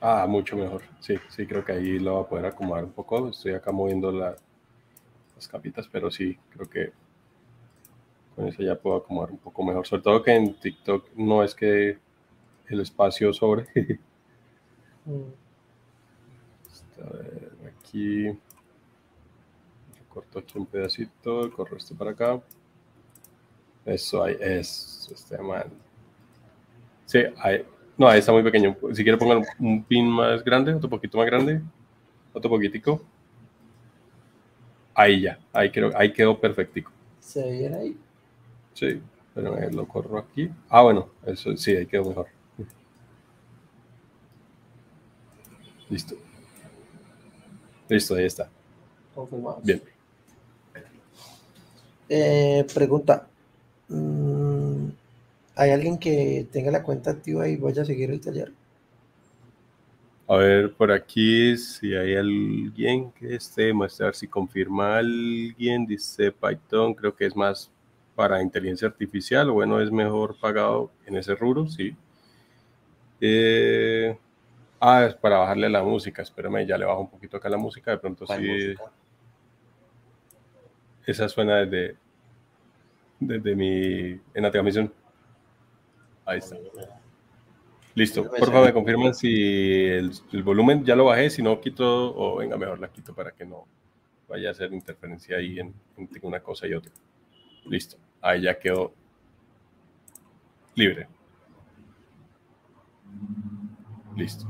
Ah, 0.00 0.26
mucho 0.28 0.56
mejor. 0.56 0.82
Sí, 1.00 1.16
sí, 1.30 1.46
creo 1.46 1.64
que 1.64 1.72
ahí 1.72 1.98
lo 1.98 2.16
va 2.16 2.20
a 2.22 2.28
poder 2.28 2.46
acomodar 2.46 2.84
un 2.84 2.92
poco. 2.92 3.28
Estoy 3.28 3.54
acá 3.54 3.72
moviendo 3.72 4.10
la- 4.12 4.36
las 5.36 5.48
capitas, 5.48 5.88
pero 5.88 6.10
sí, 6.10 6.38
creo 6.50 6.68
que 6.68 6.92
con 8.34 8.48
eso 8.48 8.62
ya 8.62 8.74
puedo 8.80 8.96
acomodar 8.96 9.30
un 9.30 9.38
poco 9.38 9.62
mejor. 9.62 9.86
Sobre 9.86 10.02
todo 10.02 10.22
que 10.22 10.34
en 10.34 10.54
TikTok 10.58 11.10
no 11.16 11.42
es 11.42 11.54
que 11.54 11.98
el 12.68 12.80
espacio 12.80 13.32
sobre. 13.32 13.66
Mm, 15.08 15.32
A 17.02 17.16
ver, 17.16 17.52
aquí. 17.68 18.38
Corto 20.08 20.38
aquí 20.38 20.58
un 20.58 20.66
pedacito, 20.66 21.50
corro 21.52 21.76
esto 21.76 21.94
para 21.94 22.10
acá. 22.10 22.40
Eso 23.84 24.22
ahí, 24.22 24.36
eso, 24.40 25.14
este 25.14 25.38
man. 25.38 25.64
Sí, 27.06 27.20
ahí. 27.38 27.64
No, 27.96 28.08
ahí 28.08 28.18
está 28.20 28.32
muy 28.32 28.42
pequeño. 28.42 28.76
Si 28.92 29.02
quiere 29.02 29.18
pongan 29.18 29.42
un, 29.58 29.82
pin 29.84 30.08
más 30.08 30.44
grande, 30.44 30.74
otro 30.74 30.88
poquito 30.88 31.18
más 31.18 31.26
grande, 31.26 31.60
otro 32.32 32.50
poquitico. 32.50 33.02
Ahí 34.94 35.22
ya, 35.22 35.38
ahí, 35.52 35.70
creo, 35.70 35.90
ahí 35.96 36.12
quedó 36.12 36.38
perfectico. 36.38 36.92
¿Se 37.18 37.42
ve 37.42 37.58
bien 37.58 37.74
ahí? 37.74 37.96
Sí, 38.74 39.00
pero 39.34 39.58
lo 39.70 39.88
corro 39.88 40.18
aquí. 40.18 40.50
Ah, 40.68 40.82
bueno, 40.82 41.08
eso 41.24 41.56
sí, 41.56 41.74
ahí 41.74 41.86
quedó 41.86 42.04
mejor. 42.04 42.26
Listo. 45.88 46.16
Listo, 47.92 48.14
ahí 48.14 48.24
está. 48.24 48.48
Confirmamos. 49.14 49.62
Bien. 49.62 49.82
Eh, 52.08 52.66
pregunta. 52.72 53.26
mm, 53.88 54.86
¿Hay 55.56 55.70
alguien 55.70 55.98
que 55.98 56.46
tenga 56.50 56.70
la 56.70 56.82
cuenta 56.82 57.10
activa 57.10 57.46
y 57.46 57.56
vaya 57.56 57.82
a 57.82 57.84
seguir 57.84 58.10
el 58.10 58.20
taller? 58.20 58.50
A 60.26 60.36
ver, 60.36 60.72
por 60.72 60.90
aquí, 60.90 61.54
si 61.58 61.94
hay 61.94 62.16
alguien 62.16 63.12
que 63.12 63.34
esté, 63.34 63.74
mostrar 63.74 64.14
si 64.14 64.26
confirma 64.26 64.96
alguien, 64.96 65.84
dice 65.84 66.32
Python, 66.32 66.94
creo 66.94 67.14
que 67.14 67.26
es 67.26 67.36
más 67.36 67.70
para 68.14 68.40
inteligencia 68.40 68.88
artificial, 68.88 69.50
o 69.50 69.54
bueno, 69.54 69.78
es 69.80 69.90
mejor 69.90 70.34
pagado 70.40 70.90
en 71.04 71.16
ese 71.16 71.34
rubro, 71.34 71.68
sí. 71.68 71.94
Eh, 73.20 74.16
ah, 74.82 75.06
es 75.06 75.14
para 75.14 75.38
bajarle 75.38 75.70
la 75.70 75.82
música, 75.82 76.22
espérame, 76.22 76.66
ya 76.66 76.76
le 76.76 76.84
bajo 76.84 77.00
un 77.00 77.10
poquito 77.10 77.36
acá 77.36 77.48
la 77.48 77.56
música, 77.56 77.92
de 77.92 77.98
pronto 77.98 78.26
¿Cuál 78.26 78.40
sí, 78.40 78.48
música? 78.48 78.82
esa 81.06 81.28
suena 81.28 81.64
desde, 81.64 81.96
desde 83.20 83.54
mi, 83.54 84.20
en 84.34 84.42
la 84.42 84.50
transmisión. 84.50 84.92
Ahí 86.24 86.38
está. 86.38 86.56
Listo, 87.94 88.28
por 88.28 88.50
favor, 88.50 88.66
me 88.66 88.72
confirman 88.72 89.14
si 89.14 89.86
el, 89.86 90.12
el 90.32 90.42
volumen 90.42 90.84
ya 90.84 90.96
lo 90.96 91.04
bajé, 91.04 91.30
si 91.30 91.42
no 91.42 91.60
quito, 91.60 92.14
o 92.16 92.36
venga, 92.36 92.56
mejor 92.56 92.80
la 92.80 92.88
quito 92.88 93.14
para 93.14 93.32
que 93.32 93.44
no 93.44 93.66
vaya 94.28 94.48
a 94.48 94.52
hacer 94.52 94.72
interferencia 94.72 95.36
ahí 95.36 95.60
en, 95.60 95.74
entre 95.96 96.20
una 96.26 96.40
cosa 96.40 96.66
y 96.66 96.74
otra. 96.74 96.90
Listo, 97.66 97.98
ahí 98.20 98.42
ya 98.42 98.58
quedó 98.58 98.92
libre. 100.74 101.06
Listo. 104.16 104.46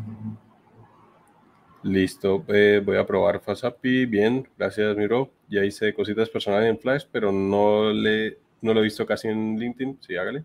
Listo, 1.82 2.44
eh, 2.46 2.80
voy 2.84 2.96
a 2.96 3.04
probar 3.04 3.40
Fasapi, 3.40 4.06
bien, 4.06 4.48
gracias 4.56 4.96
Miro. 4.96 5.32
Ya 5.48 5.64
hice 5.64 5.92
cositas 5.92 6.28
personales 6.30 6.70
en 6.70 6.78
Flash, 6.78 7.06
pero 7.10 7.32
no, 7.32 7.90
le, 7.92 8.38
no 8.60 8.72
lo 8.72 8.78
he 8.80 8.84
visto 8.84 9.04
casi 9.04 9.26
en 9.26 9.58
LinkedIn, 9.58 9.98
sí, 10.00 10.16
hágale. 10.16 10.44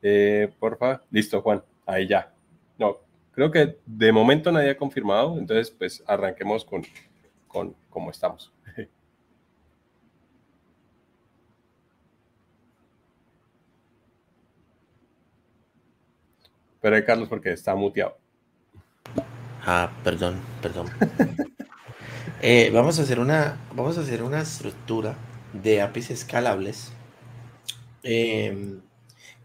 Eh, 0.00 0.48
porfa, 0.60 1.02
listo 1.10 1.42
Juan, 1.42 1.60
ahí 1.86 2.06
ya. 2.06 2.32
No, 2.78 2.98
creo 3.32 3.50
que 3.50 3.78
de 3.84 4.12
momento 4.12 4.52
nadie 4.52 4.70
ha 4.70 4.76
confirmado, 4.76 5.36
entonces 5.38 5.72
pues 5.72 6.04
arranquemos 6.06 6.64
con, 6.64 6.82
con 7.48 7.74
cómo 7.90 8.12
estamos. 8.12 8.52
Pero 16.80 16.94
hay 16.94 17.04
Carlos 17.04 17.28
porque 17.28 17.50
está 17.52 17.74
muteado. 17.74 18.16
Ah, 19.66 19.90
perdón, 20.02 20.40
perdón. 20.62 20.86
Eh, 22.46 22.70
vamos 22.74 22.98
a 22.98 23.02
hacer 23.02 23.20
una, 23.20 23.58
vamos 23.74 23.96
a 23.96 24.02
hacer 24.02 24.22
una 24.22 24.42
estructura 24.42 25.16
de 25.54 25.80
APIs 25.80 26.10
escalables 26.10 26.92
eh, 28.02 28.78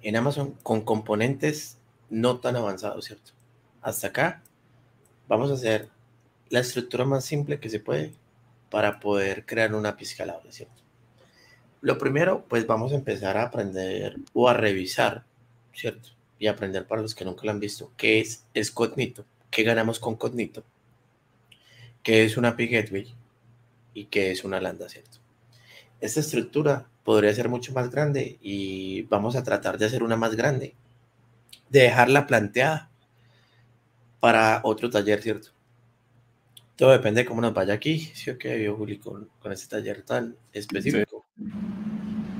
en 0.02 0.16
Amazon 0.18 0.58
con 0.64 0.82
componentes 0.82 1.78
no 2.10 2.40
tan 2.42 2.58
avanzados, 2.58 3.06
¿cierto? 3.06 3.32
Hasta 3.82 4.08
acá 4.08 4.44
vamos 5.30 5.50
a 5.50 5.54
hacer 5.54 5.88
la 6.50 6.60
estructura 6.60 7.06
más 7.06 7.24
simple 7.24 7.62
que 7.62 7.70
se 7.70 7.80
puede 7.80 8.12
para 8.70 9.00
poder 9.00 9.46
crear 9.46 9.74
una 9.74 9.90
API 9.90 10.04
escalable, 10.04 10.52
¿cierto? 10.52 10.82
Lo 11.80 11.98
primero, 11.98 12.44
pues 12.50 12.68
vamos 12.68 12.92
a 12.92 12.96
empezar 12.96 13.38
a 13.38 13.44
aprender 13.44 14.18
o 14.34 14.50
a 14.50 14.54
revisar, 14.54 15.24
¿cierto? 15.74 16.10
Y 16.38 16.48
aprender 16.48 16.86
para 16.86 17.02
los 17.02 17.16
que 17.16 17.24
nunca 17.24 17.46
lo 17.46 17.52
han 17.52 17.62
visto, 17.62 17.94
qué 17.96 18.20
es, 18.20 18.46
es 18.54 18.72
Qué 19.50 19.64
ganamos 19.64 20.00
con 20.00 20.16
Cognito, 20.16 20.64
qué 22.04 22.24
es 22.24 22.38
una 22.38 22.50
API 22.50 22.68
Gateway 22.68 23.16
y 23.94 24.06
qué 24.06 24.32
es 24.32 24.44
una 24.44 24.62
Lambda, 24.62 24.88
¿cierto? 24.90 25.18
Esta 26.00 26.20
estructura 26.20 26.88
podría 27.04 27.34
ser 27.34 27.50
mucho 27.50 27.74
más 27.74 27.90
grande 27.90 28.38
y 28.42 29.04
vamos 29.04 29.36
a 29.36 29.44
tratar 29.44 29.78
de 29.78 29.86
hacer 29.86 30.04
una 30.04 30.16
más 30.16 30.36
grande, 30.36 30.76
de 31.70 31.82
dejarla 31.82 32.28
planteada 32.28 32.90
para 34.20 34.62
otro 34.64 34.90
taller, 34.90 35.22
¿cierto? 35.22 35.50
Todo 36.76 36.92
depende 36.92 37.22
de 37.22 37.26
cómo 37.28 37.42
nos 37.42 37.54
vaya 37.54 37.74
aquí, 37.74 38.00
¿sí 38.00 38.30
o 38.30 38.38
qué, 38.38 38.70
Juli, 38.70 39.00
con, 39.00 39.30
con 39.42 39.52
este 39.52 39.68
taller 39.68 40.04
tan 40.04 40.38
específico? 40.54 41.26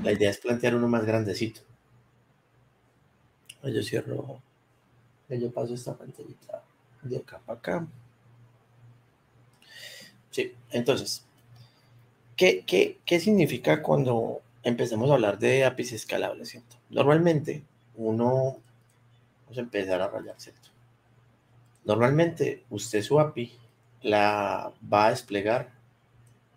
La 0.02 0.12
idea 0.12 0.30
es 0.30 0.38
plantear 0.38 0.74
uno 0.74 0.88
más 0.88 1.04
grandecito. 1.04 1.60
Yo 3.62 3.82
cierro, 3.82 4.40
yo 5.28 5.52
paso 5.52 5.74
esta 5.74 5.94
pantallita 5.94 6.64
de 7.02 7.18
acá 7.18 7.40
para 7.44 7.58
acá. 7.58 7.86
Sí, 10.30 10.54
entonces, 10.70 11.24
¿qué, 12.36 12.64
qué, 12.66 13.00
qué 13.04 13.20
significa 13.20 13.82
cuando 13.82 14.42
empecemos 14.62 15.10
a 15.10 15.14
hablar 15.14 15.38
de 15.38 15.64
APIs 15.64 15.92
escalables, 15.92 16.50
¿cierto? 16.50 16.76
Normalmente 16.90 17.64
uno, 17.96 18.58
vamos 19.42 19.58
a 19.58 19.60
empezar 19.60 20.00
a 20.00 20.08
rayar, 20.08 20.38
¿cierto? 20.38 20.70
Normalmente 21.84 22.64
usted 22.70 23.02
su 23.02 23.18
API 23.18 23.52
la 24.02 24.72
va 24.92 25.06
a 25.06 25.10
desplegar 25.10 25.72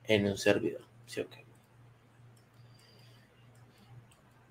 en 0.05 0.25
un 0.25 0.37
servidor, 0.37 0.81
¿sí 1.05 1.21
o 1.21 1.29
qué? 1.29 1.43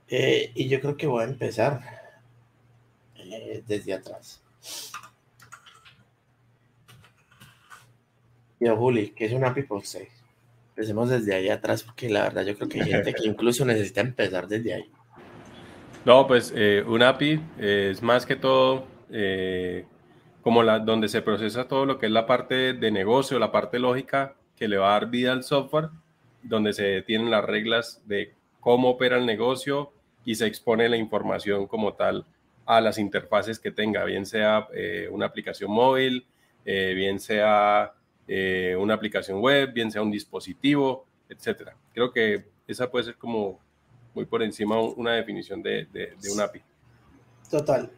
Eh, 0.09 0.53
y 0.55 0.69
yo 0.69 0.81
creo 0.81 0.97
que 0.97 1.07
voy 1.07 1.23
a 1.23 1.27
empezar 1.27 1.81
eh, 3.17 3.63
desde 3.67 3.95
atrás. 3.95 4.43
Yo, 8.65 8.77
Juli, 8.77 9.11
¿qué 9.11 9.27
es 9.27 9.33
un 9.33 9.45
API 9.45 9.63
por 9.63 9.85
6? 9.85 10.09
Empecemos 10.71 11.11
desde 11.11 11.35
ahí 11.35 11.49
atrás, 11.49 11.83
porque 11.83 12.09
la 12.09 12.23
verdad 12.23 12.45
yo 12.45 12.57
creo 12.57 12.69
que 12.69 12.83
hay 12.83 12.91
gente 12.91 13.13
que 13.13 13.25
incluso 13.29 13.65
necesita 13.65 14.01
empezar 14.01 14.47
desde 14.47 14.75
ahí. 14.75 14.91
No, 16.05 16.27
pues 16.27 16.53
eh, 16.55 16.85
un 16.87 17.03
API 17.03 17.41
es 17.59 18.03
más 18.03 18.27
que 18.27 18.37
todo 18.37 18.87
como 20.43 20.63
la 20.63 20.81
donde 20.81 21.09
se 21.09 21.23
procesa 21.23 21.69
todo 21.69 21.87
lo 21.87 21.99
que 21.99 22.07
es 22.07 22.13
la 22.13 22.27
parte 22.27 22.73
de 22.73 22.91
negocio, 22.91 23.39
la 23.39 23.53
parte 23.53 23.79
lógica 23.79 24.35
que 24.57 24.69
le 24.69 24.77
va 24.77 24.91
a 24.91 25.01
dar 25.01 25.11
vida 25.11 25.33
al 25.33 25.45
software, 25.45 25.91
donde 26.43 26.73
se 26.73 27.03
tienen 27.03 27.31
las 27.31 27.45
reglas 27.45 28.03
de 28.07 28.33
cómo 28.61 28.91
opera 28.91 29.19
el 29.19 29.27
negocio, 29.27 29.93
y 30.25 30.35
se 30.35 30.47
expone 30.47 30.89
la 30.89 30.97
información 30.97 31.67
como 31.67 31.95
tal 31.95 32.25
a 32.65 32.81
las 32.81 32.99
interfaces 32.99 33.59
que 33.59 33.73
tenga, 33.73 34.05
bien 34.05 34.25
sea 34.25 34.69
eh, 34.73 35.09
una 35.11 35.27
aplicación 35.27 35.71
móvil, 35.71 36.27
eh, 36.65 36.93
bien 36.95 37.19
sea 37.19 37.93
eh, 38.29 38.77
una 38.79 38.95
aplicación 38.95 39.41
web, 39.41 39.73
bien 39.73 39.91
sea 39.91 40.03
un 40.03 40.11
dispositivo, 40.11 41.07
etcétera. 41.29 41.77
Creo 41.93 42.13
que 42.13 42.45
esa 42.67 42.91
puede 42.91 43.07
ser 43.07 43.17
como 43.17 43.61
muy 44.15 44.25
por 44.27 44.43
encima 44.43 44.81
una 44.81 45.15
definición 45.15 45.63
de, 45.63 45.87
de, 45.93 46.15
un 46.33 46.41
API. 46.41 46.61
Total. 47.51 47.91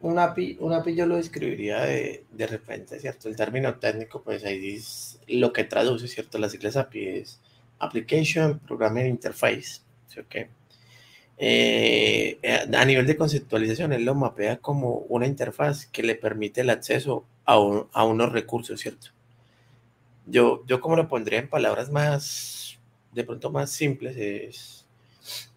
un, 0.00 0.18
API, 0.18 0.56
un 0.60 0.72
API 0.72 0.94
yo 0.94 1.06
lo 1.06 1.16
describiría 1.16 1.82
de, 1.82 2.24
de, 2.30 2.46
repente, 2.46 2.98
¿cierto? 2.98 3.28
El 3.28 3.36
término 3.36 3.74
técnico, 3.76 4.22
pues 4.22 4.44
ahí 4.44 4.76
es 4.76 5.20
lo 5.28 5.52
que 5.52 5.64
traduce, 5.64 6.08
¿cierto? 6.08 6.38
Las 6.38 6.52
siglas 6.52 6.76
API 6.76 7.08
es 7.08 7.40
Application 7.78 8.60
Programming 8.60 9.06
Interface, 9.06 9.80
¿sí? 10.06 10.20
Okay. 10.20 10.42
Eh, 10.42 10.48
eh, 11.44 12.38
a 12.72 12.84
nivel 12.84 13.04
de 13.04 13.16
conceptualización, 13.16 13.92
él 13.92 14.04
lo 14.04 14.14
mapea 14.14 14.58
como 14.58 14.98
una 15.08 15.26
interfaz 15.26 15.86
que 15.86 16.04
le 16.04 16.14
permite 16.14 16.60
el 16.60 16.70
acceso 16.70 17.24
a, 17.44 17.58
unos 17.58 18.30
recursos, 18.30 18.80
¿cierto? 18.80 19.08
Yo, 20.26 20.64
yo 20.68 20.80
como 20.80 20.94
lo 20.94 21.08
pondría 21.08 21.40
en 21.40 21.48
palabras 21.48 21.90
más, 21.90 22.78
de 23.10 23.24
pronto 23.24 23.50
más 23.50 23.70
simples, 23.70 24.16
es 24.16 24.86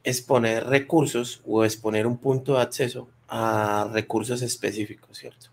exponer 0.04 0.66
recursos 0.66 1.44
o 1.46 1.64
exponer 1.64 2.08
un 2.08 2.18
punto 2.18 2.56
de 2.56 2.64
acceso 2.64 3.08
a 3.28 3.88
recursos 3.94 4.42
específicos, 4.42 5.20
¿cierto? 5.20 5.52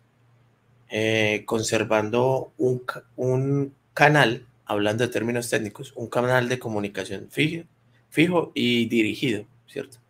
Eh, 0.88 1.42
conservando 1.44 2.52
un, 2.56 2.82
un, 3.16 3.74
canal, 3.92 4.46
hablando 4.64 5.04
de 5.04 5.12
términos 5.12 5.50
técnicos, 5.50 5.92
un 5.94 6.06
canal 6.06 6.48
de 6.48 6.58
comunicación 6.58 7.28
fijo, 7.30 7.66
fijo 8.08 8.50
y 8.54 8.86
dirigido, 8.86 9.44
¿cierto? 9.66 10.01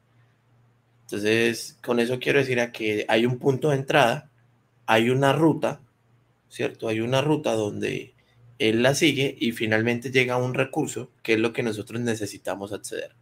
Entonces, 1.13 1.77
con 1.83 2.01
eso 2.01 2.19
quiero 2.19 2.39
decir 2.39 2.59
a 2.59 2.73
que 2.73 3.05
hay 3.07 3.27
un 3.27 3.39
punto 3.39 3.69
de 3.69 3.77
entrada, 3.77 4.31
hay 4.87 5.11
una 5.11 5.35
ruta, 5.35 5.83
¿cierto? 6.49 6.89
Hay 6.89 7.01
una 7.01 7.21
ruta 7.21 7.53
donde 7.53 8.15
él 8.59 8.83
la 8.83 8.95
sigue 8.95 9.37
y 9.39 9.53
finalmente 9.53 10.11
llega 10.11 10.35
a 10.35 10.39
un 10.39 10.55
recurso 10.55 11.11
que 11.23 11.35
es 11.35 11.39
lo 11.39 11.53
que 11.53 11.63
nosotros 11.63 12.01
necesitamos 12.01 12.73
acceder. 12.73 13.15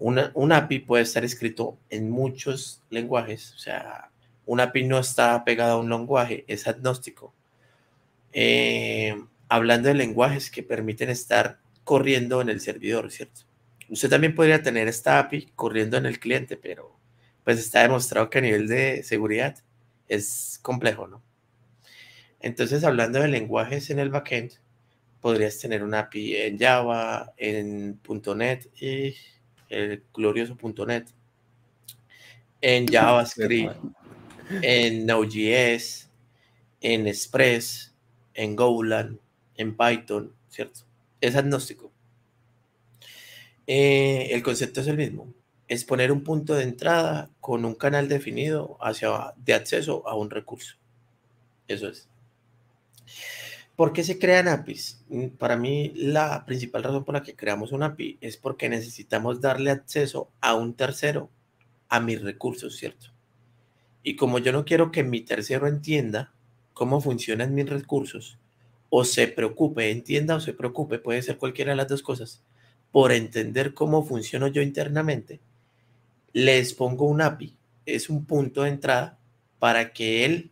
Un 0.00 0.52
API 0.52 0.80
puede 0.80 1.04
estar 1.04 1.24
escrito 1.24 1.78
en 1.88 2.10
muchos 2.10 2.82
lenguajes, 2.90 3.54
o 3.54 3.58
sea, 3.58 4.10
un 4.44 4.58
API 4.58 4.88
no 4.88 4.98
está 4.98 5.44
pegado 5.44 5.74
a 5.74 5.80
un 5.80 5.88
lenguaje, 5.88 6.44
es 6.48 6.66
agnóstico. 6.66 7.32
Eh, 8.32 9.14
hablando 9.48 9.86
de 9.86 9.94
lenguajes 9.94 10.50
que 10.50 10.64
permiten 10.64 11.10
estar 11.10 11.60
corriendo 11.84 12.40
en 12.40 12.48
el 12.48 12.60
servidor, 12.60 13.12
¿cierto? 13.12 13.47
Usted 13.88 14.10
también 14.10 14.34
podría 14.34 14.62
tener 14.62 14.88
esta 14.88 15.18
API 15.18 15.50
corriendo 15.54 15.96
en 15.96 16.06
el 16.06 16.18
cliente, 16.18 16.56
pero 16.56 16.98
pues 17.44 17.58
está 17.58 17.82
demostrado 17.82 18.28
que 18.28 18.38
a 18.38 18.42
nivel 18.42 18.68
de 18.68 19.02
seguridad 19.02 19.56
es 20.08 20.58
complejo, 20.62 21.06
¿no? 21.06 21.22
Entonces, 22.40 22.84
hablando 22.84 23.20
de 23.20 23.28
lenguajes 23.28 23.90
en 23.90 23.98
el 23.98 24.10
backend, 24.10 24.52
podrías 25.20 25.58
tener 25.58 25.82
una 25.82 26.00
API 26.00 26.36
en 26.36 26.58
Java, 26.58 27.32
en 27.36 28.00
.NET 28.36 28.68
y 28.80 29.16
el 29.68 30.04
glorioso 30.14 30.56
.NET, 30.86 31.08
en 32.60 32.86
JavaScript, 32.86 33.76
en 34.62 35.06
Node.js, 35.06 36.10
en 36.80 37.06
Express, 37.06 37.94
en 38.34 38.56
Golang, 38.56 39.18
en 39.56 39.76
Python, 39.76 40.32
¿cierto? 40.48 40.80
Es 41.20 41.34
agnóstico. 41.34 41.87
Eh, 43.68 44.30
el 44.32 44.42
concepto 44.42 44.80
es 44.80 44.86
el 44.86 44.96
mismo. 44.96 45.32
Es 45.68 45.84
poner 45.84 46.10
un 46.10 46.24
punto 46.24 46.54
de 46.54 46.64
entrada 46.64 47.30
con 47.40 47.66
un 47.66 47.74
canal 47.74 48.08
definido 48.08 48.78
hacia, 48.80 49.34
de 49.36 49.52
acceso 49.52 50.08
a 50.08 50.16
un 50.16 50.30
recurso. 50.30 50.76
Eso 51.68 51.88
es. 51.88 52.08
¿Por 53.76 53.92
qué 53.92 54.02
se 54.02 54.18
crean 54.18 54.48
APIs? 54.48 55.04
Mm, 55.10 55.26
para 55.36 55.56
mí, 55.56 55.92
la 55.94 56.46
principal 56.46 56.82
razón 56.82 57.04
por 57.04 57.14
la 57.14 57.22
que 57.22 57.36
creamos 57.36 57.70
un 57.70 57.82
API 57.82 58.16
es 58.22 58.38
porque 58.38 58.70
necesitamos 58.70 59.42
darle 59.42 59.70
acceso 59.70 60.30
a 60.40 60.54
un 60.54 60.74
tercero 60.74 61.30
a 61.90 62.00
mis 62.00 62.22
recursos, 62.22 62.74
¿cierto? 62.74 63.08
Y 64.02 64.16
como 64.16 64.38
yo 64.38 64.50
no 64.50 64.64
quiero 64.64 64.90
que 64.90 65.04
mi 65.04 65.20
tercero 65.20 65.66
entienda 65.66 66.32
cómo 66.72 67.02
funcionan 67.02 67.54
mis 67.54 67.68
recursos, 67.68 68.38
o 68.88 69.04
se 69.04 69.28
preocupe, 69.28 69.90
entienda 69.90 70.36
o 70.36 70.40
se 70.40 70.54
preocupe, 70.54 70.98
puede 70.98 71.20
ser 71.20 71.36
cualquiera 71.36 71.72
de 71.72 71.76
las 71.76 71.88
dos 71.88 72.02
cosas, 72.02 72.42
por 72.92 73.12
entender 73.12 73.74
cómo 73.74 74.04
funciono 74.04 74.48
yo 74.48 74.62
internamente, 74.62 75.40
les 76.32 76.74
pongo 76.74 77.06
un 77.06 77.20
API, 77.20 77.56
es 77.86 78.10
un 78.10 78.24
punto 78.24 78.62
de 78.62 78.70
entrada 78.70 79.18
para 79.58 79.92
que 79.92 80.24
él 80.24 80.50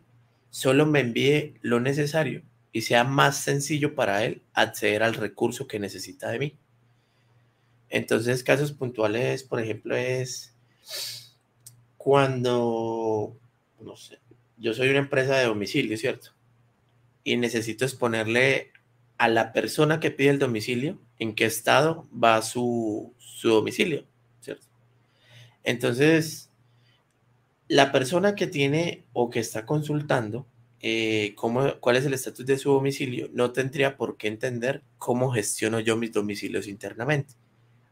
solo 0.49 0.85
me 0.85 0.99
envíe 0.99 1.55
lo 1.61 1.79
necesario 1.79 2.41
y 2.71 2.81
sea 2.81 3.03
más 3.03 3.37
sencillo 3.37 3.95
para 3.95 4.23
él 4.23 4.41
acceder 4.53 5.03
al 5.03 5.13
recurso 5.13 5.67
que 5.67 5.79
necesita 5.79 6.29
de 6.29 6.39
mí. 6.39 6.55
Entonces, 7.89 8.43
casos 8.43 8.71
puntuales, 8.71 9.43
por 9.43 9.59
ejemplo, 9.61 9.95
es 9.95 10.53
cuando, 11.97 13.37
no 13.79 13.95
sé, 13.95 14.19
yo 14.57 14.73
soy 14.73 14.89
una 14.89 14.99
empresa 14.99 15.35
de 15.37 15.45
domicilio, 15.45 15.97
¿cierto? 15.97 16.31
Y 17.23 17.37
necesito 17.37 17.85
exponerle 17.85 18.71
a 19.17 19.27
la 19.27 19.53
persona 19.53 19.99
que 19.99 20.11
pide 20.11 20.29
el 20.29 20.39
domicilio 20.39 20.99
en 21.19 21.35
qué 21.35 21.45
estado 21.45 22.07
va 22.11 22.41
su, 22.41 23.13
su 23.17 23.49
domicilio, 23.49 24.05
¿cierto? 24.41 24.67
Entonces, 25.63 26.49
la 27.67 27.91
persona 27.91 28.35
que 28.35 28.47
tiene 28.47 29.05
o 29.13 29.29
que 29.29 29.39
está 29.39 29.65
consultando 29.65 30.47
eh, 30.79 31.33
cómo, 31.35 31.79
cuál 31.79 31.95
es 31.95 32.05
el 32.05 32.13
estatus 32.13 32.45
de 32.45 32.57
su 32.57 32.71
domicilio 32.71 33.29
no 33.33 33.51
tendría 33.51 33.97
por 33.97 34.15
qué 34.15 34.27
entender 34.27 34.83
cómo 34.99 35.31
gestiono 35.31 35.79
yo 35.79 35.97
mis 35.97 36.11
domicilios 36.13 36.67
internamente. 36.67 37.33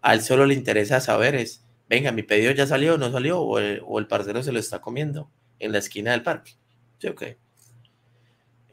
A 0.01 0.13
él 0.13 0.21
solo 0.21 0.45
le 0.45 0.53
interesa 0.53 1.01
saber 1.01 1.35
es, 1.35 1.65
venga, 1.89 2.11
mi 2.11 2.23
pedido 2.23 2.51
ya 2.51 2.67
salió 2.67 2.93
o 2.95 2.97
no 2.97 3.11
salió, 3.11 3.41
o 3.41 3.57
el, 3.59 3.81
o 3.85 4.07
parcero 4.07 4.43
se 4.43 4.51
lo 4.51 4.59
está 4.59 4.81
comiendo 4.81 5.29
en 5.59 5.71
la 5.71 5.79
esquina 5.79 6.11
del 6.11 6.21
parque. 6.23 6.53
Sí. 6.99 7.09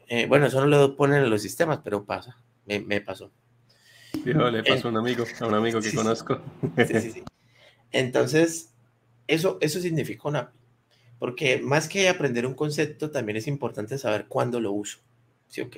Eh, 0.07 0.27
bueno, 0.27 0.45
eso 0.45 0.61
no 0.61 0.67
lo 0.67 0.95
ponen 0.95 1.23
en 1.23 1.29
los 1.29 1.41
sistemas, 1.41 1.79
pero 1.83 2.05
pasa, 2.05 2.37
me, 2.65 2.79
me 2.79 3.01
pasó. 3.01 3.31
le 4.51 4.63
pasó 4.63 4.87
a 4.87 4.91
un 4.91 4.97
amigo, 4.97 5.25
a 5.39 5.47
un 5.47 5.53
amigo 5.53 5.81
que 5.81 5.93
conozco. 5.93 6.41
Sí, 6.77 6.99
sí, 7.01 7.11
sí. 7.11 7.23
Entonces, 7.91 8.73
eso, 9.27 9.57
eso 9.61 9.79
significa 9.79 10.27
una 10.27 10.39
API. 10.39 10.57
Porque 11.19 11.61
más 11.61 11.87
que 11.87 12.09
aprender 12.09 12.45
un 12.45 12.53
concepto, 12.53 13.09
también 13.09 13.37
es 13.37 13.47
importante 13.47 13.97
saber 13.97 14.25
cuándo 14.27 14.59
lo 14.59 14.73
uso. 14.73 14.99
¿Sí 15.47 15.61
o 15.61 15.69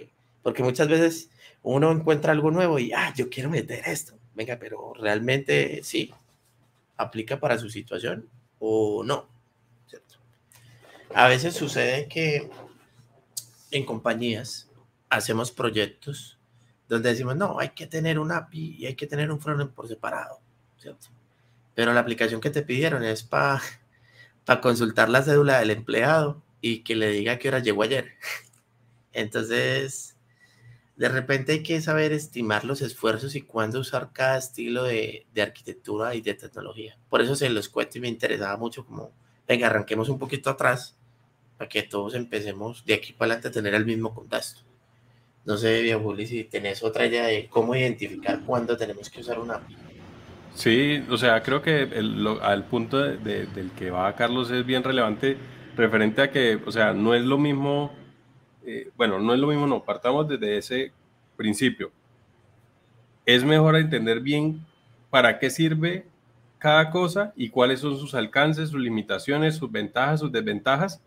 Porque 0.41 0.63
muchas 0.63 0.87
veces 0.87 1.29
uno 1.61 1.91
encuentra 1.91 2.31
algo 2.31 2.49
nuevo 2.51 2.79
y, 2.79 2.91
ah, 2.93 3.13
yo 3.15 3.29
quiero 3.29 3.49
meter 3.49 3.83
esto. 3.85 4.17
venga, 4.33 4.57
pero 4.57 4.93
realmente 4.93 5.81
sí, 5.83 6.11
aplica 6.97 7.39
para 7.39 7.57
su 7.57 7.69
situación 7.69 8.27
o 8.59 9.03
no, 9.03 9.27
¿cierto? 9.87 10.15
A 11.13 11.27
veces 11.27 11.53
sucede 11.53 12.07
que 12.07 12.49
en 13.71 13.85
compañías 13.85 14.69
hacemos 15.09 15.51
proyectos 15.51 16.34
donde 16.87 17.09
decimos, 17.09 17.35
no, 17.35 17.59
hay 17.59 17.69
que 17.69 17.87
tener 17.87 18.19
un 18.19 18.31
API 18.31 18.75
y 18.79 18.85
hay 18.85 18.95
que 18.95 19.07
tener 19.07 19.31
un 19.31 19.39
frontend 19.39 19.71
por 19.71 19.87
separado, 19.87 20.39
¿cierto? 20.77 21.07
Pero 21.73 21.93
la 21.93 21.99
aplicación 21.99 22.41
que 22.41 22.49
te 22.49 22.61
pidieron 22.61 23.03
es 23.03 23.23
para 23.23 23.61
consultar 24.61 25.09
la 25.09 25.23
cédula 25.23 25.59
del 25.59 25.71
empleado 25.71 26.43
y 26.61 26.79
que 26.83 26.95
le 26.95 27.09
diga 27.09 27.37
qué 27.37 27.49
hora 27.49 27.59
llegó 27.59 27.83
ayer. 27.83 28.13
Entonces, 29.13 30.15
de 30.95 31.09
repente 31.09 31.53
hay 31.53 31.63
que 31.63 31.81
saber 31.81 32.13
estimar 32.13 32.63
los 32.63 32.81
esfuerzos 32.81 33.35
y 33.35 33.41
cuándo 33.41 33.79
usar 33.79 34.11
cada 34.13 34.37
estilo 34.37 34.83
de, 34.83 35.25
de, 35.33 35.41
arquitectura 35.41 36.15
y 36.15 36.21
de 36.21 36.35
tecnología. 36.35 36.97
Por 37.09 37.21
eso 37.21 37.35
se 37.35 37.49
los 37.49 37.67
cuento 37.69 37.97
y 37.97 38.01
me 38.01 38.07
interesaba 38.07 38.57
mucho 38.57 38.85
como, 38.85 39.11
venga, 39.47 39.67
arranquemos 39.67 40.09
un 40.09 40.19
poquito 40.19 40.49
atrás 40.49 40.95
para 41.57 41.67
que 41.67 41.83
todos 41.83 42.13
empecemos 42.15 42.85
de 42.85 42.93
aquí 42.93 43.13
para 43.13 43.33
adelante 43.33 43.47
a 43.47 43.51
tener 43.51 43.73
el 43.73 43.85
mismo 43.85 44.13
contexto. 44.13 44.64
No 45.45 45.57
sé, 45.57 45.93
Juli, 45.93 46.25
si 46.25 46.43
tenés 46.45 46.83
otra 46.83 47.05
idea 47.05 47.27
de 47.27 47.47
cómo 47.47 47.75
identificar 47.75 48.41
cuándo 48.41 48.75
tenemos 48.75 49.09
que 49.09 49.21
usar 49.21 49.39
una 49.39 49.55
API. 49.55 49.75
Sí, 50.55 51.03
o 51.09 51.17
sea, 51.17 51.43
creo 51.43 51.61
que 51.61 51.83
el, 51.83 52.25
al 52.41 52.63
punto 52.63 52.99
del 52.99 53.71
que 53.77 53.91
va 53.91 54.15
Carlos 54.15 54.49
es 54.51 54.65
bien 54.65 54.83
relevante 54.83 55.37
referente 55.75 56.21
a 56.21 56.31
que, 56.31 56.59
o 56.65 56.71
sea, 56.71 56.93
no 56.93 57.13
es 57.13 57.23
lo 57.23 57.37
mismo, 57.37 57.91
eh, 58.65 58.89
bueno, 58.95 59.19
no 59.19 59.33
es 59.33 59.39
lo 59.39 59.47
mismo, 59.47 59.67
no, 59.67 59.83
partamos 59.83 60.27
desde 60.27 60.57
ese 60.57 60.91
principio. 61.35 61.91
Es 63.25 63.43
mejor 63.43 63.75
entender 63.75 64.21
bien 64.21 64.65
para 65.09 65.37
qué 65.39 65.49
sirve 65.49 66.05
cada 66.57 66.89
cosa 66.89 67.33
y 67.35 67.49
cuáles 67.49 67.81
son 67.81 67.97
sus 67.97 68.15
alcances, 68.15 68.69
sus 68.69 68.79
limitaciones, 68.79 69.57
sus 69.57 69.71
ventajas, 69.71 70.21
sus 70.21 70.31
desventajas. 70.31 71.01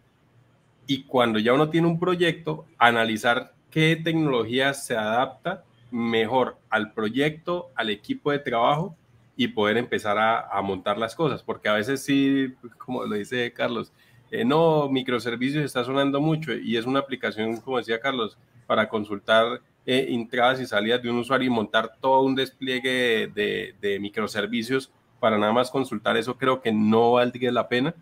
Y 0.87 1.05
cuando 1.05 1.39
ya 1.39 1.55
uno 1.55 1.71
tiene 1.71 1.87
un 1.87 1.99
proyecto, 1.99 2.67
analizar 2.79 3.55
qué 3.71 3.97
tecnología 3.97 4.75
se 4.75 4.97
adapta 4.97 5.65
mejor 5.91 6.59
al 6.71 6.93
proyecto, 6.93 7.71
al 7.75 7.91
equipo 7.91 8.31
de 8.31 8.39
trabajo 8.39 8.97
y 9.37 9.49
poder 9.49 9.77
empezar 9.77 10.19
a, 10.19 10.61
montar 10.63 10.99
las 10.99 11.15
cosas, 11.15 11.43
porque 11.43 11.69
a 11.69 11.75
veces 11.75 12.03
sí, 12.03 12.55
como 12.77 13.05
lo 13.05 13.15
dice 13.15 13.53
Carlos, 13.53 13.93
eh, 14.31 14.45
no, 14.45 14.89
microservicios 14.89 15.65
está 15.65 15.85
sonando 15.85 16.21
mucho 16.21 16.53
y 16.55 16.77
es 16.77 16.87
una 16.87 16.99
aplicación, 16.99 17.57
como 17.61 17.79
decía 17.79 18.01
Carlos, 18.01 18.37
para 18.67 18.89
consultar 18.89 19.61
eh, 19.87 20.09
entradas 20.11 20.61
y 20.61 20.67
salidas 20.67 21.03
de 21.03 21.11
un 21.11 21.19
usuario 21.19 21.47
y 21.47 21.51
montar 21.51 21.93
todo 22.01 22.23
un 22.23 22.35
despliegue 22.35 23.29
de, 23.29 23.99
microservicios 24.01 24.91
para 25.21 25.39
nada 25.39 25.53
más 25.53 25.71
consultar 25.71 26.17
eso, 26.17 26.37
creo 26.37 26.61
que 26.61 26.73
no 26.73 27.13
valdría 27.13 27.53
la 27.53 27.69
pena. 27.69 27.95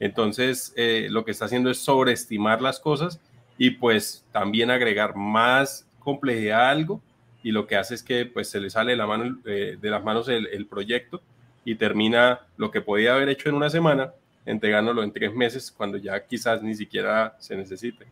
Entonces, 0.00 0.72
eh, 0.76 1.06
lo 1.10 1.24
que 1.24 1.30
está 1.30 1.44
haciendo 1.44 1.70
es 1.70 1.78
sobreestimar 1.78 2.60
las 2.60 2.80
cosas 2.80 3.20
y 3.62 3.70
pues 3.70 4.24
también 4.32 4.72
agregar 4.72 5.14
más 5.14 5.86
complejidad 6.00 6.62
a 6.62 6.70
algo 6.70 7.00
y 7.44 7.52
lo 7.52 7.68
que 7.68 7.76
hace 7.76 7.94
es 7.94 8.02
que 8.02 8.26
pues 8.26 8.48
se 8.48 8.58
le 8.58 8.70
sale 8.70 8.90
de, 8.90 8.96
la 8.96 9.06
mano, 9.06 9.38
eh, 9.44 9.78
de 9.80 9.88
las 9.88 10.02
manos 10.02 10.28
el, 10.28 10.66
proyecto 10.66 11.22
y 11.64 11.76
termina 11.76 12.40
lo 12.56 12.72
que 12.72 12.80
podía 12.80 13.14
haber 13.14 13.28
hecho 13.28 13.48
en 13.48 13.54
una 13.54 13.70
semana, 13.70 14.14
entregándolo 14.46 15.04
en 15.04 15.12
tres 15.12 15.32
meses 15.32 15.70
cuando 15.70 15.96
ya 15.96 16.26
quizás 16.26 16.60
ni 16.60 16.74
siquiera 16.74 17.36
se 17.38 17.54
necesite. 17.54 18.04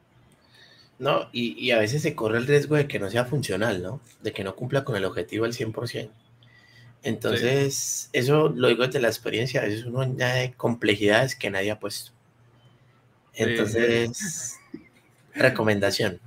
No, 1.01 1.28
y, 1.32 1.59
y, 1.59 1.72
a 1.72 1.80
veces 1.80 2.03
se 2.03 2.14
corre 2.14 2.38
el 2.38 2.46
riesgo 2.46 2.76
de 2.76 2.86
que 2.86 3.01
no 3.01 3.11
sea 3.11 3.24
funcional, 3.24 3.82
¿no? 3.82 4.01
De 4.22 4.32
que 4.32 4.44
no 4.44 4.55
cumpla 4.55 4.84
con 4.84 4.94
el 4.94 5.05
objetivo 5.05 5.46
al 5.46 5.53
100%. 5.53 6.11
Entonces, 7.03 8.09
eso 8.12 8.51
lo 8.51 8.68
digo 8.68 8.86
desde 8.86 9.01
la 9.01 9.09
experiencia, 9.09 9.62
a 9.62 9.64
veces 9.64 9.84
uno 9.84 10.03
añade 10.03 10.53
complejidades 10.57 11.34
que 11.34 11.51
nadie 11.51 11.72
ha 11.72 11.80
puesto. 11.80 12.12
Entonces, 13.34 14.59
recomendación. 15.35 16.20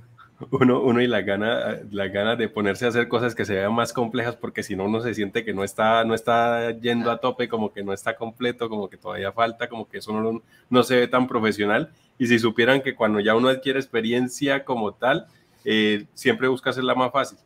Uno, 0.50 0.80
uno 0.80 1.00
y 1.00 1.06
la 1.06 1.22
gana, 1.22 1.78
la 1.90 2.08
gana 2.08 2.34
de 2.34 2.48
ponerse 2.48 2.84
a 2.84 2.88
hacer 2.88 3.06
cosas 3.08 3.34
que 3.34 3.44
se 3.44 3.54
vean 3.54 3.72
más 3.72 3.92
complejas 3.92 4.34
porque 4.34 4.64
si 4.64 4.74
no 4.74 4.84
uno 4.84 5.00
se 5.00 5.14
siente 5.14 5.44
que 5.44 5.54
no 5.54 5.62
está, 5.62 6.04
no 6.04 6.12
está 6.12 6.72
yendo 6.72 7.10
a 7.10 7.18
tope, 7.18 7.48
como 7.48 7.72
que 7.72 7.84
no 7.84 7.92
está 7.92 8.16
completo, 8.16 8.68
como 8.68 8.90
que 8.90 8.96
todavía 8.96 9.30
falta, 9.30 9.68
como 9.68 9.88
que 9.88 9.98
eso 9.98 10.12
no, 10.12 10.42
no 10.68 10.82
se 10.82 10.96
ve 10.96 11.08
tan 11.08 11.28
profesional. 11.28 11.90
Y 12.18 12.26
si 12.26 12.38
supieran 12.38 12.82
que 12.82 12.96
cuando 12.96 13.20
ya 13.20 13.34
uno 13.36 13.48
adquiere 13.48 13.78
experiencia 13.78 14.64
como 14.64 14.92
tal, 14.92 15.26
eh, 15.64 16.06
siempre 16.14 16.48
busca 16.48 16.70
hacerla 16.70 16.96
más 16.96 17.12
fácil. 17.12 17.38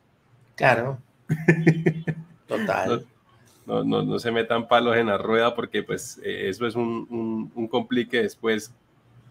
Claro. 0.57 0.99
Total. 2.47 3.05
No, 3.67 3.85
no, 3.85 4.03
no, 4.03 4.19
se 4.19 4.31
metan 4.31 4.67
palos 4.67 4.97
en 4.97 5.09
la 5.09 5.19
rueda 5.19 5.55
porque 5.55 5.83
pues 5.83 6.19
eh, 6.25 6.49
eso 6.49 6.67
es 6.67 6.75
un, 6.75 7.07
un, 7.11 7.53
un 7.55 7.69
complique 7.69 8.23
después 8.23 8.73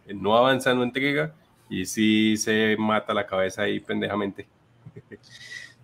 eh, 0.06 0.14
no 0.14 0.38
avanza, 0.38 0.76
no 0.76 0.84
entrega 0.84 1.34
y 1.70 1.86
sí 1.86 2.38
se 2.38 2.76
mata 2.78 3.14
la 3.14 3.26
cabeza 3.26 3.64
ahí 3.64 3.80
pendejamente. 3.80 4.48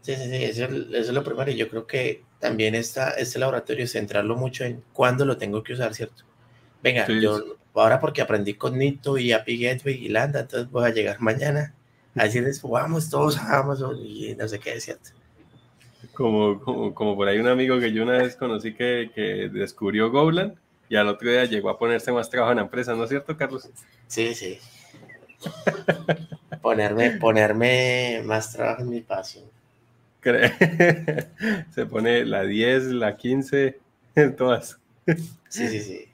Sí, 0.02 0.16
sí, 0.16 0.30
sí, 0.30 0.44
eso, 0.44 0.66
es 0.66 1.10
lo 1.10 1.24
primero. 1.24 1.52
Y 1.52 1.56
yo 1.56 1.70
creo 1.70 1.88
que 1.88 2.24
también 2.40 2.76
está 2.76 3.12
este 3.12 3.40
laboratorio 3.40 3.88
centrarlo 3.88 4.36
mucho 4.36 4.66
en 4.66 4.84
cuándo 4.94 5.26
lo 5.26 5.38
tengo 5.38 5.64
que 5.64 5.74
usar, 5.74 5.94
¿cierto? 5.94 6.24
Venga, 6.82 7.08
yo 7.08 7.58
ahora 7.74 8.00
porque 8.00 8.22
aprendí 8.22 8.56
con 8.56 8.78
Nito 8.78 9.18
y 9.18 9.32
API 9.32 9.64
Gateway 9.64 10.06
y 10.06 10.10
Landa, 10.10 10.42
entonces 10.42 10.70
voy 10.70 10.86
a 10.86 10.94
llegar 10.94 11.22
mañana 11.22 11.74
a 12.16 12.26
decirles, 12.26 12.62
vamos 12.62 13.10
todos 13.10 13.38
a 13.38 13.60
Amazon 13.60 13.98
y 13.98 14.36
no 14.36 14.48
sé 14.48 14.60
qué, 14.60 14.80
¿cierto? 14.82 15.12
Como, 16.14 16.60
como, 16.60 16.94
como, 16.94 17.16
por 17.16 17.28
ahí 17.30 17.40
un 17.40 17.48
amigo 17.48 17.80
que 17.80 17.94
yo 17.94 18.04
una 18.04 18.18
vez 18.18 18.36
conocí 18.36 18.74
que, 18.74 19.10
que 19.16 19.50
descubrió 19.50 20.12
Golan 20.12 20.54
y 20.90 20.98
al 20.98 21.08
otro 21.08 21.32
día 21.32 21.46
llegó 21.46 21.70
a 21.70 21.80
ponerse 21.80 22.12
más 22.12 22.30
trabajo 22.30 22.52
en 22.52 22.58
la 22.58 22.64
empresa, 22.64 22.94
¿no 22.94 23.06
es 23.06 23.10
cierto, 23.10 23.36
Carlos? 23.38 23.70
Sí, 24.08 24.36
sí 24.36 24.60
ponerme, 26.62 27.12
ponerme 27.12 28.22
más 28.26 28.52
trabajo 28.54 28.82
en 28.82 28.90
mi 28.90 29.02
pasión. 29.02 29.46
Se 31.72 31.86
pone 31.86 32.26
la 32.26 32.44
10, 32.44 32.86
la 32.94 33.18
15, 33.18 33.80
todas. 34.38 34.80
Sí, 35.50 35.68
sí, 35.68 35.80
sí. 35.82 36.10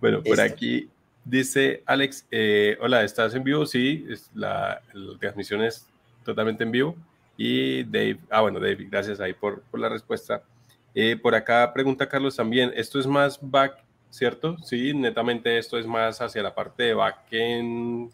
Bueno, 0.00 0.22
por 0.22 0.40
aquí 0.40 0.90
dice 1.24 1.82
Alex, 1.86 2.26
eh, 2.30 2.76
hola, 2.80 3.04
¿estás 3.04 3.34
en 3.34 3.44
vivo? 3.44 3.64
Sí, 3.64 4.06
la, 4.34 4.82
transmisión 5.20 5.62
es 5.62 5.86
totalmente 6.24 6.64
en 6.64 6.72
vivo. 6.72 6.96
Y 7.36 7.84
Dave, 7.84 8.18
ah, 8.28 8.40
bueno, 8.40 8.58
Dave, 8.58 8.88
gracias 8.90 9.20
ahí 9.20 9.32
por, 9.32 9.62
por 9.62 9.78
la 9.80 9.88
respuesta. 9.88 10.42
Eh, 10.94 11.16
por 11.16 11.34
acá 11.34 11.72
pregunta 11.72 12.08
Carlos 12.08 12.36
también, 12.36 12.72
¿esto 12.74 12.98
es 12.98 13.06
más 13.06 13.38
back, 13.40 13.82
cierto? 14.10 14.58
Sí, 14.58 14.92
netamente 14.92 15.56
esto 15.56 15.78
es 15.78 15.86
más 15.86 16.20
hacia 16.20 16.42
la 16.42 16.54
parte 16.54 16.82
de 16.82 16.94
backend 16.94 18.12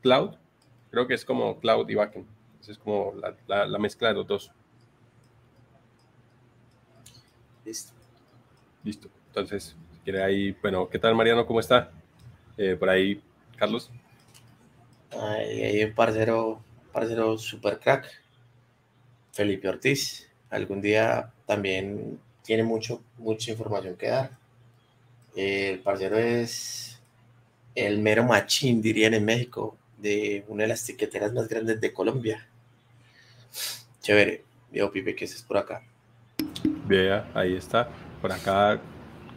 cloud. 0.00 0.36
Creo 0.90 1.06
que 1.06 1.14
es 1.14 1.24
como 1.24 1.58
cloud 1.60 1.88
y 1.88 1.94
backend. 1.94 2.26
Es 2.68 2.78
como 2.78 3.14
la, 3.46 3.78
mezcla 3.78 4.08
de 4.08 4.14
los 4.14 4.26
dos. 4.26 4.52
Listo. 7.64 7.92
Listo. 8.84 9.08
Entonces, 9.28 9.76
si 9.92 9.98
quiere 10.00 10.22
ahí, 10.22 10.56
bueno, 10.62 10.88
¿qué 10.88 10.98
tal 10.98 11.14
Mariano? 11.14 11.46
¿Cómo 11.46 11.60
está? 11.60 11.90
Eh, 12.56 12.76
por 12.76 12.90
ahí, 12.90 13.22
Carlos. 13.56 13.90
hay 15.12 15.82
un 15.84 15.94
parcero, 15.94 16.62
parcero 16.92 17.38
super 17.38 17.78
crack, 17.78 18.06
Felipe 19.32 19.68
Ortiz. 19.68 20.28
Algún 20.50 20.80
día 20.80 21.32
también 21.46 22.20
tiene 22.42 22.62
mucho, 22.62 23.02
mucha 23.18 23.52
información 23.52 23.96
que 23.96 24.08
dar. 24.08 24.30
el 25.36 25.80
parcero 25.80 26.18
es 26.18 27.00
el 27.74 27.98
mero 27.98 28.24
machín, 28.24 28.82
dirían 28.82 29.14
en 29.14 29.24
México 29.24 29.76
de 30.00 30.44
una 30.48 30.62
de 30.64 30.68
las 30.68 30.84
tiqueteras 30.84 31.32
más 31.32 31.48
grandes 31.48 31.80
de 31.80 31.92
Colombia. 31.92 32.46
Chévere, 34.00 34.44
veo 34.72 34.90
Pipe 34.90 35.14
que 35.14 35.24
es 35.24 35.42
por 35.42 35.58
acá. 35.58 35.82
Vea, 36.86 37.30
ahí 37.34 37.54
está. 37.54 37.88
Por 38.20 38.32
acá, 38.32 38.80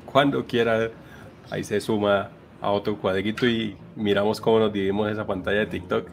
cuando 0.06 0.46
quiera, 0.46 0.92
ahí 1.50 1.64
se 1.64 1.80
suma 1.82 2.32
a 2.62 2.72
otro 2.72 2.98
cuadrito 3.00 3.46
y 3.46 3.78
miramos 3.96 4.40
cómo 4.40 4.60
nos 4.60 4.74
dividimos 4.74 5.12
esa 5.12 5.26
pantalla 5.28 5.60
de 5.60 5.66
TikTok. 5.68 6.10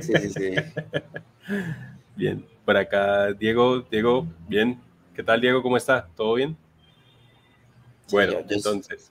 Sí, 0.00 0.12
sí, 0.20 0.30
sí. 0.30 0.54
Bien, 2.16 2.44
por 2.64 2.76
acá, 2.76 3.32
Diego, 3.32 3.80
Diego, 3.82 4.26
bien. 4.48 4.80
¿Qué 5.14 5.22
tal, 5.22 5.40
Diego? 5.40 5.62
¿Cómo 5.62 5.76
está? 5.76 6.08
¿Todo 6.16 6.34
bien? 6.34 6.56
bueno, 8.10 8.40
entonces. 8.48 9.10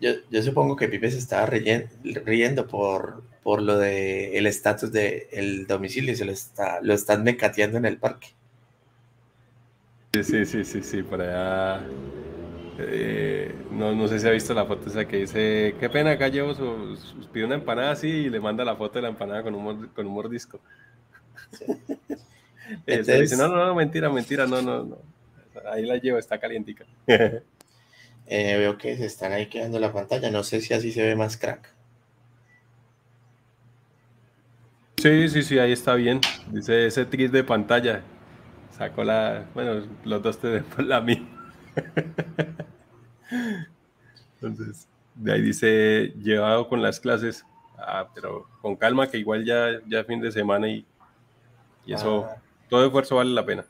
Yo, 0.00 0.12
yo, 0.30 0.42
supongo 0.42 0.76
que 0.76 0.88
Pipe 0.88 1.10
se 1.10 1.18
estaba 1.18 1.46
riendo 1.46 2.66
por, 2.66 3.22
por 3.48 3.62
lo 3.62 3.78
de 3.78 4.36
el 4.36 4.46
estatus 4.46 4.92
del 4.92 5.66
domicilio 5.66 6.12
y 6.12 6.16
se 6.16 6.26
lo, 6.26 6.32
está, 6.32 6.82
lo 6.82 6.92
están 6.92 7.24
mecateando 7.24 7.78
en 7.78 7.86
el 7.86 7.96
parque. 7.96 8.28
Sí, 10.12 10.22
sí, 10.22 10.44
sí, 10.44 10.64
sí, 10.66 10.82
sí, 10.82 11.02
por 11.02 11.22
allá. 11.22 11.80
Eh, 12.78 13.54
no, 13.70 13.94
no 13.94 14.06
sé 14.06 14.20
si 14.20 14.28
ha 14.28 14.32
visto 14.32 14.52
la 14.52 14.66
foto 14.66 14.90
esa 14.90 15.08
que 15.08 15.16
dice, 15.16 15.74
qué 15.80 15.88
pena, 15.88 16.10
acá 16.10 16.28
llevo 16.28 16.54
su, 16.54 16.98
pide 17.32 17.46
una 17.46 17.54
empanada 17.54 17.92
así 17.92 18.08
y 18.08 18.28
le 18.28 18.38
manda 18.38 18.66
la 18.66 18.76
foto 18.76 18.98
de 18.98 19.02
la 19.04 19.08
empanada 19.08 19.42
con 19.42 19.54
un, 19.54 19.86
con 19.94 20.06
mordisco. 20.08 20.60
dice, 22.86 23.34
no, 23.38 23.48
no, 23.48 23.64
no, 23.64 23.74
mentira, 23.74 24.10
mentira, 24.10 24.46
no, 24.46 24.60
no, 24.60 24.84
no. 24.84 24.98
ahí 25.72 25.86
la 25.86 25.96
llevo, 25.96 26.18
está 26.18 26.38
calientica. 26.38 26.84
Eh, 28.30 28.58
veo 28.58 28.76
que 28.76 28.94
se 28.98 29.06
están 29.06 29.32
ahí 29.32 29.46
quedando 29.46 29.78
la 29.78 29.90
pantalla. 29.90 30.30
No 30.30 30.44
sé 30.44 30.60
si 30.60 30.74
así 30.74 30.92
se 30.92 31.00
ve 31.00 31.16
más 31.16 31.38
crack. 31.38 31.77
Sí, 35.00 35.28
sí, 35.28 35.42
sí, 35.42 35.58
ahí 35.58 35.72
está 35.72 35.94
bien. 35.94 36.20
Dice 36.50 36.86
ese 36.86 37.04
tris 37.04 37.30
de 37.30 37.44
pantalla. 37.44 38.02
Sacó 38.76 39.04
la. 39.04 39.46
Bueno, 39.54 39.86
los 40.04 40.22
dos 40.22 40.38
tenemos 40.38 40.78
la 40.78 41.00
misma. 41.00 41.28
Entonces, 44.40 44.88
de 45.14 45.32
ahí 45.32 45.42
dice, 45.42 46.12
llevado 46.22 46.68
con 46.68 46.82
las 46.82 47.00
clases. 47.00 47.44
Ah, 47.76 48.08
pero 48.14 48.48
con 48.60 48.76
calma, 48.76 49.08
que 49.08 49.18
igual 49.18 49.44
ya, 49.44 49.80
ya 49.86 50.04
fin 50.04 50.20
de 50.20 50.32
semana 50.32 50.68
y, 50.68 50.84
y 51.86 51.92
eso, 51.94 52.26
Ah. 52.28 52.36
todo 52.68 52.84
esfuerzo 52.84 53.16
vale 53.16 53.30
la 53.30 53.46
pena. 53.46 53.64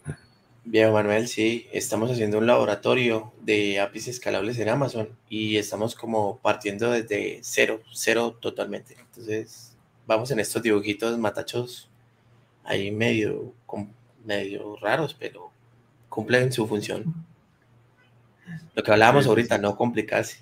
Bien, 0.64 0.92
Manuel, 0.92 1.28
sí, 1.28 1.66
estamos 1.72 2.10
haciendo 2.10 2.38
un 2.38 2.46
laboratorio 2.46 3.32
de 3.40 3.80
APIs 3.80 4.08
escalables 4.08 4.58
en 4.58 4.68
Amazon 4.68 5.08
y 5.28 5.56
estamos 5.56 5.94
como 5.94 6.38
partiendo 6.38 6.90
desde 6.90 7.38
cero, 7.42 7.80
cero 7.92 8.36
totalmente. 8.40 8.96
Entonces, 8.98 9.76
vamos 10.08 10.30
en 10.30 10.40
estos 10.40 10.62
dibujitos 10.62 11.16
matachos 11.18 11.88
ahí 12.64 12.90
medio, 12.90 13.52
medio 14.24 14.76
raros, 14.76 15.14
pero 15.14 15.50
cumplen 16.08 16.50
su 16.50 16.66
función. 16.66 17.14
Lo 18.74 18.82
que 18.82 18.90
hablábamos 18.90 19.26
ahorita, 19.26 19.58
no 19.58 19.76
complicarse. 19.76 20.40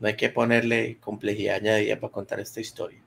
No 0.00 0.08
hay 0.08 0.16
que 0.16 0.30
ponerle 0.30 0.96
complejidad 0.98 1.56
añadida 1.56 2.00
para 2.00 2.12
contar 2.12 2.40
esta 2.40 2.60
historia. 2.60 3.00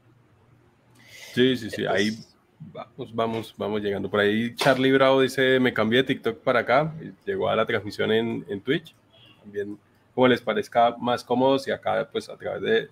Sí, 1.34 1.58
sí, 1.58 1.70
sí, 1.70 1.86
ahí 1.86 2.18
vamos, 2.60 3.14
vamos, 3.14 3.56
vamos 3.58 3.82
llegando. 3.82 4.10
Por 4.10 4.20
ahí 4.20 4.56
Charlie 4.56 4.91
Bravo 4.91 5.22
dice, 5.22 5.60
me 5.60 5.74
cambié 5.74 6.03
de 6.03 6.08
TikTok 6.08 6.39
para 6.39 6.60
acá, 6.60 6.93
llegó 7.26 7.49
a 7.49 7.56
la 7.56 7.66
transmisión 7.66 8.12
en, 8.12 8.45
en 8.47 8.62
Twitch. 8.62 8.95
También, 9.41 9.78
como 10.14 10.28
les 10.28 10.39
parezca 10.39 10.95
más 10.97 11.24
cómodo, 11.24 11.60
si 11.60 11.72
acá, 11.72 12.08
pues 12.10 12.30
a 12.30 12.38
través 12.38 12.62
de 12.62 12.89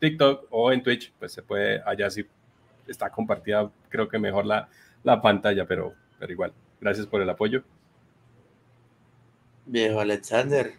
TikTok 0.00 0.46
o 0.50 0.72
en 0.72 0.82
Twitch, 0.82 1.12
pues 1.18 1.32
se 1.32 1.42
puede, 1.42 1.80
allá 1.86 2.10
sí 2.10 2.26
está 2.88 3.10
compartida, 3.10 3.70
creo 3.88 4.08
que 4.08 4.18
mejor 4.18 4.46
la, 4.46 4.68
la 5.02 5.20
pantalla, 5.20 5.66
pero, 5.66 5.94
pero 6.18 6.32
igual. 6.32 6.52
Gracias 6.80 7.06
por 7.06 7.22
el 7.22 7.30
apoyo. 7.30 7.62
Viejo 9.66 10.00
Alexander, 10.00 10.74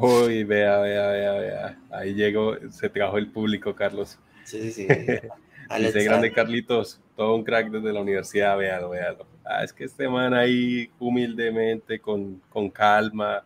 Uy, 0.00 0.44
vea, 0.44 0.78
vea, 0.78 1.08
vea, 1.08 1.32
vea. 1.34 1.78
Ahí 1.90 2.14
llegó, 2.14 2.56
se 2.70 2.88
trajo 2.88 3.18
el 3.18 3.30
público, 3.30 3.74
Carlos. 3.74 4.18
sí, 4.44 4.72
sí, 4.72 4.86
sí. 4.86 4.88
Dice 5.78 6.04
grande 6.04 6.32
Carlitos, 6.32 7.00
todo 7.16 7.34
un 7.34 7.44
crack 7.44 7.70
desde 7.70 7.92
la 7.92 8.00
universidad, 8.00 8.56
véalo, 8.56 8.90
véalo. 8.90 9.26
Ah, 9.44 9.64
es 9.64 9.72
que 9.72 9.84
este 9.84 10.08
man 10.08 10.32
ahí 10.34 10.90
humildemente, 10.98 11.98
con, 11.98 12.42
con 12.48 12.70
calma, 12.70 13.44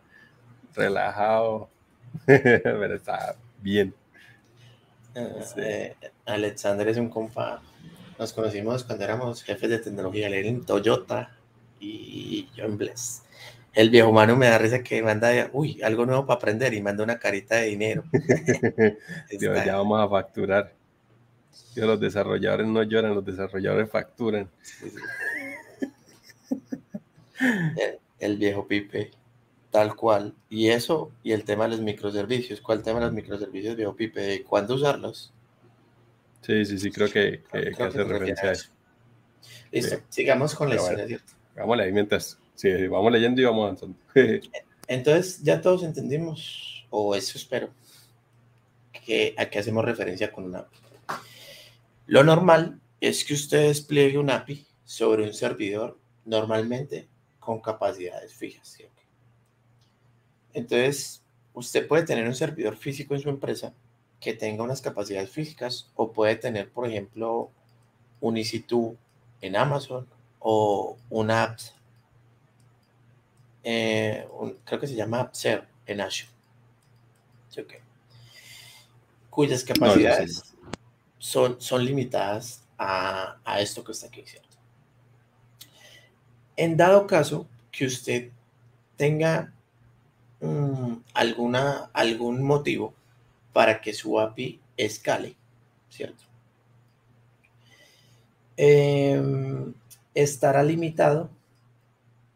relajado, 0.73 1.69
pero 2.25 2.95
está 2.95 3.35
bien. 3.61 3.93
Eh, 5.57 5.95
Alexander 6.25 6.87
es 6.87 6.97
un 6.97 7.09
compa. 7.09 7.61
Nos 8.19 8.33
conocimos 8.33 8.83
cuando 8.83 9.03
éramos 9.03 9.43
jefes 9.43 9.69
de 9.69 9.79
tecnología. 9.79 10.27
Él 10.27 10.33
en 10.33 10.65
Toyota 10.65 11.35
y 11.79 12.47
yo 12.55 12.65
en 12.65 12.77
Bless. 12.77 13.23
El 13.73 13.89
viejo 13.91 14.09
humano 14.09 14.35
me 14.35 14.47
da 14.47 14.57
risa 14.57 14.81
que 14.81 15.03
manda, 15.03 15.51
uy, 15.53 15.79
algo 15.83 16.05
nuevo 16.05 16.25
para 16.25 16.37
aprender 16.37 16.73
y 16.73 16.81
manda 16.81 17.03
una 17.03 17.19
carita 17.19 17.57
de 17.57 17.67
dinero. 17.67 18.03
Dios, 19.39 19.65
ya 19.65 19.75
vamos 19.75 20.03
a 20.03 20.09
facturar. 20.09 20.73
Dios, 21.75 21.87
los 21.87 21.99
desarrolladores 21.99 22.65
no 22.65 22.81
lloran, 22.81 23.13
los 23.13 23.23
desarrolladores 23.23 23.89
facturan. 23.89 24.49
sí, 24.61 24.89
sí. 24.89 24.97
El, 27.39 27.99
el 28.19 28.37
viejo 28.37 28.67
Pipe, 28.67 29.11
tal 29.71 29.95
cual. 29.95 30.33
Y 30.49 30.69
eso, 30.69 31.11
y 31.23 31.31
el 31.31 31.43
tema 31.43 31.65
de 31.65 31.71
los 31.71 31.81
microservicios. 31.81 32.61
¿Cuál 32.61 32.83
tema 32.83 32.99
de 32.99 33.05
los 33.05 33.13
microservicios, 33.13 33.75
viejo 33.75 33.95
Pipe? 33.95 34.21
¿De 34.21 34.43
cuándo 34.43 34.75
usarlos? 34.75 35.33
Sí, 36.41 36.65
sí, 36.65 36.77
sí, 36.79 36.91
creo 36.91 37.07
que, 37.07 37.43
que- 37.51 37.73
Creo 37.73 37.75
que 37.77 37.83
hace 37.83 38.03
referencia 38.03 38.49
a 38.49 38.51
eso. 38.53 38.69
Listo, 39.71 39.97
sigamos 40.09 40.55
con 40.55 40.69
la 40.69 40.75
historia, 40.75 40.95
bueno. 41.03 41.07
¿cierto? 41.07 41.33
Vámonos 41.55 41.85
ahí 41.85 41.91
mientras, 41.91 42.37
sí, 42.55 42.87
vamos 42.87 43.11
leyendo 43.11 43.41
y 43.41 43.45
vamos 43.45 43.63
avanzando. 43.65 43.97
Entonces, 44.87 45.41
ya 45.43 45.59
todos 45.61 45.83
entendimos, 45.83 46.85
o 46.89 47.15
eso 47.15 47.37
espero, 47.37 47.69
que 49.05 49.33
a 49.37 49.49
qué 49.49 49.59
hacemos 49.59 49.83
referencia 49.83 50.31
con 50.31 50.45
un 50.45 50.55
API. 50.55 50.77
Lo 52.07 52.23
normal 52.23 52.79
es 53.01 53.25
que 53.25 53.33
usted 53.33 53.67
despliegue 53.67 54.17
un 54.17 54.29
API 54.29 54.65
sobre 54.85 55.23
un 55.23 55.33
servidor 55.33 55.99
normalmente 56.25 57.07
con 57.39 57.59
capacidades 57.61 58.33
fijas. 58.33 58.67
¿sí 58.67 58.83
o 58.83 58.89
qué? 58.95 58.96
Entonces, 60.57 61.21
usted 61.53 61.87
puede 61.87 62.03
tener 62.03 62.27
un 62.27 62.33
servidor 62.33 62.75
físico 62.75 63.13
en 63.13 63.21
su 63.21 63.29
empresa 63.29 63.73
que 64.19 64.33
tenga 64.33 64.63
unas 64.63 64.81
capacidades 64.81 65.29
físicas 65.29 65.91
o 65.95 66.11
puede 66.11 66.35
tener, 66.35 66.71
por 66.71 66.87
ejemplo, 66.87 67.51
un 68.21 68.37
EC2 68.37 68.95
en 69.41 69.55
Amazon 69.55 70.07
o 70.39 70.97
una 71.11 71.43
app 71.43 71.59
eh, 73.63 74.27
un- 74.39 74.57
creo 74.65 74.79
que 74.79 74.87
se 74.87 74.95
llama 74.95 75.19
AppServe 75.21 75.67
en 75.85 76.01
Azure. 76.01 76.31
Sí, 77.49 77.61
ok. 77.61 77.73
Cuyas 79.29 79.59
sí. 79.61 79.67
capacidades 79.67 80.55
son, 81.19 81.61
son 81.61 81.85
limitadas 81.85 82.63
a, 82.79 83.37
a 83.45 83.61
esto 83.61 83.83
que 83.83 83.91
está 83.91 84.07
aquí, 84.07 84.23
¿cierto? 84.25 84.57
En 86.55 86.75
dado 86.77 87.05
caso 87.05 87.45
que 87.71 87.85
usted 87.85 88.31
tenga 88.95 89.53
mm, 90.41 90.93
alguna, 91.13 91.89
algún 91.93 92.43
motivo 92.43 92.93
para 93.53 93.81
que 93.81 93.93
su 93.93 94.19
API 94.19 94.59
escale, 94.77 95.35
¿cierto? 95.89 96.23
Em, 98.55 99.73
estará 100.13 100.63
limitado 100.63 101.29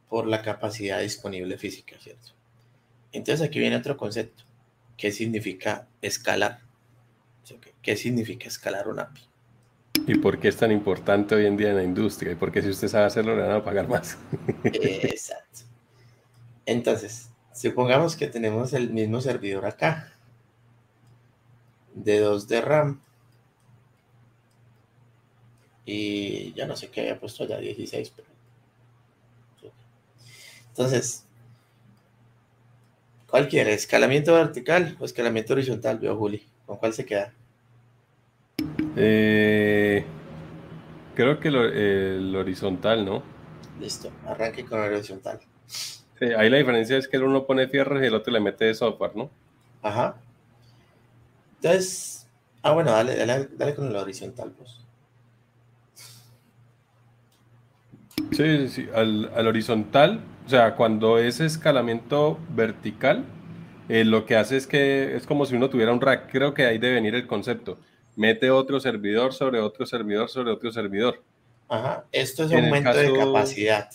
por 0.08 0.28
la 0.28 0.42
capacidad 0.42 1.02
disponible 1.02 1.58
física, 1.58 1.96
¿cierto? 2.00 2.34
Entonces 3.12 3.48
aquí 3.48 3.60
viene 3.60 3.76
otro 3.76 3.98
concepto. 3.98 4.44
¿Qué 4.98 5.12
significa 5.12 5.88
escalar? 6.02 6.60
¿Qué 7.82 7.96
significa 7.96 8.48
escalar 8.48 8.88
un 8.88 9.00
API? 9.00 9.22
¿Y 10.08 10.16
por 10.16 10.40
qué 10.40 10.50
es 10.50 10.58
tan 10.58 10.72
importante 10.72 11.36
hoy 11.36 11.48
en 11.48 11.58
día 11.58 11.72
en 11.72 11.78
la 11.78 11.84
industria? 11.84 12.32
¿Y 12.32 12.36
por 12.36 12.52
qué 12.52 12.62
si 12.62 12.70
usted 12.70 12.88
sabe 12.88 13.06
hacerlo 13.06 13.36
le 13.36 13.42
van 13.42 13.52
a 13.52 13.64
pagar 13.64 13.88
más? 13.88 14.18
Exacto. 14.64 15.62
Entonces, 16.66 17.31
supongamos 17.54 18.16
que 18.16 18.28
tenemos 18.28 18.74
el 18.74 18.90
mismo 18.92 19.22
servidor 19.22 19.66
acá, 19.66 20.14
de 21.94 22.20
2 22.20 22.48
de 22.48 22.62
RAM, 22.62 23.00
y 25.86 26.54
ya 26.54 26.66
no 26.68 26.76
sé 26.76 26.90
qué 26.90 27.02
había 27.02 27.20
puesto 27.20 27.46
ya 27.46 27.58
16, 27.58 28.12
pero... 28.16 28.28
Entonces, 30.70 31.26
¿cuál 33.28 33.48
quiere? 33.48 33.74
¿Escalamiento 33.74 34.34
vertical 34.34 34.96
o 35.00 35.06
escalamiento 35.06 35.54
horizontal, 35.54 35.98
veo 35.98 36.16
Juli? 36.16 36.46
¿Con 36.68 36.78
cuál 36.78 36.94
se 36.94 37.04
queda? 37.06 37.34
Eh, 38.96 40.06
creo 41.16 41.40
que 41.40 41.52
lo- 41.52 41.66
el 41.66 42.36
horizontal, 42.36 43.06
¿no? 43.06 43.24
Listo, 43.80 44.12
arranque 44.26 44.64
con 44.66 44.80
horizontal. 44.80 45.40
Sí, 46.22 46.28
ahí 46.38 46.52
la 46.52 46.58
diferencia 46.58 46.98
es 46.98 47.08
que 47.08 47.18
el 47.18 47.24
uno 47.24 47.48
pone 47.48 47.68
fierros 47.68 48.00
y 48.00 48.06
el 48.06 48.14
otro 48.14 48.32
le 48.32 48.40
mete 48.40 48.72
software, 48.76 49.16
¿no? 49.16 49.32
Ajá. 49.82 50.18
Entonces, 51.56 52.28
ah, 52.62 52.74
bueno, 52.74 52.92
dale, 52.92 53.16
dale, 53.16 53.50
dale 53.58 53.74
con 53.74 53.88
el 53.88 53.96
horizontal, 53.96 54.52
pues. 54.52 54.82
Sí, 58.34 58.58
sí, 58.60 58.68
sí. 58.68 58.90
Al, 58.94 59.32
al 59.36 59.48
horizontal, 59.48 60.22
o 60.46 60.50
sea, 60.50 60.76
cuando 60.76 61.18
es 61.18 61.40
escalamiento 61.40 62.38
vertical, 62.50 63.26
eh, 63.90 64.06
lo 64.06 64.28
que 64.28 64.36
hace 64.36 64.58
es 64.58 64.68
que 64.68 65.16
es 65.16 65.26
como 65.26 65.48
si 65.48 65.56
uno 65.56 65.72
tuviera 65.72 65.92
un 65.92 66.02
rack. 66.02 66.32
Creo 66.32 66.54
que 66.54 66.68
ahí 66.68 66.78
debe 66.78 66.94
venir 66.94 67.16
el 67.16 67.26
concepto. 67.26 67.80
Mete 68.16 68.52
otro 68.52 68.80
servidor 68.80 69.34
sobre 69.34 69.60
otro 69.60 69.88
servidor 69.88 70.30
sobre 70.30 70.52
otro 70.52 70.72
servidor. 70.72 71.24
Ajá, 71.68 72.06
esto 72.12 72.44
es 72.44 72.52
En 72.52 72.66
aumento 72.66 72.94
de 72.94 73.12
capacidad. 73.12 73.90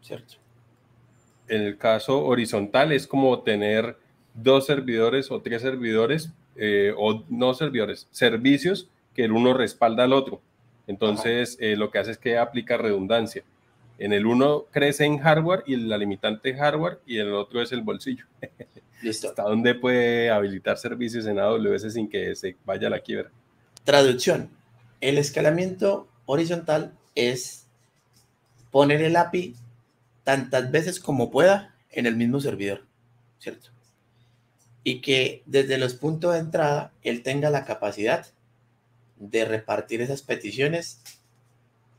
¿Cierto? 0.00 0.40
En 1.50 1.62
el 1.62 1.76
caso 1.76 2.24
horizontal 2.24 2.92
es 2.92 3.08
como 3.08 3.40
tener 3.42 3.96
dos 4.34 4.66
servidores 4.66 5.32
o 5.32 5.40
tres 5.42 5.62
servidores, 5.62 6.30
eh, 6.54 6.94
o 6.96 7.24
no 7.28 7.54
servidores, 7.54 8.06
servicios 8.12 8.88
que 9.14 9.24
el 9.24 9.32
uno 9.32 9.52
respalda 9.52 10.04
al 10.04 10.12
otro. 10.12 10.40
Entonces, 10.86 11.56
eh, 11.60 11.74
lo 11.74 11.90
que 11.90 11.98
hace 11.98 12.12
es 12.12 12.18
que 12.18 12.38
aplica 12.38 12.76
redundancia. 12.76 13.42
En 13.98 14.12
el 14.12 14.26
uno 14.26 14.66
crece 14.70 15.04
en 15.04 15.18
hardware 15.18 15.64
y 15.66 15.74
la 15.74 15.98
limitante 15.98 16.50
es 16.50 16.58
hardware 16.58 17.00
y 17.04 17.18
el 17.18 17.34
otro 17.34 17.60
es 17.60 17.72
el 17.72 17.82
bolsillo. 17.82 18.26
Listo. 19.02 19.30
¿Hasta 19.30 19.42
dónde 19.42 19.74
puede 19.74 20.30
habilitar 20.30 20.78
servicios 20.78 21.26
en 21.26 21.40
AWS 21.40 21.92
sin 21.92 22.08
que 22.08 22.34
se 22.36 22.56
vaya 22.64 22.86
a 22.86 22.90
la 22.90 23.00
quiebra? 23.00 23.30
Traducción. 23.82 24.50
El 25.00 25.18
escalamiento 25.18 26.06
horizontal 26.26 26.92
es 27.16 27.66
poner 28.70 29.02
el 29.02 29.16
API 29.16 29.56
tantas 30.24 30.70
veces 30.70 31.00
como 31.00 31.30
pueda 31.30 31.74
en 31.90 32.06
el 32.06 32.16
mismo 32.16 32.40
servidor, 32.40 32.86
¿cierto? 33.38 33.70
Y 34.84 35.00
que 35.00 35.42
desde 35.46 35.78
los 35.78 35.94
puntos 35.94 36.34
de 36.34 36.40
entrada 36.40 36.92
él 37.02 37.22
tenga 37.22 37.50
la 37.50 37.64
capacidad 37.64 38.26
de 39.16 39.44
repartir 39.44 40.00
esas 40.00 40.22
peticiones 40.22 41.02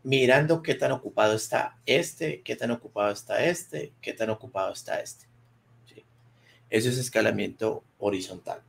mirando 0.03 0.63
qué 0.63 0.73
tan 0.73 0.91
ocupado 0.91 1.35
está 1.35 1.77
este, 1.85 2.41
qué 2.41 2.55
tan 2.55 2.71
ocupado 2.71 3.11
está 3.11 3.43
este, 3.45 3.93
qué 4.01 4.13
tan 4.13 4.29
ocupado 4.29 4.73
está 4.73 4.99
este. 4.99 5.25
Eso 6.69 6.89
es 6.89 6.97
escalamiento 6.97 7.83
horizontal. 7.99 8.61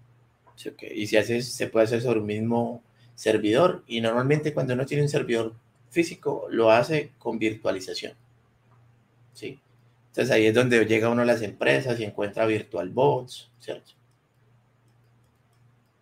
Y 0.94 1.06
si 1.06 1.16
haces, 1.16 1.52
se 1.52 1.68
puede 1.68 1.86
hacer 1.86 2.02
sobre 2.02 2.20
un 2.20 2.26
mismo 2.26 2.82
servidor 3.14 3.84
y 3.86 4.00
normalmente 4.00 4.52
cuando 4.52 4.74
uno 4.74 4.86
tiene 4.86 5.04
un 5.04 5.08
servidor 5.08 5.54
físico 5.90 6.46
lo 6.50 6.70
hace 6.70 7.12
con 7.18 7.38
virtualización. 7.38 8.14
¿Sí? 9.32 9.60
Entonces 10.08 10.30
ahí 10.30 10.46
es 10.46 10.54
donde 10.54 10.84
llega 10.84 11.08
uno 11.08 11.22
a 11.22 11.24
las 11.24 11.40
empresas 11.42 11.98
y 11.98 12.04
encuentra 12.04 12.44
virtual 12.44 12.90
bots, 12.90 13.50
¿cierto? 13.58 13.92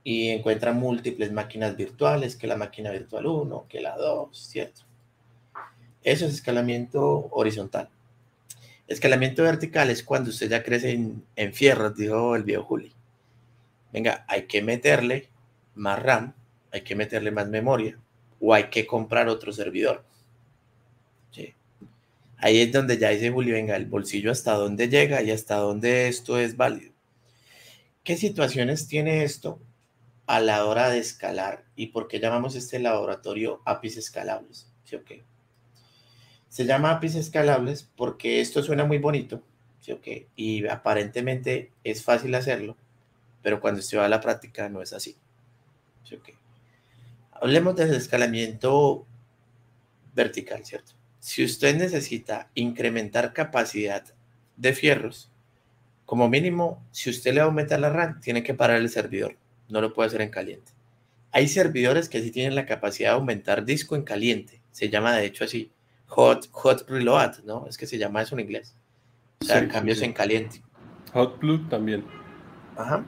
Y 0.03 0.31
encuentra 0.31 0.73
múltiples 0.73 1.31
máquinas 1.31 1.77
virtuales, 1.77 2.35
que 2.35 2.47
la 2.47 2.57
máquina 2.57 2.91
virtual 2.91 3.27
1, 3.27 3.67
que 3.69 3.81
la 3.81 3.97
2, 3.97 4.37
¿cierto? 4.37 4.83
Eso 6.03 6.27
es 6.27 6.35
escalamiento 6.35 7.29
horizontal. 7.31 7.89
Escalamiento 8.89 9.45
vertical 9.45 9.91
es 9.91 10.03
cuando 10.03 10.31
usted 10.31 10.51
ya 10.51 10.65
crece 10.65 10.91
en, 10.91 11.25
en 11.37 11.53
fierros, 11.53 11.95
dijo 11.95 12.35
el 12.35 12.43
viejo 12.43 12.65
Juli. 12.65 12.93
Venga, 13.93 14.25
hay 14.27 14.47
que 14.47 14.63
meterle 14.63 15.29
más 15.77 16.03
RAM, 16.03 16.35
hay 16.73 16.81
que 16.81 16.97
meterle 16.97 17.31
más 17.31 17.49
memoria 17.49 17.97
o 18.41 18.55
hay 18.55 18.65
que 18.71 18.87
comprar 18.87 19.29
otro 19.29 19.53
servidor. 19.53 20.05
Ahí 22.43 22.61
es 22.61 22.73
donde 22.73 22.97
ya 22.97 23.11
dice 23.11 23.31
Juli, 23.31 23.53
venga, 23.53 23.77
el 23.77 23.87
bolsillo 23.87 24.33
hasta 24.33 24.55
dónde 24.55 24.89
llega 24.89 25.23
y 25.23 25.31
hasta 25.31 25.57
dónde 25.57 26.09
esto 26.09 26.39
es 26.39 26.57
válido. 26.57 26.93
¿Qué 28.03 28.17
situaciones 28.17 28.89
tiene 28.89 29.25
esto 29.25 29.61
a 30.27 30.41
la 30.41 30.65
hora 30.65 30.89
de 30.89 30.99
escalar? 30.99 31.67
¿Y 31.77 31.89
por 31.89 32.09
qué 32.09 32.19
llamamos 32.19 32.55
este 32.55 32.79
laboratorio 32.79 33.61
APIs 33.67 33.99
escalables? 33.99 34.73
¿Sí? 34.85 34.97
Se 36.49 36.65
llama 36.65 36.93
APIs 36.93 37.15
escalables 37.15 37.91
porque 37.95 38.41
esto 38.41 38.63
suena 38.63 38.85
muy 38.85 38.99
bonito, 38.99 39.43
¿sí? 39.81 39.95
Y 40.35 40.67
aparentemente 40.67 41.73
es 41.85 42.03
fácil 42.03 42.35
hacerlo, 42.35 42.77
pero 43.43 43.61
cuando 43.61 43.83
se 43.83 43.99
va 43.99 44.07
a 44.07 44.09
la 44.09 44.21
práctica 44.21 44.69
no 44.71 44.81
es 44.81 44.95
así. 44.95 45.15
¿Sí? 46.05 46.19
Hablemos 47.33 47.77
del 47.77 47.95
escalamiento 47.95 49.07
vertical, 50.15 50.65
¿cierto? 50.65 51.00
Si 51.21 51.45
usted 51.45 51.77
necesita 51.77 52.49
incrementar 52.55 53.33
capacidad 53.33 54.03
de 54.57 54.73
fierros, 54.73 55.31
como 56.07 56.29
mínimo, 56.29 56.83
si 56.91 57.11
usted 57.11 57.35
le 57.35 57.41
aumenta 57.41 57.79
la 57.79 57.91
RAM, 57.91 58.21
tiene 58.21 58.43
que 58.43 58.55
parar 58.55 58.79
el 58.79 58.89
servidor. 58.89 59.37
No 59.69 59.81
lo 59.81 59.93
puede 59.93 60.09
hacer 60.09 60.23
en 60.23 60.31
caliente. 60.31 60.73
Hay 61.31 61.47
servidores 61.47 62.09
que 62.09 62.21
sí 62.21 62.33
tienen 62.33 62.57
la 62.57 62.67
capacidad 62.67 63.11
de 63.11 63.15
aumentar 63.17 63.65
disco 63.65 63.95
en 63.95 64.03
caliente. 64.03 64.61
Se 64.73 64.89
llama 64.89 65.15
de 65.15 65.27
hecho 65.27 65.45
así, 65.45 65.71
hot, 66.07 66.49
hot 66.51 66.89
reload, 66.89 67.45
¿no? 67.45 67.67
Es 67.69 67.77
que 67.77 67.87
se 67.87 67.99
llama 67.99 68.23
eso 68.23 68.35
en 68.35 68.41
inglés. 68.41 68.75
O 69.41 69.45
sea, 69.45 69.69
cambios 69.69 70.03
en 70.03 70.13
caliente. 70.13 70.63
Hot 71.13 71.39
plug 71.39 71.69
también. 71.69 72.05
Ajá. 72.77 73.05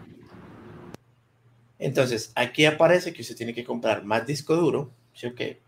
Entonces, 1.79 2.31
aquí 2.37 2.67
aparece 2.67 3.13
que 3.13 3.23
usted 3.23 3.37
tiene 3.37 3.55
que 3.55 3.65
comprar 3.65 4.05
más 4.05 4.27
disco 4.27 4.55
duro, 4.55 4.93
¿sí 5.15 5.27
o 5.27 5.35
qué? 5.35 5.62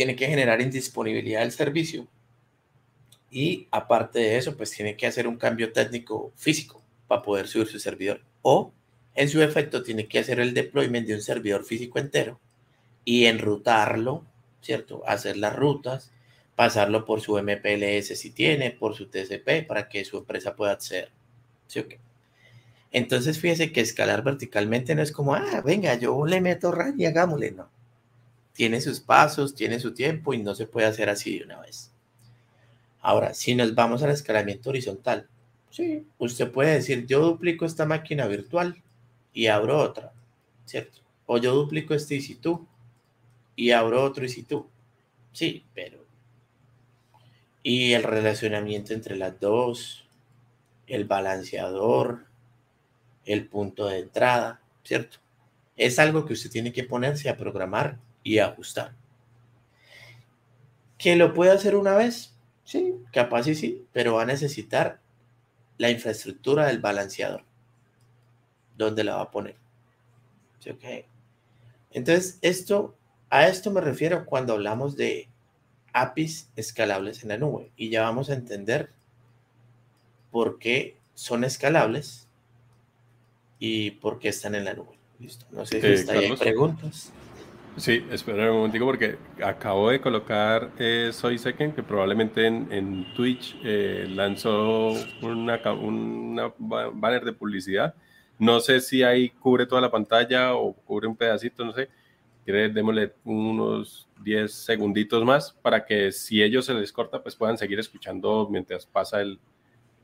Tiene 0.00 0.16
que 0.16 0.28
generar 0.28 0.62
indisponibilidad 0.62 1.40
del 1.40 1.52
servicio. 1.52 2.08
Y 3.30 3.68
aparte 3.70 4.18
de 4.18 4.38
eso, 4.38 4.56
pues 4.56 4.70
tiene 4.70 4.96
que 4.96 5.06
hacer 5.06 5.28
un 5.28 5.36
cambio 5.36 5.74
técnico 5.74 6.32
físico 6.36 6.82
para 7.06 7.20
poder 7.20 7.46
subir 7.46 7.66
su 7.66 7.78
servidor. 7.78 8.22
O, 8.40 8.72
en 9.14 9.28
su 9.28 9.42
efecto, 9.42 9.82
tiene 9.82 10.08
que 10.08 10.20
hacer 10.20 10.40
el 10.40 10.54
deployment 10.54 11.06
de 11.06 11.16
un 11.16 11.20
servidor 11.20 11.66
físico 11.66 11.98
entero 11.98 12.40
y 13.04 13.26
enrutarlo, 13.26 14.24
¿cierto? 14.62 15.02
Hacer 15.06 15.36
las 15.36 15.54
rutas, 15.54 16.12
pasarlo 16.56 17.04
por 17.04 17.20
su 17.20 17.36
MPLS 17.36 18.18
si 18.18 18.30
tiene, 18.30 18.70
por 18.70 18.96
su 18.96 19.10
TCP, 19.10 19.66
para 19.66 19.90
que 19.90 20.06
su 20.06 20.16
empresa 20.16 20.56
pueda 20.56 20.72
acceder. 20.72 21.10
¿Sí? 21.66 21.84
Entonces, 22.90 23.38
fíjese 23.38 23.70
que 23.70 23.82
escalar 23.82 24.24
verticalmente 24.24 24.94
no 24.94 25.02
es 25.02 25.12
como, 25.12 25.34
ah, 25.34 25.60
venga, 25.62 25.94
yo 25.96 26.24
le 26.24 26.40
meto 26.40 26.72
RAM 26.72 26.98
y 26.98 27.04
hagámosle, 27.04 27.50
no. 27.50 27.79
Tiene 28.52 28.80
sus 28.80 29.00
pasos, 29.00 29.54
tiene 29.54 29.80
su 29.80 29.94
tiempo 29.94 30.34
y 30.34 30.38
no 30.38 30.54
se 30.54 30.66
puede 30.66 30.86
hacer 30.86 31.08
así 31.08 31.38
de 31.38 31.44
una 31.44 31.60
vez. 31.60 31.92
Ahora, 33.00 33.32
si 33.34 33.54
nos 33.54 33.74
vamos 33.74 34.02
al 34.02 34.10
escalamiento 34.10 34.70
horizontal, 34.70 35.28
sí, 35.70 36.06
usted 36.18 36.50
puede 36.50 36.74
decir, 36.74 37.06
yo 37.06 37.20
duplico 37.20 37.64
esta 37.64 37.86
máquina 37.86 38.26
virtual 38.26 38.82
y 39.32 39.46
abro 39.46 39.78
otra, 39.78 40.12
¿cierto? 40.66 41.00
O 41.26 41.38
yo 41.38 41.54
duplico 41.54 41.94
este 41.94 42.16
EC2 42.16 42.66
y 43.56 43.70
abro 43.70 44.02
otro 44.02 44.24
EC2. 44.24 44.66
Sí, 45.32 45.64
pero... 45.74 46.04
Y 47.62 47.92
el 47.92 48.02
relacionamiento 48.02 48.94
entre 48.94 49.16
las 49.16 49.38
dos, 49.38 50.06
el 50.86 51.04
balanceador, 51.04 52.26
el 53.26 53.46
punto 53.46 53.86
de 53.86 53.98
entrada, 53.98 54.60
¿cierto? 54.82 55.18
Es 55.76 55.98
algo 55.98 56.24
que 56.24 56.32
usted 56.32 56.50
tiene 56.50 56.72
que 56.72 56.84
ponerse 56.84 57.28
a 57.28 57.36
programar 57.36 57.98
y 58.22 58.38
ajustar. 58.38 58.92
¿Que 60.98 61.16
lo 61.16 61.32
puede 61.32 61.52
hacer 61.52 61.76
una 61.76 61.94
vez? 61.94 62.34
Sí, 62.64 62.94
capaz 63.12 63.48
y 63.48 63.54
sí, 63.54 63.86
pero 63.92 64.14
va 64.14 64.22
a 64.22 64.26
necesitar 64.26 65.00
la 65.78 65.90
infraestructura 65.90 66.66
del 66.66 66.78
balanceador. 66.78 67.42
¿Dónde 68.76 69.02
la 69.02 69.16
va 69.16 69.22
a 69.22 69.30
poner? 69.30 69.56
¿Sí, 70.58 70.70
Entonces, 71.90 72.38
esto, 72.42 72.94
a 73.30 73.48
esto 73.48 73.70
me 73.70 73.80
refiero 73.80 74.26
cuando 74.26 74.52
hablamos 74.52 74.96
de 74.96 75.28
APIs 75.92 76.50
escalables 76.54 77.22
en 77.22 77.30
la 77.30 77.38
nube. 77.38 77.70
Y 77.76 77.88
ya 77.88 78.02
vamos 78.02 78.30
a 78.30 78.34
entender 78.34 78.90
por 80.30 80.58
qué 80.58 80.96
son 81.14 81.44
escalables 81.44 82.28
y 83.58 83.92
por 83.92 84.18
qué 84.18 84.28
están 84.28 84.54
en 84.54 84.64
la 84.64 84.74
nube. 84.74 84.98
Listo. 85.18 85.46
No 85.50 85.66
sé 85.66 85.80
si 85.80 85.86
eh, 85.86 85.94
está 85.94 86.12
hay 86.12 86.36
preguntas. 86.36 87.12
Sí, 87.76 88.04
espera 88.10 88.50
un 88.50 88.58
momentico 88.58 88.84
porque 88.84 89.16
acabo 89.42 89.90
de 89.90 90.00
colocar 90.00 90.70
eh, 90.78 91.10
Soy 91.12 91.38
Second, 91.38 91.74
que 91.74 91.82
probablemente 91.82 92.46
en, 92.46 93.06
Twitch 93.14 93.56
eh, 93.64 94.06
lanzó 94.08 94.92
una, 95.22 95.60
una 95.72 96.52
banner 96.58 97.24
de 97.24 97.32
publicidad. 97.32 97.94
No 98.38 98.60
sé 98.60 98.80
si 98.80 99.02
ahí 99.02 99.30
cubre 99.30 99.66
toda 99.66 99.80
la 99.80 99.90
pantalla 99.90 100.54
o 100.54 100.74
cubre 100.74 101.06
un 101.06 101.16
pedacito, 101.16 101.64
no 101.64 101.72
sé. 101.72 101.88
Démosle 102.44 103.14
unos 103.24 104.08
10 104.22 104.52
segunditos 104.52 105.24
más 105.24 105.52
para 105.52 105.84
que 105.84 106.10
si 106.10 106.42
ellos 106.42 106.66
se 106.66 106.74
les 106.74 106.92
corta, 106.92 107.22
pues 107.22 107.36
puedan 107.36 107.56
seguir 107.56 107.78
escuchando 107.78 108.48
mientras 108.50 108.86
pasa 108.86 109.20
el, 109.20 109.38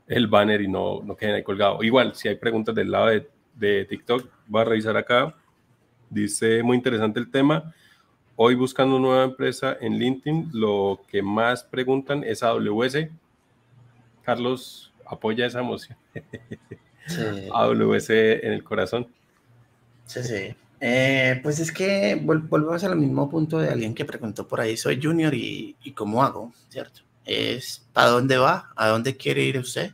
el 0.07 0.27
banner 0.27 0.61
y 0.61 0.67
no, 0.67 1.01
no 1.03 1.15
queden 1.15 1.35
ahí 1.35 1.43
colgados. 1.43 1.83
Igual, 1.83 2.15
si 2.15 2.29
hay 2.29 2.35
preguntas 2.35 2.73
del 2.73 2.91
lado 2.91 3.07
de 3.07 3.27
de 3.57 3.85
TikTok. 3.85 4.29
Voy 4.47 4.61
a 4.61 4.65
revisar 4.65 4.95
acá. 4.97 5.35
Dice, 6.09 6.63
muy 6.63 6.77
interesante 6.77 7.19
el 7.19 7.29
tema. 7.29 7.73
Hoy 8.35 8.55
buscando 8.55 8.99
nueva 8.99 9.23
empresa 9.23 9.77
en 9.81 9.97
LinkedIn, 9.97 10.51
lo 10.53 11.01
que 11.07 11.21
más 11.21 11.63
preguntan 11.63 12.23
es 12.23 12.43
AWS. 12.43 13.07
Carlos, 14.23 14.93
apoya 15.05 15.45
esa 15.45 15.59
emoción. 15.59 15.97
AWS 17.53 18.09
en 18.09 18.53
el 18.53 18.63
corazón. 18.63 19.07
Sí, 20.05 20.23
sí. 20.23 20.55
Eh, 20.79 21.39
pues 21.41 21.59
es 21.59 21.71
que 21.71 22.15
volvemos 22.15 22.83
al 22.83 22.95
mismo 22.95 23.29
punto 23.29 23.57
de 23.57 23.69
alguien 23.69 23.95
que 23.95 24.05
preguntó 24.05 24.47
por 24.47 24.61
ahí, 24.61 24.77
soy 24.77 25.01
junior 25.01 25.33
y, 25.33 25.75
y 25.83 25.91
cómo 25.93 26.23
hago, 26.23 26.53
¿cierto? 26.69 27.01
Es 27.25 27.87
para 27.93 28.09
dónde 28.09 28.37
va, 28.37 28.71
a 28.75 28.87
dónde 28.89 29.17
quiere 29.17 29.43
ir 29.43 29.57
usted 29.57 29.93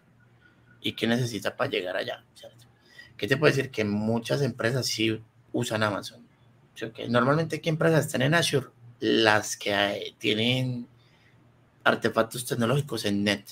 y 0.81 0.93
qué 0.93 1.07
necesita 1.07 1.55
para 1.55 1.69
llegar 1.69 1.95
allá, 1.95 2.25
¿cierto? 2.35 2.65
¿Qué 3.15 3.27
te 3.27 3.37
puedo 3.37 3.55
decir? 3.55 3.71
Que 3.71 3.85
muchas 3.85 4.41
empresas 4.41 4.85
sí 4.85 5.23
usan 5.53 5.83
Amazon. 5.83 6.21
Normalmente, 7.07 7.61
¿qué 7.61 7.69
empresas 7.69 8.05
están 8.05 8.23
en 8.23 8.33
Azure? 8.33 8.67
Las 8.99 9.55
que 9.55 10.15
tienen 10.17 10.87
artefactos 11.83 12.45
tecnológicos 12.45 13.05
en 13.05 13.23
net. 13.23 13.43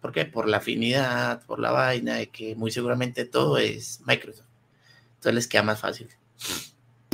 ¿Por 0.00 0.12
qué? 0.12 0.24
Por 0.24 0.48
la 0.48 0.58
afinidad, 0.58 1.44
por 1.46 1.58
la 1.58 1.70
vaina 1.70 2.14
de 2.14 2.28
que 2.28 2.54
muy 2.54 2.70
seguramente 2.70 3.24
todo 3.24 3.58
es 3.58 4.00
Microsoft. 4.06 4.46
Entonces 5.14 5.34
les 5.34 5.48
queda 5.48 5.62
más 5.62 5.80
fácil. 5.80 6.08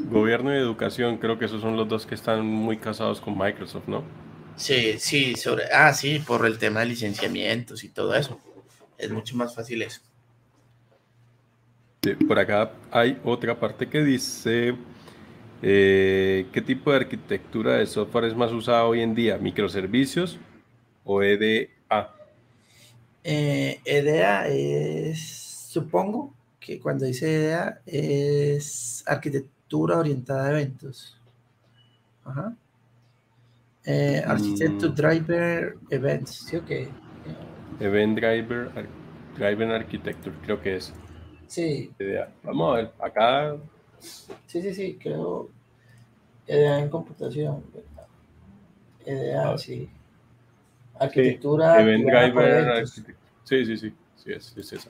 Gobierno 0.05 0.53
y 0.53 0.59
educación, 0.59 1.19
creo 1.19 1.39
que 1.39 1.47
esos 1.47 1.61
son 1.61 1.77
los 1.77 1.89
dos 1.89 2.07
que 2.07 2.15
están 2.15 2.44
muy 2.44 2.77
casados 2.77 3.20
con 3.20 3.39
Microsoft, 3.39 3.86
¿no? 3.86 4.05
Sí, 4.57 4.99
sí, 4.99 5.35
sobre, 5.36 5.65
ah, 5.73 5.94
sí, 5.94 6.19
por 6.19 6.44
el 6.44 6.59
tema 6.59 6.81
de 6.81 6.86
licenciamientos 6.86 7.85
y 7.85 7.89
todo 7.89 8.15
eso. 8.15 8.39
Es 8.99 9.11
mucho 9.11 9.36
más 9.36 9.55
fácil 9.55 9.82
eso. 9.82 10.01
Por 12.27 12.37
acá 12.37 12.73
hay 12.91 13.16
otra 13.23 13.61
parte 13.61 13.89
que 13.89 14.03
dice, 14.03 14.74
eh, 15.62 16.47
¿qué 16.53 16.61
tipo 16.61 16.91
de 16.91 16.97
arquitectura 16.97 17.74
de 17.74 17.87
software 17.87 18.24
es 18.24 18.35
más 18.35 18.51
usada 18.51 18.85
hoy 18.87 19.03
en 19.03 19.15
día? 19.15 19.39
¿Microservicios 19.39 20.37
o 21.05 21.23
EDA? 21.23 22.11
Eh, 23.23 23.81
EDA 23.85 24.49
es, 24.49 25.20
supongo 25.69 26.35
que 26.59 26.81
cuando 26.81 27.05
dice 27.07 27.47
EDA 27.47 27.81
es 27.87 29.05
arquitectura 29.07 29.99
orientada 29.99 30.49
a 30.49 30.51
eventos. 30.51 31.16
Ajá. 32.24 32.57
Eh, 33.85 34.24
Mm. 34.27 34.95
Driver 34.95 35.77
Events, 35.89 36.47
¿sí 36.49 36.57
o 36.57 36.65
qué? 36.65 36.89
Event 37.79 38.19
Driver, 38.19 38.70
Driven 39.39 39.70
Architecture, 39.70 40.35
creo 40.45 40.61
que 40.61 40.77
es. 40.77 40.93
Sí, 41.53 41.91
idea. 41.99 42.31
Vamos 42.45 42.73
a 42.73 42.77
ver, 42.79 42.93
acá 42.99 43.57
sí, 44.47 44.62
sí, 44.62 44.73
sí, 44.73 44.99
creo 44.99 45.51
EDA 46.47 46.79
en 46.81 46.89
computación. 46.89 47.62
¿verdad? 47.74 48.07
EDA, 49.05 49.51
Ah. 49.53 49.59
sí. 49.59 49.87
Arquitectura. 50.99 51.79
Event 51.83 52.05
Driver. 52.07 52.87
Sí, 52.87 53.05
sí, 53.66 53.77
sí, 53.77 53.93
sí, 54.16 54.33
es, 54.33 54.57
es. 54.57 54.89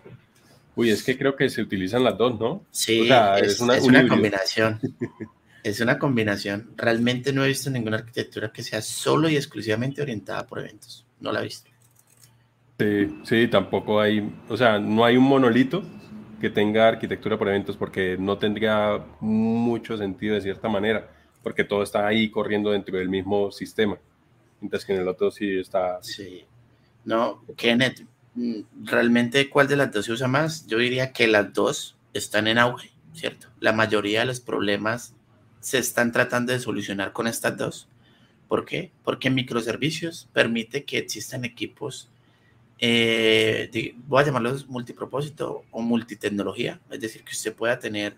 Uy, 0.77 0.91
es 0.91 1.03
que 1.03 1.19
creo 1.19 1.35
que 1.35 1.49
se 1.51 1.63
utilizan 1.63 2.05
las 2.05 2.17
dos, 2.17 2.39
¿no? 2.39 2.63
Sí, 2.71 3.01
O 3.01 3.05
sea, 3.07 3.39
es, 3.39 3.53
es 3.55 3.61
una- 3.61 3.77
es 3.77 3.83
un 3.83 3.89
una 3.91 3.99
híbrido. 4.01 4.15
combinación. 4.15 4.81
Es 5.65 5.81
una 5.81 5.97
combinación. 5.97 6.71
Realmente 6.77 7.33
no 7.33 7.45
he 7.45 7.49
visto 7.49 7.71
ninguna 7.71 7.99
arquitectura 7.99 8.53
que 8.53 8.65
sea 8.65 8.83
solo 8.83 9.29
y 9.29 9.37
exclusivamente 9.37 10.03
orientada 10.03 10.45
por 10.45 10.59
eventos. 10.59 11.07
No 11.21 11.31
la 11.31 11.39
he 11.41 11.45
visto. 11.45 11.71
Sí, 12.81 13.21
sí, 13.23 13.47
tampoco 13.47 14.01
hay, 14.01 14.29
o 14.49 14.57
sea, 14.57 14.81
no 14.81 15.05
hay 15.05 15.17
un 15.17 15.23
monolito 15.23 15.85
que 16.43 16.51
tenga 16.51 16.89
arquitectura 16.89 17.39
por 17.39 17.49
eventos 17.49 17.77
porque 17.77 18.17
no 18.19 18.37
tendría 18.37 19.01
mucho 19.21 19.97
sentido 19.97 20.35
de 20.35 20.41
cierta 20.41 20.69
manera, 20.69 21.09
porque 21.41 21.63
todo 21.63 21.85
está 21.85 22.05
ahí 22.05 22.33
corriendo 22.33 22.73
dentro 22.73 22.99
del 22.99 23.09
mismo 23.09 23.53
sistema, 23.53 23.97
mientras 24.61 24.85
que 24.85 24.93
en 24.93 25.03
el 25.03 25.07
otro 25.07 25.31
sí 25.31 25.57
está... 25.57 26.03
Sí. 26.03 26.45
No, 27.05 27.45
Kenneth, 27.57 28.05
mm, 28.35 28.61
realmente 28.83 29.49
cuál 29.49 29.69
de 29.69 29.77
las 29.77 29.93
dos 29.93 30.05
se 30.07 30.11
usa 30.11 30.27
más? 30.27 30.67
Yo 30.67 30.79
diría 30.79 31.13
que 31.13 31.29
las 31.29 31.53
dos 31.53 31.97
están 32.13 32.49
en 32.49 32.59
auge, 32.59 32.91
¿cierto? 33.15 33.47
La 33.61 33.73
mayoría 33.73 34.21
de 34.21 34.27
los 34.27 34.41
problemas 34.41 35.15
se 35.61 35.79
están 35.79 36.11
tratando 36.11 36.53
de 36.53 36.59
solucionar 36.59 37.13
con 37.13 37.29
estas 37.29 37.57
dos. 37.57 37.89
¿Por 38.49 38.65
qué? 38.65 38.91
Porque 39.05 39.31
microservicios 39.31 40.29
permite 40.33 40.83
que 40.83 40.99
existan 40.99 41.45
equipos, 41.45 42.11
eh, 42.85 43.95
voy 44.09 44.23
a 44.23 44.27
llamarlos 44.27 44.67
multipropósito 44.67 45.63
o 45.71 45.81
multitecnología, 45.81 46.81
es 46.91 47.01
decir, 47.01 47.23
que 47.23 47.31
usted 47.31 47.55
pueda 47.55 47.79
tener 47.79 48.17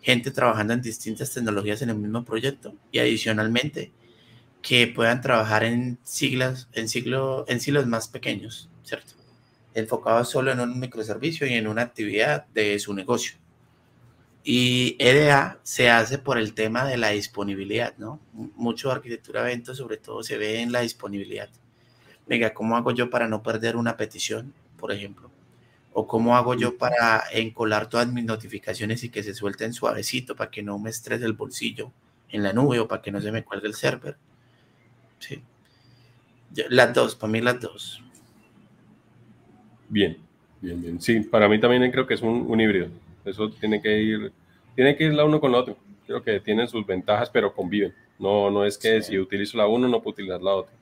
gente 0.00 0.30
trabajando 0.30 0.72
en 0.72 0.80
distintas 0.80 1.34
tecnologías 1.34 1.82
en 1.82 1.90
el 1.90 1.96
mismo 1.96 2.24
proyecto 2.24 2.74
y 2.90 2.98
adicionalmente 2.98 3.92
que 4.62 4.86
puedan 4.86 5.20
trabajar 5.20 5.64
en 5.64 5.98
siglas, 6.02 6.66
en 6.72 6.88
siglo, 6.88 7.44
en 7.46 7.60
silos 7.60 7.86
más 7.86 8.08
pequeños, 8.08 8.70
¿cierto? 8.84 9.12
Enfocados 9.74 10.30
solo 10.30 10.50
en 10.50 10.60
un 10.60 10.80
microservicio 10.80 11.46
y 11.46 11.52
en 11.52 11.66
una 11.66 11.82
actividad 11.82 12.46
de 12.54 12.78
su 12.78 12.94
negocio. 12.94 13.36
Y 14.42 14.96
EDA 14.98 15.60
se 15.62 15.90
hace 15.90 16.16
por 16.16 16.38
el 16.38 16.54
tema 16.54 16.86
de 16.86 16.96
la 16.96 17.10
disponibilidad, 17.10 17.94
¿no? 17.98 18.18
Mucho 18.32 18.90
arquitectura 18.90 19.42
de 19.42 19.50
eventos, 19.50 19.76
sobre 19.76 19.98
todo, 19.98 20.22
se 20.22 20.38
ve 20.38 20.62
en 20.62 20.72
la 20.72 20.80
disponibilidad. 20.80 21.50
Venga, 22.26 22.52
¿cómo 22.54 22.76
hago 22.76 22.90
yo 22.92 23.08
para 23.10 23.28
no 23.28 23.42
perder 23.42 23.76
una 23.76 23.96
petición, 23.96 24.52
por 24.78 24.92
ejemplo? 24.92 25.30
¿O 25.92 26.06
cómo 26.06 26.36
hago 26.36 26.54
yo 26.54 26.76
para 26.76 27.22
encolar 27.32 27.88
todas 27.88 28.12
mis 28.12 28.24
notificaciones 28.24 29.02
y 29.04 29.08
que 29.08 29.22
se 29.22 29.34
suelten 29.34 29.72
suavecito 29.72 30.36
para 30.36 30.50
que 30.50 30.62
no 30.62 30.78
me 30.78 30.90
estrese 30.90 31.24
el 31.24 31.32
bolsillo 31.32 31.90
en 32.30 32.42
la 32.42 32.52
nube 32.52 32.80
o 32.80 32.88
para 32.88 33.00
que 33.00 33.10
no 33.10 33.20
se 33.20 33.32
me 33.32 33.44
cuelgue 33.44 33.68
el 33.68 33.74
server? 33.74 34.16
Sí. 35.18 35.42
Yo- 36.52 36.64
las 36.68 36.92
dos, 36.92 37.14
para 37.16 37.32
mí 37.32 37.40
las 37.40 37.60
dos. 37.60 38.02
Bien, 39.88 40.16
bien, 40.60 40.82
bien. 40.82 41.00
Sí, 41.00 41.20
para 41.20 41.48
mí 41.48 41.60
también 41.60 41.90
creo 41.90 42.06
que 42.06 42.14
es 42.14 42.22
un, 42.22 42.44
un 42.48 42.60
híbrido. 42.60 42.88
Eso 43.24 43.50
tiene 43.50 43.80
que 43.80 43.98
ir, 44.02 44.32
tiene 44.74 44.96
que 44.96 45.04
ir 45.04 45.14
la 45.14 45.24
uno 45.24 45.40
con 45.40 45.52
la 45.52 45.58
otra. 45.58 45.74
Creo 46.06 46.22
que 46.22 46.40
tienen 46.40 46.68
sus 46.68 46.84
ventajas, 46.86 47.30
pero 47.30 47.52
conviven. 47.54 47.94
No, 48.18 48.50
no 48.50 48.64
es 48.64 48.76
que 48.78 49.02
Sí. 49.02 49.12
si 49.12 49.18
utilizo 49.18 49.56
la 49.56 49.66
uno 49.66 49.88
no 49.88 50.00
puedo 50.02 50.12
utilizar 50.14 50.42
la 50.42 50.54
otra. 50.54 50.72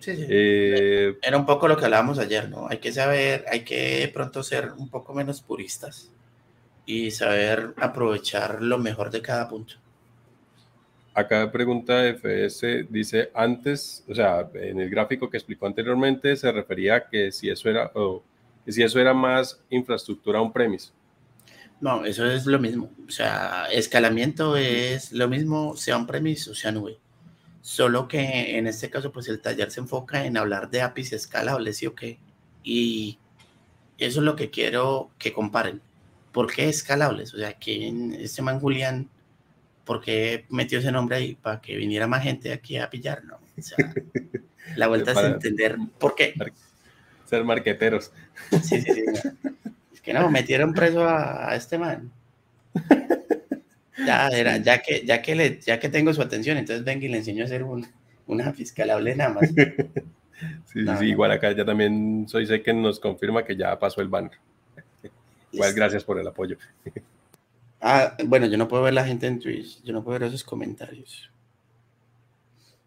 Sí, 0.00 0.16
sí. 0.16 0.24
Eh, 0.28 1.18
Era 1.22 1.36
un 1.36 1.46
poco 1.46 1.68
lo 1.68 1.76
que 1.76 1.84
hablábamos 1.84 2.18
ayer, 2.18 2.48
¿no? 2.48 2.68
Hay 2.68 2.78
que 2.78 2.92
saber, 2.92 3.44
hay 3.50 3.64
que 3.64 4.10
pronto 4.14 4.42
ser 4.42 4.72
un 4.76 4.88
poco 4.88 5.12
menos 5.14 5.42
puristas 5.42 6.10
y 6.86 7.10
saber 7.10 7.74
aprovechar 7.78 8.62
lo 8.62 8.78
mejor 8.78 9.10
de 9.10 9.22
cada 9.22 9.48
punto. 9.48 9.74
Acá 11.14 11.50
pregunta 11.50 12.06
FS, 12.06 12.86
dice 12.88 13.30
antes, 13.34 14.04
o 14.08 14.14
sea, 14.14 14.48
en 14.54 14.80
el 14.80 14.88
gráfico 14.88 15.28
que 15.28 15.36
explicó 15.36 15.66
anteriormente 15.66 16.36
se 16.36 16.52
refería 16.52 16.94
a 16.94 17.08
que 17.08 17.32
si 17.32 17.50
eso 17.50 17.68
era, 17.68 17.90
o 17.94 18.22
que 18.64 18.72
si 18.72 18.82
eso 18.82 19.00
era 19.00 19.12
más 19.12 19.60
infraestructura 19.68 20.40
on-premise. 20.40 20.92
No, 21.80 22.04
eso 22.04 22.26
es 22.26 22.46
lo 22.46 22.58
mismo. 22.58 22.90
O 23.06 23.10
sea, 23.10 23.66
escalamiento 23.72 24.56
es 24.56 25.12
lo 25.12 25.28
mismo, 25.28 25.76
sea 25.76 25.96
on-premise 25.96 26.50
o 26.50 26.54
sea 26.54 26.72
nube. 26.72 26.98
Solo 27.60 28.08
que 28.08 28.56
en 28.56 28.66
este 28.66 28.90
caso, 28.90 29.12
pues 29.12 29.28
el 29.28 29.40
taller 29.40 29.70
se 29.70 29.80
enfoca 29.80 30.24
en 30.24 30.36
hablar 30.36 30.70
de 30.70 30.82
APIs 30.82 31.12
escalables, 31.12 31.76
¿sí 31.76 31.86
o 31.86 31.94
qué? 31.94 32.18
Y 32.62 33.18
eso 33.98 34.20
es 34.20 34.24
lo 34.24 34.36
que 34.36 34.50
quiero 34.50 35.10
que 35.18 35.32
comparen. 35.32 35.82
¿Por 36.32 36.52
qué 36.52 36.68
escalables? 36.68 37.34
O 37.34 37.38
sea, 37.38 37.54
que 37.54 37.92
este 38.20 38.42
man 38.42 38.60
Julián, 38.60 39.08
¿por 39.84 40.00
qué 40.00 40.44
metió 40.50 40.78
ese 40.78 40.92
nombre 40.92 41.16
ahí? 41.16 41.34
¿Para 41.34 41.60
que 41.60 41.76
viniera 41.76 42.06
más 42.06 42.22
gente 42.22 42.52
aquí 42.52 42.78
a 42.78 42.90
pillar? 42.90 43.24
No. 43.24 43.36
O 43.36 43.62
sea, 43.62 43.76
la 44.76 44.88
vuelta 44.88 45.12
es 45.12 45.18
entender 45.18 45.76
por 45.98 46.14
qué. 46.14 46.34
Ser 47.24 47.44
marqueteros. 47.44 48.12
Sí, 48.62 48.80
sí, 48.80 48.92
sí. 48.92 49.04
Es 49.92 50.00
que 50.00 50.12
no, 50.12 50.30
metieron 50.30 50.72
preso 50.72 51.04
a, 51.04 51.50
a 51.50 51.56
este 51.56 51.76
man. 51.76 52.10
Ya, 54.06 54.28
era, 54.32 54.56
ya 54.58 54.78
que, 54.82 55.04
ya 55.04 55.20
que 55.22 55.34
le, 55.34 55.60
ya 55.60 55.78
que 55.78 55.88
tengo 55.88 56.12
su 56.14 56.22
atención, 56.22 56.56
entonces 56.56 56.84
venga 56.84 57.06
y 57.06 57.08
le 57.08 57.18
enseño 57.18 57.42
a 57.42 57.46
hacer 57.46 57.62
un, 57.64 57.86
una 58.26 58.52
fiscalable 58.52 59.14
nada 59.16 59.34
más. 59.34 59.50
Sí, 60.66 60.82
No, 60.84 60.96
sí, 60.96 61.06
no. 61.06 61.10
igual 61.10 61.32
acá 61.32 61.50
ya 61.50 61.64
también 61.64 62.26
soy 62.28 62.46
sé 62.46 62.62
que 62.62 62.72
nos 62.72 63.00
confirma 63.00 63.44
que 63.44 63.56
ya 63.56 63.76
pasó 63.76 64.00
el 64.00 64.06
banner. 64.08 64.38
Igual 65.50 65.72
gracias 65.74 66.04
por 66.04 66.18
el 66.18 66.26
apoyo. 66.26 66.56
Ah, 67.80 68.16
bueno, 68.26 68.46
yo 68.46 68.58
no 68.58 68.66
puedo 68.66 68.82
ver 68.82 68.92
la 68.94 69.04
gente 69.04 69.28
en 69.28 69.38
Twitch, 69.38 69.80
yo 69.84 69.92
no 69.92 70.02
puedo 70.02 70.18
ver 70.18 70.28
esos 70.28 70.42
comentarios. 70.42 71.30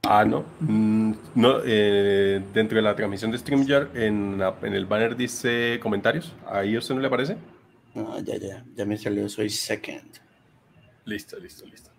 Ah, 0.03 0.25
no. 0.25 0.43
Mm, 0.59 1.13
no 1.35 1.59
eh, 1.63 2.41
dentro 2.53 2.75
de 2.75 2.81
la 2.81 2.95
transmisión 2.95 3.31
de 3.31 3.38
StreamYard, 3.38 3.95
en, 3.95 4.38
la- 4.38 4.55
en 4.63 4.73
el 4.73 4.85
banner 4.85 5.15
dice 5.15 5.79
comentarios. 5.81 6.33
¿Ahí 6.45 6.75
a 6.75 6.79
usted 6.79 6.95
no 6.95 7.01
le 7.01 7.07
aparece? 7.07 7.38
Ah, 7.95 8.19
ya, 8.23 8.38
ya, 8.38 8.65
ya 8.75 8.85
me 8.85 8.97
salió, 8.97 9.27
soy 9.29 9.49
second. 9.49 10.19
Listo, 11.06 11.38
listo, 11.40 11.65
listo. 11.65 11.90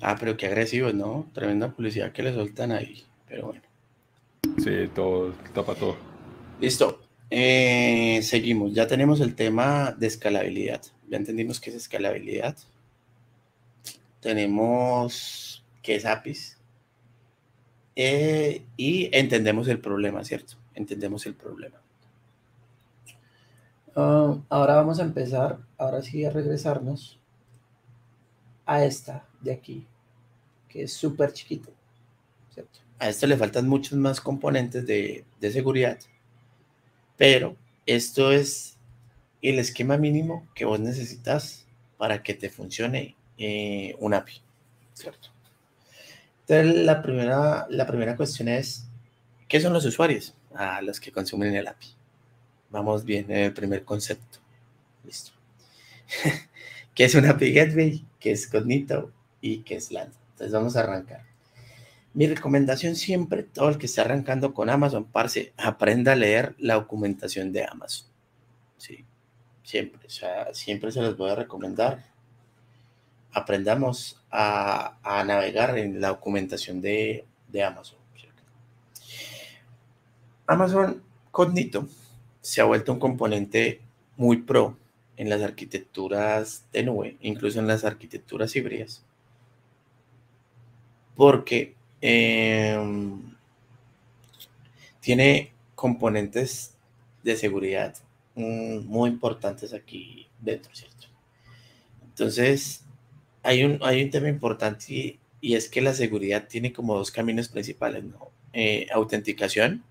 Ah, 0.00 0.16
pero 0.18 0.36
qué 0.36 0.46
agresivos, 0.46 0.94
¿no? 0.94 1.28
Tremenda 1.32 1.72
publicidad 1.74 2.12
que 2.12 2.22
le 2.22 2.34
soltan 2.34 2.72
ahí. 2.72 3.04
Pero 3.28 3.46
bueno. 3.46 3.62
Sí, 4.58 4.88
todo, 4.94 5.32
tapa 5.54 5.74
todo. 5.74 5.96
Listo. 6.60 7.00
Eh, 7.30 8.20
seguimos. 8.22 8.72
Ya 8.74 8.86
tenemos 8.86 9.20
el 9.20 9.34
tema 9.34 9.92
de 9.92 10.06
escalabilidad. 10.06 10.82
Ya 11.08 11.16
entendimos 11.16 11.60
qué 11.60 11.70
es 11.70 11.76
escalabilidad. 11.76 12.56
Tenemos 14.20 15.64
qué 15.82 15.96
es 15.96 16.04
APIs. 16.04 16.58
Eh, 17.94 18.62
y 18.76 19.08
entendemos 19.16 19.68
el 19.68 19.80
problema, 19.80 20.22
¿cierto? 20.24 20.54
Entendemos 20.74 21.24
el 21.26 21.34
problema. 21.34 21.80
Ah, 23.94 24.36
ahora 24.50 24.76
vamos 24.76 25.00
a 25.00 25.04
empezar, 25.04 25.58
ahora 25.78 26.02
sí 26.02 26.24
a 26.24 26.30
regresarnos 26.30 27.18
a 28.66 28.84
esta 28.84 29.26
de 29.40 29.52
aquí, 29.52 29.86
que 30.68 30.82
es 30.82 30.92
súper 30.92 31.32
chiquito, 31.32 31.70
¿cierto? 32.52 32.80
A 32.98 33.08
esto 33.08 33.26
le 33.26 33.36
faltan 33.36 33.68
muchos 33.68 33.98
más 33.98 34.20
componentes 34.20 34.86
de, 34.86 35.24
de 35.40 35.50
seguridad, 35.50 35.98
pero 37.16 37.56
esto 37.86 38.32
es 38.32 38.76
el 39.40 39.58
esquema 39.58 39.96
mínimo 39.96 40.46
que 40.54 40.64
vos 40.64 40.80
necesitas 40.80 41.66
para 41.96 42.22
que 42.22 42.34
te 42.34 42.50
funcione 42.50 43.16
eh, 43.38 43.94
un 44.00 44.14
API, 44.14 44.40
¿cierto? 44.94 45.28
Entonces, 46.48 46.84
la 46.84 47.02
primera, 47.02 47.66
la 47.70 47.86
primera 47.86 48.16
cuestión 48.16 48.48
es, 48.48 48.86
¿qué 49.48 49.60
son 49.60 49.72
los 49.72 49.84
usuarios? 49.84 50.34
Ah, 50.54 50.80
los 50.82 51.00
que 51.00 51.12
consumen 51.12 51.54
el 51.54 51.66
API. 51.66 51.88
Vamos 52.70 53.04
bien 53.04 53.30
en 53.30 53.38
el 53.38 53.52
primer 53.52 53.84
concepto. 53.84 54.38
Listo. 55.04 55.32
¿Qué 56.94 57.04
es 57.04 57.14
un 57.14 57.26
API 57.26 57.52
Gateway? 57.52 58.04
¿Qué 58.26 58.32
es 58.32 58.48
Cognito? 58.48 59.12
¿Y 59.40 59.58
qué 59.58 59.76
es 59.76 59.92
LAN? 59.92 60.12
Entonces 60.32 60.50
vamos 60.52 60.74
a 60.74 60.80
arrancar. 60.80 61.22
Mi 62.12 62.26
recomendación 62.26 62.96
siempre, 62.96 63.44
todo 63.44 63.68
el 63.68 63.78
que 63.78 63.86
esté 63.86 64.00
arrancando 64.00 64.52
con 64.52 64.68
Amazon, 64.68 65.04
parce, 65.04 65.52
aprenda 65.56 66.10
a 66.10 66.16
leer 66.16 66.56
la 66.58 66.74
documentación 66.74 67.52
de 67.52 67.64
Amazon. 67.64 68.08
Sí, 68.78 69.04
siempre, 69.62 70.08
o 70.08 70.10
sea, 70.10 70.52
siempre 70.54 70.90
se 70.90 71.02
los 71.02 71.16
voy 71.16 71.30
a 71.30 71.36
recomendar. 71.36 72.02
Aprendamos 73.30 74.20
a, 74.32 74.98
navegar 75.24 75.78
en 75.78 76.00
la 76.00 76.08
documentación 76.08 76.80
de, 76.80 77.24
de 77.46 77.62
Amazon. 77.62 78.00
Amazon 80.48 81.00
Cognito 81.30 81.86
se 82.40 82.60
ha 82.60 82.64
vuelto 82.64 82.92
un 82.92 82.98
componente 82.98 83.82
muy 84.16 84.38
pro 84.38 84.76
en 85.16 85.28
las 85.28 85.42
arquitecturas 85.42 86.64
de 86.72 86.82
nube, 86.82 87.16
incluso 87.20 87.58
en 87.58 87.66
las 87.66 87.84
arquitecturas 87.84 88.54
híbridas, 88.54 89.02
porque 91.14 91.74
em, 92.00 93.34
tiene 95.00 95.52
componentes 95.74 96.74
de 97.22 97.36
seguridad 97.36 97.94
mm, 98.34 98.86
muy 98.86 99.10
importantes 99.10 99.72
aquí 99.72 100.26
dentro, 100.40 100.74
¿cierto? 100.74 101.08
Entonces, 102.04 102.84
hay 103.42 103.64
un, 103.64 103.78
hay 103.82 104.02
un 104.02 104.10
tema 104.10 104.28
importante 104.28 105.18
y, 105.40 105.54
es 105.54 105.68
que 105.68 105.80
la 105.80 105.94
seguridad 105.94 106.48
tiene 106.48 106.72
como 106.72 106.96
dos 106.96 107.10
caminos 107.10 107.48
principales. 107.48 108.04
Eh, 108.52 108.88
autenticación 108.92 109.84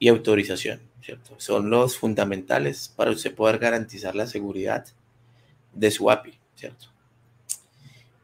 y 0.00 0.08
autorización, 0.08 0.80
¿cierto? 1.02 1.34
Son 1.36 1.70
los 1.70 1.96
fundamentales 1.96 2.88
para 2.96 3.12
usted 3.12 3.34
poder 3.34 3.58
garantizar 3.58 4.16
la 4.16 4.26
seguridad 4.26 4.86
de 5.74 5.90
su 5.90 6.10
API, 6.10 6.38
¿cierto? 6.56 6.86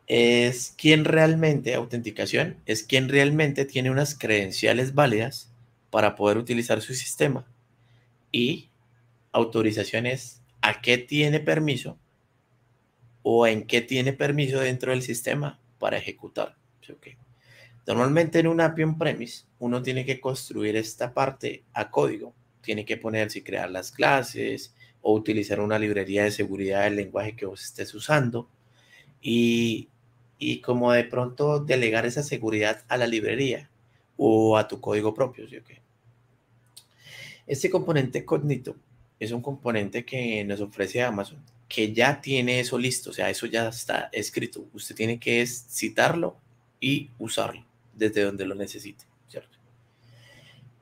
Es 0.08 0.74
quien 0.76 1.04
realmente, 1.04 1.74
autenticación, 1.74 2.56
es 2.64 2.82
quien 2.82 3.10
realmente 3.10 3.66
tiene 3.66 3.90
unas 3.90 4.18
credenciales 4.18 4.94
válidas 4.94 5.52
para 5.90 6.16
poder 6.16 6.38
utilizar 6.38 6.80
su 6.80 6.94
sistema. 6.94 7.46
Y 8.32 8.70
autorización 9.32 10.06
es 10.06 10.40
a 10.62 10.80
qué 10.80 10.96
tiene 10.96 11.40
permiso 11.40 11.98
o 13.22 13.46
en 13.46 13.66
qué 13.66 13.82
tiene 13.82 14.14
permiso 14.14 14.60
dentro 14.60 14.92
del 14.92 15.02
sistema 15.02 15.60
para 15.78 15.98
ejecutar. 15.98 16.56
¿sí? 16.80 16.94
Normalmente 17.86 18.40
en 18.40 18.48
un 18.48 18.60
API 18.60 18.82
on-premise 18.82 19.44
uno 19.60 19.80
tiene 19.80 20.04
que 20.04 20.20
construir 20.20 20.74
esta 20.76 21.14
parte 21.14 21.62
a 21.72 21.88
código. 21.90 22.34
Tiene 22.60 22.84
que 22.84 22.96
ponerse 22.96 23.38
y 23.38 23.42
crear 23.42 23.70
las 23.70 23.92
clases 23.92 24.74
o 25.02 25.14
utilizar 25.14 25.60
una 25.60 25.78
librería 25.78 26.24
de 26.24 26.32
seguridad 26.32 26.82
del 26.82 26.96
lenguaje 26.96 27.36
que 27.36 27.46
vos 27.46 27.62
estés 27.62 27.94
usando. 27.94 28.48
Y, 29.22 29.88
y 30.36 30.60
como 30.60 30.92
de 30.92 31.04
pronto 31.04 31.60
delegar 31.60 32.06
esa 32.06 32.24
seguridad 32.24 32.84
a 32.88 32.96
la 32.96 33.06
librería 33.06 33.70
o 34.16 34.56
a 34.58 34.66
tu 34.66 34.80
código 34.80 35.14
propio. 35.14 35.48
¿sí? 35.48 35.58
Este 37.46 37.70
componente 37.70 38.24
cognito 38.24 38.74
es 39.20 39.30
un 39.30 39.42
componente 39.42 40.04
que 40.04 40.44
nos 40.44 40.60
ofrece 40.60 41.02
Amazon, 41.02 41.40
que 41.68 41.92
ya 41.92 42.20
tiene 42.20 42.58
eso 42.58 42.78
listo, 42.78 43.10
o 43.10 43.12
sea, 43.12 43.30
eso 43.30 43.46
ya 43.46 43.68
está 43.68 44.08
escrito. 44.12 44.66
Usted 44.72 44.96
tiene 44.96 45.20
que 45.20 45.46
citarlo 45.46 46.36
y 46.80 47.10
usarlo 47.18 47.65
desde 47.96 48.22
donde 48.22 48.46
lo 48.46 48.54
necesite, 48.54 49.04
¿cierto? 49.28 49.58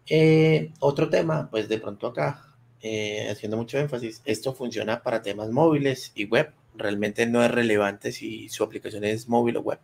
Eh, 0.06 0.72
otro 0.80 1.08
tema, 1.08 1.48
pues 1.50 1.68
de 1.68 1.78
pronto 1.78 2.08
acá, 2.08 2.54
eh, 2.82 3.28
haciendo 3.30 3.56
mucho 3.56 3.78
énfasis, 3.78 4.20
esto 4.24 4.52
funciona 4.52 5.02
para 5.02 5.22
temas 5.22 5.50
móviles 5.50 6.12
y 6.14 6.26
web. 6.26 6.52
Realmente 6.76 7.26
no 7.26 7.42
es 7.42 7.50
relevante 7.50 8.12
si 8.12 8.48
su 8.48 8.64
aplicación 8.64 9.04
es 9.04 9.28
móvil 9.28 9.56
o 9.56 9.62
web. 9.62 9.78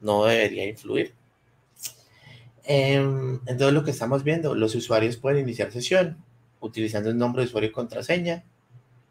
No 0.00 0.24
debería 0.24 0.66
influir. 0.66 1.14
Em, 2.64 3.40
entonces 3.46 3.72
lo 3.74 3.84
que 3.84 3.90
estamos 3.90 4.22
viendo, 4.22 4.54
los 4.54 4.74
usuarios 4.74 5.16
pueden 5.16 5.42
iniciar 5.42 5.72
sesión 5.72 6.16
utilizando 6.60 7.10
el 7.10 7.18
nombre 7.18 7.42
de 7.42 7.48
usuario 7.48 7.70
y 7.70 7.72
contraseña 7.72 8.44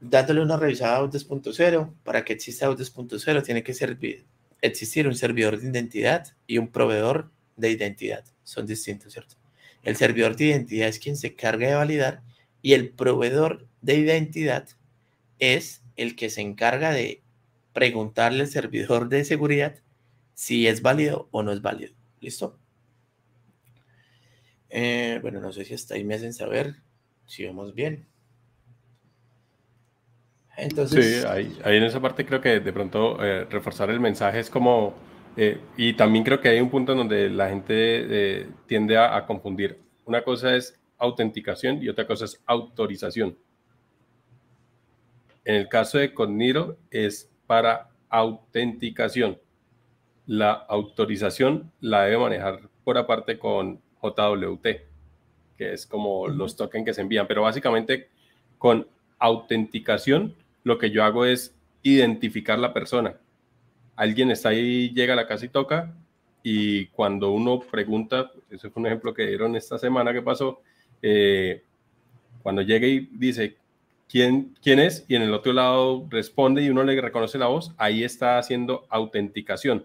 dándole 0.00 0.40
una 0.40 0.56
revisada 0.56 0.98
a 0.98 1.02
2.0, 1.02 1.92
para 2.02 2.24
que 2.24 2.32
exista 2.32 2.68
2.0 2.68 3.42
tiene 3.44 3.62
que 3.62 3.74
servir, 3.74 4.24
existir 4.60 5.06
un 5.06 5.14
servidor 5.14 5.58
de 5.58 5.68
identidad 5.68 6.26
y 6.46 6.58
un 6.58 6.68
proveedor 6.68 7.30
de 7.56 7.70
identidad. 7.70 8.24
Son 8.42 8.66
distintos, 8.66 9.12
¿cierto? 9.12 9.39
El 9.82 9.96
servidor 9.96 10.36
de 10.36 10.46
identidad 10.46 10.88
es 10.88 10.98
quien 10.98 11.16
se 11.16 11.34
carga 11.34 11.68
de 11.68 11.74
validar 11.74 12.22
y 12.62 12.74
el 12.74 12.90
proveedor 12.90 13.66
de 13.80 13.94
identidad 13.94 14.68
es 15.38 15.82
el 15.96 16.16
que 16.16 16.30
se 16.30 16.42
encarga 16.42 16.92
de 16.92 17.22
preguntarle 17.72 18.42
al 18.42 18.48
servidor 18.48 19.08
de 19.08 19.24
seguridad 19.24 19.76
si 20.34 20.66
es 20.66 20.82
válido 20.82 21.28
o 21.30 21.42
no 21.42 21.52
es 21.52 21.62
válido. 21.62 21.94
¿Listo? 22.20 22.58
Eh, 24.68 25.18
bueno, 25.22 25.40
no 25.40 25.52
sé 25.52 25.64
si 25.64 25.74
hasta 25.74 25.94
ahí 25.94 26.04
me 26.04 26.14
hacen 26.14 26.32
saber 26.32 26.76
si 27.26 27.44
vemos 27.44 27.74
bien. 27.74 28.06
Entonces, 30.56 31.22
sí, 31.22 31.26
ahí, 31.26 31.58
en 31.64 31.84
esa 31.84 32.00
parte 32.00 32.26
creo 32.26 32.40
que 32.40 32.60
de 32.60 32.72
pronto 32.72 33.24
eh, 33.24 33.46
reforzar 33.46 33.88
el 33.90 33.98
mensaje 33.98 34.40
es 34.40 34.50
como 34.50 34.94
eh, 35.36 35.60
y 35.76 35.92
también 35.94 36.24
creo 36.24 36.40
que 36.40 36.48
hay 36.48 36.60
un 36.60 36.70
punto 36.70 36.92
en 36.92 36.98
donde 36.98 37.30
la 37.30 37.48
gente 37.48 37.72
eh, 37.74 38.48
tiende 38.66 38.96
a, 38.98 39.24
confundir. 39.26 39.78
Una 40.04 40.22
cosa 40.22 40.56
es 40.56 40.78
autenticación 40.98 41.82
y 41.82 41.88
otra 41.88 42.06
cosa 42.06 42.24
es 42.24 42.42
autorización. 42.46 43.36
En 45.44 45.54
el 45.54 45.68
caso 45.68 45.98
de 45.98 46.12
Cognito 46.12 46.76
es 46.90 47.30
para 47.46 47.90
autenticación. 48.08 49.38
La 50.26 50.52
autorización 50.52 51.72
la 51.80 52.02
debe 52.02 52.18
manejar 52.18 52.60
por 52.84 52.98
aparte 52.98 53.38
con 53.38 53.80
JWT, 54.02 54.66
que 55.56 55.72
es 55.72 55.86
como 55.86 56.28
los 56.28 56.56
tokens 56.56 56.84
que 56.84 56.94
se 56.94 57.00
envían. 57.00 57.26
Pero 57.26 57.42
básicamente 57.42 58.08
con 58.58 58.86
autenticación 59.18 60.34
lo 60.64 60.78
que 60.78 60.90
yo 60.90 61.04
hago 61.04 61.24
es 61.24 61.54
identificar 61.82 62.58
la 62.58 62.72
persona 62.72 63.16
alguien 64.00 64.30
está 64.30 64.48
ahí, 64.48 64.88
llega 64.94 65.12
a 65.12 65.16
la 65.16 65.26
casa 65.26 65.44
y 65.44 65.50
toca, 65.50 65.94
y 66.42 66.86
cuando 66.86 67.32
uno 67.32 67.60
pregunta, 67.60 68.32
ese 68.48 68.70
fue 68.70 68.80
un 68.80 68.86
ejemplo 68.86 69.12
que 69.12 69.26
dieron 69.26 69.56
esta 69.56 69.78
semana 69.78 70.14
que 70.14 70.22
pasó, 70.22 70.62
eh, 71.02 71.62
cuando 72.42 72.62
llega 72.62 72.86
y 72.86 73.10
dice, 73.12 73.58
¿quién, 74.08 74.56
¿quién 74.62 74.78
es? 74.78 75.04
Y 75.06 75.16
en 75.16 75.22
el 75.22 75.34
otro 75.34 75.52
lado 75.52 76.06
responde 76.08 76.62
y 76.62 76.70
uno 76.70 76.82
le 76.82 76.98
reconoce 76.98 77.36
la 77.36 77.48
voz, 77.48 77.74
ahí 77.76 78.02
está 78.02 78.38
haciendo 78.38 78.86
autenticación. 78.88 79.84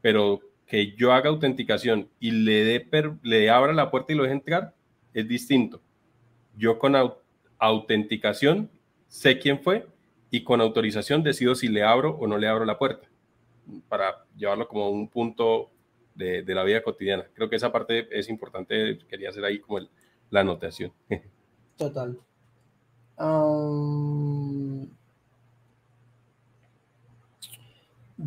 Pero 0.00 0.42
que 0.68 0.92
yo 0.92 1.12
haga 1.12 1.30
autenticación 1.30 2.08
y 2.20 2.30
le, 2.30 2.64
dé 2.64 3.10
le 3.24 3.50
abra 3.50 3.72
la 3.72 3.90
puerta 3.90 4.12
y 4.12 4.16
lo 4.16 4.22
deje 4.22 4.34
entrar, 4.36 4.74
es 5.12 5.26
distinto. 5.26 5.80
Yo 6.56 6.78
con 6.78 6.94
autenticación 7.58 8.70
sé 9.08 9.40
quién 9.40 9.58
fue 9.58 9.88
y 10.30 10.44
con 10.44 10.60
autorización 10.60 11.24
decido 11.24 11.56
si 11.56 11.66
le 11.66 11.82
abro 11.82 12.16
o 12.16 12.28
no 12.28 12.38
le 12.38 12.46
abro 12.46 12.64
la 12.64 12.78
puerta 12.78 13.08
para 13.88 14.24
llevarlo 14.36 14.68
como 14.68 14.90
un 14.90 15.08
punto 15.08 15.70
de, 16.14 16.42
la 16.46 16.64
vida 16.64 16.82
cotidiana. 16.82 17.26
Creo 17.34 17.48
que 17.48 17.56
esa 17.56 17.72
parte 17.72 18.06
es 18.10 18.28
importante, 18.28 18.98
quería 19.08 19.30
hacer 19.30 19.44
ahí 19.44 19.60
como 19.60 19.80
la 20.30 20.40
anotación. 20.40 20.92
Total. 21.76 22.18
Um, 23.18 24.88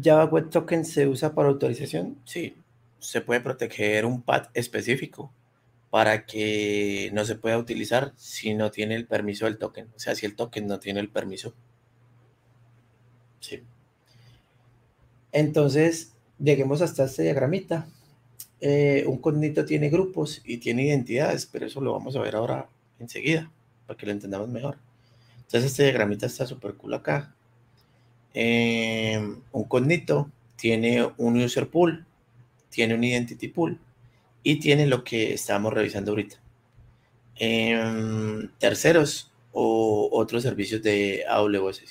¿Java 0.01 0.25
Web 0.25 0.49
Token 0.49 0.85
se 0.85 1.07
usa 1.07 1.33
para 1.33 1.49
autorización? 1.49 2.17
Sí, 2.25 2.55
se 2.99 3.21
puede 3.21 3.41
proteger 3.41 4.05
un 4.05 4.21
path 4.21 4.49
específico 4.53 5.31
para 5.89 6.25
que 6.25 7.09
no 7.13 7.25
se 7.25 7.35
pueda 7.35 7.57
utilizar 7.57 8.13
si 8.15 8.53
no 8.53 8.69
tiene 8.69 8.95
el 8.95 9.07
permiso 9.07 9.45
del 9.45 9.57
token, 9.57 9.89
o 9.95 9.99
sea, 9.99 10.13
si 10.13 10.25
el 10.25 10.35
token 10.35 10.67
no 10.67 10.79
tiene 10.79 10.99
el 10.99 11.09
permiso. 11.09 11.55
Sí. 13.39 13.63
Entonces, 15.31 16.13
lleguemos 16.39 16.81
hasta 16.81 17.05
este 17.05 17.23
diagramita. 17.23 17.87
Eh, 18.61 19.05
un 19.07 19.17
cognito 19.19 19.65
tiene 19.65 19.89
grupos 19.89 20.41
y 20.43 20.57
tiene 20.57 20.85
identidades, 20.85 21.45
pero 21.45 21.65
eso 21.65 21.81
lo 21.81 21.93
vamos 21.93 22.15
a 22.15 22.21
ver 22.21 22.35
ahora 22.35 22.67
enseguida, 22.99 23.49
para 23.87 23.97
que 23.97 24.05
lo 24.05 24.11
entendamos 24.11 24.49
mejor. 24.49 24.77
Entonces, 25.37 25.71
este 25.71 25.83
diagramita 25.83 26.25
está 26.25 26.45
súper 26.45 26.75
cool 26.75 26.93
acá. 26.93 27.33
Eh, 28.33 29.19
un 29.51 29.63
cognito 29.63 30.29
tiene 30.55 31.09
un 31.17 31.41
user 31.41 31.67
pool, 31.69 32.05
tiene 32.69 32.93
un 32.93 33.03
identity 33.03 33.47
pool 33.47 33.79
y 34.43 34.59
tiene 34.59 34.87
lo 34.87 35.03
que 35.03 35.33
estábamos 35.33 35.73
revisando 35.73 36.11
ahorita. 36.11 36.37
Em, 37.35 38.49
terceros 38.59 39.31
o 39.53 40.09
otros 40.11 40.43
servicios 40.43 40.83
de 40.83 41.23
AWS. 41.27 41.81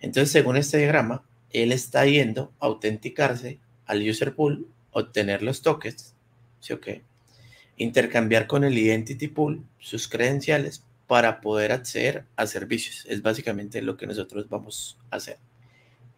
Entonces, 0.00 0.30
según 0.30 0.56
este 0.56 0.78
diagrama, 0.78 1.22
él 1.52 1.72
está 1.72 2.06
yendo 2.06 2.52
a 2.60 2.66
autenticarse 2.66 3.58
al 3.86 4.08
user 4.08 4.34
pool, 4.34 4.66
obtener 4.92 5.42
los 5.42 5.62
tokens, 5.62 6.14
¿sí 6.60 6.74
intercambiar 7.80 8.46
con 8.46 8.62
el 8.64 8.76
identity 8.76 9.28
pool 9.28 9.64
sus 9.78 10.06
credenciales 10.06 10.84
para 11.06 11.40
poder 11.40 11.72
acceder 11.72 12.24
a 12.36 12.46
servicios. 12.46 13.06
Es 13.08 13.22
básicamente 13.22 13.80
lo 13.80 13.96
que 13.96 14.06
nosotros 14.06 14.48
vamos 14.50 14.98
a 15.10 15.16
hacer. 15.16 15.38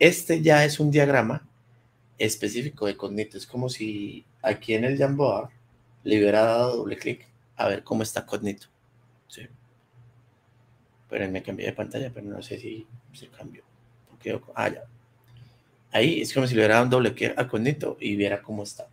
Este 0.00 0.42
ya 0.42 0.64
es 0.64 0.80
un 0.80 0.90
diagrama 0.90 1.48
específico 2.18 2.86
de 2.86 2.96
Cognito. 2.96 3.38
Es 3.38 3.46
como 3.46 3.68
si 3.68 4.26
aquí 4.42 4.74
en 4.74 4.84
el 4.84 4.98
Jamboard 4.98 5.50
le 6.02 6.18
hubiera 6.18 6.42
dado 6.42 6.78
doble 6.78 6.96
clic 6.96 7.28
a 7.56 7.68
ver 7.68 7.84
cómo 7.84 8.02
está 8.02 8.26
Cognito. 8.26 8.66
¿sí? 9.28 9.42
Pero 11.08 11.30
me 11.30 11.44
cambié 11.44 11.66
de 11.66 11.72
pantalla, 11.74 12.10
pero 12.12 12.26
no 12.26 12.42
sé 12.42 12.58
si 12.58 12.86
se 13.12 13.28
cambió. 13.28 13.62
Ah, 14.54 14.68
ya. 14.68 14.82
Ahí 15.92 16.22
es 16.22 16.32
como 16.32 16.46
si 16.46 16.54
le 16.54 16.60
hubiera 16.60 16.74
dado 16.74 16.86
un 16.86 16.90
doble 16.90 17.14
clic 17.14 17.34
a 17.36 17.46
Cognito 17.46 17.96
y 18.00 18.16
viera 18.16 18.42
cómo 18.42 18.62
está. 18.62 18.88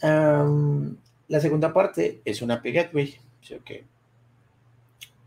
la 0.00 1.40
segunda 1.40 1.72
parte 1.72 2.20
es 2.24 2.40
una 2.40 2.54
API 2.54 2.72
Gateway. 2.72 3.16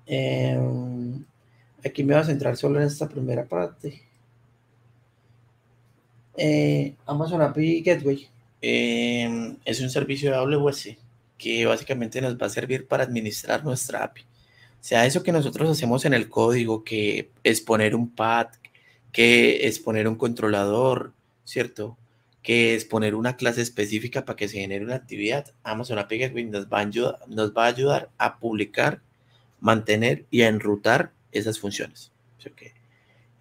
Em, 0.05 1.25
aquí 1.85 2.03
me 2.03 2.13
voy 2.13 2.21
a 2.21 2.25
centrar 2.25 2.55
solo 2.55 2.79
en 2.79 2.87
esta 2.87 3.07
primera 3.07 3.45
parte. 3.45 4.01
Amazon 7.05 7.41
API 7.41 7.81
Gateway 7.81 8.29
es 8.61 9.81
un 9.81 9.89
servicio 9.89 10.31
de 10.31 10.37
AWS 10.37 10.97
que 11.37 11.65
básicamente 11.65 12.21
nos 12.21 12.37
va 12.37 12.47
a 12.47 12.49
servir 12.49 12.87
para 12.87 13.03
administrar 13.03 13.63
nuestra 13.63 14.03
API. 14.03 14.21
O 14.21 14.83
sea, 14.83 15.05
eso 15.05 15.23
que 15.23 15.31
nosotros 15.31 15.69
hacemos 15.69 16.05
en 16.05 16.13
el 16.13 16.29
código, 16.29 16.83
que 16.83 17.29
es 17.43 17.61
poner 17.61 17.95
un 17.95 18.09
pad, 18.09 18.47
que 19.11 19.67
es 19.67 19.79
poner 19.79 20.07
un 20.07 20.15
controlador, 20.15 21.13
¿cierto? 21.43 21.97
Que 22.43 22.75
es 22.75 22.85
poner 22.85 23.15
una 23.15 23.35
clase 23.35 23.61
específica 23.61 24.25
para 24.25 24.35
que 24.35 24.47
se 24.47 24.59
genere 24.59 24.85
una 24.85 24.95
actividad. 24.95 25.53
Amazon 25.63 25.99
API 25.99 26.19
Gateway 26.19 26.45
nos 26.45 26.67
va 26.67 26.79
a 26.79 26.81
ayudar, 26.81 27.19
nos 27.27 27.51
va 27.53 27.65
a, 27.65 27.67
ayudar 27.67 28.09
a 28.17 28.39
publicar, 28.39 29.01
mantener 29.59 30.25
y 30.31 30.43
a 30.43 30.47
enrutar 30.47 31.11
esas 31.31 31.59
funciones. 31.59 32.11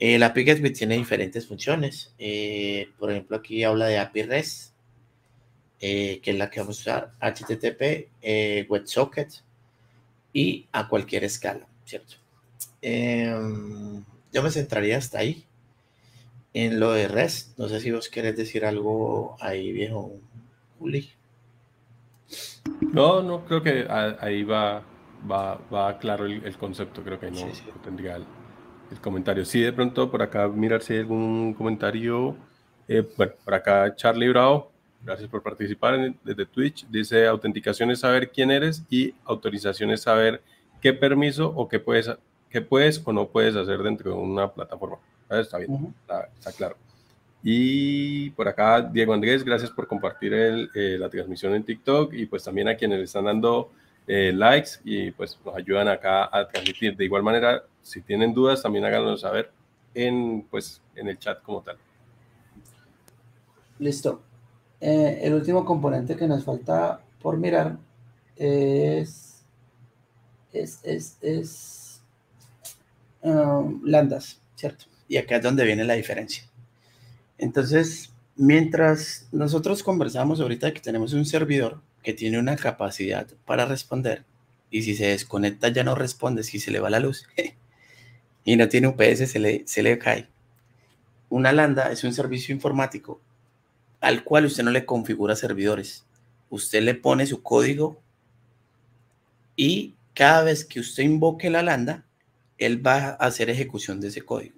Eh, 0.01 0.17
la 0.17 0.27
API 0.27 0.45
Gateway 0.45 0.73
tiene 0.73 0.97
diferentes 0.97 1.47
funciones. 1.47 2.15
Eh, 2.19 2.89
por 2.99 3.11
ejemplo, 3.11 3.37
aquí 3.37 3.65
habla 3.65 3.87
de 3.87 3.99
API 3.99 4.23
REST, 4.23 4.73
eh, 5.81 6.21
que 6.23 6.31
es 6.31 6.39
la 6.39 6.51
que 6.51 6.61
vamos 6.61 6.79
a 6.79 6.81
usar, 6.81 7.13
HTTP, 7.21 8.09
WebSocket 8.69 9.29
y 10.33 10.67
a 10.73 10.89
cualquier 10.89 11.25
escala, 11.25 11.67
¿cierto? 11.85 12.15
Em, 12.81 14.05
yo 14.33 14.43
me 14.43 14.51
centraría 14.51 14.99
hasta 14.99 15.19
ahí 15.19 15.48
en 16.55 16.81
lo 16.81 16.93
de 16.93 17.09
REST. 17.09 17.59
No 17.59 17.69
sé 17.69 17.81
si 17.81 17.91
vos 17.91 18.09
querés 18.09 18.37
decir 18.37 18.65
algo 18.65 19.37
ahí, 19.41 19.73
viejo 19.73 20.13
Juli. 20.79 21.11
No, 22.93 23.23
no, 23.23 23.45
creo 23.45 23.63
que 23.63 23.87
ahí 23.89 24.45
va, 24.45 24.83
va, 25.31 25.61
va 25.73 25.99
claro 25.99 26.27
el, 26.27 26.57
concepto. 26.57 27.03
Creo 27.03 27.19
que 27.19 27.31
no, 27.31 27.47
tendría 27.83 28.17
el 28.17 29.01
comentario. 29.01 29.45
Sí, 29.45 29.61
de 29.61 29.73
pronto 29.73 30.11
por 30.11 30.23
acá 30.23 30.49
mirar 30.49 30.83
si 30.83 30.95
hay 30.95 31.01
algún 31.01 31.55
comentario. 31.55 32.37
Eh, 32.87 33.07
bueno, 33.17 33.33
por 33.45 33.55
acá 33.55 33.95
Charlie 33.95 34.29
Bravo, 34.29 34.73
gracias 35.05 35.29
por 35.29 35.43
participar 35.43 36.15
desde 36.25 36.47
Twitch. 36.47 36.87
Dice, 36.89 37.27
autenticación 37.27 37.91
es 37.91 38.01
saber 38.01 38.31
quién 38.31 38.51
eres 38.51 38.85
y 38.89 39.15
autorización 39.25 39.91
es 39.91 40.03
saber 40.03 40.43
qué 40.81 40.93
permiso 40.95 41.53
o 41.55 41.69
qué 41.69 41.81
puedes, 41.81 42.11
qué 42.49 42.63
puedes 42.63 43.03
o 43.05 43.13
no 43.13 43.29
puedes 43.29 43.57
hacer 43.57 43.83
dentro 43.83 44.13
de 44.13 44.17
una 44.17 44.53
plataforma. 44.53 44.99
Está 45.31 45.59
bien, 45.59 45.95
está, 46.01 46.53
claro. 46.57 46.77
Y 47.43 48.31
por 48.31 48.49
acá, 48.49 48.83
Diego 48.83 49.13
Andrés, 49.13 49.45
gracias 49.45 49.71
por 49.71 49.87
compartir 49.87 50.35
el, 50.35 50.71
eh, 50.75 50.97
la 50.99 51.09
transmisión 51.09 51.55
en 51.55 51.65
TikTok 51.65 52.13
y 52.15 52.27
pues 52.27 52.43
también 52.43 52.69
a 52.69 52.77
quienes 52.77 52.99
le 52.99 53.05
están 53.05 53.27
dando 53.27 53.71
eh, 54.07 54.33
likes 54.33 54.71
y 54.85 55.11
pues 55.13 55.39
nos 55.45 55.55
ayudan 55.55 55.89
acá 55.89 56.29
a 56.33 56.49
transmitir. 56.49 56.97
De 56.97 57.05
igual 57.05 57.23
manera, 57.23 57.63
si 57.83 58.01
tienen 58.01 58.35
dudas, 58.35 58.63
también 58.63 58.85
háganos 58.85 59.21
saber 59.21 59.53
en, 59.95 60.47
pues, 60.51 60.81
en 60.97 61.09
el 61.09 61.19
chat 61.19 61.43
como 61.43 61.63
tal. 61.63 61.77
Listo. 63.79 64.23
Eh, 64.81 65.21
el 65.23 65.35
último 65.35 65.65
componente 65.65 66.17
que 66.17 66.27
nos 66.27 66.45
falta 66.45 67.01
por 67.21 67.37
mirar 67.37 67.77
es, 68.37 69.45
es, 70.53 70.81
es, 70.85 71.19
es 71.21 72.03
um, 73.23 73.83
landas, 73.85 74.41
¿cierto? 74.55 74.87
Y 75.09 75.17
acá 75.17 75.37
es 75.37 75.43
donde 75.43 75.65
viene 75.65 75.85
la 75.85 75.95
diferencia. 75.95 76.45
Entonces, 77.39 78.13
mientras 78.37 79.29
nosotros 79.33 79.83
conversamos 79.83 80.41
ahorita 80.41 80.73
que 80.73 80.81
tenemos 80.81 81.13
un 81.13 81.25
servidor 81.25 81.81
que 82.03 82.13
tiene 82.13 82.39
una 82.39 82.57
capacidad 82.57 83.27
para 83.45 83.67
responder 83.67 84.25
y 84.71 84.83
si 84.83 84.95
se 84.95 85.07
desconecta 85.07 85.69
ya 85.69 85.83
no 85.85 85.95
responde, 85.95 86.43
si 86.43 86.61
se 86.61 86.71
le 86.71 86.81
va 86.81 86.91
la 86.91 87.01
luz 87.01 87.27
y 88.45 88.57
no 88.57 88.69
tiene 88.69 88.89
UPS 88.89 89.31
se 89.31 89.39
le, 89.39 89.63
se 89.67 89.83
le 89.83 89.99
cae. 89.99 90.29
Una 91.31 91.53
lambda 91.53 91.91
es 91.93 92.05
un 92.05 92.15
servicio 92.15 92.55
informático 92.55 93.21
al 94.01 94.25
cual 94.25 94.47
usted 94.47 94.63
no 94.63 94.71
le 94.71 94.87
configura 94.87 95.35
servidores. 95.37 96.05
Usted 96.51 96.83
le 96.83 96.95
pone 96.95 97.27
su 97.27 97.43
código 97.43 98.01
y 99.57 99.97
cada 100.15 100.43
vez 100.43 100.65
que 100.65 100.81
usted 100.81 101.03
invoque 101.03 101.51
la 101.51 101.63
lambda, 101.63 102.05
él 102.59 102.85
va 102.85 103.09
a 103.09 103.11
hacer 103.15 103.51
ejecución 103.51 104.01
de 104.01 104.09
ese 104.09 104.23
código. 104.23 104.58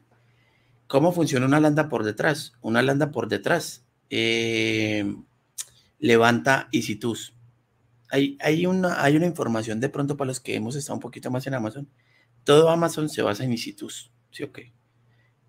¿Cómo 0.90 1.12
funciona 1.12 1.46
una 1.46 1.60
lambda 1.60 1.88
por 1.88 2.02
detrás? 2.02 2.54
Una 2.62 2.82
lambda 2.82 3.12
por 3.12 3.28
detrás 3.28 3.84
eh, 4.10 5.04
levanta 6.00 6.68
EC2. 6.72 7.32
Hay, 8.10 8.36
hay, 8.40 8.66
una, 8.66 9.00
hay 9.00 9.14
una 9.14 9.26
información 9.26 9.78
de 9.78 9.88
pronto 9.88 10.16
para 10.16 10.26
los 10.26 10.40
que 10.40 10.56
hemos 10.56 10.74
estado 10.74 10.96
un 10.96 11.00
poquito 11.00 11.30
más 11.30 11.46
en 11.46 11.54
Amazon. 11.54 11.88
Todo 12.42 12.70
Amazon 12.70 13.08
se 13.08 13.22
basa 13.22 13.44
en 13.44 13.52
EC2, 13.52 14.10
¿sí 14.32 14.42
o? 14.42 14.50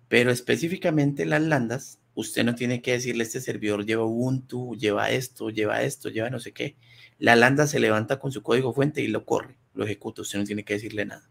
Pero 0.06 0.30
específicamente 0.30 1.26
las 1.26 1.42
landas, 1.42 1.98
usted 2.14 2.44
no 2.44 2.54
tiene 2.54 2.80
que 2.80 2.92
decirle 2.92 3.24
este 3.24 3.40
servidor 3.40 3.84
lleva 3.84 4.04
Ubuntu, 4.04 4.76
lleva 4.76 5.10
esto, 5.10 5.50
lleva 5.50 5.82
esto, 5.82 6.08
lleva 6.08 6.30
no 6.30 6.38
sé 6.38 6.52
qué. 6.52 6.76
La 7.18 7.34
lambda 7.34 7.66
se 7.66 7.80
levanta 7.80 8.20
con 8.20 8.30
su 8.30 8.44
código 8.44 8.72
fuente 8.72 9.02
y 9.02 9.08
lo 9.08 9.24
corre, 9.26 9.56
lo 9.74 9.84
ejecuta, 9.84 10.22
usted 10.22 10.38
no 10.38 10.44
tiene 10.44 10.64
que 10.64 10.74
decirle 10.74 11.04
nada. 11.04 11.28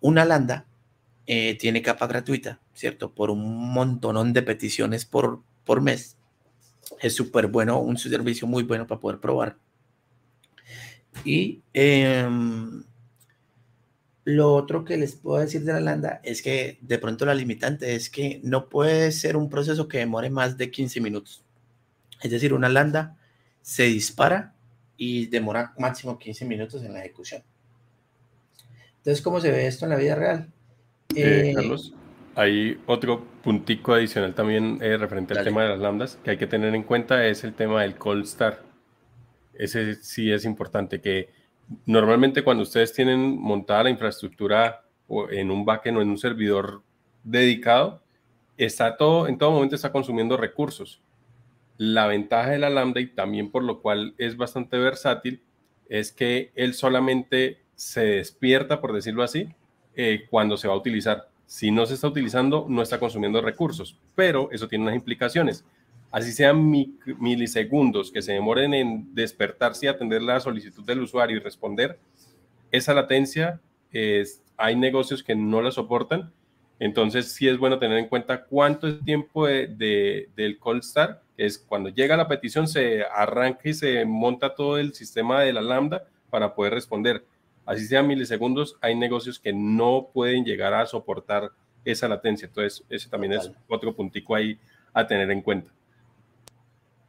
Una 0.00 0.24
lambda 0.24 0.66
eh, 1.32 1.54
tiene 1.54 1.80
capa 1.80 2.08
gratuita, 2.08 2.58
¿cierto? 2.74 3.14
Por 3.14 3.30
un 3.30 3.72
montonón 3.72 4.32
de 4.32 4.42
peticiones 4.42 5.04
por, 5.04 5.40
por 5.64 5.80
mes 5.80 6.16
es 7.00 7.14
súper 7.14 7.46
bueno, 7.46 7.78
un 7.78 7.96
servicio 7.96 8.48
muy 8.48 8.64
bueno 8.64 8.88
para 8.88 9.00
poder 9.00 9.20
probar. 9.20 9.56
Y 11.24 11.62
em, 11.72 12.82
lo 14.24 14.54
otro 14.54 14.84
que 14.84 14.96
les 14.96 15.14
puedo 15.14 15.38
decir 15.40 15.62
de 15.62 15.72
la 15.72 15.78
Landa 15.78 16.20
es 16.24 16.42
que 16.42 16.78
de 16.80 16.98
pronto 16.98 17.24
la 17.24 17.34
limitante 17.34 17.94
es 17.94 18.10
que 18.10 18.40
no 18.42 18.68
puede 18.68 19.12
ser 19.12 19.36
un 19.36 19.48
proceso 19.48 19.86
que 19.86 19.98
demore 19.98 20.30
más 20.30 20.58
de 20.58 20.72
15 20.72 21.00
minutos. 21.00 21.44
Es 22.24 22.32
decir, 22.32 22.52
una 22.52 22.68
Landa 22.68 23.16
se 23.62 23.84
dispara 23.84 24.52
y 24.96 25.26
demora 25.26 25.74
máximo 25.78 26.18
15 26.18 26.44
minutos 26.44 26.82
en 26.82 26.92
la 26.92 27.04
ejecución. 27.04 27.44
Entonces, 28.96 29.22
¿cómo 29.22 29.40
se 29.40 29.52
ve 29.52 29.68
esto 29.68 29.84
en 29.84 29.90
la 29.90 29.96
vida 29.96 30.16
real? 30.16 30.52
Eh, 31.14 31.52
Carlos, 31.54 31.94
hay 32.34 32.80
otro 32.86 33.24
puntico 33.42 33.94
adicional 33.94 34.34
también 34.34 34.78
eh, 34.80 34.96
referente 34.96 35.36
al 35.36 35.44
tema 35.44 35.62
de 35.62 35.70
las 35.70 35.80
lambdas 35.80 36.18
que 36.22 36.30
hay 36.30 36.36
que 36.36 36.46
tener 36.46 36.74
en 36.74 36.82
cuenta, 36.82 37.26
es 37.26 37.44
el 37.44 37.54
tema 37.54 37.82
del 37.82 37.96
cold 37.96 38.24
start. 38.26 38.60
Ese 39.54 39.96
sí 39.96 40.30
es 40.32 40.44
importante, 40.44 41.00
que 41.00 41.30
normalmente 41.86 42.42
cuando 42.42 42.62
ustedes 42.62 42.92
tienen 42.92 43.38
montada 43.38 43.84
la 43.84 43.90
infraestructura 43.90 44.84
en 45.30 45.50
un 45.50 45.64
backend 45.64 45.98
o 45.98 46.02
en 46.02 46.10
un 46.10 46.18
servidor 46.18 46.82
dedicado, 47.24 48.02
está 48.56 48.96
todo, 48.96 49.26
en 49.26 49.38
todo 49.38 49.50
momento 49.50 49.74
está 49.74 49.92
consumiendo 49.92 50.36
recursos. 50.36 51.02
La 51.76 52.06
ventaja 52.06 52.50
de 52.50 52.58
la 52.58 52.70
Lambda 52.70 53.00
y 53.00 53.06
también 53.06 53.50
por 53.50 53.64
lo 53.64 53.80
cual 53.80 54.14
es 54.18 54.36
bastante 54.36 54.78
versátil 54.78 55.42
es 55.88 56.12
que 56.12 56.52
él 56.54 56.74
solamente 56.74 57.62
se 57.74 58.02
despierta, 58.02 58.80
por 58.80 58.92
decirlo 58.92 59.22
así, 59.22 59.48
eh, 60.02 60.26
cuando 60.30 60.56
se 60.56 60.66
va 60.66 60.72
a 60.72 60.78
utilizar. 60.78 61.28
Si 61.44 61.70
no 61.70 61.84
se 61.84 61.92
está 61.92 62.08
utilizando, 62.08 62.64
no 62.70 62.80
está 62.80 62.98
consumiendo 62.98 63.42
recursos, 63.42 63.98
pero 64.14 64.48
eso 64.50 64.66
tiene 64.66 64.84
unas 64.84 64.94
implicaciones. 64.94 65.62
Así 66.10 66.32
sean 66.32 66.70
milisegundos 67.18 68.10
que 68.10 68.22
se 68.22 68.32
demoren 68.32 68.72
en 68.72 69.14
despertarse 69.14 69.84
y 69.84 69.88
atender 69.90 70.22
la 70.22 70.40
solicitud 70.40 70.86
del 70.86 71.02
usuario 71.02 71.36
y 71.36 71.40
responder, 71.40 71.98
esa 72.70 72.94
latencia, 72.94 73.60
es, 73.92 74.42
hay 74.56 74.74
negocios 74.74 75.22
que 75.22 75.34
no 75.34 75.60
la 75.60 75.70
soportan, 75.70 76.32
entonces 76.78 77.32
sí 77.32 77.46
es 77.46 77.58
bueno 77.58 77.78
tener 77.78 77.98
en 77.98 78.08
cuenta 78.08 78.46
cuánto 78.46 78.88
es 78.88 78.94
el 78.94 79.04
tiempo 79.04 79.46
de, 79.46 80.30
del 80.34 80.58
call 80.58 80.82
start, 80.82 81.20
es 81.36 81.58
cuando 81.58 81.90
llega 81.90 82.16
la 82.16 82.26
petición, 82.26 82.68
se 82.68 83.02
arranca 83.04 83.68
y 83.68 83.74
se 83.74 84.06
monta 84.06 84.54
todo 84.54 84.78
el 84.78 84.94
sistema 84.94 85.42
de 85.42 85.52
la 85.52 85.60
lambda 85.60 86.06
para 86.30 86.54
poder 86.54 86.72
responder 86.72 87.22
así 87.66 87.86
sean 87.86 88.06
milisegundos, 88.06 88.76
hay 88.80 88.94
negocios 88.96 89.38
que 89.38 89.52
no 89.52 90.08
pueden 90.12 90.44
llegar 90.44 90.74
a 90.74 90.86
soportar 90.86 91.50
esa 91.84 92.08
latencia. 92.08 92.46
Entonces, 92.46 92.84
ese 92.88 93.08
también 93.08 93.32
es 93.34 93.50
otro 93.68 93.94
puntico 93.94 94.34
ahí 94.34 94.58
a 94.92 95.06
tener 95.06 95.30
en 95.30 95.42
cuenta. 95.42 95.72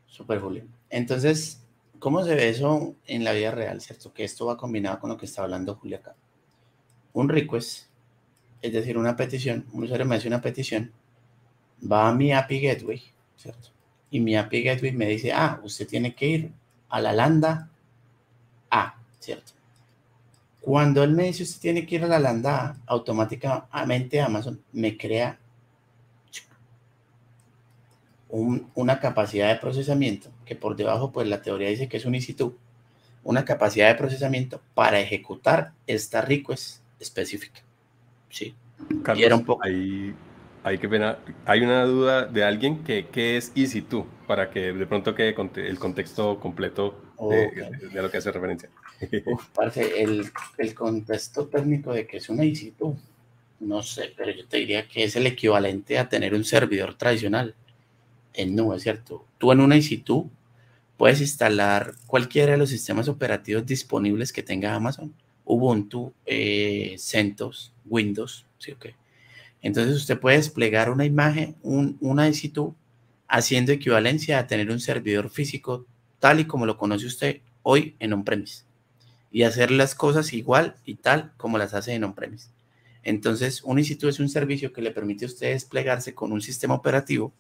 Super, 0.06 0.40
Julio. 0.40 0.66
Entonces, 0.90 1.66
¿cómo 2.00 2.24
se 2.24 2.36
ve 2.36 2.50
eso 2.50 2.96
en 3.06 3.24
la 3.24 3.32
vida 3.32 3.52
real, 3.52 3.82
cierto? 3.82 4.14
Que 4.14 4.24
esto 4.24 4.46
va 4.46 4.58
combinado 4.58 5.00
con 5.00 5.10
lo 5.10 5.18
que 5.18 5.26
está 5.26 5.44
hablando 5.44 5.76
Julia 5.76 5.98
acá. 5.98 6.16
Un 7.14 7.30
request, 7.30 7.88
es 8.62 8.74
decir, 8.74 8.98
una 8.98 9.16
petición, 9.16 9.66
un 9.74 9.84
usuario 9.84 10.06
me 10.06 10.16
hace 10.16 10.28
una 10.28 10.42
petición, 10.42 10.92
va 11.90 12.10
a 12.10 12.14
mi 12.14 12.32
API 12.32 12.62
Gateway, 12.62 13.02
¿cierto? 13.36 13.70
Y 14.10 14.20
mi 14.20 14.36
API 14.36 14.64
Gateway 14.64 14.92
me 14.92 15.08
dice, 15.08 15.32
ah, 15.34 15.60
usted 15.64 15.88
tiene 15.88 16.14
que 16.14 16.28
ir 16.28 16.52
a 16.90 17.02
la 17.02 17.14
lambda 17.14 17.70
A, 18.70 19.02
¿cierto? 19.20 19.54
Cuando 20.62 21.04
él 21.04 21.12
me 21.12 21.24
dice 21.24 21.44
usted 21.44 21.60
tiene 21.60 21.86
que 21.86 21.96
ir 21.96 22.04
a 22.04 22.08
la 22.08 22.20
lambda, 22.20 22.78
automáticamente 22.86 24.22
Amazon 24.22 24.62
me 24.72 24.96
crea 24.96 25.40
una 28.30 29.00
capacidad 29.00 29.50
de 29.50 29.60
procesamiento, 29.60 30.30
que 30.46 30.56
por 30.56 30.76
debajo, 30.76 31.12
pues 31.12 31.28
la 31.28 31.42
teoría 31.42 31.68
dice 31.68 31.90
que 31.90 31.98
es 31.98 32.06
un 32.06 32.14
EC2, 32.14 32.54
una 33.24 33.44
capacidad 33.44 33.90
de 33.90 33.96
procesamiento 33.96 34.62
para 34.74 35.00
ejecutar 35.00 35.74
esta 35.86 36.22
request 36.22 36.82
específica. 37.00 37.62
Sí. 38.30 38.56
Carlos, 39.04 39.34
un 39.34 39.46
poco... 39.46 39.64
ahí, 39.66 40.14
hay, 40.64 40.78
que 40.78 40.88
pena, 40.88 41.18
hay 41.46 41.62
una 41.62 41.84
duda 41.84 42.26
de 42.26 42.44
alguien 42.44 42.84
que 42.84 43.08
qué 43.08 43.36
es 43.36 43.54
EC2, 43.54 44.06
para 44.28 44.50
que 44.50 44.72
de 44.72 44.86
pronto 44.88 45.14
quede 45.14 45.36
el 45.56 45.80
contexto 45.80 46.40
completo 46.40 47.02
de, 47.20 47.90
de 47.92 48.02
lo 48.02 48.10
que 48.10 48.18
hace 48.18 48.32
referencia. 48.32 48.70
Uf, 49.26 49.50
el, 49.78 50.32
el, 50.58 50.76
contexto 50.76 51.48
técnico 51.48 51.94
de 51.94 52.06
que 52.06 52.18
es 52.18 52.30
una 52.30 52.44
EC2, 52.44 52.96
no 53.62 53.84
sé, 53.84 54.14
pero 54.16 54.32
yo 54.32 54.46
te 54.48 54.58
diría 54.58 54.88
que 54.88 55.04
es 55.04 55.16
el 55.16 55.28
equivalente 55.28 55.98
a 55.98 56.10
tener 56.10 56.34
un 56.34 56.44
servidor 56.44 56.96
tradicional 56.96 57.56
en 58.34 58.56
nube, 58.56 58.80
¿cierto? 58.80 59.26
Tú 59.38 59.52
en 59.52 59.60
una 59.60 59.76
EC2 59.76 60.30
puedes 60.98 61.22
instalar 61.22 61.94
cualquiera 62.08 62.54
de 62.54 62.58
los 62.58 62.70
sistemas 62.70 63.08
operativos 63.08 63.66
disponibles 63.66 64.32
que 64.32 64.44
tenga 64.44 64.76
Amazon, 64.76 65.14
Ubuntu, 65.46 66.14
eh, 66.26 66.96
CentOS, 66.98 67.74
Windows, 67.86 68.46
¿sí 68.60 68.72
o 68.72 68.80
qué? 68.80 68.96
Entonces 69.62 69.96
usted 69.96 70.20
puede 70.20 70.38
desplegar 70.38 70.90
una 70.90 71.06
imagen, 71.06 71.56
un, 71.62 71.98
una 72.02 72.28
EC2, 72.28 72.74
haciendo 73.28 73.72
equivalencia 73.72 74.40
a 74.40 74.48
tener 74.48 74.70
un 74.72 74.80
servidor 74.80 75.30
físico 75.30 75.86
tal 76.20 76.40
y 76.40 76.46
como 76.46 76.66
lo 76.66 76.78
conoce 76.78 77.06
usted 77.06 77.42
hoy 77.64 77.96
en 78.00 78.14
on-premise 78.14 78.66
y 79.32 79.44
hacer 79.44 79.72
las 79.72 79.96
cosas 79.96 80.34
igual 80.34 80.76
y 80.86 80.96
tal 80.96 81.34
como 81.38 81.58
las 81.58 81.74
hace 81.74 81.94
en 81.94 82.04
on-premise. 82.04 82.50
Entonces, 83.04 83.64
un 83.64 83.80
instituto 83.80 84.10
es 84.10 84.20
un 84.20 84.30
servicio 84.30 84.74
que 84.74 84.82
le 84.82 84.92
permite 84.92 85.26
a 85.26 85.30
usted 85.30 85.54
desplegarse 85.54 86.14
con 86.14 86.32
un 86.32 86.42
sistema 86.42 86.76
operativo. 86.76 87.34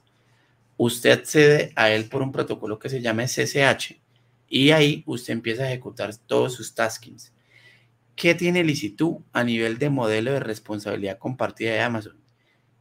Usted 0.77 1.11
accede 1.11 1.73
a 1.75 1.91
él 1.91 2.05
por 2.05 2.21
un 2.21 2.31
protocolo 2.31 2.79
que 2.79 2.89
se 2.89 3.01
llama 3.01 3.27
SSH 3.27 3.99
y 4.47 4.71
ahí 4.71 5.03
usted 5.05 5.33
empieza 5.33 5.63
a 5.63 5.67
ejecutar 5.67 6.15
todos 6.15 6.53
sus 6.53 6.73
taskings. 6.73 7.31
¿Qué 8.15 8.35
tiene 8.35 8.61
el 8.61 8.69
ICITU 8.69 9.23
a 9.33 9.43
nivel 9.43 9.77
de 9.77 9.89
modelo 9.89 10.31
de 10.31 10.39
responsabilidad 10.39 11.19
compartida 11.19 11.71
de 11.71 11.81
Amazon? 11.81 12.17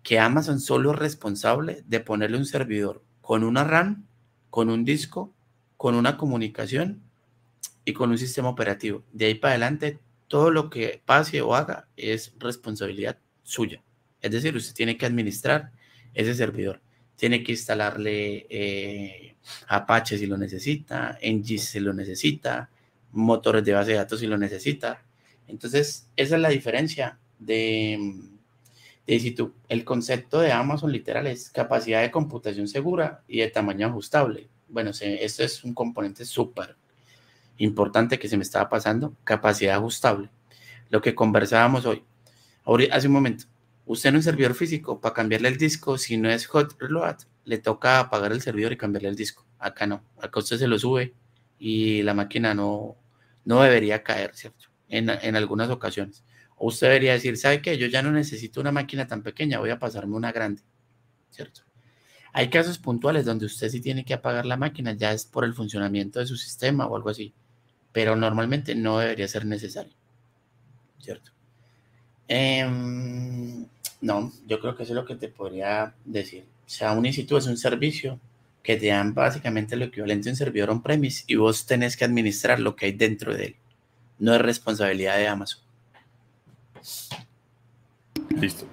Que 0.02 0.18
Amazon 0.18 0.60
solo 0.60 0.92
es 0.92 0.98
responsable 0.98 1.84
de 1.86 2.00
ponerle 2.00 2.38
un 2.38 2.46
servidor 2.46 3.02
con 3.20 3.44
una 3.44 3.64
RAM, 3.64 4.06
con 4.48 4.70
un 4.70 4.84
disco, 4.84 5.32
con 5.76 5.94
una 5.94 6.16
comunicación 6.16 7.02
y 7.84 7.92
con 7.92 8.10
un 8.10 8.18
sistema 8.18 8.48
operativo. 8.48 9.04
De 9.12 9.26
ahí 9.26 9.34
para 9.34 9.52
adelante, 9.52 9.98
todo 10.28 10.50
lo 10.50 10.70
que 10.70 11.02
pase 11.04 11.40
o 11.40 11.54
haga 11.54 11.88
es 11.96 12.34
responsabilidad 12.38 13.18
suya. 13.42 13.82
Es 14.20 14.30
decir, 14.30 14.54
usted 14.54 14.74
tiene 14.74 14.96
que 14.96 15.06
administrar 15.06 15.72
ese 16.14 16.34
servidor. 16.34 16.80
Tiene 17.16 17.42
que 17.42 17.52
instalarle 17.52 18.46
eh, 18.48 19.36
Apache 19.68 20.18
si 20.18 20.26
lo 20.26 20.36
necesita, 20.36 21.18
Engis 21.20 21.64
si 21.64 21.80
lo 21.80 21.92
necesita, 21.92 22.70
motores 23.12 23.64
de 23.64 23.72
base 23.72 23.90
de 23.92 23.96
datos 23.96 24.20
si 24.20 24.26
lo 24.26 24.38
necesita. 24.38 25.02
Entonces, 25.48 26.08
esa 26.16 26.36
es 26.36 26.40
la 26.40 26.48
diferencia 26.48 27.18
de, 27.38 27.98
de 29.06 29.20
si 29.20 29.32
tú, 29.32 29.54
el 29.68 29.84
concepto 29.84 30.40
de 30.40 30.52
Amazon 30.52 30.92
literal 30.92 31.26
es 31.26 31.50
capacidad 31.50 32.02
de 32.02 32.10
computación 32.10 32.68
segura 32.68 33.24
y 33.26 33.40
de 33.40 33.48
tamaño 33.48 33.88
ajustable. 33.88 34.48
Bueno, 34.68 34.92
esto 35.00 35.42
es 35.42 35.64
un 35.64 35.74
componente 35.74 36.24
súper 36.24 36.76
importante 37.60 38.18
que 38.18 38.28
se 38.28 38.36
me 38.36 38.42
estaba 38.42 38.68
pasando, 38.68 39.14
capacidad 39.22 39.76
ajustable. 39.76 40.30
Lo 40.88 41.00
que 41.02 41.14
conversábamos 41.14 41.84
hoy, 41.84 42.02
hace 42.90 43.06
un 43.06 43.12
momento, 43.12 43.44
usted 43.84 44.08
en 44.08 44.16
un 44.16 44.22
servidor 44.22 44.54
físico, 44.54 45.00
para 45.00 45.14
cambiarle 45.14 45.48
el 45.48 45.58
disco, 45.58 45.98
si 45.98 46.16
no 46.16 46.30
es 46.30 46.46
hot 46.46 46.80
reload, 46.80 47.16
le 47.44 47.58
toca 47.58 48.00
apagar 48.00 48.32
el 48.32 48.40
servidor 48.40 48.72
y 48.72 48.78
cambiarle 48.78 49.10
el 49.10 49.16
disco. 49.16 49.46
Acá 49.58 49.86
no, 49.86 50.02
acá 50.18 50.40
usted 50.40 50.56
se 50.56 50.66
lo 50.66 50.78
sube 50.78 51.14
y 51.58 52.02
la 52.02 52.14
máquina 52.14 52.54
no, 52.54 52.96
no 53.44 53.62
debería 53.62 54.02
caer, 54.02 54.34
¿cierto? 54.34 54.66
En, 54.88 55.10
en 55.10 55.36
algunas 55.36 55.68
ocasiones. 55.68 56.24
O 56.56 56.68
usted 56.68 56.86
debería 56.88 57.12
decir, 57.12 57.36
¿sabe 57.36 57.60
qué? 57.60 57.76
Yo 57.76 57.88
ya 57.88 58.02
no 58.02 58.10
necesito 58.10 58.60
una 58.60 58.72
máquina 58.72 59.06
tan 59.06 59.22
pequeña, 59.22 59.58
voy 59.58 59.70
a 59.70 59.78
pasarme 59.78 60.16
una 60.16 60.32
grande, 60.32 60.62
¿cierto? 61.30 61.60
Hay 62.32 62.48
casos 62.48 62.78
puntuales 62.78 63.26
donde 63.26 63.44
usted 63.44 63.68
sí 63.68 63.82
tiene 63.82 64.04
que 64.04 64.14
apagar 64.14 64.46
la 64.46 64.56
máquina, 64.56 64.94
ya 64.94 65.12
es 65.12 65.26
por 65.26 65.44
el 65.44 65.52
funcionamiento 65.52 66.20
de 66.20 66.26
su 66.26 66.36
sistema 66.36 66.86
o 66.86 66.96
algo 66.96 67.10
así 67.10 67.34
pero 67.92 68.16
normalmente 68.16 68.74
no 68.74 68.98
debería 68.98 69.28
ser 69.28 69.46
necesario, 69.46 69.92
¿cierto? 71.00 71.30
Em, 72.28 73.66
no, 74.00 74.32
yo 74.46 74.60
creo 74.60 74.76
que 74.76 74.84
eso 74.84 74.92
es 74.92 74.96
lo 74.96 75.04
que 75.04 75.16
te 75.16 75.28
podría 75.28 75.94
decir. 76.04 76.44
O 76.66 76.68
sea, 76.68 76.92
un 76.92 77.04
instituto 77.04 77.38
es 77.38 77.46
un 77.46 77.56
servicio 77.56 78.20
que 78.62 78.76
te 78.76 78.88
dan 78.88 79.14
básicamente 79.14 79.76
lo 79.76 79.86
equivalente 79.86 80.28
a 80.28 80.32
un 80.32 80.36
servidor 80.36 80.70
on-premise 80.70 81.24
y 81.26 81.36
vos 81.36 81.66
tenés 81.66 81.96
que 81.96 82.04
administrar 82.04 82.60
lo 82.60 82.76
que 82.76 82.86
hay 82.86 82.92
dentro 82.92 83.34
de 83.34 83.44
él. 83.44 83.56
No 84.18 84.34
es 84.34 84.40
responsabilidad 84.40 85.16
de 85.16 85.28
Amazon. 85.28 85.60
Listo. 88.38 88.66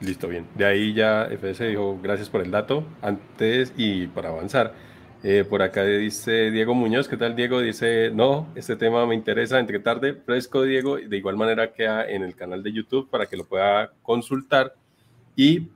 Listo, 0.00 0.28
bien. 0.28 0.46
De 0.54 0.64
ahí 0.64 0.94
ya 0.94 1.28
FS 1.30 1.64
dijo 1.64 1.98
gracias 2.02 2.28
por 2.28 2.40
el 2.40 2.50
dato. 2.50 2.86
Antes 3.02 3.72
y 3.76 4.06
para 4.08 4.30
avanzar, 4.30 4.74
eh, 5.22 5.44
por 5.48 5.60
acá 5.62 5.84
dice 5.84 6.50
Diego 6.50 6.74
Muñoz, 6.74 7.06
¿qué 7.06 7.16
tal 7.16 7.36
Diego? 7.36 7.60
Dice, 7.60 8.10
no, 8.10 8.48
este 8.54 8.76
tema 8.76 9.06
me 9.06 9.14
interesa, 9.14 9.58
entre 9.58 9.78
tarde, 9.78 10.14
fresco 10.14 10.62
Diego, 10.62 10.96
de 10.96 11.16
igual 11.16 11.36
manera 11.36 11.72
queda 11.72 12.08
en 12.08 12.22
el 12.22 12.34
canal 12.34 12.62
de 12.62 12.72
YouTube 12.72 13.10
para 13.10 13.26
que 13.26 13.36
lo 13.36 13.44
pueda 13.44 13.92
consultar. 14.02 14.74
Y 15.36 15.68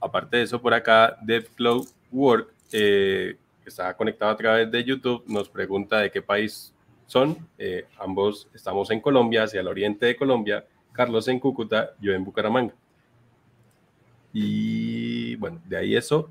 aparte 0.00 0.38
de 0.38 0.42
eso, 0.42 0.60
por 0.60 0.74
acá, 0.74 1.16
DevFlow 1.22 1.86
Work, 2.12 2.52
eh, 2.72 3.36
que 3.62 3.68
está 3.68 3.96
conectado 3.96 4.32
a 4.32 4.36
través 4.36 4.70
de 4.70 4.84
YouTube, 4.84 5.24
nos 5.26 5.48
pregunta 5.48 5.98
de 5.98 6.10
qué 6.10 6.20
país 6.20 6.74
son. 7.06 7.36
Eh, 7.58 7.86
ambos 7.98 8.48
estamos 8.54 8.90
en 8.90 9.00
Colombia, 9.00 9.44
hacia 9.44 9.60
el 9.60 9.68
oriente 9.68 10.06
de 10.06 10.16
Colombia, 10.16 10.64
Carlos 10.92 11.26
en 11.28 11.40
Cúcuta, 11.40 11.92
yo 12.00 12.12
en 12.12 12.24
Bucaramanga. 12.24 12.74
Y 14.32 15.36
bueno, 15.36 15.60
de 15.66 15.76
ahí 15.76 15.96
eso. 15.96 16.30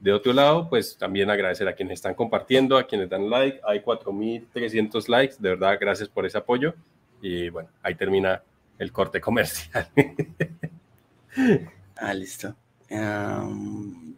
De 0.00 0.12
otro 0.12 0.32
lado, 0.32 0.68
pues 0.68 0.96
también 0.96 1.28
agradecer 1.28 1.66
a 1.66 1.74
quienes 1.74 1.94
están 1.94 2.14
compartiendo, 2.14 2.76
a 2.76 2.86
quienes 2.86 3.08
dan 3.08 3.28
like. 3.28 3.60
Hay 3.64 3.80
4.300 3.80 5.08
likes. 5.08 5.36
De 5.38 5.50
verdad, 5.50 5.76
gracias 5.80 6.08
por 6.08 6.24
ese 6.24 6.38
apoyo. 6.38 6.74
Y 7.20 7.48
bueno, 7.48 7.68
ahí 7.82 7.94
termina 7.96 8.42
el 8.78 8.92
corte 8.92 9.20
comercial. 9.20 9.88
ah, 11.96 12.14
listo. 12.14 12.54
tan, 12.88 14.16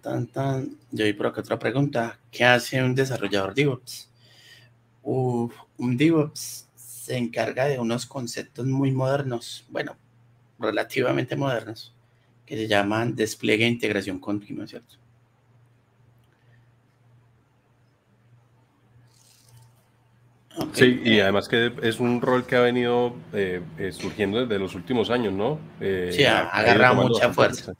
tan, 0.00 0.26
tan. 0.28 0.78
Yo 0.92 1.04
vi 1.04 1.12
por 1.12 1.26
acá 1.26 1.40
otra 1.40 1.58
pregunta. 1.58 2.20
¿Qué 2.30 2.44
hace 2.44 2.82
un 2.82 2.94
desarrollador 2.94 3.54
DevOps? 3.54 4.10
un 5.08 5.96
DevOps 5.96 6.66
se 6.74 7.16
encarga 7.16 7.66
de 7.66 7.78
unos 7.78 8.04
conceptos 8.04 8.66
muy 8.66 8.90
modernos, 8.90 9.64
bueno, 9.68 9.96
relativamente 10.58 11.36
modernos, 11.36 11.94
que 12.46 12.56
se 12.56 12.68
llaman 12.68 13.14
despliegue 13.14 13.64
e 13.64 13.68
integración 13.68 14.20
continua, 14.20 14.66
¿cierto? 14.66 14.96
Sí, 20.72 21.00
y 21.04 21.20
además 21.20 21.48
que 21.48 21.72
es 21.82 22.00
un 22.00 22.20
rol 22.20 22.46
que 22.46 22.56
ha 22.56 22.60
venido 22.60 23.14
eh, 23.32 23.62
eh, 23.78 23.92
surgiendo 23.92 24.40
desde 24.40 24.58
los 24.58 24.74
últimos 24.74 25.10
años, 25.10 25.34
¿no? 25.34 25.58
Eh, 25.80 26.10
sí, 26.12 26.24
ha, 26.24 26.48
agarrado 26.48 27.08
mucha 27.08 27.32
fuerza. 27.32 27.74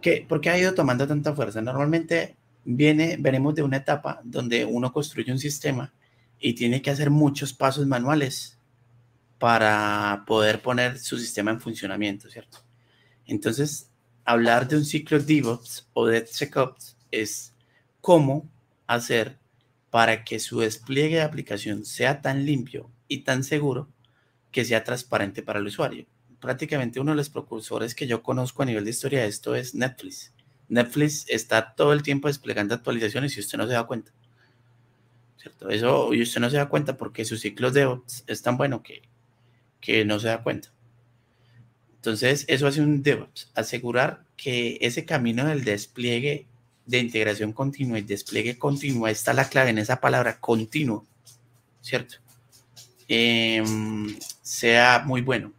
¿Qué, 0.00 0.24
¿Por 0.26 0.40
qué 0.40 0.50
ha 0.50 0.58
ido 0.58 0.72
tomando 0.72 1.06
tanta 1.06 1.34
fuerza? 1.34 1.60
Normalmente 1.60 2.36
viene, 2.64 3.16
venimos 3.18 3.54
de 3.54 3.62
una 3.62 3.78
etapa 3.78 4.20
donde 4.24 4.64
uno 4.64 4.92
construye 4.92 5.30
un 5.30 5.38
sistema 5.38 5.92
y 6.38 6.54
tiene 6.54 6.80
que 6.80 6.90
hacer 6.90 7.10
muchos 7.10 7.52
pasos 7.52 7.86
manuales 7.86 8.58
para 9.38 10.24
poder 10.26 10.62
poner 10.62 10.98
su 10.98 11.18
sistema 11.18 11.50
en 11.50 11.60
funcionamiento, 11.60 12.30
¿cierto? 12.30 12.58
Entonces, 13.26 13.85
hablar 14.26 14.68
de 14.68 14.76
un 14.76 14.84
ciclo 14.84 15.20
DevOps 15.20 15.88
o 15.92 16.06
DevSecOps 16.06 16.96
es 17.12 17.54
cómo 18.00 18.50
hacer 18.86 19.38
para 19.90 20.24
que 20.24 20.40
su 20.40 20.60
despliegue 20.60 21.16
de 21.16 21.22
aplicación 21.22 21.84
sea 21.84 22.20
tan 22.20 22.44
limpio 22.44 22.90
y 23.08 23.18
tan 23.22 23.44
seguro 23.44 23.88
que 24.50 24.64
sea 24.64 24.84
transparente 24.84 25.42
para 25.42 25.60
el 25.60 25.66
usuario. 25.66 26.06
Prácticamente 26.40 27.00
uno 27.00 27.12
de 27.12 27.16
los 27.16 27.30
precursores 27.30 27.94
que 27.94 28.06
yo 28.06 28.22
conozco 28.22 28.62
a 28.62 28.66
nivel 28.66 28.84
de 28.84 28.90
historia 28.90 29.22
de 29.22 29.28
esto 29.28 29.54
es 29.54 29.74
Netflix. 29.74 30.34
Netflix 30.68 31.24
está 31.28 31.74
todo 31.74 31.92
el 31.92 32.02
tiempo 32.02 32.28
desplegando 32.28 32.74
actualizaciones 32.74 33.36
y 33.36 33.40
usted 33.40 33.56
no 33.56 33.66
se 33.66 33.74
da 33.74 33.86
cuenta. 33.86 34.12
¿Cierto? 35.36 35.70
Eso, 35.70 36.12
y 36.12 36.22
usted 36.22 36.40
no 36.40 36.50
se 36.50 36.56
da 36.56 36.68
cuenta 36.68 36.96
porque 36.96 37.24
su 37.24 37.36
ciclo 37.36 37.70
de 37.70 37.80
DevOps 37.80 38.24
es 38.26 38.42
tan 38.42 38.56
bueno 38.56 38.82
que, 38.82 39.02
que 39.80 40.04
no 40.04 40.18
se 40.18 40.26
da 40.28 40.42
cuenta. 40.42 40.72
Entonces, 42.06 42.44
eso 42.46 42.68
hace 42.68 42.80
un 42.80 43.02
DevOps, 43.02 43.50
asegurar 43.56 44.22
que 44.36 44.78
ese 44.80 45.04
camino 45.04 45.44
del 45.44 45.64
despliegue 45.64 46.46
de 46.86 47.00
integración 47.00 47.52
continua 47.52 47.98
y 47.98 48.02
despliegue 48.02 48.58
continuo, 48.58 49.08
está 49.08 49.32
la 49.32 49.48
clave 49.48 49.70
en 49.70 49.78
esa 49.78 50.00
palabra 50.00 50.38
continuo, 50.38 51.04
¿cierto? 51.80 52.18
Em, 53.08 54.16
sea 54.40 55.02
muy 55.04 55.20
bueno. 55.20 55.52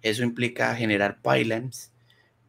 Eso 0.00 0.22
implica 0.22 0.74
generar 0.74 1.18
pipelines 1.20 1.92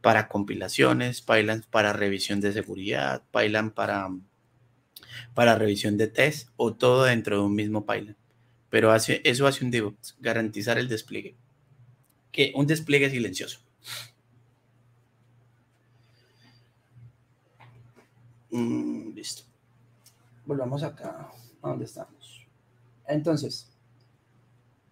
para 0.00 0.28
compilaciones, 0.28 1.20
pipelines 1.20 1.66
para 1.66 1.92
revisión 1.92 2.40
de 2.40 2.54
seguridad, 2.54 3.22
pipeline 3.32 3.70
para, 3.70 4.08
para 5.34 5.56
revisión 5.56 5.98
de 5.98 6.06
test 6.06 6.48
o 6.56 6.72
todo 6.72 7.04
dentro 7.04 7.36
de 7.36 7.42
un 7.42 7.54
mismo 7.54 7.84
pipeline. 7.84 8.16
Pero 8.70 8.92
hace, 8.92 9.20
eso 9.24 9.46
hace 9.46 9.62
un 9.62 9.70
DevOps, 9.70 10.16
garantizar 10.20 10.78
el 10.78 10.88
despliegue. 10.88 11.36
Que 12.36 12.52
un 12.54 12.66
despliegue 12.66 13.08
silencioso. 13.08 13.60
Mm, 18.50 19.14
listo. 19.14 19.44
Volvamos 20.44 20.82
acá 20.82 21.32
a 21.62 21.68
donde 21.70 21.86
estamos. 21.86 22.46
Entonces, 23.08 23.70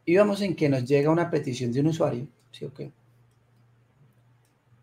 íbamos 0.07 0.41
en 0.41 0.57
que 0.57 0.71
nos 0.71 0.87
llega 0.87 1.11
una 1.11 1.31
petición 1.31 1.71
de 1.71 1.81
un 1.81 1.89
usuario, 1.89 2.27
¿sí 2.51 2.65
o 2.65 2.73
qué? 2.73 2.91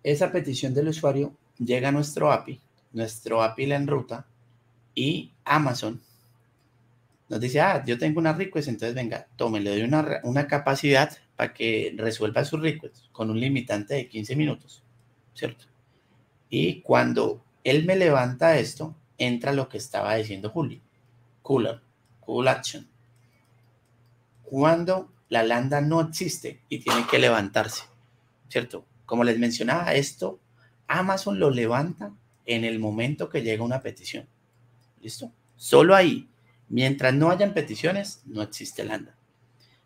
Esa 0.04 0.32
petición 0.32 0.76
del 0.76 0.90
usuario 0.90 1.34
llega 1.58 1.90
a 1.90 1.92
nuestro 1.92 2.32
API, 2.32 2.62
nuestro 2.94 3.42
API 3.42 3.66
la 3.66 3.78
enruta 3.78 4.28
y 4.94 5.32
Amazon 5.46 6.00
nos 7.32 7.40
dice, 7.40 7.62
ah, 7.62 7.82
yo 7.86 7.98
tengo 7.98 8.20
una 8.20 8.34
request, 8.34 8.68
entonces 8.68 8.94
venga, 8.94 9.26
tome, 9.38 9.62
le 9.62 9.70
doy 9.70 9.84
una, 9.84 10.20
una 10.24 10.48
capacidad 10.48 11.18
para 11.38 11.54
que 11.54 11.94
resuelva 11.96 12.44
su 12.44 12.58
request 12.58 13.06
con 13.14 13.30
un 13.30 13.40
limitante 13.40 13.94
de 13.94 14.10
15 14.10 14.36
minutos, 14.36 14.84
¿cierto? 15.34 15.64
Y 16.50 16.82
cuando 16.82 17.42
él 17.64 17.86
me 17.86 17.96
levanta 17.96 18.60
esto, 18.60 18.98
entra 19.18 19.54
lo 19.54 19.70
que 19.70 19.78
estaba 19.78 20.14
diciendo 20.16 20.50
Julio. 20.50 20.82
Cooler, 21.42 21.80
cool 22.20 22.50
action. 22.50 22.90
Cuando 24.44 25.10
la 25.30 25.44
lambda 25.44 25.80
no 25.80 26.02
existe 26.02 26.60
y 26.68 26.80
tiene 26.80 27.08
que 27.08 27.18
levantarse, 27.18 27.86
¿cierto? 28.50 28.84
Como 29.06 29.24
les 29.24 29.40
mencionaba, 29.40 29.94
esto 29.94 30.42
Amazon 30.86 31.40
lo 31.40 31.50
levanta 31.50 32.12
en 32.46 32.66
el 32.66 32.78
momento 32.78 33.30
que 33.30 33.42
llega 33.42 33.64
una 33.64 33.82
petición. 33.82 34.28
¿Listo? 35.00 35.32
Solo 35.56 35.96
ahí. 35.96 36.28
Mientras 36.72 37.14
no 37.14 37.32
hayan 37.32 37.54
peticiones, 37.54 38.22
no 38.26 38.42
existe 38.42 38.86
lambda. 38.86 39.14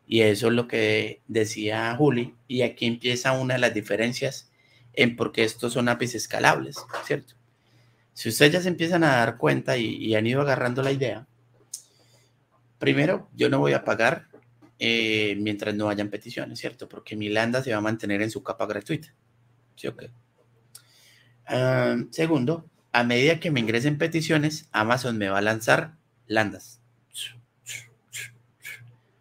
Y 0.06 0.22
eso 0.22 0.50
es 0.50 0.54
lo 0.54 0.68
que 0.68 1.24
decía 1.28 1.96
Juli. 1.96 2.36
Y 2.48 2.62
aquí 2.62 2.86
empieza 2.86 3.32
una 3.32 3.56
de 3.56 3.60
las 3.60 3.74
diferencias 3.74 4.52
en 4.94 5.16
por 5.16 5.32
qué 5.32 5.44
estos 5.44 5.74
son 5.74 5.90
APIs 5.90 6.14
escalables, 6.14 6.78
¿cierto? 7.04 7.34
Si 8.14 8.30
ustedes 8.30 8.54
ya 8.54 8.62
se 8.62 8.68
empiezan 8.68 9.04
a 9.04 9.16
dar 9.16 9.38
cuenta 9.38 9.78
y, 9.78 10.14
han 10.14 10.28
ido 10.28 10.42
agarrando 10.42 10.84
la 10.84 10.92
idea, 10.92 11.26
primero, 12.78 13.30
yo 13.36 13.50
no 13.50 13.58
voy 13.58 13.74
a 13.74 13.84
pagar 13.84 14.28
eh, 14.78 15.36
mientras 15.40 15.74
no 15.74 15.90
hayan 15.90 16.12
peticiones, 16.12 16.60
¿cierto? 16.60 16.88
Porque 16.88 17.16
mi 17.16 17.30
landa 17.30 17.64
se 17.64 17.72
va 17.72 17.78
a 17.78 17.82
mantener 17.82 18.22
en 18.22 18.30
su 18.30 18.44
capa 18.44 18.68
gratuita. 18.68 19.12
¿Sí 19.76 19.88
o 19.88 19.96
ah, 21.48 21.98
segundo, 22.12 22.70
a 22.92 23.04
medida 23.04 23.40
que 23.40 23.50
me 23.50 23.60
ingresen 23.60 23.98
peticiones, 23.98 24.70
Amazon 24.72 25.18
me 25.18 25.30
va 25.30 25.40
a 25.40 25.42
lanzar 25.42 25.96
landas. 26.28 26.82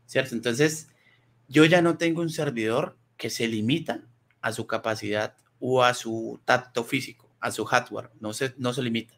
¿Cierto? 0.07 0.35
Entonces, 0.35 0.89
yo 1.49 1.65
ya 1.65 1.83
no 1.83 1.99
tengo 1.99 2.23
un 2.23 2.31
servidor 2.31 2.97
que 3.17 3.31
se 3.31 3.49
limita 3.49 4.03
a 4.41 4.53
su 4.53 4.67
capacidad 4.67 5.37
o 5.59 5.83
a 5.83 5.95
su 5.95 6.41
tacto 6.45 6.85
físico 6.85 7.25
a 7.45 7.51
su 7.51 7.67
hardware, 7.67 8.09
no 8.21 8.33
se, 8.33 8.55
no 8.57 8.73
se 8.73 8.81
limita. 8.81 9.15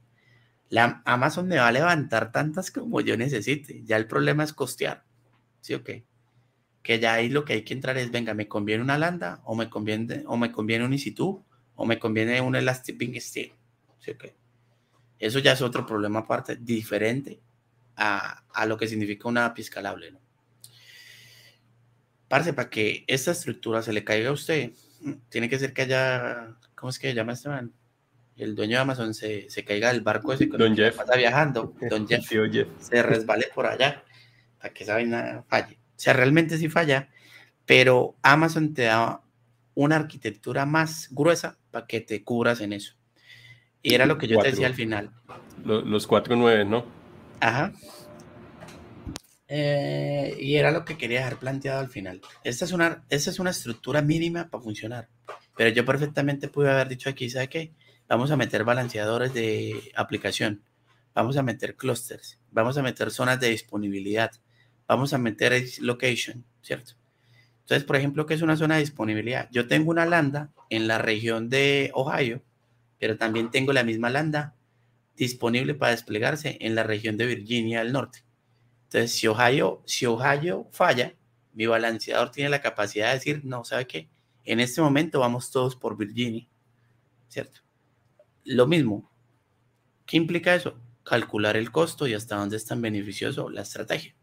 La 0.68 1.00
Amazon 1.04 1.46
me 1.46 1.58
va 1.58 1.68
a 1.68 1.72
levantar 1.72 2.32
tantas 2.32 2.72
como 2.72 3.00
yo 3.00 3.16
necesite. 3.16 3.84
Ya 3.84 3.96
el 3.96 4.08
problema 4.08 4.42
es 4.42 4.52
costear. 4.52 5.04
¿Sí 5.60 5.74
o 5.74 5.84
qué? 5.84 6.04
Que 6.82 6.98
ya 6.98 7.14
ahí 7.14 7.28
lo 7.28 7.44
que 7.44 7.52
hay 7.52 7.62
que 7.62 7.72
entrar 7.72 7.96
es, 7.98 8.10
venga, 8.10 8.34
¿me 8.34 8.48
conviene 8.48 8.82
una 8.82 8.98
lambda 8.98 9.40
o 9.44 9.54
me 9.54 9.70
conviene, 9.70 10.24
o 10.26 10.36
me 10.36 10.50
conviene 10.50 10.84
un 10.84 10.92
EC2 10.92 11.44
o 11.76 11.86
me 11.86 12.00
conviene 12.00 12.40
un 12.40 12.56
Elastic 12.56 12.98
Beam 12.98 13.14
Steel? 13.20 13.52
¿Sí 14.00 14.10
o 14.10 14.18
qué? 14.18 14.34
Eso 15.20 15.38
ya 15.38 15.52
es 15.52 15.62
otro 15.62 15.86
problema 15.86 16.20
aparte, 16.20 16.56
diferente 16.56 17.40
a, 17.96 18.44
a 18.52 18.66
lo 18.66 18.76
que 18.76 18.88
significa 18.88 19.28
una 19.28 19.46
API 19.46 19.62
escalable, 19.62 20.12
¿no? 20.12 20.20
Parce, 22.28 22.52
para 22.52 22.70
que 22.70 23.04
esta 23.06 23.30
estructura 23.30 23.82
se 23.82 23.92
le 23.92 24.04
caiga 24.04 24.30
a 24.30 24.32
usted, 24.32 24.72
tiene 25.28 25.48
que 25.48 25.58
ser 25.58 25.72
que 25.72 25.82
haya, 25.82 26.56
¿cómo 26.74 26.90
es 26.90 26.98
que 26.98 27.08
se 27.08 27.14
llama 27.14 27.32
este 27.32 27.48
man? 27.48 27.72
el 28.36 28.54
dueño 28.54 28.76
de 28.76 28.82
Amazon 28.82 29.14
se, 29.14 29.48
se 29.48 29.64
caiga 29.64 29.92
del 29.92 30.02
barco 30.02 30.32
ese 30.32 30.48
que 30.48 30.56
Don 30.56 30.76
Jeff. 30.76 30.96
pasa 30.96 31.16
viajando, 31.16 31.74
Don 31.90 32.06
Jeff, 32.06 32.30
se 32.78 33.02
resbale 33.02 33.48
por 33.54 33.66
allá 33.66 34.04
para 34.58 34.72
que 34.72 34.84
esa 34.84 34.94
vaina 34.94 35.44
falle. 35.48 35.74
O 35.74 35.98
sea, 35.98 36.12
realmente 36.12 36.58
sí 36.58 36.68
falla, 36.68 37.08
pero 37.64 38.16
Amazon 38.22 38.74
te 38.74 38.82
da 38.82 39.22
una 39.74 39.96
arquitectura 39.96 40.66
más 40.66 41.08
gruesa 41.10 41.58
para 41.70 41.86
que 41.86 42.00
te 42.00 42.22
cubras 42.22 42.60
en 42.60 42.72
eso. 42.72 42.94
Y 43.82 43.94
era 43.94 44.04
lo 44.06 44.18
que 44.18 44.26
yo 44.26 44.38
te 44.40 44.50
decía 44.50 44.66
al 44.66 44.74
final. 44.74 45.12
Los, 45.64 46.06
cuatro 46.06 46.36
nueve, 46.36 46.64
¿no? 46.64 46.84
Ajá. 47.40 47.72
Eh, 49.48 50.36
y 50.40 50.56
era 50.56 50.70
lo 50.70 50.84
que 50.84 50.98
quería 50.98 51.20
dejar 51.20 51.38
planteado 51.38 51.80
al 51.80 51.88
final. 51.88 52.20
Esta 52.42 52.64
es 52.64 52.72
una, 52.72 53.04
esta 53.08 53.30
es 53.30 53.38
una 53.38 53.50
estructura 53.50 54.02
mínima 54.02 54.48
para 54.48 54.62
funcionar. 54.62 55.08
Pero 55.56 55.70
yo 55.70 55.84
perfectamente 55.84 56.48
pude 56.48 56.70
haber 56.70 56.88
dicho 56.88 57.08
aquí, 57.08 57.30
¿sabe 57.30 57.48
qué? 57.48 57.72
vamos 58.08 58.30
a 58.30 58.36
meter 58.36 58.64
balanceadores 58.64 59.34
de 59.34 59.92
aplicación, 59.94 60.62
vamos 61.14 61.36
a 61.36 61.42
meter 61.42 61.76
clusters, 61.76 62.38
vamos 62.50 62.78
a 62.78 62.82
meter 62.82 63.10
zonas 63.10 63.40
de 63.40 63.50
disponibilidad, 63.50 64.30
vamos 64.86 65.12
a 65.12 65.18
meter 65.18 65.64
location, 65.80 66.44
¿cierto? 66.62 66.92
Entonces, 67.60 67.84
por 67.84 67.96
ejemplo, 67.96 68.26
¿qué 68.26 68.34
es 68.34 68.42
una 68.42 68.56
zona 68.56 68.74
de 68.74 68.82
disponibilidad? 68.82 69.48
Yo 69.50 69.66
tengo 69.66 69.90
una 69.90 70.06
lambda 70.06 70.50
en 70.70 70.86
la 70.86 70.98
región 70.98 71.48
de 71.48 71.90
Ohio, 71.94 72.42
pero 73.00 73.16
también 73.16 73.50
tengo 73.50 73.72
la 73.72 73.82
misma 73.82 74.08
lambda 74.08 74.54
disponible 75.16 75.74
para 75.74 75.92
desplegarse 75.92 76.58
en 76.60 76.74
la 76.74 76.82
región 76.82 77.16
de 77.16 77.26
Virginia 77.26 77.80
del 77.80 77.92
Norte. 77.92 78.24
Entonces, 78.84 79.12
si 79.12 79.26
Ohio, 79.26 79.82
si 79.86 80.06
Ohio 80.06 80.68
falla, 80.70 81.14
mi 81.52 81.66
balanceador 81.66 82.30
tiene 82.30 82.50
la 82.50 82.60
capacidad 82.60 83.08
de 83.08 83.14
decir, 83.14 83.44
no, 83.44 83.64
¿sabe 83.64 83.86
qué? 83.86 84.08
En 84.44 84.60
este 84.60 84.80
momento 84.80 85.20
vamos 85.20 85.50
todos 85.50 85.74
por 85.74 85.96
Virginia, 85.96 86.46
¿cierto? 87.28 87.60
Lo 88.44 88.66
mismo. 88.66 89.10
¿Qué 90.04 90.16
implica 90.16 90.54
eso? 90.54 90.78
Calcular 91.02 91.56
el 91.56 91.72
costo 91.72 92.06
y 92.06 92.14
hasta 92.14 92.36
dónde 92.36 92.56
es 92.56 92.64
tan 92.64 92.80
beneficioso 92.80 93.50
la 93.50 93.62
estrategia. 93.62 94.14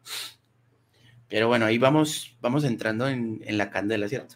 Pero 1.27 1.47
bueno, 1.47 1.65
ahí 1.65 1.77
vamos, 1.77 2.37
vamos 2.39 2.63
entrando 2.63 3.09
en, 3.09 3.41
la 3.57 3.69
candela, 3.69 4.07
¿cierto? 4.07 4.35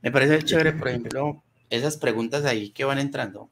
Me 0.00 0.10
parece 0.10 0.42
chévere, 0.42 0.72
por 0.72 0.88
ejemplo, 0.88 1.44
esas 1.70 1.96
preguntas 1.96 2.44
ahí 2.44 2.70
que 2.70 2.84
van 2.84 2.98
entrando. 2.98 3.50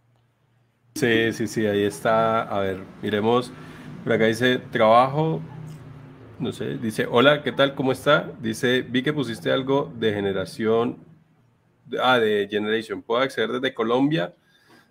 Sí, 0.94 1.32
sí, 1.32 1.46
sí, 1.46 1.66
ahí 1.66 1.82
está. 1.84 2.42
A 2.42 2.60
ver, 2.60 2.78
miremos. 3.02 3.52
Por 4.04 4.12
acá 4.12 4.26
dice 4.26 4.58
trabajo. 4.58 5.40
No 6.38 6.52
sé, 6.52 6.76
dice, 6.78 7.06
hola, 7.10 7.42
¿qué 7.42 7.52
tal? 7.52 7.74
¿Cómo 7.74 7.92
está? 7.92 8.32
Dice, 8.40 8.82
vi 8.82 9.02
que 9.02 9.12
pusiste 9.12 9.50
algo 9.52 9.92
de 9.98 10.12
generación. 10.12 10.98
Ah, 12.00 12.18
de 12.18 12.48
Generation. 12.50 13.02
¿Puedo 13.02 13.22
acceder 13.22 13.50
desde 13.50 13.74
Colombia? 13.74 14.34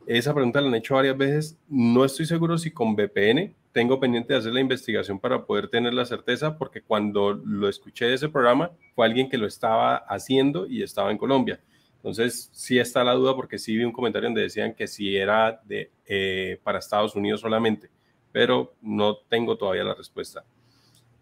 Esa 0.08 0.34
pregunta 0.34 0.62
la 0.62 0.68
han 0.70 0.76
hecho 0.76 0.96
varias 0.96 1.18
veces. 1.18 1.58
No 1.68 2.06
estoy 2.06 2.26
seguro 2.26 2.58
si 2.58 2.72
con 2.72 2.96
VPN 2.96 3.54
tengo 3.72 4.00
pendiente 4.00 4.34
de 4.34 4.40
hacer 4.40 4.54
la 4.54 4.60
investigación 4.60 5.20
para 5.20 5.46
poder 5.46 5.68
tener 5.70 5.94
la 5.94 6.06
certeza, 6.06 6.58
porque 6.58 6.82
cuando 6.82 7.34
lo 7.34 7.70
escuché 7.70 8.06
de 8.06 8.16
ese 8.16 8.30
programa 8.30 8.72
fue 8.96 9.06
alguien 9.06 9.30
que 9.30 9.38
lo 9.38 9.48
estaba 9.48 9.98
haciendo 9.98 10.68
y 10.68 10.84
estaba 10.84 11.12
en 11.12 11.18
Colombia. 11.18 11.60
Entonces, 12.02 12.50
sí 12.52 12.80
está 12.80 13.04
la 13.04 13.14
duda 13.14 13.36
porque 13.36 13.60
sí 13.60 13.78
vi 13.78 13.84
un 13.84 13.92
comentario 13.92 14.28
donde 14.28 14.42
decían 14.42 14.74
que 14.74 14.88
sí 14.88 15.16
era 15.16 15.62
de, 15.66 15.92
eh, 16.08 16.60
para 16.64 16.80
Estados 16.80 17.16
Unidos 17.16 17.42
solamente, 17.42 17.92
pero 18.32 18.74
no 18.82 19.18
tengo 19.18 19.56
todavía 19.56 19.84
la 19.84 19.94
respuesta. 19.94 20.44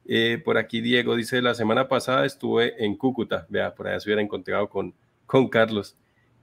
Eh, 0.06 0.42
por 0.44 0.58
aquí 0.58 0.80
Diego 0.80 1.18
dice, 1.18 1.42
la 1.42 1.54
semana 1.54 1.90
pasada 1.90 2.26
estuve 2.26 2.82
en 2.84 2.96
Cúcuta, 2.96 3.46
vea, 3.50 3.76
por 3.76 3.90
allá 3.90 4.00
se 4.00 4.08
hubiera 4.08 4.22
encontrado 4.22 4.70
con, 4.70 4.94
con 5.26 5.50
Carlos. 5.50 5.98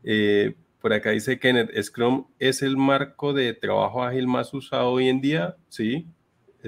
Eh, 0.04 0.54
por 0.82 0.92
acá 0.92 1.12
dice 1.12 1.38
Kenneth, 1.38 1.70
Scrum 1.82 2.26
es 2.38 2.60
el 2.60 2.76
marco 2.76 3.32
de 3.32 3.54
trabajo 3.54 4.04
ágil 4.04 4.26
más 4.26 4.52
usado 4.52 4.90
hoy 4.90 5.08
en 5.08 5.22
día. 5.22 5.56
Sí, 5.70 6.06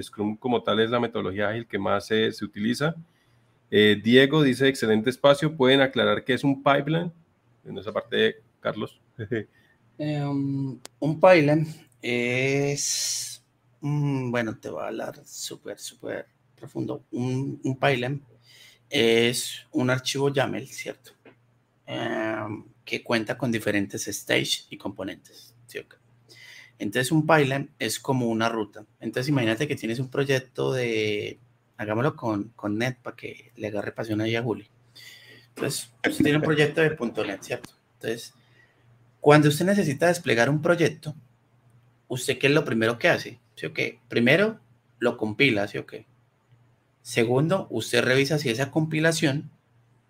Scrum 0.01 0.37
como 0.37 0.63
tal 0.63 0.79
es 0.79 0.89
la 0.89 0.99
metodología 0.99 1.49
ágil 1.49 1.67
que 1.67 1.77
más 1.77 2.07
se, 2.07 2.31
utiliza. 2.41 2.95
Diego 3.69 4.41
dice, 4.41 4.67
excelente 4.67 5.11
espacio. 5.11 5.55
¿Pueden 5.55 5.81
aclarar 5.81 6.23
qué 6.23 6.33
es 6.33 6.43
un 6.43 6.63
pipeline? 6.63 7.13
En 7.65 7.77
esa 7.77 7.91
parte, 7.91 8.43
Carlos. 8.59 8.99
Em, 10.01 10.79
un 10.99 11.19
pipeline 11.19 11.67
es, 12.01 13.43
bueno, 13.81 14.57
te 14.57 14.69
voy 14.69 14.81
a 14.81 14.87
hablar 14.87 15.21
súper, 15.25 15.77
súper 15.77 16.25
profundo. 16.55 17.03
Un, 17.11 17.59
un 17.61 18.23
es 18.89 19.67
un 19.71 19.89
archivo 19.89 20.31
YAML, 20.31 20.67
¿cierto? 20.67 21.11
Em, 21.85 22.63
que 22.85 23.03
cuenta 23.03 23.37
con 23.37 23.51
diferentes 23.51 24.07
stage 24.07 24.67
y 24.69 24.77
componentes. 24.77 25.53
Entonces 26.79 27.11
un 27.11 27.27
pipeline 27.27 27.69
es 27.77 27.99
como 27.99 28.27
una 28.27 28.49
ruta. 28.49 28.85
Entonces 28.99 29.29
imagínate 29.29 29.67
que 29.67 29.75
tienes 29.75 29.99
un 29.99 30.09
proyecto 30.09 30.71
de, 30.71 31.37
hagámoslo 31.77 32.15
con, 32.15 32.49
con 32.55 32.77
Net 32.77 32.97
para 33.01 33.15
que 33.15 33.51
le 33.57 33.67
agarre 33.67 33.91
pasión 33.91 34.21
ahí 34.21 34.35
a 34.35 34.43
Juli. 34.43 34.69
Entonces, 35.59 35.91
usted 36.07 36.23
tiene 36.23 36.37
un 36.37 36.43
proyecto 36.43 36.79
de 36.79 36.95
.NET, 37.25 37.43
¿cierto? 37.43 37.73
Entonces, 37.95 38.33
cuando 39.19 39.49
usted 39.49 39.65
necesita 39.65 40.07
desplegar 40.07 40.49
un 40.49 40.61
proyecto, 40.61 41.13
¿usted 42.07 42.37
qué 42.37 42.47
es 42.47 42.53
lo 42.53 42.63
primero 42.63 42.97
que 42.97 43.09
hace? 43.09 43.39
¿Sí 43.55 43.65
o 43.65 43.73
qué? 43.73 43.99
Primero, 44.07 44.61
lo 44.99 45.17
compila, 45.17 45.67
¿sí 45.67 45.77
o 45.77 45.85
qué? 45.85 46.05
Segundo, 47.01 47.67
usted 47.71 48.03
revisa 48.03 48.39
si 48.39 48.49
esa 48.49 48.71
compilación 48.71 49.51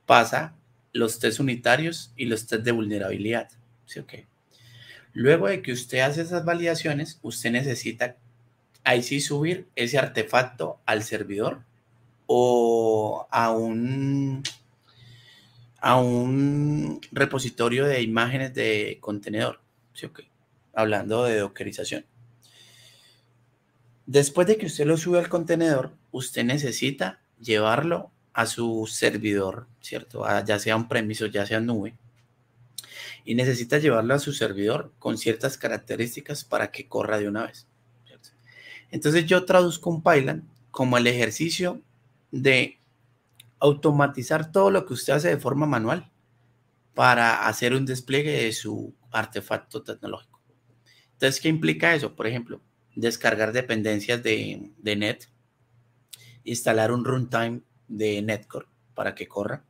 pasa 0.05 0.53
los 0.93 1.17
test 1.17 1.39
unitarios 1.39 2.13
y 2.15 2.25
los 2.25 2.45
test 2.45 2.63
de 2.63 2.71
vulnerabilidad. 2.71 3.49
¿sí? 3.85 3.99
Okay. 4.01 4.27
Luego 5.13 5.47
de 5.47 5.63
que 5.63 5.71
usted 5.71 6.01
hace 6.01 6.21
esas 6.21 6.45
validaciones, 6.45 7.17
usted 7.23 7.51
necesita 7.51 8.17
ahí 8.83 9.01
sí 9.01 9.19
subir 9.19 9.67
ese 9.75 9.97
artefacto 9.97 10.79
al 10.85 11.01
servidor 11.01 11.63
o 12.27 13.27
a 13.31 13.51
un, 13.51 14.43
a 15.81 15.99
un 15.99 17.01
repositorio 17.11 17.85
de 17.85 18.01
imágenes 18.01 18.53
de 18.53 18.97
contenedor. 19.01 19.61
¿sí? 19.93 20.07
Hablando 20.73 21.23
de 21.23 21.39
dockerización. 21.39 22.05
Después 24.05 24.47
de 24.47 24.57
que 24.57 24.65
usted 24.65 24.85
lo 24.85 24.97
sube 24.97 25.19
al 25.19 25.29
contenedor, 25.29 25.93
usted 26.11 26.43
necesita 26.43 27.21
llevarlo 27.39 28.11
a 28.33 28.45
su 28.45 28.87
servidor, 28.87 29.67
¿cierto? 29.81 30.25
ya 30.45 30.59
sea 30.59 30.75
un 30.75 30.87
premiso, 30.87 31.27
ya 31.27 31.45
sea 31.45 31.59
nube. 31.59 31.95
Y 33.23 33.35
necesita 33.35 33.77
llevarlo 33.77 34.15
a 34.15 34.19
su 34.19 34.33
servidor 34.33 34.93
con 34.97 35.17
ciertas 35.17 35.57
características 35.57 36.43
para 36.43 36.71
que 36.71 36.87
corra 36.87 37.19
de 37.19 37.27
una 37.27 37.45
vez. 37.45 37.67
Entonces 38.91 39.25
yo 39.25 39.45
traduzco 39.45 39.89
un 39.89 40.01
Python 40.01 40.49
como 40.71 40.97
el 40.97 41.05
ejercicio 41.05 41.81
de 42.31 42.78
automatizar 43.59 44.51
todo 44.51 44.71
lo 44.71 44.85
que 44.85 44.93
usted 44.93 45.13
hace 45.13 45.29
de 45.29 45.37
forma 45.37 45.65
manual 45.65 46.11
para 46.93 47.47
hacer 47.47 47.73
un 47.73 47.85
despliegue 47.85 48.43
de 48.43 48.51
su 48.53 48.95
artefacto 49.11 49.83
tecnológico. 49.83 50.41
Entonces, 51.13 51.41
¿qué 51.41 51.49
implica 51.49 51.95
eso? 51.95 52.15
Por 52.15 52.27
ejemplo, 52.27 52.61
descargar 52.95 53.51
dependencias 53.51 54.21
de, 54.23 54.71
Net, 54.83 55.25
instalar 56.43 56.91
un 56.91 57.05
runtime 57.05 57.61
de 57.87 58.21
Netcore 58.21 58.67
para 58.93 59.15
que 59.15 59.27
corra, 59.27 59.65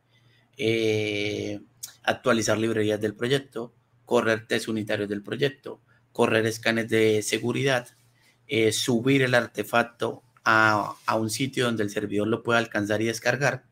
eh, 0.57 1.61
actualizar 2.03 2.57
librerías 2.57 2.99
del 2.99 3.15
proyecto, 3.15 3.73
correr 4.05 4.47
test 4.47 4.67
unitarios 4.67 5.07
del 5.09 5.23
proyecto, 5.23 5.81
correr 6.11 6.45
escanes 6.45 6.89
de 6.89 7.21
seguridad, 7.21 7.87
eh, 8.47 8.71
subir 8.71 9.21
el 9.21 9.35
artefacto 9.35 10.23
a, 10.43 10.95
un 11.15 11.29
sitio 11.29 11.65
donde 11.65 11.83
el 11.83 11.91
servidor 11.91 12.27
lo 12.27 12.41
pueda 12.41 12.59
alcanzar 12.59 13.01
y 13.01 13.05
descargar, 13.05 13.65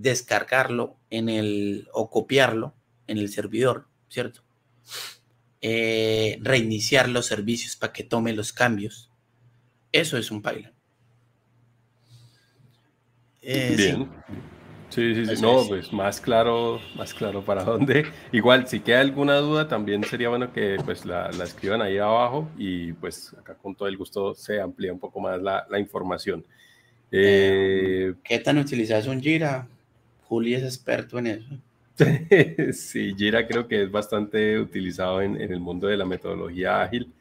descargarlo 0.00 0.96
en 1.10 1.28
el 1.28 1.88
o 1.92 2.08
copiarlo 2.10 2.74
en 3.06 3.18
el 3.18 3.28
servidor, 3.28 3.86
¿cierto? 4.08 4.42
Eh, 5.60 6.38
reiniciar 6.40 7.08
los 7.08 7.26
servicios 7.26 7.76
para 7.76 7.92
que 7.92 8.04
tome 8.04 8.32
los 8.32 8.52
cambios. 8.52 9.10
Eso 9.92 10.16
es 10.16 10.30
un 10.30 10.40
pipeline. 10.40 10.72
Eh, 13.42 13.74
Bien. 13.76 14.08
Sí. 14.26 14.34
Sí, 14.90 15.24
sí, 15.24 15.40
No, 15.40 15.64
pues 15.68 15.92
más 15.92 16.20
claro, 16.20 16.80
más 16.96 17.14
claro 17.14 17.44
para 17.44 17.62
dónde. 17.64 18.06
Igual, 18.32 18.66
si 18.66 18.80
queda 18.80 19.00
alguna 19.00 19.36
duda, 19.36 19.68
también 19.68 20.02
sería 20.02 20.28
bueno 20.30 20.52
que 20.52 20.78
pues 20.84 21.04
la, 21.04 21.28
escriban 21.28 21.80
ahí 21.80 21.98
abajo 21.98 22.48
y 22.58 22.92
pues 22.94 23.34
acá 23.38 23.54
con 23.54 23.76
todo 23.76 23.86
el 23.86 23.96
gusto 23.96 24.34
se 24.34 24.60
amplía 24.60 24.92
un 24.92 24.98
poco 24.98 25.20
más 25.20 25.40
la, 25.40 25.78
información. 25.78 26.44
Eh, 27.12 28.14
¿Qué 28.24 28.38
tan 28.40 28.58
utilizas 28.58 29.06
un 29.06 29.20
Jira? 29.20 29.68
Juli 30.30 30.54
es 30.54 30.62
experto 30.62 31.18
en 31.18 31.26
eso. 31.26 31.58
sí, 32.72 33.14
Jira 33.18 33.48
creo 33.48 33.66
que 33.66 33.82
es 33.82 33.90
bastante 33.90 34.60
utilizado 34.60 35.20
en, 35.20 35.34
en 35.40 35.52
el 35.52 35.58
mundo 35.58 35.88
de 35.88 35.96
la 35.96 36.04
metodología 36.04 36.80
ágil. 36.80 37.12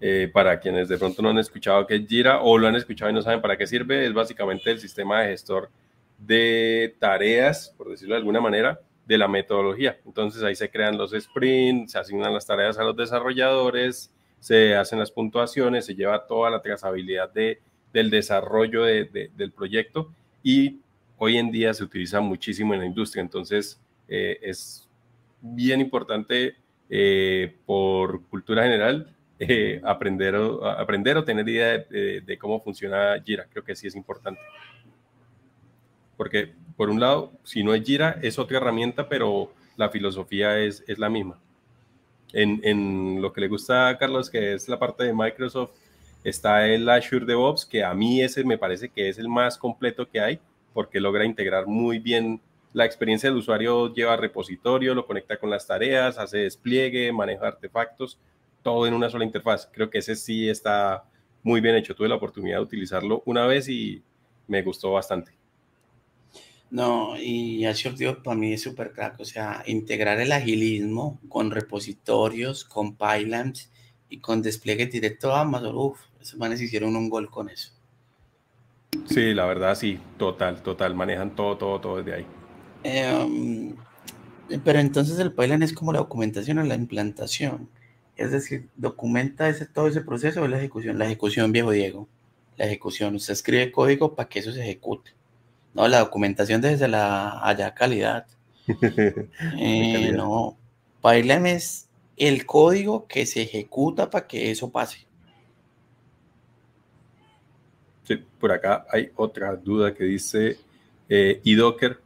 Eh, 0.00 0.30
para 0.32 0.60
quienes 0.60 0.88
de 0.88 0.98
pronto 0.98 1.20
no 1.20 1.30
han 1.30 1.38
escuchado 1.38 1.84
qué 1.84 1.96
es 1.96 2.06
Jira 2.06 2.42
o 2.42 2.56
lo 2.56 2.68
han 2.68 2.76
escuchado 2.76 3.10
y 3.10 3.14
no 3.14 3.22
saben 3.22 3.40
para 3.40 3.56
qué 3.56 3.66
sirve, 3.66 4.06
es 4.06 4.14
básicamente 4.14 4.70
el 4.70 4.78
sistema 4.78 5.22
de 5.22 5.30
gestor 5.30 5.68
de 6.16 6.94
tareas, 7.00 7.74
por 7.76 7.90
decirlo 7.90 8.14
de 8.14 8.20
alguna 8.20 8.40
manera, 8.40 8.80
de 9.04 9.18
la 9.18 9.26
metodología. 9.26 9.98
Entonces 10.06 10.44
ahí 10.44 10.54
se 10.54 10.70
crean 10.70 10.96
los 10.96 11.10
sprints, 11.10 11.92
se 11.92 11.98
asignan 11.98 12.32
las 12.32 12.46
tareas 12.46 12.78
a 12.78 12.84
los 12.84 12.96
desarrolladores, 12.96 14.12
se 14.38 14.76
hacen 14.76 15.00
las 15.00 15.10
puntuaciones, 15.10 15.86
se 15.86 15.96
lleva 15.96 16.24
toda 16.24 16.50
la 16.50 16.62
trazabilidad 16.62 17.32
de, 17.32 17.60
del 17.92 18.10
desarrollo 18.10 18.84
del 18.84 19.52
proyecto 19.52 20.12
y 20.42 20.80
hoy 21.24 21.38
en 21.38 21.50
día 21.50 21.72
se 21.72 21.82
utiliza 21.82 22.20
muchísimo 22.20 22.74
en 22.74 22.80
la 22.80 22.86
industria. 22.86 23.22
Entonces 23.22 23.80
eh, 24.08 24.38
es 24.42 24.88
bien 25.40 25.80
importante 25.80 26.56
eh, 26.90 27.56
por 27.64 28.22
cultura 28.26 28.62
general 28.62 29.10
eh, 29.38 29.80
aprender, 29.84 30.36
o, 30.36 30.66
aprender 30.66 31.16
o 31.16 31.24
tener 31.24 31.48
idea 31.48 31.78
de, 31.78 32.38
cómo 32.38 32.60
funciona 32.60 33.20
Jira. 33.24 33.46
Creo 33.50 33.64
que 33.64 33.74
sí 33.74 33.86
es 33.86 33.96
importante. 33.96 34.40
Porque, 36.16 36.52
por 36.76 36.90
un 36.90 37.00
lado, 37.00 37.32
si 37.42 37.64
no 37.64 37.74
es 37.74 37.82
Jira, 37.84 38.18
es 38.22 38.38
otra 38.38 38.58
herramienta, 38.58 39.08
pero 39.08 39.52
la 39.76 39.88
filosofía 39.88 40.58
es, 40.58 40.84
es 40.86 40.98
la 40.98 41.08
misma. 41.08 41.38
En, 42.32 42.60
en, 42.62 43.22
lo 43.22 43.32
que 43.32 43.40
le 43.40 43.48
gusta 43.48 43.88
a 43.88 43.98
Carlos, 43.98 44.28
que 44.28 44.54
es 44.54 44.68
la 44.68 44.78
parte 44.78 45.04
de 45.04 45.14
Microsoft, 45.14 45.70
está 46.22 46.66
el 46.66 46.88
Azure 46.88 47.24
DevOps, 47.24 47.64
que 47.64 47.82
a 47.82 47.94
mí 47.94 48.20
ese 48.20 48.44
me 48.44 48.58
parece 48.58 48.88
que 48.88 49.08
es 49.08 49.18
el 49.18 49.28
más 49.28 49.56
completo 49.58 50.08
que 50.08 50.20
hay, 50.20 50.40
porque 50.74 51.00
logra 51.00 51.24
integrar 51.24 51.66
muy 51.66 51.98
bien 51.98 52.42
la 52.74 52.84
experiencia 52.84 53.30
del 53.30 53.38
usuario, 53.38 53.94
lleva 53.94 54.16
repositorio, 54.16 54.94
lo 54.94 55.06
conecta 55.06 55.38
con 55.38 55.48
las 55.48 55.66
tareas, 55.66 56.18
hace 56.18 56.38
despliegue, 56.38 57.12
maneja 57.12 57.46
artefactos 57.46 58.18
todo 58.64 58.86
en 58.88 58.94
una 58.94 59.10
sola 59.10 59.24
interfaz. 59.24 59.68
Creo 59.70 59.88
que 59.90 59.98
ese 59.98 60.16
sí 60.16 60.48
está 60.48 61.04
muy 61.44 61.60
bien 61.60 61.76
hecho. 61.76 61.94
Tuve 61.94 62.08
la 62.08 62.16
oportunidad 62.16 62.56
de 62.56 62.64
utilizarlo 62.64 63.22
una 63.26 63.46
vez 63.46 63.68
y 63.68 64.02
me 64.48 64.62
gustó 64.62 64.90
bastante. 64.90 65.32
No, 66.70 67.16
y 67.16 67.64
Azure 67.66 67.94
DevOps 67.94 68.22
para 68.24 68.36
mí 68.36 68.54
es 68.54 68.62
súper 68.62 68.92
crack. 68.92 69.20
O 69.20 69.24
sea, 69.24 69.62
integrar 69.66 70.18
el 70.18 70.32
agilismo 70.32 71.20
con 71.28 71.52
repositorios, 71.52 72.64
con 72.64 72.96
pipelines 72.96 73.70
y 74.08 74.18
con 74.18 74.42
despliegue 74.42 74.86
directo 74.86 75.32
a 75.32 75.42
Amazon. 75.42 75.76
Uf, 75.76 76.00
esos 76.20 76.38
manes 76.38 76.60
hicieron 76.60 76.96
un 76.96 77.08
gol 77.08 77.30
con 77.30 77.50
eso. 77.50 77.73
Sí, 79.06 79.34
la 79.34 79.46
verdad 79.46 79.74
sí, 79.74 79.98
total, 80.18 80.62
total. 80.62 80.94
Manejan 80.94 81.34
todo, 81.34 81.56
todo, 81.56 81.80
todo 81.80 81.96
desde 82.02 82.14
ahí. 82.14 82.26
Em, 82.82 83.74
pero 84.64 84.78
entonces 84.78 85.18
el 85.18 85.30
pipeline 85.30 85.62
es 85.62 85.72
como 85.72 85.92
la 85.92 86.00
documentación 86.00 86.58
o 86.58 86.62
la 86.64 86.74
implantación. 86.74 87.68
Es 88.16 88.30
decir, 88.30 88.68
documenta 88.76 89.48
ese, 89.48 89.66
todo 89.66 89.88
ese 89.88 90.02
proceso 90.02 90.42
de 90.42 90.48
la 90.48 90.58
ejecución. 90.58 90.98
La 90.98 91.06
ejecución, 91.06 91.52
viejo 91.52 91.70
Diego. 91.70 92.08
La 92.56 92.66
ejecución. 92.66 93.14
Usted 93.16 93.32
escribe 93.32 93.72
código 93.72 94.14
para 94.14 94.28
que 94.28 94.38
eso 94.38 94.52
se 94.52 94.60
ejecute. 94.60 95.12
No, 95.74 95.88
la 95.88 95.98
documentación 96.00 96.60
desde 96.60 96.86
la 96.86 97.46
allá 97.46 97.74
calidad. 97.74 98.26
eh, 99.58 100.12
no. 100.14 100.56
Pipeline 101.02 101.46
es 101.46 101.88
el 102.16 102.46
código 102.46 103.06
que 103.06 103.26
se 103.26 103.42
ejecuta 103.42 104.10
para 104.10 104.26
que 104.26 104.50
eso 104.50 104.70
pase. 104.70 105.06
Sí, 108.04 108.22
por 108.38 108.52
acá 108.52 108.86
hay 108.90 109.10
otra 109.16 109.56
duda 109.56 109.94
que 109.94 110.04
dice, 110.04 110.58
eh, 111.08 111.40
¿y 111.42 111.54
Docker? 111.54 111.98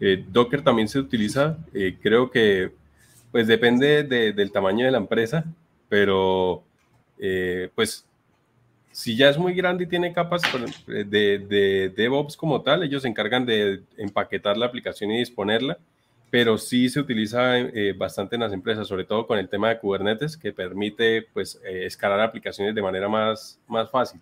Eh, 0.00 0.24
Docker 0.28 0.62
también 0.62 0.88
se 0.88 0.98
utiliza, 0.98 1.56
eh, 1.72 1.96
creo 2.02 2.30
que 2.30 2.72
pues 3.30 3.46
depende 3.46 4.02
del 4.02 4.50
tamaño 4.50 4.86
de 4.86 4.90
la 4.90 4.98
empresa, 4.98 5.44
pero 5.88 6.62
pues 7.74 8.06
si 8.90 9.14
ya 9.14 9.28
es 9.28 9.36
muy 9.36 9.52
grande 9.52 9.84
y 9.84 9.86
tiene 9.86 10.12
capas 10.12 10.42
de, 10.86 11.04
de, 11.04 11.92
DevOps 11.94 12.36
como 12.36 12.62
tal, 12.62 12.82
ellos 12.82 13.02
se 13.02 13.08
encargan 13.08 13.44
de 13.44 13.82
empaquetar 13.98 14.56
la 14.56 14.66
aplicación 14.66 15.10
y 15.10 15.18
disponerla, 15.18 15.76
pero 16.30 16.56
sí 16.56 16.88
se 16.88 17.00
utiliza 17.00 17.56
bastante 17.96 18.36
en 18.36 18.42
las 18.42 18.54
empresas, 18.54 18.88
sobre 18.88 19.04
todo 19.04 19.26
con 19.26 19.38
el 19.38 19.50
tema 19.50 19.68
de 19.68 19.78
Kubernetes, 19.80 20.36
que 20.36 20.52
permite 20.52 21.26
pues 21.34 21.60
escalar 21.64 22.20
aplicaciones 22.20 22.74
de 22.74 22.82
manera 22.82 23.08
más, 23.08 23.60
más 23.68 23.90
fácil. 23.90 24.20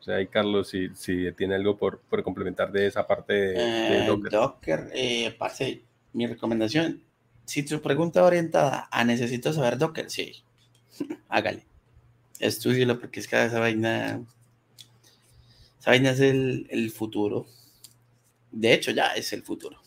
O 0.00 0.02
sea, 0.02 0.16
ahí 0.16 0.26
Carlos, 0.26 0.68
si, 0.68 0.88
si 0.94 1.30
tiene 1.32 1.54
algo 1.54 1.76
por, 1.76 2.00
por 2.00 2.22
complementar 2.22 2.72
de 2.72 2.86
esa 2.86 3.06
parte 3.06 3.32
de, 3.32 4.02
eh, 4.02 4.06
Docker. 4.06 4.32
Docker, 4.32 5.36
parce, 5.38 5.82
mi 6.12 6.26
recomendación, 6.26 7.02
si 7.44 7.62
tu 7.62 7.80
pregunta 7.80 8.24
orientada 8.24 8.88
a 8.90 9.04
necesito 9.04 9.52
saber 9.52 9.78
Docker, 9.78 10.10
sí, 10.10 10.42
hágale 11.28 11.70
estudialo 12.40 12.98
porque 12.98 13.20
es 13.20 13.28
que 13.28 13.44
esa 13.44 13.60
vaina, 13.60 14.22
esa 15.78 15.90
vaina 15.90 16.10
es 16.10 16.20
el, 16.20 16.90
futuro. 16.90 17.46
De 18.50 18.72
hecho, 18.72 18.90
ya 18.90 19.08
es 19.08 19.32
el 19.32 19.42
futuro. 19.42 19.79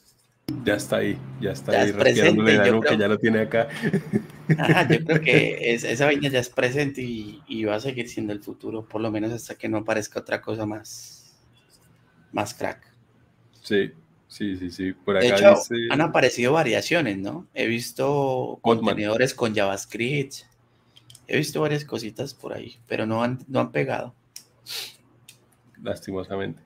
Ya 0.65 0.75
está 0.75 0.97
ahí, 0.97 1.17
ya 1.39 1.51
está 1.51 1.71
ahí, 1.71 1.91
respirándole 1.91 2.57
la 2.57 2.81
que 2.81 2.97
ya 2.97 3.07
lo 3.07 3.17
tiene 3.17 3.41
acá. 3.41 3.69
yo 4.89 5.05
creo 5.05 5.21
que 5.21 5.73
esa 5.73 6.05
vaina 6.05 6.29
ya 6.29 6.39
es 6.39 6.49
presente 6.49 7.01
y, 7.01 7.63
va 7.65 7.75
a 7.75 7.79
seguir 7.79 8.09
siendo 8.09 8.33
el 8.33 8.41
futuro, 8.41 8.85
por 8.85 9.01
lo 9.01 9.09
menos 9.09 9.31
hasta 9.31 9.55
que 9.55 9.69
no 9.69 9.77
aparezca 9.77 10.19
otra 10.19 10.41
cosa 10.41 10.65
más, 10.65 11.33
más 12.31 12.53
crack. 12.53 12.85
Sí, 13.61 13.91
sí, 14.27 14.57
sí, 14.57 14.69
sí. 14.69 14.93
Por 14.93 15.17
acá 15.17 15.27
de 15.27 15.33
hecho, 15.33 15.55
han 15.89 16.01
aparecido 16.01 16.53
variaciones, 16.53 17.17
¿no? 17.17 17.47
He 17.53 17.67
visto 17.67 18.59
contenedores 18.61 19.33
con 19.33 19.55
JavaScript, 19.55 20.43
He 21.27 21.37
visto 21.37 21.61
varias 21.61 21.85
cositas 21.85 22.33
por 22.33 22.53
ahí, 22.53 22.77
pero 22.87 23.05
no 23.05 23.23
han, 23.23 23.39
no 23.47 23.61
han 23.61 23.71
pegado. 23.71 24.13
Lastimosamente. 25.81 26.61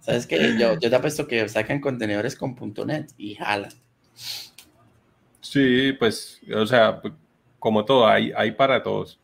¿Sabes 0.00 0.26
qué? 0.26 0.56
Yo, 0.58 0.78
yo 0.78 0.90
te 0.90 0.96
apuesto 0.96 1.26
que 1.26 1.48
sacan 1.48 1.80
contenedores 1.80 2.36
con 2.36 2.56
.NET 2.86 3.10
y 3.16 3.34
jalan. 3.34 3.72
Sí, 5.40 5.92
pues, 5.98 6.40
o 6.54 6.66
sea, 6.66 7.00
como 7.58 7.84
todo, 7.84 8.06
hay, 8.06 8.32
hay 8.36 8.52
para 8.52 8.82
todos. 8.82 9.18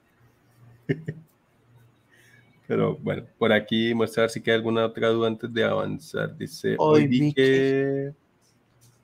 Pero 2.67 2.97
bueno, 2.97 3.25
por 3.39 3.53
aquí 3.53 3.95
mostrar 3.95 4.31
si 4.31 4.43
hay 4.47 4.53
alguna 4.53 4.87
otra 4.87 5.09
duda 5.09 5.29
antes 5.29 5.53
de 5.53 5.65
avanzar. 5.65 6.37
Dice, 6.37 6.77
hoy, 6.79 7.07
vi 7.07 7.33
que 7.33 8.13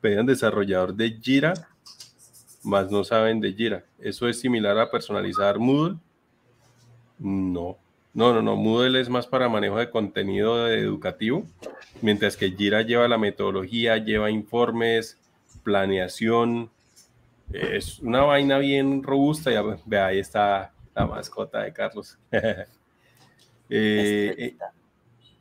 pedían 0.01 0.27
desarrollador 0.27 0.95
de 0.95 1.19
Jira 1.21 1.55
más 2.67 2.91
no 2.91 3.05
saben 3.05 3.41
de 3.41 3.53
Jira. 3.53 3.85
¿Eso 3.99 4.29
es 4.29 4.41
similar 4.41 4.77
a 4.79 4.91
personalizar 4.91 5.59
Moodle? 5.59 5.99
No, 7.19 7.79
no, 8.17 8.33
no, 8.33 8.41
no. 8.41 8.57
Moodle 8.57 9.01
es 9.01 9.11
más 9.11 9.27
para 9.27 9.49
manejo 9.49 9.79
de 9.79 9.91
contenido 9.91 10.69
educativo, 10.69 11.45
mientras 12.01 12.37
que 12.37 12.51
Jira 12.51 12.81
lleva 12.81 13.07
la 13.07 13.19
metodología, 13.19 13.99
lleva 13.99 14.31
informes, 14.31 15.19
planeación. 15.63 16.71
Es 17.53 18.01
una 18.01 18.23
vaina 18.23 18.59
bien 18.59 19.03
robusta. 19.03 19.53
Ya, 19.53 19.63
ve, 19.63 20.01
ahí 20.01 20.19
está 20.19 20.73
la 20.95 21.07
mascota 21.07 21.63
de 21.63 21.73
Carlos. 21.75 22.19
eh, 23.71 24.57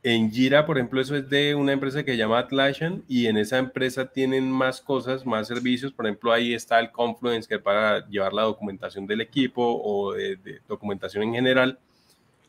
en 0.04 0.30
Jira, 0.30 0.66
por 0.66 0.78
ejemplo, 0.78 1.02
eso 1.02 1.16
es 1.16 1.28
de 1.30 1.56
una 1.56 1.72
empresa 1.72 2.04
que 2.04 2.12
se 2.12 2.18
llama 2.18 2.38
Atlassian 2.38 3.04
y 3.08 3.26
en 3.26 3.38
esa 3.38 3.58
empresa 3.58 4.06
tienen 4.06 4.52
más 4.52 4.80
cosas, 4.80 5.26
más 5.26 5.48
servicios. 5.48 5.94
Por 5.94 6.06
ejemplo, 6.06 6.32
ahí 6.32 6.54
está 6.54 6.80
el 6.80 6.92
Confluence 6.92 7.48
que 7.48 7.58
para 7.58 8.06
llevar 8.08 8.34
la 8.34 8.44
documentación 8.44 9.08
del 9.08 9.22
equipo 9.22 9.82
o 9.84 10.14
de, 10.14 10.60
documentación 10.68 11.24
en 11.24 11.34
general. 11.34 11.80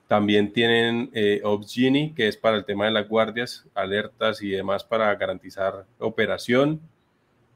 También 0.08 0.52
tienen 0.52 1.10
eh, 1.14 1.40
Opsgenie, 1.42 2.14
que 2.14 2.28
es 2.28 2.36
para 2.36 2.56
el 2.56 2.64
tema 2.64 2.84
de 2.84 2.92
las 2.92 3.08
guardias, 3.08 3.66
alertas 3.74 4.40
y 4.40 4.50
demás 4.50 4.84
para 4.84 5.14
garantizar 5.16 5.84
operación. 5.98 6.80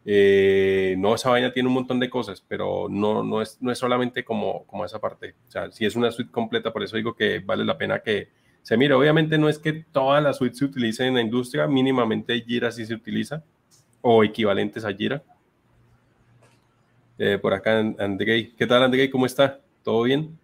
Eh, 0.05 0.97
no, 0.99 1.15
esa 1.15 1.31
vaina 1.31 1.53
tiene 1.53 1.69
un 1.69 1.75
montón 1.75 2.01
de 2.01 2.11
cosas, 2.11 2.43
pero 2.47 2.89
no, 2.91 3.23
no, 3.23 3.41
es, 3.41 3.59
no 3.61 3.71
es 3.71 3.79
solamente 3.79 4.25
como, 4.25 4.65
como 4.67 4.85
esa 4.85 4.99
parte. 4.99 5.35
O 5.47 5.51
sea, 5.51 5.71
si 5.71 5.87
es 5.87 5.95
una 5.95 6.11
suite 6.11 6.33
completa, 6.33 6.73
por 6.73 6.83
eso 6.83 6.97
digo 6.97 7.15
que 7.15 7.39
vale 7.39 7.65
la 7.65 7.79
pena 7.79 8.01
que, 8.01 8.29
se 8.63 8.77
mira, 8.77 8.97
obviamente 8.97 9.39
no 9.39 9.49
es 9.49 9.59
que 9.59 9.73
todas 9.73 10.23
las 10.23 10.39
suites 10.39 10.59
se 10.59 10.65
utilicen 10.65 11.09
en 11.09 11.15
la 11.15 11.21
industria, 11.21 11.67
mínimamente 11.67 12.41
Jira 12.41 12.71
sí 12.73 12.85
se 12.85 12.95
utiliza, 12.95 13.45
o 14.01 14.25
equivalentes 14.25 14.85
a 14.85 14.93
Jira. 14.93 15.23
Eh, 17.19 17.39
por 17.39 17.53
acá, 17.53 17.79
Andrei. 17.79 18.53
¿Qué 18.57 18.67
tal, 18.67 18.83
Andrei? 18.83 19.11
¿Cómo 19.11 19.27
está? 19.27 19.61
¿Todo 19.85 20.03
bien? 20.03 20.39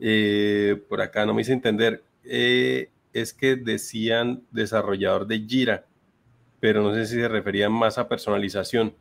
Eh, 0.00 0.82
por 0.88 1.00
acá 1.00 1.26
no 1.26 1.34
me 1.34 1.42
hice 1.42 1.52
entender. 1.52 2.02
Eh, 2.24 2.90
es 3.12 3.32
que 3.32 3.56
decían 3.56 4.42
desarrollador 4.50 5.26
de 5.26 5.40
Jira, 5.40 5.84
pero 6.60 6.82
no 6.82 6.94
sé 6.94 7.06
si 7.06 7.14
se 7.14 7.28
referían 7.28 7.72
más 7.72 7.98
a 7.98 8.08
personalización. 8.08 8.94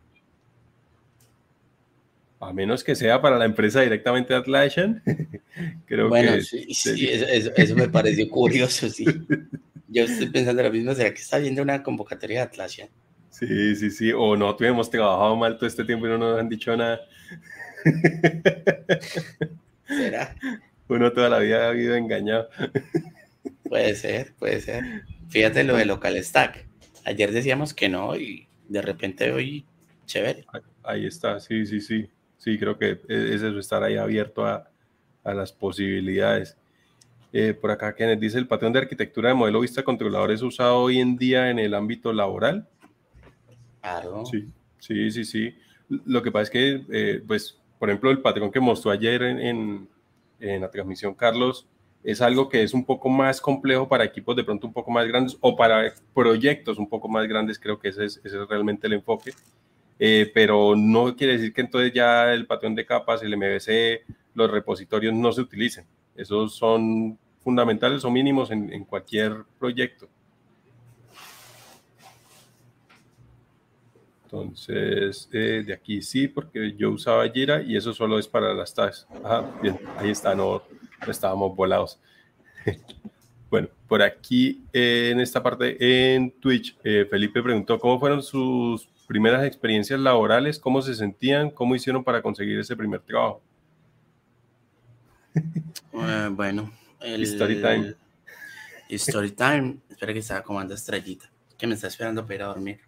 A 2.39 2.53
menos 2.53 2.83
que 2.83 2.95
sea 2.95 3.21
para 3.21 3.37
la 3.37 3.45
empresa 3.45 3.81
directamente 3.81 4.33
Atlassian. 4.33 5.03
Creo 5.85 6.09
bueno, 6.09 6.33
que 6.33 6.41
sí, 6.41 6.73
sí 6.73 7.07
eso, 7.07 7.75
me 7.75 7.87
pareció 7.87 8.27
curioso, 8.29 8.89
sí. 8.89 9.05
Yo 9.87 10.05
estoy 10.05 10.29
pensando 10.29 10.63
lo 10.63 10.71
mismo, 10.71 10.95
¿será 10.95 11.13
que 11.13 11.21
está 11.21 11.37
viendo 11.37 11.61
una 11.61 11.83
convocatoria 11.83 12.39
de 12.39 12.45
Atlassian? 12.45 12.89
Sí, 13.29 13.75
sí, 13.75 13.91
sí. 13.91 14.11
O 14.11 14.35
no 14.35 14.55
tuvimos 14.55 14.89
trabajado 14.89 15.35
mal 15.35 15.57
todo 15.57 15.67
este 15.67 15.85
tiempo 15.85 16.07
y 16.07 16.09
no 16.09 16.17
nos 16.17 16.39
han 16.39 16.49
dicho 16.49 16.75
nada. 16.75 17.01
¿Será? 19.87 20.35
Uno 20.91 21.11
toda 21.11 21.29
la 21.29 21.39
vida 21.39 21.65
ha 21.65 21.69
habido 21.69 21.95
engañado. 21.95 22.49
Puede 23.69 23.95
ser, 23.95 24.33
puede 24.37 24.59
ser. 24.59 24.83
Fíjate 25.29 25.63
lo 25.63 25.77
de 25.77 25.85
Local 25.85 26.21
Stack. 26.21 26.67
Ayer 27.05 27.31
decíamos 27.31 27.73
que 27.73 27.87
no 27.87 28.17
y 28.17 28.47
de 28.67 28.81
repente 28.81 29.31
hoy, 29.31 29.65
chévere. 30.05 30.45
Ahí 30.83 31.05
está, 31.05 31.39
sí, 31.39 31.65
sí, 31.65 31.79
sí 31.79 32.09
sí, 32.41 32.57
creo 32.57 32.77
que 32.77 32.99
es 33.07 33.43
eso, 33.43 33.59
estar 33.59 33.83
ahí 33.83 33.97
abierto 33.97 34.45
a, 34.45 34.67
las 35.23 35.53
posibilidades. 35.53 36.57
Eh, 37.31 37.53
por 37.53 37.69
acá, 37.69 37.95
Kenneth 37.95 38.19
dice, 38.19 38.39
¿el 38.39 38.47
patrón 38.47 38.73
de 38.73 38.79
arquitectura 38.79 39.29
de 39.29 39.35
modelo 39.35 39.59
vista 39.59 39.83
controlador 39.83 40.31
es 40.31 40.41
usado 40.41 40.79
hoy 40.79 40.99
en 40.99 41.15
día 41.15 41.51
en 41.51 41.59
el 41.59 41.75
ámbito 41.75 42.11
laboral? 42.11 42.67
Claro. 43.81 44.25
Sí, 44.25 44.47
sí, 44.79 45.11
sí, 45.11 45.23
sí. 45.23 45.55
Lo 45.87 46.23
que 46.23 46.31
pasa 46.31 46.43
es 46.43 46.49
que, 46.49 46.85
eh, 46.91 47.23
pues, 47.25 47.59
por 47.77 47.89
ejemplo, 47.89 48.09
el 48.09 48.19
patrón 48.19 48.51
que 48.51 48.59
mostró 48.59 48.89
ayer 48.89 49.21
en, 49.21 49.87
la 50.41 50.69
transmisión, 50.71 51.13
Carlos, 51.13 51.67
es 52.03 52.21
algo 52.21 52.49
que 52.49 52.63
es 52.63 52.73
un 52.73 52.83
poco 52.83 53.09
más 53.09 53.39
complejo 53.39 53.87
para 53.87 54.03
equipos 54.03 54.35
de 54.35 54.43
pronto 54.43 54.67
un 54.67 54.73
poco 54.73 54.91
más 54.91 55.07
grandes 55.07 55.37
o 55.39 55.55
para 55.55 55.93
proyectos 56.13 56.77
un 56.77 56.89
poco 56.89 57.07
más 57.07 57.27
grandes, 57.27 57.59
creo 57.59 57.79
que 57.79 57.89
ese 57.89 58.05
es, 58.05 58.17
ese 58.23 58.41
es 58.41 58.47
realmente 58.47 58.87
el 58.87 58.93
enfoque. 58.93 59.31
Eh, 59.99 60.31
pero 60.33 60.75
no 60.75 61.15
quiere 61.15 61.33
decir 61.33 61.53
que 61.53 61.61
entonces 61.61 61.93
ya 61.93 62.33
el 62.33 62.47
patrón 62.47 62.73
de 62.73 62.87
capas, 62.87 63.21
el 63.21 63.37
MVC, 63.37 64.03
los 64.33 64.49
repositorios 64.49 65.13
no 65.13 65.31
se 65.31 65.41
utilicen. 65.41 65.85
Esos 66.15 66.55
son 66.55 67.19
fundamentales 67.43 68.03
o 68.03 68.09
mínimos 68.09 68.49
en, 68.49 68.83
cualquier 68.85 69.43
proyecto. 69.59 70.09
Entonces, 74.31 75.27
eh, 75.33 75.61
de 75.65 75.73
aquí 75.73 76.01
sí, 76.01 76.29
porque 76.29 76.73
yo 76.77 76.91
usaba 76.91 77.27
Jira 77.29 77.61
y 77.61 77.75
eso 77.75 77.93
solo 77.93 78.17
es 78.17 78.29
para 78.29 78.53
las 78.53 78.73
tags. 78.73 79.05
Bien, 79.61 79.77
ahí 79.97 80.09
está, 80.09 80.33
no, 80.33 80.63
estábamos 81.07 81.55
volados. 81.55 81.99
Bueno, 83.49 83.67
por 83.85 84.01
aquí 84.01 84.63
eh, 84.71 85.09
en 85.11 85.19
esta 85.19 85.43
parte 85.43 85.75
en 86.15 86.31
Twitch, 86.39 86.77
Felipe 86.81 87.43
preguntó 87.43 87.77
cómo 87.77 87.99
fueron 87.99 88.23
sus 88.23 88.87
primeras 89.11 89.43
experiencias 89.45 89.99
laborales, 89.99 90.57
cómo 90.57 90.81
se 90.81 90.95
sentían, 90.95 91.49
cómo 91.51 91.75
hicieron 91.75 92.01
para 92.01 92.21
conseguir 92.21 92.57
ese 92.57 92.77
primer 92.77 93.01
trabajo. 93.01 93.41
Eh, 95.93 96.29
bueno, 96.31 96.71
el 97.01 97.23
story 97.23 97.61
time. 97.61 97.95
Story 98.89 99.31
time. 99.31 99.77
Espera 99.89 100.13
que 100.13 100.19
estaba 100.19 100.41
comando 100.41 100.73
estrellita, 100.73 101.29
que 101.57 101.67
me 101.67 101.75
está 101.75 101.87
esperando 101.87 102.23
para 102.23 102.35
ir 102.35 102.41
a 102.43 102.45
dormir. 102.47 102.79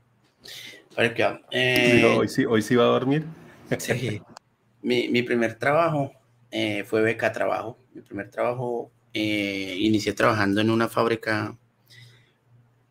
Eh, 1.51 2.15
hoy, 2.17 2.27
sí, 2.27 2.45
hoy 2.45 2.61
sí 2.61 2.75
va 2.75 2.83
a 2.83 2.87
dormir. 2.87 3.25
Sí. 3.79 4.21
Mi, 4.81 5.07
mi 5.07 5.23
primer 5.23 5.55
trabajo 5.55 6.11
eh, 6.51 6.83
fue 6.83 7.01
beca 7.01 7.31
trabajo. 7.31 7.77
Mi 7.93 8.01
primer 8.01 8.29
trabajo 8.29 8.91
inicié 9.13 10.13
trabajando 10.13 10.59
en 10.61 10.71
una 10.71 10.89
fábrica 10.89 11.55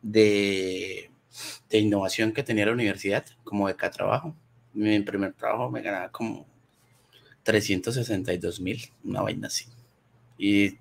de 0.01 1.13
de 1.71 1.79
innovación 1.79 2.33
que 2.33 2.43
tenía 2.43 2.67
la 2.67 2.73
universidad 2.73 3.25
como 3.45 3.65
beca 3.65 3.91
trabajo. 3.91 4.35
Mi 4.75 5.01
primer 5.01 5.33
trabajo 5.33 5.71
me 5.71 5.83
ganaba 5.83 6.11
como 6.11 6.47
362 7.43 8.61
mil, 8.61 8.91
una 9.05 9.23
vaina 9.23 9.49
así. 9.49 9.67
Y, 10.39 10.79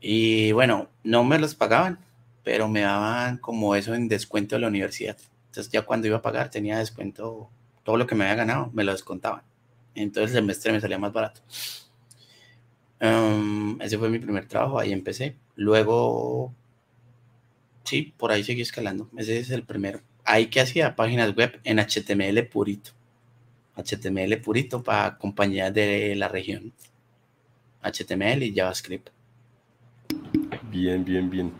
y 0.00 0.52
bueno, 0.52 0.88
no 1.02 1.24
me 1.24 1.38
los 1.38 1.54
pagaban, 1.54 1.98
pero 2.42 2.68
me 2.68 2.80
daban 2.80 3.38
como 3.38 3.74
eso 3.74 3.94
en 3.94 4.08
descuento 4.08 4.56
de 4.56 4.60
la 4.62 4.68
universidad. 4.68 5.16
Entonces 5.54 5.72
ya 5.72 5.82
cuando 5.82 6.08
iba 6.08 6.16
a 6.16 6.22
pagar 6.22 6.50
tenía 6.50 6.78
descuento, 6.78 7.48
todo 7.84 7.96
lo 7.96 8.08
que 8.08 8.16
me 8.16 8.24
había 8.24 8.34
ganado 8.34 8.72
me 8.74 8.82
lo 8.82 8.90
descontaban. 8.90 9.42
Entonces 9.94 10.32
el 10.32 10.42
semestre 10.42 10.72
me 10.72 10.80
salía 10.80 10.98
más 10.98 11.12
barato. 11.12 11.42
Um, 13.00 13.80
ese 13.80 13.96
fue 13.96 14.10
mi 14.10 14.18
primer 14.18 14.48
trabajo, 14.48 14.80
ahí 14.80 14.92
empecé. 14.92 15.36
Luego, 15.54 16.52
sí, 17.84 18.12
por 18.16 18.32
ahí 18.32 18.42
seguí 18.42 18.62
escalando. 18.62 19.08
Ese 19.16 19.38
es 19.38 19.50
el 19.50 19.62
primero. 19.62 20.00
Ahí 20.24 20.48
que 20.48 20.60
hacía 20.60 20.96
páginas 20.96 21.36
web 21.36 21.60
en 21.62 21.78
HTML 21.78 22.48
purito. 22.48 22.90
HTML 23.76 24.36
purito 24.38 24.82
para 24.82 25.16
compañías 25.18 25.72
de 25.72 26.16
la 26.16 26.26
región. 26.26 26.72
HTML 27.80 28.42
y 28.42 28.52
JavaScript. 28.52 29.10
Bien, 30.68 31.04
bien, 31.04 31.30
bien. 31.30 31.52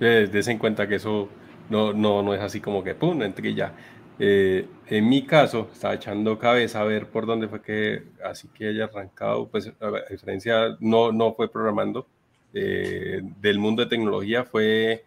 Eh, 0.00 0.28
des 0.32 0.48
en 0.48 0.58
cuenta 0.58 0.88
que 0.88 0.96
eso 0.96 1.28
no, 1.70 1.92
no, 1.92 2.22
no 2.22 2.34
es 2.34 2.40
así 2.40 2.60
como 2.60 2.82
que 2.84 2.94
pum, 2.94 3.22
entré 3.22 3.54
ya. 3.54 3.74
Eh, 4.18 4.66
en 4.86 5.08
mi 5.08 5.26
caso, 5.26 5.68
estaba 5.72 5.94
echando 5.94 6.38
cabeza 6.38 6.80
a 6.80 6.84
ver 6.84 7.06
por 7.08 7.26
dónde 7.26 7.48
fue 7.48 7.60
que 7.60 8.02
así 8.24 8.48
que 8.48 8.68
haya 8.68 8.84
arrancado, 8.84 9.48
pues 9.48 9.72
a 9.80 10.10
diferencia, 10.10 10.76
no, 10.80 11.12
no 11.12 11.34
fue 11.34 11.50
programando, 11.50 12.06
eh, 12.54 13.20
del 13.40 13.58
mundo 13.58 13.82
de 13.82 13.88
tecnología 13.90 14.44
fue 14.44 15.04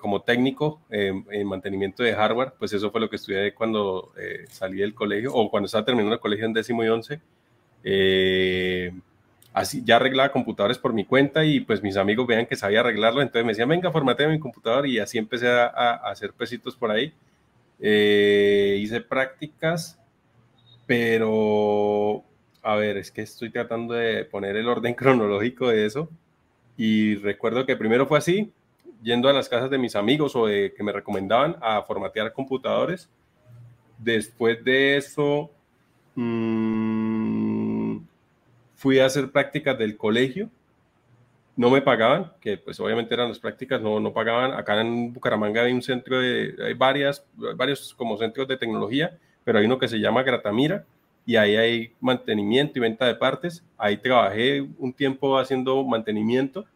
como 0.00 0.22
técnico 0.22 0.82
en 0.88 1.46
mantenimiento 1.48 2.04
de 2.04 2.14
hardware, 2.14 2.52
pues 2.58 2.72
eso 2.72 2.92
fue 2.92 3.00
lo 3.00 3.10
que 3.10 3.16
estudié 3.16 3.54
cuando 3.54 4.12
salí 4.48 4.78
del 4.78 4.94
colegio 4.94 5.34
o 5.34 5.50
cuando 5.50 5.66
estaba 5.66 5.84
terminando 5.84 6.14
el 6.14 6.20
colegio 6.20 6.46
en 6.46 6.52
décimo 6.52 6.84
y 6.84 6.88
once 6.88 7.20
así 9.56 9.82
ya 9.82 9.96
arreglaba 9.96 10.32
computadores 10.32 10.76
por 10.76 10.92
mi 10.92 11.06
cuenta 11.06 11.46
y 11.46 11.60
pues 11.60 11.82
mis 11.82 11.96
amigos 11.96 12.26
veían 12.26 12.44
que 12.44 12.56
sabía 12.56 12.80
arreglarlo, 12.80 13.22
entonces 13.22 13.42
me 13.42 13.52
decían, 13.52 13.70
venga, 13.70 13.90
formatea 13.90 14.28
mi 14.28 14.38
computador 14.38 14.86
y 14.86 14.98
así 14.98 15.16
empecé 15.16 15.48
a, 15.48 15.94
hacer 15.94 16.34
pesitos 16.34 16.76
por 16.76 16.90
ahí. 16.90 17.14
Eh, 17.80 18.76
hice 18.78 19.00
prácticas, 19.00 19.98
pero 20.84 22.22
a 22.62 22.76
ver, 22.76 22.98
es 22.98 23.10
que 23.10 23.22
estoy 23.22 23.48
tratando 23.48 23.94
de 23.94 24.26
poner 24.26 24.56
el 24.56 24.68
orden 24.68 24.92
cronológico 24.94 25.68
de 25.68 25.86
eso 25.86 26.10
y 26.76 27.14
recuerdo 27.14 27.64
que 27.64 27.76
primero 27.76 28.06
fue 28.06 28.18
así, 28.18 28.52
yendo 29.02 29.30
a 29.30 29.32
las 29.32 29.48
casas 29.48 29.70
de 29.70 29.78
mis 29.78 29.96
amigos 29.96 30.36
o 30.36 30.46
de 30.46 30.74
que 30.76 30.82
me 30.82 30.92
recomendaban 30.92 31.56
a 31.62 31.80
formatear 31.80 32.34
computadores. 32.34 33.08
Después 33.96 34.62
de 34.62 34.98
eso, 34.98 35.50
mmm, 36.14 37.05
fui 38.76 39.00
a 39.00 39.06
hacer 39.06 39.32
prácticas 39.32 39.76
del 39.78 39.96
colegio, 39.96 40.50
no 41.56 41.70
me 41.70 41.80
pagaban, 41.80 42.32
que 42.40 42.58
pues 42.58 42.78
obviamente 42.78 43.14
eran 43.14 43.28
las 43.28 43.38
prácticas, 43.38 43.80
no, 43.80 43.98
no 43.98 44.12
pagaban. 44.12 44.52
Acá 44.52 44.78
en 44.80 45.12
Bucaramanga 45.12 45.62
hay 45.62 45.72
un 45.72 45.82
centro 45.82 46.20
de, 46.20 46.54
hay 46.62 46.74
varias, 46.74 47.24
varios 47.56 47.94
como 47.94 48.18
centros 48.18 48.46
de 48.46 48.58
tecnología, 48.58 49.18
pero 49.42 49.58
hay 49.58 49.64
uno 49.64 49.78
que 49.78 49.88
se 49.88 49.98
llama 49.98 50.22
Gratamira 50.22 50.84
y 51.24 51.36
ahí 51.36 51.56
hay 51.56 51.92
mantenimiento 52.00 52.78
y 52.78 52.82
venta 52.82 53.06
de 53.06 53.14
partes. 53.14 53.64
Ahí 53.78 53.96
trabajé 53.96 54.60
un 54.78 54.92
tiempo 54.92 55.38
haciendo 55.38 55.82
mantenimiento, 55.82 56.66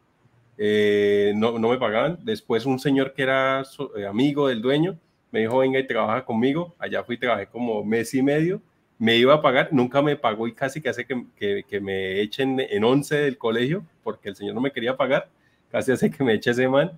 eh, 0.57 1.35
no, 1.37 1.59
no, 1.59 1.69
me 1.69 1.77
pagaban. 1.77 2.19
Después 2.23 2.65
un 2.65 2.79
señor 2.79 3.13
que 3.13 3.23
era 3.23 3.63
eh, 3.97 4.07
amigo 4.07 4.49
del 4.49 4.63
dueño 4.63 4.99
me 5.31 5.41
dijo, 5.41 5.59
venga 5.59 5.79
y 5.79 5.87
trabaja 5.87 6.25
conmigo. 6.25 6.75
Allá 6.79 7.05
fui, 7.05 7.19
trabajé 7.19 7.47
como 7.47 7.85
mes 7.85 8.15
y 8.15 8.23
medio 8.23 8.63
me 9.01 9.17
iba 9.17 9.33
a 9.33 9.41
pagar, 9.41 9.71
nunca 9.73 10.03
me 10.03 10.15
pagó 10.15 10.47
y 10.47 10.53
casi 10.53 10.83
que 10.83 10.91
hace 10.91 11.07
que, 11.07 11.65
que, 11.67 11.81
me 11.81 12.21
echen 12.21 12.61
en 12.61 12.85
11 12.85 13.17
del 13.17 13.39
colegio 13.39 13.83
porque 14.05 14.29
el 14.29 14.37
señor 14.37 14.55
no 14.55 14.61
me 14.61 14.73
quería 14.73 14.95
pagar, 14.95 15.31
casi 15.71 15.91
hace 15.91 16.11
que 16.11 16.23
me 16.23 16.35
eche 16.35 16.51
ese 16.51 16.69
man. 16.69 16.93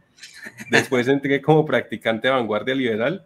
Después 0.68 1.06
entré 1.06 1.40
como 1.40 1.64
practicante 1.64 2.26
de 2.26 2.34
vanguardia 2.34 2.74
liberal 2.74 3.24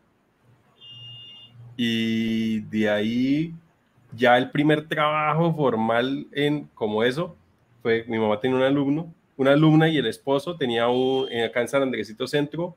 y 1.74 2.60
de 2.68 2.90
ahí 2.90 3.54
ya 4.14 4.36
el 4.36 4.50
primer 4.50 4.86
trabajo 4.86 5.54
formal 5.54 6.26
en 6.32 6.68
como 6.74 7.02
eso 7.02 7.34
fue, 7.82 8.04
mi 8.06 8.18
mamá 8.18 8.40
tenía 8.40 8.58
un 8.58 8.62
alumno, 8.62 9.10
una 9.38 9.52
alumna 9.52 9.88
y 9.88 9.96
el 9.96 10.06
esposo 10.06 10.54
tenía 10.56 10.86
un, 10.88 11.28
acá 11.42 11.62
en 11.62 11.68
San 11.68 11.82
Andresito 11.82 12.26
Centro 12.26 12.76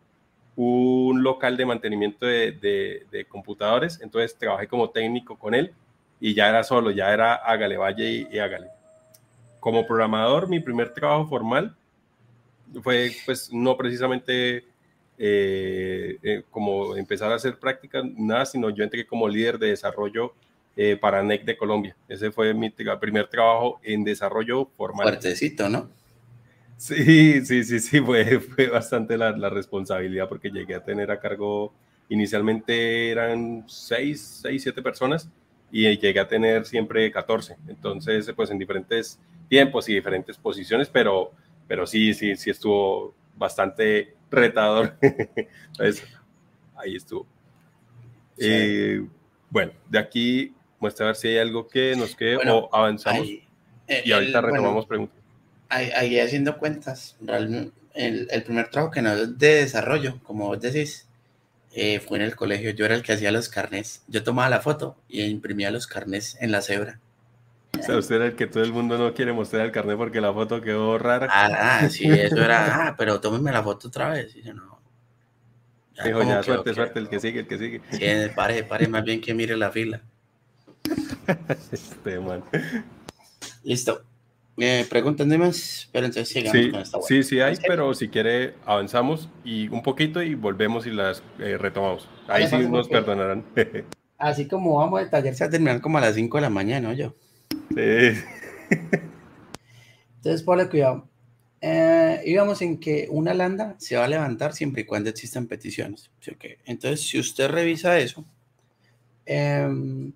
un 0.55 1.23
local 1.23 1.57
de 1.57 1.65
mantenimiento 1.65 2.25
de, 2.25 2.53
de, 2.53 3.05
de 3.11 3.25
computadores, 3.25 3.99
entonces 4.01 4.37
trabajé 4.37 4.67
como 4.67 4.89
técnico 4.91 5.37
con 5.37 5.53
él 5.53 5.73
y 6.19 6.33
ya 6.33 6.49
era 6.49 6.63
solo, 6.63 6.91
ya 6.91 7.13
era 7.13 7.35
hágale, 7.35 7.77
vaya 7.77 8.05
y, 8.05 8.39
hágale. 8.39 8.67
Como 9.59 9.85
programador, 9.85 10.47
mi 10.47 10.59
primer 10.59 10.93
trabajo 10.93 11.27
formal 11.27 11.75
fue 12.83 13.11
pues 13.25 13.51
no 13.51 13.75
precisamente 13.75 14.65
eh, 15.17 16.17
eh, 16.21 16.43
como 16.51 16.95
empezar 16.95 17.31
a 17.31 17.35
hacer 17.35 17.57
prácticas, 17.57 18.03
nada, 18.17 18.45
sino 18.45 18.69
yo 18.69 18.83
entré 18.83 19.05
como 19.05 19.27
líder 19.27 19.57
de 19.57 19.67
desarrollo 19.67 20.33
eh, 20.75 20.97
para 20.97 21.23
NEC 21.23 21.45
de 21.45 21.57
Colombia. 21.57 21.95
Ese 22.07 22.31
fue 22.31 22.53
mi 22.53 22.69
primer 22.69 23.27
trabajo 23.27 23.79
en 23.83 24.03
desarrollo 24.03 24.69
formal. 24.77 25.07
Fuertecito, 25.07 25.67
¿no? 25.67 25.89
Sí, 26.77 27.45
sí, 27.45 27.63
sí, 27.65 27.79
sí, 27.79 27.99
fue, 27.99 28.39
fue 28.39 28.67
bastante 28.67 29.17
la, 29.17 29.31
la, 29.31 29.49
responsabilidad 29.49 30.29
porque 30.29 30.49
llegué 30.49 30.75
a 30.75 30.83
tener 30.83 31.11
a 31.11 31.19
cargo, 31.19 31.73
inicialmente 32.07 33.09
eran 33.09 33.65
seis, 33.67 34.39
seis, 34.41 34.63
siete 34.63 34.81
personas 34.81 35.29
y 35.71 35.97
llegué 35.97 36.19
a 36.19 36.27
tener 36.27 36.65
siempre 36.65 37.11
14. 37.11 37.57
Entonces, 37.67 38.31
pues 38.35 38.49
en 38.51 38.57
diferentes 38.57 39.19
tiempos 39.47 39.89
y 39.89 39.93
diferentes 39.93 40.37
posiciones, 40.37 40.89
pero, 40.89 41.31
pero 41.67 41.85
sí, 41.85 42.13
sí, 42.13 42.35
sí 42.35 42.49
estuvo 42.49 43.13
bastante 43.35 44.15
retador. 44.29 44.97
Entonces, 45.01 46.03
ahí 46.75 46.95
estuvo. 46.95 47.25
Eh, 48.37 49.05
bueno, 49.49 49.73
de 49.89 49.99
aquí 49.99 50.53
muestra 50.79 51.05
a 51.05 51.07
ver 51.07 51.15
si 51.15 51.27
hay 51.29 51.37
algo 51.39 51.67
que 51.67 51.95
nos 51.95 52.15
quede 52.15 52.37
o 52.49 52.73
avanzamos. 52.73 53.27
Eh, 53.87 54.03
y 54.05 54.11
ahorita 54.11 54.41
retomamos 54.41 54.85
preguntas. 54.85 55.17
Ahí, 55.69 56.19
haciendo 56.19 56.57
cuentas, 56.57 57.17
el, 57.27 57.73
el, 57.93 58.43
primer 58.43 58.69
trabajo 58.69 58.91
que 58.91 59.01
no 59.01 59.13
es 59.13 59.37
de 59.37 59.55
desarrollo, 59.55 60.19
como 60.23 60.47
vos 60.47 60.59
decís, 60.59 61.08
eh, 61.71 61.99
fue 61.99 62.17
en 62.17 62.23
el 62.23 62.35
colegio, 62.35 62.71
yo 62.71 62.85
era 62.85 62.95
el 62.95 63.03
que 63.03 63.13
hacía 63.13 63.31
los 63.31 63.49
carnés. 63.49 64.03
Yo 64.07 64.23
tomaba 64.23 64.49
la 64.49 64.61
foto 64.61 64.97
y 65.07 65.23
imprimía 65.23 65.71
los 65.71 65.87
carnés 65.87 66.37
en 66.41 66.51
la 66.51 66.61
cebra. 66.61 66.99
O 67.77 67.83
sea, 67.83 67.97
usted 67.97 68.15
era 68.15 68.25
el 68.25 68.35
que 68.35 68.47
todo 68.47 68.63
el 68.63 68.73
mundo 68.73 68.97
no 68.97 69.13
quiere 69.13 69.31
mostrar 69.31 69.65
el 69.65 69.71
carnet 69.71 69.97
porque 69.97 70.19
la 70.19 70.33
foto 70.33 70.61
quedó 70.61 70.97
rara. 70.97 71.27
Ah, 71.29 71.87
sí, 71.89 72.05
eso 72.05 72.43
era, 72.43 72.87
ah, 72.87 72.95
pero 72.97 73.21
tómeme 73.21 73.51
la 73.51 73.63
foto 73.63 73.87
otra 73.87 74.09
vez. 74.09 74.35
Y 74.35 74.41
yo, 74.41 74.53
no. 74.53 74.79
Ya, 75.95 76.03
Dijo, 76.05 76.23
ya, 76.23 76.41
suerte, 76.41 76.73
suerte, 76.73 76.99
el 76.99 77.09
que 77.09 77.19
sigue, 77.19 77.41
el 77.41 77.47
que 77.47 77.57
sigue. 77.57 77.81
Sí, 77.91 78.31
pare, 78.35 78.63
pare, 78.63 78.87
más 78.87 79.03
bien 79.03 79.21
que 79.21 79.33
mire 79.33 79.55
la 79.55 79.69
fila. 79.69 80.01
este 81.71 82.19
man. 82.19 82.43
Listo. 83.63 84.03
Eh, 84.59 84.85
preguntas 84.89 85.25
más, 85.27 85.89
pero 85.91 86.05
entonces 86.05 86.29
sigamos 86.29 86.61
sí, 86.61 86.71
con 86.71 86.81
esta 86.81 87.01
Sí, 87.01 87.23
sí 87.23 87.39
hay, 87.39 87.57
pero 87.65 87.93
si 87.93 88.09
quiere 88.09 88.55
avanzamos 88.65 89.29
y 89.43 89.69
un 89.69 89.81
poquito 89.81 90.21
y 90.21 90.35
volvemos 90.35 90.85
y 90.85 90.91
las 90.91 91.23
eh, 91.39 91.57
retomamos. 91.57 92.09
Ahí 92.27 92.47
sí 92.47 92.57
nos 92.67 92.87
perdonarán. 92.89 93.45
Así 94.17 94.47
como 94.47 94.75
vamos, 94.75 95.01
el 95.01 95.09
taller 95.09 95.33
se 95.33 95.45
va 95.45 95.47
a 95.47 95.51
terminar 95.51 95.81
como 95.81 95.97
a 95.97 96.01
las 96.01 96.15
5 96.15 96.37
de 96.37 96.41
la 96.41 96.49
mañana, 96.49 96.89
¿no? 96.89 96.93
Yo. 96.93 97.15
Sí. 97.69 98.19
Entonces, 100.17 100.43
ponle 100.43 100.67
cuidado. 100.67 101.07
Eh, 101.61 102.21
íbamos 102.25 102.61
en 102.61 102.79
que 102.79 103.07
una 103.09 103.33
landa 103.33 103.75
se 103.79 103.95
va 103.95 104.05
a 104.05 104.07
levantar 104.07 104.53
siempre 104.53 104.81
y 104.81 104.85
cuando 104.85 105.09
existan 105.09 105.47
peticiones. 105.47 106.11
¿sí? 106.19 106.31
Okay. 106.31 106.57
Entonces, 106.65 107.07
si 107.07 107.17
usted 107.17 107.49
revisa 107.49 107.97
eso, 107.97 108.25
em, 109.25 110.11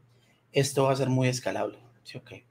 esto 0.52 0.84
va 0.84 0.92
a 0.92 0.96
ser 0.98 1.10
muy 1.10 1.30
escalable. 1.30 1.78
¿sí? 2.04 2.18
Okay. 2.18 2.44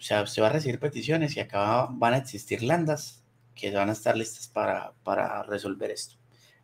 O 0.00 0.02
sea, 0.02 0.22
usted 0.22 0.42
va 0.42 0.46
a 0.46 0.52
recibir 0.52 0.80
peticiones 0.80 1.36
y 1.36 1.40
acá 1.40 1.86
van 1.90 2.14
a 2.14 2.16
existir 2.16 2.62
landas 2.62 3.22
que 3.54 3.70
van 3.70 3.90
a 3.90 3.92
estar 3.92 4.16
listas 4.16 4.48
para, 4.48 4.94
para 5.04 5.42
resolver 5.42 5.90
esto. 5.90 6.16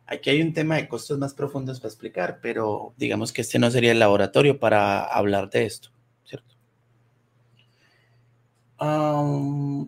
Aquí 0.07 0.31
hay 0.31 0.41
un 0.41 0.53
tema 0.53 0.77
de 0.77 0.87
costos 0.87 1.19
más 1.19 1.35
profundos 1.35 1.79
para 1.79 1.89
explicar, 1.89 2.39
pero 2.41 2.95
digamos 2.97 3.31
que 3.31 3.41
este 3.41 3.59
no 3.59 3.69
sería 3.69 3.91
el 3.91 3.99
laboratorio 3.99 4.59
para 4.59 5.03
hablar 5.03 5.51
de 5.51 5.65
esto, 5.65 5.89
¿cierto? 6.25 6.55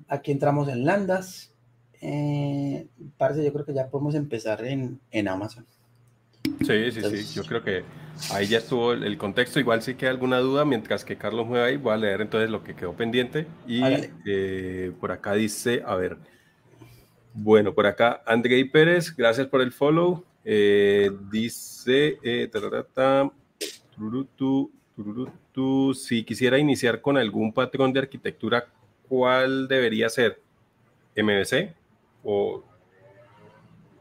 aquí 0.07 0.31
entramos 0.31 0.67
en 0.67 0.85
landas. 0.85 1.51
Eh, 2.01 2.87
parece, 3.17 3.43
yo 3.43 3.51
creo 3.51 3.65
que 3.65 3.73
ya 3.73 3.87
podemos 3.87 4.13
empezar 4.13 4.63
en, 4.63 4.99
en 5.09 5.27
Amazon. 5.27 5.65
Sí, 6.65 6.91
sí, 6.91 7.01
sí. 7.01 7.33
Yo 7.33 7.43
creo 7.43 7.63
que 7.63 7.83
ahí 8.31 8.47
ya 8.47 8.59
estuvo 8.59 8.93
el, 8.93 9.17
contexto. 9.17 9.59
Igual 9.59 9.81
sí 9.81 9.95
queda 9.95 10.11
alguna 10.11 10.39
duda, 10.39 10.65
mientras 10.65 11.05
que 11.05 11.17
Carlos 11.17 11.47
mueve 11.47 11.65
ahí, 11.65 11.77
voy 11.77 11.93
a 11.93 11.97
leer 11.97 12.21
entonces 12.21 12.49
lo 12.49 12.63
que 12.63 12.75
quedó 12.75 12.93
pendiente. 12.93 13.47
Y 13.67 13.81
eh, 14.25 14.91
por 14.99 15.11
acá 15.11 15.33
dice, 15.33 15.83
a 15.85 15.95
ver, 15.95 16.17
bueno, 17.33 17.73
por 17.73 17.85
acá 17.85 18.21
Andrei 18.25 18.63
Pérez, 18.65 19.15
gracias 19.15 19.47
por 19.47 19.61
el 19.61 19.71
follow. 19.71 20.25
Eh, 20.43 21.11
dice, 21.31 22.17
eh, 22.23 22.49
tururutu, 23.95 24.71
tururutu. 24.95 25.93
Si 25.93 26.23
quisiera 26.23 26.57
iniciar 26.57 27.01
con 27.01 27.17
algún 27.17 27.53
patrón 27.53 27.93
de 27.93 27.99
arquitectura, 27.99 28.67
¿cuál 29.07 29.67
debería 29.67 30.09
ser? 30.09 30.41
¿MVC? 31.15 31.73
O 32.23 32.63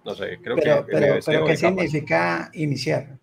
no 0.05 0.15
sé, 0.15 0.39
creo 0.43 0.57
Pero, 0.57 0.87
que. 0.87 0.93
pero, 0.93 1.15
MVC 1.15 1.27
pero 1.27 1.45
¿qué 1.45 1.57
significa 1.57 2.51
iniciar? 2.55 3.18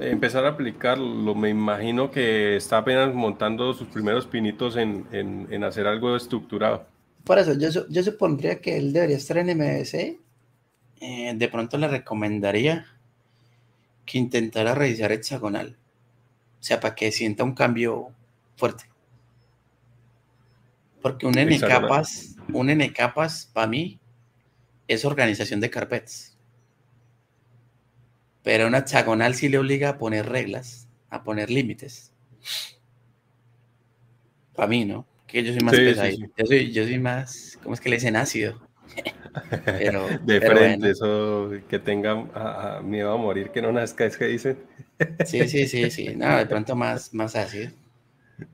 Empezar 0.00 0.44
a 0.44 0.50
aplicarlo, 0.50 1.34
me 1.34 1.48
imagino 1.48 2.10
que 2.10 2.56
está 2.56 2.78
apenas 2.78 3.14
montando 3.14 3.72
sus 3.72 3.88
primeros 3.88 4.26
pinitos 4.26 4.76
en, 4.76 5.06
en- 5.12 5.46
en 5.50 5.64
hacer 5.64 5.86
algo 5.86 6.14
estructurado. 6.16 6.86
Por 7.24 7.38
eso, 7.38 7.54
yo, 7.54 7.68
yo 7.88 8.02
supondría 8.02 8.60
que 8.60 8.76
él 8.76 8.92
debería 8.92 9.16
estar 9.16 9.38
en 9.38 9.48
MVC. 9.56 10.18
Eh, 11.00 11.32
de 11.34 11.48
pronto 11.48 11.76
le 11.78 11.88
recomendaría 11.88 12.86
que 14.04 14.18
intentara 14.18 14.74
revisar 14.74 15.12
hexagonal. 15.12 15.76
O 16.60 16.62
sea, 16.62 16.78
para 16.80 16.94
que 16.94 17.10
sienta 17.10 17.42
un 17.44 17.54
cambio 17.54 18.08
fuerte. 18.56 18.84
Porque 21.02 21.26
un 21.26 21.36
N 21.38 21.50
capas, 21.80 22.36
un 22.52 22.70
N 22.70 22.92
capas 22.92 23.50
para 23.52 23.66
mí 23.66 23.98
es 24.88 25.04
organización 25.04 25.60
de 25.60 25.70
carpetas. 25.70 26.35
Pero 28.46 28.66
una 28.68 28.78
hexagonal 28.78 29.34
sí 29.34 29.50
le 29.50 29.58
obliga 29.58 29.90
a 29.90 29.98
poner 29.98 30.26
reglas, 30.30 30.88
a 31.10 31.22
poner 31.22 31.50
límites. 31.50 32.14
Para 34.54 34.68
mí, 34.68 34.84
¿no? 34.84 35.06
Que 35.26 35.42
yo 35.44 35.52
soy 35.52 35.62
más 35.62 35.76
Sí, 35.76 35.94
sí, 35.94 36.10
pesadito. 36.10 36.26
sí. 36.26 36.32
Yo, 36.36 36.46
soy, 36.46 36.72
yo 36.72 36.84
soy 36.84 36.98
más, 36.98 37.58
¿cómo 37.62 37.74
es 37.74 37.80
que 37.80 37.88
le 37.88 37.96
dicen 37.96 38.16
ácido? 38.16 38.60
Pero, 39.76 40.22
De 40.24 40.40
pero 40.40 40.56
frente, 40.56 40.90
bueno. 40.90 40.90
eso 40.90 41.50
que 41.68 41.78
tenga 41.78 42.12
a- 42.34 42.78
a 42.78 42.82
miedo 42.82 43.12
a 43.12 43.16
morir, 43.16 43.50
que 43.50 43.62
no 43.62 43.72
nazca, 43.72 44.04
es 44.06 44.16
que 44.16 44.26
dicen. 44.26 44.58
Sí, 45.22 45.46
sí, 45.48 45.66
sí, 45.68 45.90
sí. 45.90 46.14
No, 46.16 46.38
de 46.38 46.46
pronto 46.46 46.74
más, 46.74 47.12
más 47.12 47.36
ácido. 47.36 47.70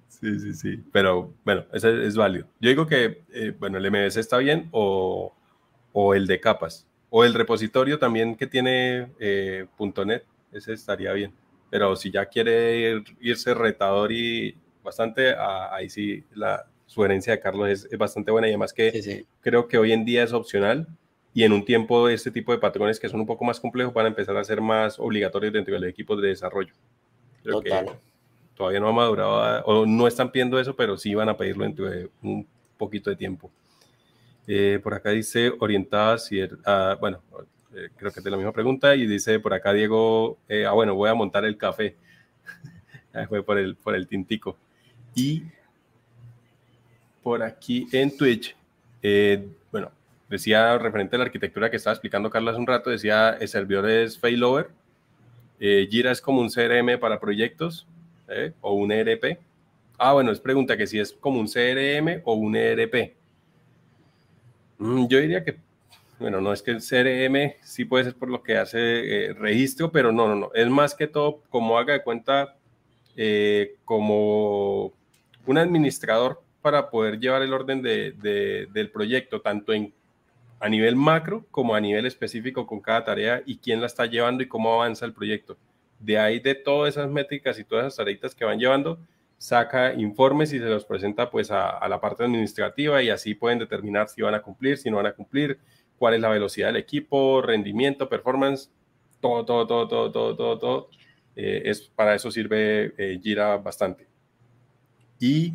Sí, 0.09 0.39
sí, 0.39 0.55
sí. 0.55 0.85
Pero 0.93 1.35
bueno, 1.44 1.64
ese 1.73 2.06
es 2.06 2.16
válido. 2.16 2.47
Yo 2.60 2.69
digo 2.70 2.86
que, 2.86 3.24
eh, 3.32 3.55
bueno, 3.59 3.78
el 3.78 3.86
MVC 3.86 4.20
está 4.20 4.39
bien 4.39 4.69
o, 4.73 5.32
o 5.93 6.14
el 6.14 6.27
de 6.27 6.40
capas. 6.40 6.86
O 7.14 7.24
el 7.24 7.34
repositorio 7.34 7.98
también 7.98 8.34
que 8.36 8.47
tiene 8.47 9.09
eh, 9.20 9.66
.NET, 10.06 10.24
ese 10.51 10.72
estaría 10.72 11.12
bien. 11.12 11.30
Pero 11.68 11.94
si 11.94 12.10
ya 12.10 12.24
quiere 12.24 12.94
ir- 12.97 13.16
irse 13.20 13.52
retador 13.52 14.10
y 14.12 14.56
bastante, 14.82 15.30
ah, 15.36 15.68
ahí 15.74 15.90
sí 15.90 16.24
la 16.34 16.64
sugerencia 16.86 17.34
de 17.34 17.40
Carlos 17.40 17.68
es, 17.68 17.84
es 17.90 17.98
bastante 17.98 18.30
buena 18.30 18.47
y 18.48 18.51
además 18.52 18.72
que 18.72 18.90
Sí, 18.93 19.02
sí. 19.02 19.26
creo 19.43 19.68
que 19.68 19.76
hoy 19.76 19.93
en 19.93 20.06
día 20.06 20.22
es 20.22 20.32
opcional 20.32 20.86
y 21.34 21.44
en 21.44 21.52
un 21.52 21.64
tiempo 21.66 22.09
este 22.09 22.30
tipo 22.30 22.51
de 22.52 22.59
patrones 22.59 22.98
que 22.98 23.09
son 23.10 23.20
un 23.20 23.26
poco 23.26 23.44
más 23.44 23.60
complejos 23.60 23.93
van 23.93 24.06
a 24.06 24.09
empezar 24.09 24.36
a 24.39 24.44
ser 24.44 24.62
más 24.62 24.98
obligatorios 24.98 25.52
dentro 25.52 25.74
de 25.74 25.80
los 25.80 25.90
equipos 25.90 26.20
de 26.22 26.28
desarrollo. 26.28 26.72
Creo 27.43 27.60
que 27.60 27.68
Total. 27.70 27.98
todavía 28.55 28.80
no 28.80 28.89
ha 28.89 28.93
madurado 28.93 29.36
a- 29.43 29.60
o 29.66 29.84
no 29.84 30.06
están 30.06 30.32
pidiendo 30.32 30.59
eso, 30.59 30.74
pero 30.74 30.97
sí 30.97 31.14
van 31.14 31.28
a 31.28 31.36
pedirlo 31.36 31.64
dentro 31.64 31.90
de 31.90 32.09
un 32.22 32.47
poquito 32.78 33.10
de 33.10 33.16
tiempo. 33.16 33.51
Eh, 34.47 34.81
por 34.82 34.94
acá 34.94 35.10
dice 35.10 35.52
orientada, 35.60 36.16
er- 36.31 36.59
ah, 36.64 36.97
bueno, 37.01 37.23
eh, 37.74 37.89
creo 37.97 38.10
que 38.12 38.20
es 38.20 38.27
la 38.27 38.36
misma 38.36 38.52
pregunta 38.52 38.94
y 38.97 39.06
dice 39.06 39.39
por 39.40 39.55
acá 39.55 39.73
Diego, 39.73 40.39
eh, 40.48 40.66
ah 40.66 40.73
bueno, 40.73 40.94
voy 40.94 41.10
a 41.10 41.14
montar 41.14 41.44
el 41.44 41.56
café. 41.56 41.97
Ahí 43.12 43.27
Fue 43.27 43.43
por 43.44 43.59
el, 43.59 43.77
por 43.77 43.94
el 43.94 44.06
tintico. 44.09 44.56
Y 45.14 45.44
por 47.23 47.43
aquí 47.43 47.86
en 47.93 48.16
Twitch, 48.16 48.56
bueno, 49.70 49.90
decía 50.28 50.77
referente 50.78 51.16
a 51.16 51.20
la 51.20 51.24
arquitectura 51.27 51.70
que 51.70 51.77
estaba 51.77 51.94
explicando 51.94 52.31
Carlos 52.31 52.56
un 52.56 52.66
rato, 52.66 52.90
decía 52.90 53.36
el 53.40 53.48
servidor 53.48 53.89
es 53.89 54.19
failover, 54.19 54.70
Jira 55.59 56.10
es 56.10 56.20
como 56.20 56.40
un 56.40 56.51
CRM 56.51 56.98
para 56.98 57.20
proyectos 57.20 57.86
o 58.60 58.74
un 58.74 58.90
ERP. 58.90 59.39
Ah, 59.98 60.14
bueno, 60.14 60.32
es 60.32 60.40
pregunta 60.40 60.77
que 60.77 60.86
si 60.86 60.98
es 60.98 61.12
como 61.12 61.39
un 61.39 61.47
CRM 61.48 62.23
o 62.24 62.35
un 62.35 62.56
ERP. 62.56 63.14
Mm, 64.82 65.06
yo 65.09 65.18
diría 65.20 65.44
que, 65.44 65.56
bueno, 66.18 66.40
no 66.40 66.52
es 66.52 66.62
que 66.62 66.70
el 66.72 66.82
CRM 66.82 67.56
sí 67.62 67.84
puede 67.84 68.04
ser 68.04 68.14
por 68.16 68.28
lo 68.30 68.42
que 68.42 68.56
hace 68.56 69.26
eh, 69.30 69.32
registro, 69.34 69.92
pero 69.92 70.12
no, 70.12 70.28
no, 70.28 70.36
no. 70.36 70.50
Es 70.54 70.68
más 70.68 70.94
que 70.94 71.06
todo 71.06 71.42
como 71.50 71.78
haga 71.78 71.94
de 71.94 72.02
cuenta 72.02 72.56
eh, 73.16 73.76
como 73.84 74.92
un 75.46 75.59
administrador 75.59 76.42
para 76.62 76.90
poder 76.90 77.18
llevar 77.20 77.42
el 77.42 77.52
orden 77.52 77.82
de- 77.82 78.12
de- 78.12 78.68
del 78.72 78.90
proyecto, 78.90 79.40
tanto 79.40 79.72
en, 79.72 79.92
a 80.60 80.68
nivel 80.68 80.96
macro 80.96 81.44
como 81.50 81.74
a 81.74 81.80
nivel 81.80 82.06
específico 82.06 82.66
con 82.66 82.80
cada 82.80 83.04
tarea 83.04 83.42
y 83.46 83.59
quién 83.59 83.80
la 83.80 83.86
está 83.86 84.06
llevando 84.06 84.42
y 84.44 84.48
cómo 84.48 84.72
avanza 84.74 85.06
el 85.06 85.12
proyecto. 85.14 85.56
De 86.00 86.18
ahí 86.18 86.40
de 86.40 86.54
todas 86.54 86.94
esas 86.96 87.10
métricas 87.10 87.59
y 87.59 87.64
todas 87.64 87.86
esas 87.86 87.96
tareitas 87.98 88.34
que 88.34 88.44
van 88.44 88.59
llevando, 88.59 88.98
saca 89.43 89.93
informes 89.94 90.52
y 90.52 90.60
se 90.60 90.66
los 90.66 90.85
presenta 90.85 91.28
pues 91.28 91.51
a, 91.51 91.85
la 91.89 92.01
parte 92.01 92.23
administrativa 92.23 93.02
y 93.02 93.10
así 93.10 93.35
pueden 93.35 93.59
determinar 93.59 94.09
si 94.09 94.23
van 94.23 94.36
a 94.36 94.40
cumplir, 94.40 94.78
si 94.78 94.89
no 94.89 94.98
van 94.98 95.06
a 95.06 95.14
cumplir, 95.14 95.59
cuál 95.98 96.14
es 96.14 96.20
la 96.20 96.28
velocidad 96.28 96.69
del 96.69 96.77
equipo, 96.77 97.43
rendimiento, 97.43 98.09
performance, 98.09 98.70
todo, 99.20 99.44
todo, 99.44 99.66
todo, 99.66 99.89
todo, 100.12 100.36
todo, 100.36 100.59
todo. 100.60 100.90
Eh, 101.35 101.62
es, 101.64 101.81
para 101.82 102.14
eso 102.14 102.31
sirve 102.31 102.94
eh, 102.97 103.19
Jira 103.20 103.56
bastante. 103.56 104.06
Y 105.19 105.55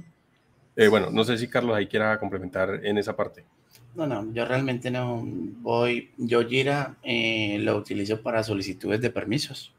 eh, 0.75 0.89
bueno, 0.89 1.09
no 1.09 1.23
sé 1.23 1.37
si 1.37 1.47
Carlos 1.47 1.73
ahí 1.73 1.87
quiera 1.87 2.19
complementar 2.19 2.81
en 2.83 2.97
esa 2.97 3.15
parte. 3.15 3.45
No, 3.95 4.05
no, 4.05 4.33
yo 4.33 4.43
realmente 4.43 4.91
no 4.91 5.23
voy. 5.25 6.11
Yo 6.17 6.45
Jira 6.45 6.97
eh, 7.03 7.57
lo 7.61 7.77
utilizo 7.77 8.21
para 8.21 8.43
solicitudes 8.43 8.99
de 8.99 9.11
permisos. 9.11 9.73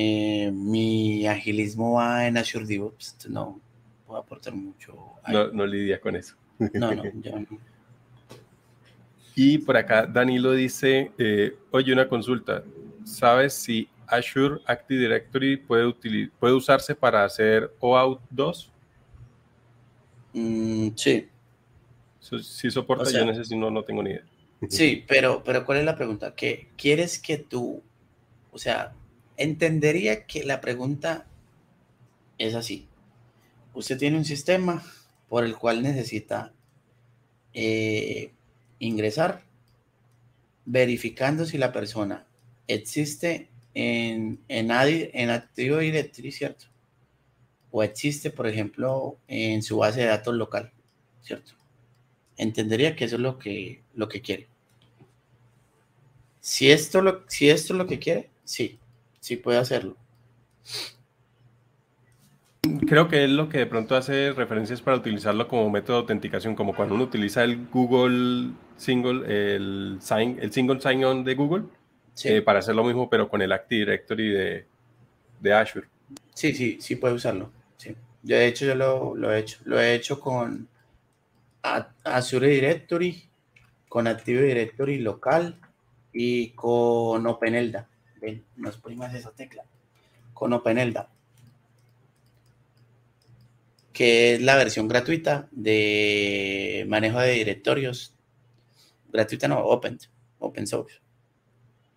Eh, 0.00 0.52
mi 0.52 1.26
agilismo 1.26 1.94
va 1.94 2.24
en 2.28 2.36
Azure 2.38 2.64
DevOps, 2.64 3.26
no 3.28 3.60
puedo 4.06 4.20
aportar 4.20 4.54
mucho. 4.54 4.94
No, 5.26 5.48
no 5.50 5.66
lidia 5.66 6.00
con 6.00 6.14
eso. 6.14 6.36
No, 6.56 6.94
no, 6.94 7.02
yo 7.20 7.32
no. 7.40 7.46
Y 9.34 9.58
por 9.58 9.76
acá 9.76 10.06
Danilo 10.06 10.52
dice, 10.52 11.10
eh, 11.18 11.52
oye, 11.72 11.92
una 11.92 12.08
consulta. 12.08 12.62
¿Sabes 13.02 13.54
si 13.54 13.88
Azure 14.06 14.60
Active 14.66 15.00
Directory 15.00 15.56
puede, 15.56 15.92
puede 16.38 16.54
usarse 16.54 16.94
para 16.94 17.24
hacer 17.24 17.68
OAuth 17.80 18.20
2? 18.30 18.70
Mm, 20.32 20.90
sí, 20.94 21.28
sí 22.40 22.70
soporta, 22.70 23.02
O 23.02 23.06
sea- 23.06 23.32
yo 23.32 23.56
no, 23.56 23.68
no 23.72 23.82
tengo 23.82 24.00
ni 24.04 24.10
idea. 24.10 24.22
sí, 24.68 25.04
pero, 25.08 25.42
pero 25.42 25.64
¿cuál 25.66 25.78
es 25.78 25.84
la 25.84 25.96
pregunta? 25.96 26.36
¿Qué 26.36 26.68
quieres 26.76 27.18
que 27.18 27.38
tú, 27.38 27.82
o 28.52 28.58
sea, 28.58 28.94
entendería 29.38 30.26
que 30.26 30.44
la 30.44 30.60
pregunta 30.60 31.26
es 32.38 32.54
así. 32.54 32.86
Usted 33.74 33.98
tiene 33.98 34.18
un 34.18 34.24
sistema 34.24 34.84
por 35.28 35.44
el 35.44 35.56
cual 35.56 35.82
necesita 35.82 36.52
eh, 37.52 38.32
ingresar 38.78 39.42
verificando 40.64 41.44
si 41.46 41.58
la 41.58 41.72
persona 41.72 42.26
existe 42.66 43.48
en, 43.74 44.40
en, 44.48 44.68
Adi- 44.70 45.10
en 45.12 45.30
Active 45.30 45.80
Directory, 45.80 46.32
¿cierto? 46.32 46.66
O 47.70 47.82
existe, 47.82 48.30
por 48.30 48.46
ejemplo, 48.46 49.18
en 49.28 49.62
su 49.62 49.78
base 49.78 50.00
de 50.00 50.06
datos 50.06 50.34
local, 50.34 50.72
¿cierto? 51.22 51.52
Entendería 52.36 52.96
que 52.96 53.04
eso 53.06 53.16
es 53.16 53.22
lo 53.22 53.38
que, 53.38 53.82
lo 53.94 54.08
que 54.08 54.22
quiere. 54.22 54.48
Si 56.40 56.70
esto, 56.70 57.02
lo, 57.02 57.24
si 57.28 57.50
esto 57.50 57.74
es 57.74 57.78
lo 57.78 57.86
que 57.86 57.98
quiere, 57.98 58.30
sí, 58.44 58.78
sí 59.28 59.36
puede 59.36 59.58
hacerlo. 59.58 59.94
Creo 62.86 63.08
que 63.08 63.24
es 63.24 63.30
lo 63.30 63.48
que 63.48 63.58
de 63.58 63.66
pronto 63.66 63.94
hace 63.94 64.32
referencias 64.32 64.82
para 64.82 64.96
utilizarlo 64.96 65.46
como 65.48 65.70
método 65.70 65.96
de 65.98 66.00
autenticación, 66.02 66.54
como 66.54 66.74
cuando 66.74 66.94
uno 66.94 67.04
utiliza 67.04 67.44
el 67.44 67.66
Google 67.68 68.52
Single, 68.76 69.54
el, 69.54 69.98
sign, 70.00 70.38
el 70.40 70.52
Single 70.52 70.80
Sign-On 70.80 71.24
de 71.24 71.34
Google, 71.34 71.64
Sí, 72.14 72.30
eh, 72.30 72.42
para 72.42 72.58
hacer 72.58 72.74
lo 72.74 72.82
mismo, 72.84 73.08
pero 73.08 73.28
con 73.28 73.40
el 73.42 73.52
Active 73.52 73.80
Directory 73.80 74.30
de, 74.32 74.66
de 75.40 75.52
Azure. 75.52 75.86
sí, 76.34 76.52
sí, 76.54 76.78
sí 76.80 76.96
puede 76.96 77.14
usarlo. 77.14 77.52
Sí. 77.76 77.94
Yo 78.22 78.36
de 78.36 78.46
hecho 78.48 78.66
yo 78.66 78.74
lo, 78.74 79.14
lo 79.14 79.32
he 79.32 79.38
hecho. 79.38 79.58
Lo 79.64 79.80
he 79.80 79.94
hecho 79.94 80.18
con 80.18 80.68
Azure 82.04 82.48
Directory, 82.48 83.28
con 83.88 84.06
Active 84.08 84.42
Directory 84.42 84.98
local 84.98 85.60
y 86.12 86.50
con 86.50 87.26
OpenELDA. 87.26 87.88
Ven, 88.20 88.44
no 88.56 88.68
exprimas 88.68 89.14
esa 89.14 89.30
tecla. 89.30 89.64
Con 90.34 90.52
OpenELDA. 90.52 91.08
Que 93.92 94.34
es 94.34 94.42
la 94.42 94.56
versión 94.56 94.88
gratuita 94.88 95.48
de 95.50 96.84
manejo 96.88 97.18
de 97.20 97.32
directorios. 97.32 98.14
Gratuita 99.10 99.48
no, 99.48 99.60
open, 99.60 99.98
open 100.38 100.66
source. 100.66 101.00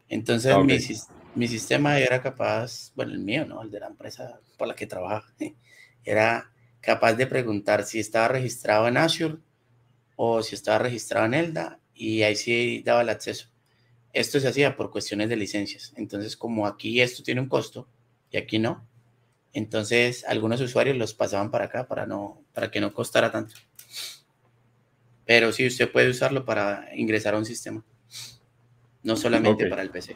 Entonces 0.09 0.53
Ah, 0.53 0.63
mi, 0.63 0.77
mi 1.35 1.47
sistema 1.47 1.99
era 1.99 2.21
capaz, 2.21 2.91
bueno, 2.95 3.13
el 3.13 3.19
mío, 3.19 3.45
¿no? 3.45 3.61
El 3.61 3.71
de 3.71 3.79
la 3.79 3.87
empresa 3.87 4.39
por 4.57 4.67
la 4.67 4.75
que 4.75 4.87
trabaja, 4.87 5.33
era 6.03 6.51
capaz 6.81 7.13
de 7.13 7.27
preguntar 7.27 7.83
si 7.83 7.99
estaba 7.99 8.27
registrado 8.27 8.87
en 8.87 8.97
Azure 8.97 9.37
o 10.15 10.41
si 10.41 10.55
estaba 10.55 10.79
registrado 10.79 11.27
en 11.27 11.33
Elda 11.35 11.79
y 11.93 12.23
ahí 12.23 12.35
sí 12.35 12.81
daba 12.85 13.01
el 13.01 13.09
acceso. 13.09 13.47
Esto 14.13 14.39
se 14.39 14.47
hacía 14.47 14.75
por 14.75 14.91
cuestiones 14.91 15.29
de 15.29 15.35
licencias. 15.35 15.93
Entonces, 15.95 16.35
como 16.35 16.67
aquí 16.67 17.01
esto 17.01 17.23
tiene 17.23 17.41
un 17.41 17.47
costo, 17.47 17.87
y 18.31 18.37
aquí 18.37 18.59
no. 18.59 18.87
Entonces, 19.53 20.25
algunos 20.25 20.61
usuarios 20.61 20.97
los 20.97 21.13
pasaban 21.13 21.51
para 21.51 21.65
acá 21.65 21.87
para, 21.87 22.05
no, 22.05 22.41
para 22.53 22.71
que 22.71 22.79
no 22.79 22.93
costara 22.93 23.31
tanto. 23.31 23.55
Pero 25.25 25.51
sí, 25.51 25.67
usted 25.67 25.91
puede 25.91 26.09
usarlo 26.09 26.45
para 26.45 26.87
ingresar 26.95 27.35
a 27.35 27.37
un 27.37 27.45
sistema, 27.45 27.83
no 29.03 29.15
solamente 29.15 29.67
para 29.67 29.81
el 29.81 29.89
PC. 29.89 30.15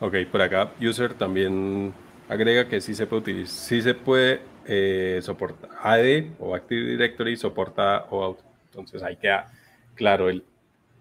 Ok, 0.00 0.14
por 0.30 0.42
acá, 0.42 0.72
user 0.80 1.14
también 1.14 1.92
agrega 2.28 2.68
que 2.68 2.80
sí 2.80 2.94
se 2.94 3.06
puede 3.06 3.22
utilizar, 3.22 3.54
sí 3.54 3.80
se 3.80 3.94
puede 3.94 4.42
eh, 4.66 5.20
soportar 5.22 5.70
AD 5.82 6.32
o 6.38 6.54
Active 6.54 6.90
Directory 6.90 7.36
soporta 7.36 8.06
OAuth. 8.10 8.40
Entonces 8.66 9.02
ahí 9.02 9.16
queda 9.16 9.50
claro 9.94 10.28
el, 10.28 10.44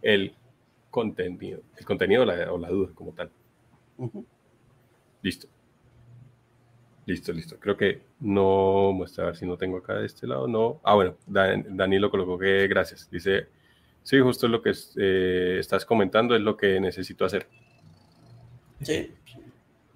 el 0.01 0.34
contenido, 0.95 1.59
el 1.77 1.85
contenido 1.85 2.22
o 2.23 2.26
la, 2.26 2.53
o 2.53 2.57
la 2.57 2.69
duda 2.69 2.91
como 2.95 3.11
tal. 3.11 3.30
Listo. 5.22 5.47
Listo, 7.05 7.34
listo. 7.34 7.57
Creo 7.59 7.76
que 7.76 8.01
no 8.19 8.91
muestra 8.93 9.26
a 9.26 9.27
ver 9.27 9.35
si 9.35 9.45
no 9.45 9.57
tengo 9.57 9.77
acá 9.77 9.95
de 9.95 10.05
este 10.05 10.26
lado. 10.26 10.47
No. 10.47 10.80
Ah, 10.84 10.95
bueno, 10.95 11.17
Dan- 11.27 11.76
Danilo 11.77 12.09
colocó 12.09 12.38
que 12.39 12.67
gracias. 12.67 13.09
Dice, 13.11 13.47
sí, 14.03 14.19
justo 14.19 14.47
lo 14.47 14.61
que 14.61 14.72
eh, 14.97 15.57
estás 15.59 15.85
comentando 15.85 16.34
es 16.35 16.41
lo 16.41 16.55
que 16.55 16.80
necesito 16.80 17.26
hacer. 17.26 17.47
Sí. 18.81 19.11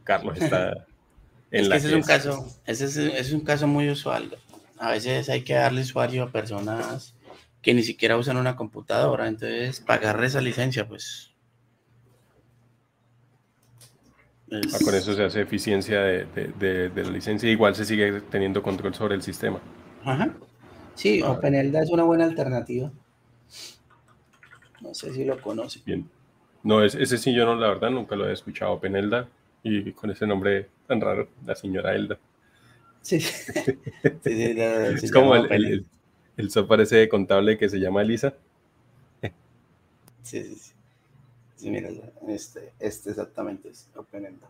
Carlos 0.03 0.37
está 0.41 0.71
en 1.51 1.61
Es 1.61 1.63
que 1.63 1.69
la 1.69 1.75
ese 1.77 1.87
es 1.87 1.93
un 1.93 2.01
que 2.01 2.07
caso, 2.07 2.45
ese 2.65 2.85
es, 2.85 2.97
ese 2.97 3.19
es 3.19 3.31
un 3.33 3.41
caso 3.41 3.67
muy 3.67 3.89
usual. 3.89 4.37
A 4.77 4.91
veces 4.91 5.29
hay 5.29 5.43
que 5.43 5.53
darle 5.53 5.81
usuario 5.81 6.23
a 6.23 6.31
personas 6.31 7.15
que 7.61 7.73
ni 7.73 7.83
siquiera 7.83 8.17
usan 8.17 8.37
una 8.37 8.55
computadora, 8.55 9.27
entonces 9.27 9.79
pagar 9.81 10.23
esa 10.23 10.41
licencia, 10.41 10.87
pues. 10.87 11.33
es- 14.49 14.73
Ah, 14.73 14.77
con 14.83 14.95
eso 14.95 15.13
se 15.13 15.23
hace 15.23 15.41
eficiencia 15.41 16.01
de, 16.01 16.25
de- 16.25 16.47
de- 16.59 16.89
de 16.89 17.03
la 17.03 17.11
licencia. 17.11 17.49
Igual 17.49 17.75
se 17.75 17.85
sigue 17.85 18.21
teniendo 18.31 18.63
control 18.63 18.93
sobre 18.95 19.15
el 19.15 19.21
sistema. 19.21 19.59
Ajá. 20.03 20.33
Sí, 20.95 21.21
Ah. 21.23 21.31
OpenELDA 21.31 21.83
es 21.83 21.89
una 21.91 22.03
buena 22.03 22.25
alternativa. 22.25 22.91
No 24.81 24.93
sé 24.93 25.13
si 25.13 25.23
lo 25.25 25.39
conoce. 25.41 25.81
Bien. 25.85 26.09
No, 26.63 26.83
es, 26.83 26.95
ese 26.95 27.17
sí 27.17 27.33
yo 27.33 27.45
no, 27.45 27.55
la 27.55 27.67
verdad, 27.69 27.89
nunca 27.91 28.15
lo 28.15 28.27
he 28.27 28.33
escuchado. 28.33 28.79
Penelda 28.79 29.27
y 29.63 29.91
con 29.91 30.09
ese 30.11 30.25
nombre 30.25 30.67
tan 30.87 30.99
raro, 31.01 31.29
la 31.45 31.55
señora 31.55 31.93
Elda. 31.95 32.17
Sí. 33.01 33.19
Sí, 34.23 34.23
sí, 34.23 34.53
se 34.55 35.05
Es 35.05 35.11
como 35.11 35.35
llama 35.35 35.47
el, 35.55 35.65
el, 35.65 35.73
el, 35.73 35.85
el 36.39 36.49
software 36.49 36.81
ese 36.81 36.95
de 36.95 37.09
contable 37.09 37.57
que 37.57 37.67
se 37.67 37.79
llama 37.79 38.01
Elisa. 38.01 38.33
Sí, 40.23 40.43
sí, 40.43 40.55
sí. 40.55 40.73
Sí, 41.55 41.69
mira, 41.69 41.89
este, 42.29 42.71
este 42.79 43.09
exactamente 43.09 43.69
es 43.69 43.89
OpenELDA. 43.93 44.47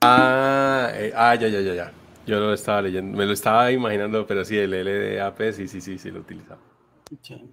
Ah, 0.00 0.90
eh, 0.94 1.12
ah, 1.14 1.34
ya, 1.36 1.46
ya, 1.46 1.60
ya, 1.60 1.74
ya. 1.74 1.92
Yo 2.26 2.40
lo 2.40 2.52
estaba 2.52 2.82
leyendo, 2.82 3.16
me 3.16 3.26
lo 3.26 3.32
estaba 3.32 3.70
imaginando, 3.70 4.26
pero 4.26 4.44
sí, 4.44 4.56
el 4.56 4.72
LDAP, 4.72 5.52
sí, 5.52 5.68
sí, 5.68 5.80
sí, 5.80 5.98
sí 5.98 6.10
lo 6.10 6.20
utilizaba. 6.20 6.60
Sí. 7.22 7.48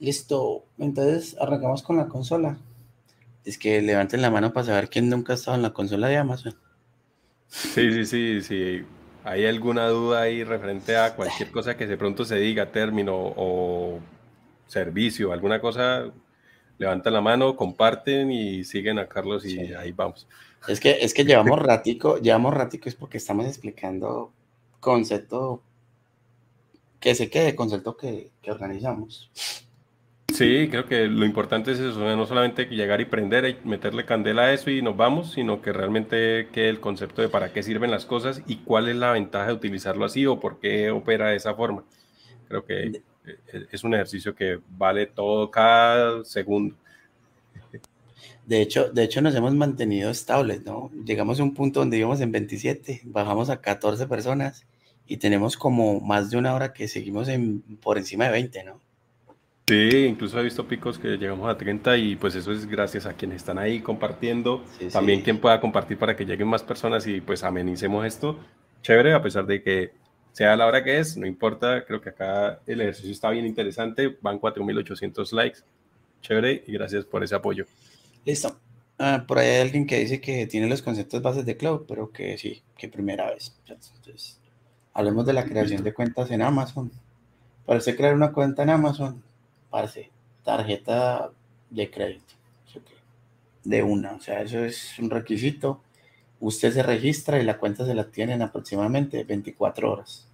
Listo. 0.00 0.64
Entonces 0.78 1.36
arrancamos 1.38 1.82
con 1.82 1.98
la 1.98 2.08
consola. 2.08 2.58
Es 3.44 3.56
que 3.56 3.80
levanten 3.80 4.22
la 4.22 4.30
mano 4.30 4.52
para 4.52 4.66
saber 4.66 4.88
quién 4.88 5.08
nunca 5.08 5.34
ha 5.34 5.36
estado 5.36 5.56
en 5.56 5.62
la 5.62 5.72
consola 5.72 6.08
de 6.08 6.16
Amazon. 6.16 6.56
Sí, 7.46 7.92
sí, 7.92 8.04
sí, 8.04 8.42
sí. 8.42 8.84
¿Hay 9.24 9.46
alguna 9.46 9.88
duda 9.88 10.22
ahí 10.22 10.44
referente 10.44 10.96
a 10.96 11.14
cualquier 11.14 11.50
cosa 11.50 11.76
que 11.76 11.86
de 11.86 11.96
pronto 11.96 12.24
se 12.24 12.36
diga, 12.36 12.72
término 12.72 13.14
o 13.14 14.00
servicio, 14.66 15.32
alguna 15.32 15.60
cosa? 15.60 16.10
Levantan 16.78 17.12
la 17.12 17.20
mano, 17.20 17.56
comparten 17.56 18.30
y 18.32 18.64
siguen 18.64 18.98
a 18.98 19.06
Carlos 19.06 19.44
y 19.44 19.50
Sí. 19.50 19.74
ahí 19.74 19.92
vamos. 19.92 20.26
Es 20.66 20.80
que, 20.80 20.98
es 21.00 21.12
que 21.14 21.24
llevamos 21.24 21.58
ratico, 21.58 22.18
llevamos 22.18 22.54
ratico 22.54 22.88
es 22.88 22.94
porque 22.94 23.18
estamos 23.18 23.46
explicando 23.46 24.32
concepto 24.80 25.62
que 27.00 27.14
se 27.14 27.28
quede, 27.30 27.54
concepto 27.54 27.96
que, 27.96 28.30
que 28.42 28.50
organizamos. 28.50 29.30
Sí, 30.34 30.68
creo 30.70 30.86
que 30.86 31.06
lo 31.06 31.24
importante 31.24 31.72
es 31.72 31.78
eso, 31.78 31.98
no 32.16 32.26
solamente 32.26 32.66
llegar 32.66 33.00
y 33.00 33.04
prender 33.04 33.44
y 33.46 33.68
meterle 33.68 34.04
candela 34.04 34.42
a 34.42 34.52
eso 34.52 34.70
y 34.70 34.80
nos 34.80 34.96
vamos, 34.96 35.32
sino 35.32 35.60
que 35.60 35.72
realmente 35.72 36.48
quede 36.52 36.68
el 36.68 36.80
concepto 36.80 37.20
de 37.22 37.28
para 37.28 37.52
qué 37.52 37.62
sirven 37.62 37.90
las 37.90 38.06
cosas 38.06 38.42
y 38.46 38.56
cuál 38.58 38.88
es 38.88 38.96
la 38.96 39.12
ventaja 39.12 39.48
de 39.48 39.52
utilizarlo 39.54 40.04
así 40.04 40.26
o 40.26 40.38
por 40.40 40.58
qué 40.60 40.90
opera 40.90 41.28
de 41.28 41.36
esa 41.36 41.54
forma. 41.54 41.84
Creo 42.48 42.64
que 42.64 43.02
eh, 43.26 43.66
es 43.72 43.84
un 43.84 43.94
ejercicio 43.94 44.34
que 44.34 44.60
vale 44.68 45.06
todo 45.06 45.50
cada 45.50 46.24
segundo. 46.24 46.76
De 48.46 48.60
hecho, 48.62 48.90
de 48.90 49.04
hecho 49.04 49.20
nos 49.22 49.34
hemos 49.34 49.54
mantenido 49.54 50.10
estables, 50.10 50.64
¿no? 50.64 50.90
Llegamos 51.04 51.40
a 51.40 51.42
un 51.44 51.54
punto 51.54 51.80
donde 51.80 51.98
íbamos 51.98 52.20
en 52.20 52.32
27, 52.32 53.02
bajamos 53.04 53.50
a 53.50 53.60
14 53.60 54.06
personas 54.06 54.66
y 55.06 55.18
tenemos 55.18 55.56
como 55.56 56.00
más 56.00 56.30
de 56.30 56.36
una 56.38 56.54
hora 56.54 56.72
que 56.72 56.88
seguimos 56.88 57.28
en, 57.28 57.62
por 57.80 57.98
encima 57.98 58.26
de 58.26 58.32
20, 58.32 58.64
¿no? 58.64 58.80
Sí, 59.70 60.04
incluso 60.04 60.40
he 60.40 60.42
visto 60.42 60.66
picos 60.66 60.98
que 60.98 61.16
llegamos 61.16 61.48
a 61.48 61.56
30 61.56 61.96
y 61.96 62.16
pues 62.16 62.34
eso 62.34 62.50
es 62.50 62.66
gracias 62.66 63.06
a 63.06 63.12
quienes 63.12 63.36
están 63.36 63.56
ahí 63.56 63.78
compartiendo. 63.78 64.64
Sí, 64.76 64.86
sí. 64.86 64.90
También 64.90 65.22
quien 65.22 65.38
pueda 65.38 65.60
compartir 65.60 65.96
para 65.96 66.16
que 66.16 66.24
lleguen 66.24 66.48
más 66.48 66.64
personas 66.64 67.06
y 67.06 67.20
pues 67.20 67.44
amenicemos 67.44 68.04
esto. 68.04 68.36
Chévere, 68.82 69.14
a 69.14 69.22
pesar 69.22 69.46
de 69.46 69.62
que 69.62 69.92
sea 70.32 70.56
la 70.56 70.66
hora 70.66 70.82
que 70.82 70.98
es, 70.98 71.16
no 71.16 71.24
importa. 71.24 71.84
Creo 71.84 72.00
que 72.00 72.08
acá 72.08 72.58
el 72.66 72.80
ejercicio 72.80 73.12
está 73.12 73.30
bien 73.30 73.46
interesante. 73.46 74.18
Van 74.20 74.40
4.800 74.40 75.30
likes. 75.34 75.60
Chévere 76.20 76.64
y 76.66 76.72
gracias 76.72 77.04
por 77.04 77.22
ese 77.22 77.36
apoyo. 77.36 77.64
Listo. 78.24 78.58
Ah, 78.98 79.24
por 79.24 79.38
ahí 79.38 79.50
hay 79.50 79.60
alguien 79.60 79.86
que 79.86 80.00
dice 80.00 80.20
que 80.20 80.48
tiene 80.48 80.68
los 80.68 80.82
conceptos 80.82 81.22
bases 81.22 81.46
de 81.46 81.56
cloud, 81.56 81.82
pero 81.86 82.10
que 82.10 82.36
sí, 82.38 82.60
que 82.76 82.88
primera 82.88 83.30
vez. 83.30 83.56
Entonces, 83.68 84.40
hablemos 84.94 85.24
de 85.26 85.32
la 85.32 85.44
creación 85.44 85.84
de 85.84 85.94
cuentas 85.94 86.28
en 86.32 86.42
Amazon. 86.42 86.90
Para 87.64 87.78
usted 87.78 87.96
crear 87.96 88.16
una 88.16 88.32
cuenta 88.32 88.64
en 88.64 88.70
Amazon, 88.70 89.22
parce, 89.70 90.10
tarjeta 90.44 91.30
de 91.70 91.90
crédito. 91.90 92.34
De 93.62 93.82
una, 93.82 94.12
o 94.14 94.20
sea, 94.20 94.40
eso 94.40 94.64
es 94.64 94.98
un 94.98 95.10
requisito. 95.10 95.82
Usted 96.40 96.72
se 96.72 96.82
registra 96.82 97.38
y 97.38 97.44
la 97.44 97.58
cuenta 97.58 97.84
se 97.84 97.94
la 97.94 98.04
tiene 98.04 98.32
en 98.32 98.42
aproximadamente 98.42 99.24
24 99.24 99.92
horas. 99.92 100.26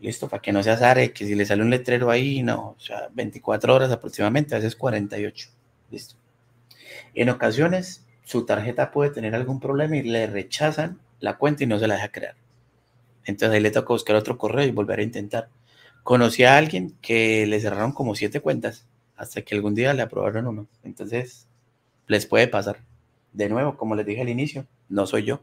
Listo, 0.00 0.28
para 0.28 0.40
que 0.40 0.52
no 0.52 0.62
se 0.62 0.70
azare, 0.70 1.12
que 1.12 1.26
si 1.26 1.34
le 1.34 1.44
sale 1.44 1.62
un 1.62 1.70
letrero 1.70 2.10
ahí, 2.10 2.42
no, 2.42 2.76
o 2.76 2.80
sea, 2.80 3.08
24 3.12 3.74
horas 3.74 3.90
aproximadamente, 3.90 4.54
a 4.54 4.58
veces 4.58 4.76
48. 4.76 5.48
Listo. 5.90 6.14
En 7.14 7.28
ocasiones, 7.30 8.06
su 8.24 8.44
tarjeta 8.44 8.90
puede 8.92 9.10
tener 9.10 9.34
algún 9.34 9.58
problema 9.58 9.96
y 9.96 10.02
le 10.02 10.26
rechazan 10.26 11.00
la 11.20 11.38
cuenta 11.38 11.64
y 11.64 11.66
no 11.66 11.78
se 11.78 11.88
la 11.88 11.94
deja 11.94 12.12
crear. 12.12 12.36
Entonces 13.24 13.56
ahí 13.56 13.60
le 13.60 13.70
toca 13.70 13.88
buscar 13.88 14.16
otro 14.16 14.38
correo 14.38 14.66
y 14.66 14.70
volver 14.70 15.00
a 15.00 15.02
intentar. 15.02 15.48
Conocí 16.06 16.44
a 16.44 16.56
alguien 16.56 16.94
que 17.02 17.46
le 17.46 17.58
cerraron 17.58 17.90
como 17.90 18.14
siete 18.14 18.38
cuentas 18.38 18.86
hasta 19.16 19.42
que 19.42 19.56
algún 19.56 19.74
día 19.74 19.92
le 19.92 20.02
aprobaron 20.02 20.46
uno. 20.46 20.68
Entonces, 20.84 21.48
les 22.06 22.26
puede 22.26 22.46
pasar. 22.46 22.78
De 23.32 23.48
nuevo, 23.48 23.76
como 23.76 23.96
les 23.96 24.06
dije 24.06 24.20
al 24.20 24.28
inicio, 24.28 24.66
no 24.88 25.04
soy 25.08 25.24
yo. 25.24 25.42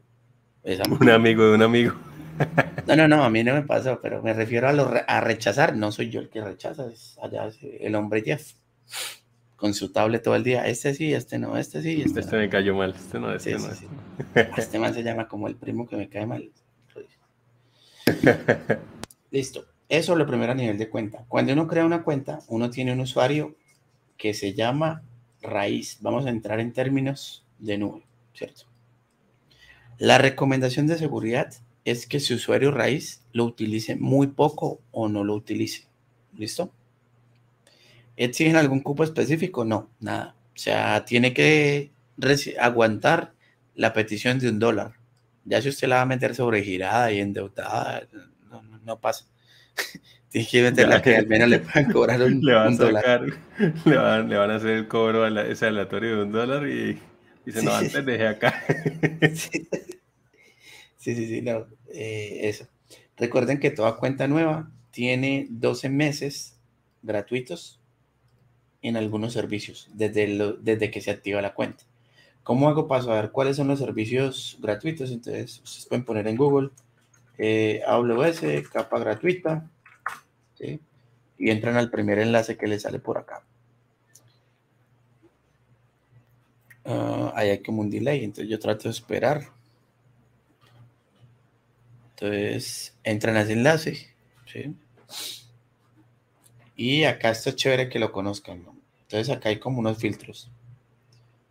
Es. 0.64 0.80
Un 0.88 1.10
amigo 1.10 1.44
de 1.44 1.56
un 1.56 1.64
amigo. 1.64 1.94
No, 2.88 2.96
no, 2.96 3.08
no, 3.10 3.24
a 3.26 3.30
mí 3.30 3.44
no 3.44 3.54
me 3.54 3.62
pasó, 3.64 4.00
pero 4.02 4.22
me 4.24 4.34
refiero 4.34 4.68
a, 4.70 4.74
lo 4.74 4.88
re- 4.88 5.04
a 5.08 5.20
rechazar. 5.22 5.76
No 5.76 5.92
soy 5.92 6.10
yo 6.10 6.20
el 6.22 6.30
que 6.30 6.42
rechaza, 6.42 6.88
es 6.92 7.18
allá 7.22 7.46
es 7.48 7.58
el 7.62 7.94
hombre 7.96 8.22
Jeff. 8.24 8.54
Con 9.58 9.74
su 9.74 9.92
tablet 9.92 10.24
todo 10.24 10.36
el 10.36 10.44
día. 10.44 10.66
Este 10.68 10.94
sí, 10.94 11.14
este 11.14 11.38
no, 11.40 11.58
este 11.58 11.82
sí, 11.82 12.02
este, 12.06 12.22
Este 12.22 12.36
no. 12.38 12.42
me 12.42 12.50
cayó 12.50 12.74
mal. 12.76 12.94
Este 12.98 13.20
no, 13.20 13.34
este 13.36 13.58
Sí, 13.58 13.64
no. 13.68 13.74
sí, 13.74 13.88
este 14.36 14.46
sí. 14.46 14.52
Este 14.62 14.80
man 14.80 14.94
se 14.94 15.04
llama 15.04 15.28
como 15.28 15.48
el 15.50 15.56
primo 15.56 15.88
que 15.88 15.96
me 15.98 16.08
cae 16.10 16.26
mal. 16.26 16.50
Listo. 19.32 19.66
Eso 19.94 20.14
es 20.14 20.18
lo 20.18 20.26
primero 20.26 20.54
a 20.54 20.56
nivel 20.56 20.80
de 20.80 20.90
cuenta. 20.90 21.24
Cuando 21.28 21.54
uno 21.54 21.68
crea 21.68 21.86
una 21.86 22.02
cuenta, 22.02 22.40
uno 22.48 22.72
tiene 22.72 22.94
un 22.94 23.02
usuario 23.02 23.56
que 24.18 24.34
se 24.34 24.56
llama 24.56 25.04
raíz. 25.40 26.00
Vamos 26.02 26.26
a 26.26 26.32
entrar 26.32 26.60
en 26.60 26.74
términos 26.74 27.46
de 27.60 27.78
nube, 27.78 28.02
¿cierto? 28.34 28.64
La 30.00 30.18
recomendación 30.18 30.88
de 30.88 30.98
seguridad 30.98 31.54
es 31.86 32.08
que 32.08 32.20
su 32.20 32.34
usuario 32.34 32.72
raíz 32.72 33.22
lo 33.34 33.46
utilice 33.46 33.96
muy 33.96 34.26
poco 34.26 34.82
o 34.90 35.10
no 35.10 35.24
lo 35.24 35.36
utilice. 35.36 35.86
¿Listo? 36.36 36.72
¿Exigen 38.18 38.56
algún 38.56 38.80
cupo 38.80 39.04
específico? 39.04 39.64
No, 39.64 39.92
nada. 40.00 40.34
O 40.56 40.58
sea, 40.58 41.06
tiene 41.06 41.36
que 41.36 41.92
aguantar 42.60 43.36
la 43.76 43.94
petición 43.94 44.40
de 44.40 44.50
un 44.50 44.58
dólar. 44.58 44.94
Ya 45.46 45.62
si 45.62 45.70
usted 45.70 45.88
la 45.88 45.98
va 45.98 46.02
a 46.02 46.08
meter 46.08 46.34
sobregirada 46.34 47.12
y 47.12 47.20
endeudada, 47.20 48.08
no, 48.50 48.64
no 48.64 49.00
pasa. 49.00 49.28
Tiene 50.30 50.48
que 50.48 50.62
meterla 50.64 51.02
que 51.02 51.16
al 51.16 51.28
menos 51.28 51.50
le 51.50 51.60
puedan 51.60 51.92
cobrar 51.92 52.22
un, 52.24 52.46
Le 52.46 52.54
van 52.54 52.68
a 52.68 52.70
un 52.70 52.78
dólar. 52.78 53.04
sacar, 53.04 53.22
le 53.86 53.98
van, 53.98 54.30
le 54.30 54.38
van 54.38 54.52
a 54.52 54.56
hacer 54.56 54.72
el 54.72 54.88
cobro 54.88 55.24
a 55.24 55.30
la- 55.30 55.46
ese 55.48 55.68
aleatorio 55.68 56.18
de 56.18 56.24
un 56.24 56.32
dólar 56.32 56.68
y 56.68 57.00
dice, 57.46 57.62
Sí, 57.62 57.64
no, 57.64 57.72
sí. 57.72 57.90
antes 57.90 58.06
dejé 58.06 58.28
acá. 58.28 58.64
Sí, 59.34 59.68
sí, 60.98 61.16
sí, 61.16 61.28
sí, 61.28 61.42
no, 61.42 61.68
eh, 61.90 62.40
eso. 62.44 62.68
Recuerden 63.18 63.60
que 63.60 63.72
toda 63.72 63.98
cuenta 63.98 64.28
nueva 64.28 64.72
tiene 64.92 65.48
12 65.50 65.90
meses 65.90 66.58
gratuitos 67.02 67.80
en 68.82 68.98
algunos 68.98 69.34
servicios 69.34 69.88
desde, 69.94 70.28
lo- 70.28 70.54
desde 70.54 70.92
que 70.92 71.02
se 71.02 71.12
activa 71.12 71.42
la 71.42 71.54
cuenta. 71.54 71.84
¿Cómo 72.44 72.70
hago 72.70 72.88
para 72.88 73.04
saber 73.04 73.32
cuáles 73.32 73.58
son 73.58 73.68
los 73.70 73.80
servicios 73.80 74.58
gratuitos? 74.62 75.12
Entonces, 75.12 75.62
ustedes 75.64 75.88
pueden 75.88 76.06
poner 76.06 76.28
en 76.28 76.38
Google 76.38 76.72
eh, 77.38 77.82
AWS, 77.86 78.68
capa 78.72 79.00
gratuita, 79.00 79.70
y 81.38 81.50
entran 81.50 81.76
al 81.76 81.90
primer 81.90 82.20
enlace 82.20 82.58
que 82.58 82.68
les 82.68 82.84
sale 82.84 83.00
por 83.00 83.18
acá. 83.18 83.44
Ah, 86.86 87.34
ahí 87.36 87.50
hay 87.50 87.62
como 87.62 87.82
un 87.82 87.90
delay, 87.90 88.24
entonces 88.24 88.50
yo 88.50 88.60
trato 88.60 88.84
de 88.84 88.92
esperar. 88.92 89.50
Entonces, 92.12 92.98
entran 93.04 93.36
a 93.36 93.42
ese 93.42 93.54
enlace. 93.54 94.14
Y 96.76 97.04
acá 97.04 97.32
esto 97.32 97.50
es 97.50 97.56
chévere 97.56 97.90
que 97.90 98.00
lo 98.00 98.12
conozcan, 98.12 98.64
¿no? 98.64 98.76
Entonces 99.02 99.36
acá 99.36 99.50
hay 99.50 99.60
como 99.60 99.80
unos 99.80 99.98
filtros. 99.98 100.50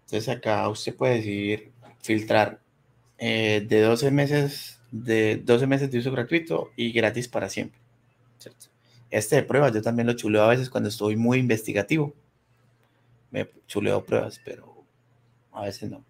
Entonces 0.05 0.29
acá 0.29 0.69
usted 0.69 0.95
puede 0.95 1.17
decidir 1.17 1.73
filtrar 2.01 2.61
eh, 3.19 3.65
de 3.67 3.81
12 3.81 4.11
meses 4.11 4.82
de 4.93 5.39
12 5.39 5.67
meses 5.67 5.91
de 5.91 5.99
uso 5.99 6.13
gratuito 6.13 6.71
y 6.77 6.93
gratis 6.93 7.27
para 7.27 7.49
siempre. 7.49 7.81
Este 9.11 9.37
de 9.37 9.43
pruebas 9.43 9.73
yo 9.73 9.83
también 9.83 10.07
lo 10.07 10.13
chuleo 10.13 10.43
a 10.43 10.49
veces 10.49 10.71
cuando 10.71 10.89
estoy 10.89 11.17
muy 11.17 11.39
investigativo. 11.39 12.15
Me 13.31 13.49
chuleo 13.67 14.05
pruebas, 14.05 14.41
pero 14.45 14.85
a 15.51 15.63
veces 15.63 15.91
no. 15.91 16.05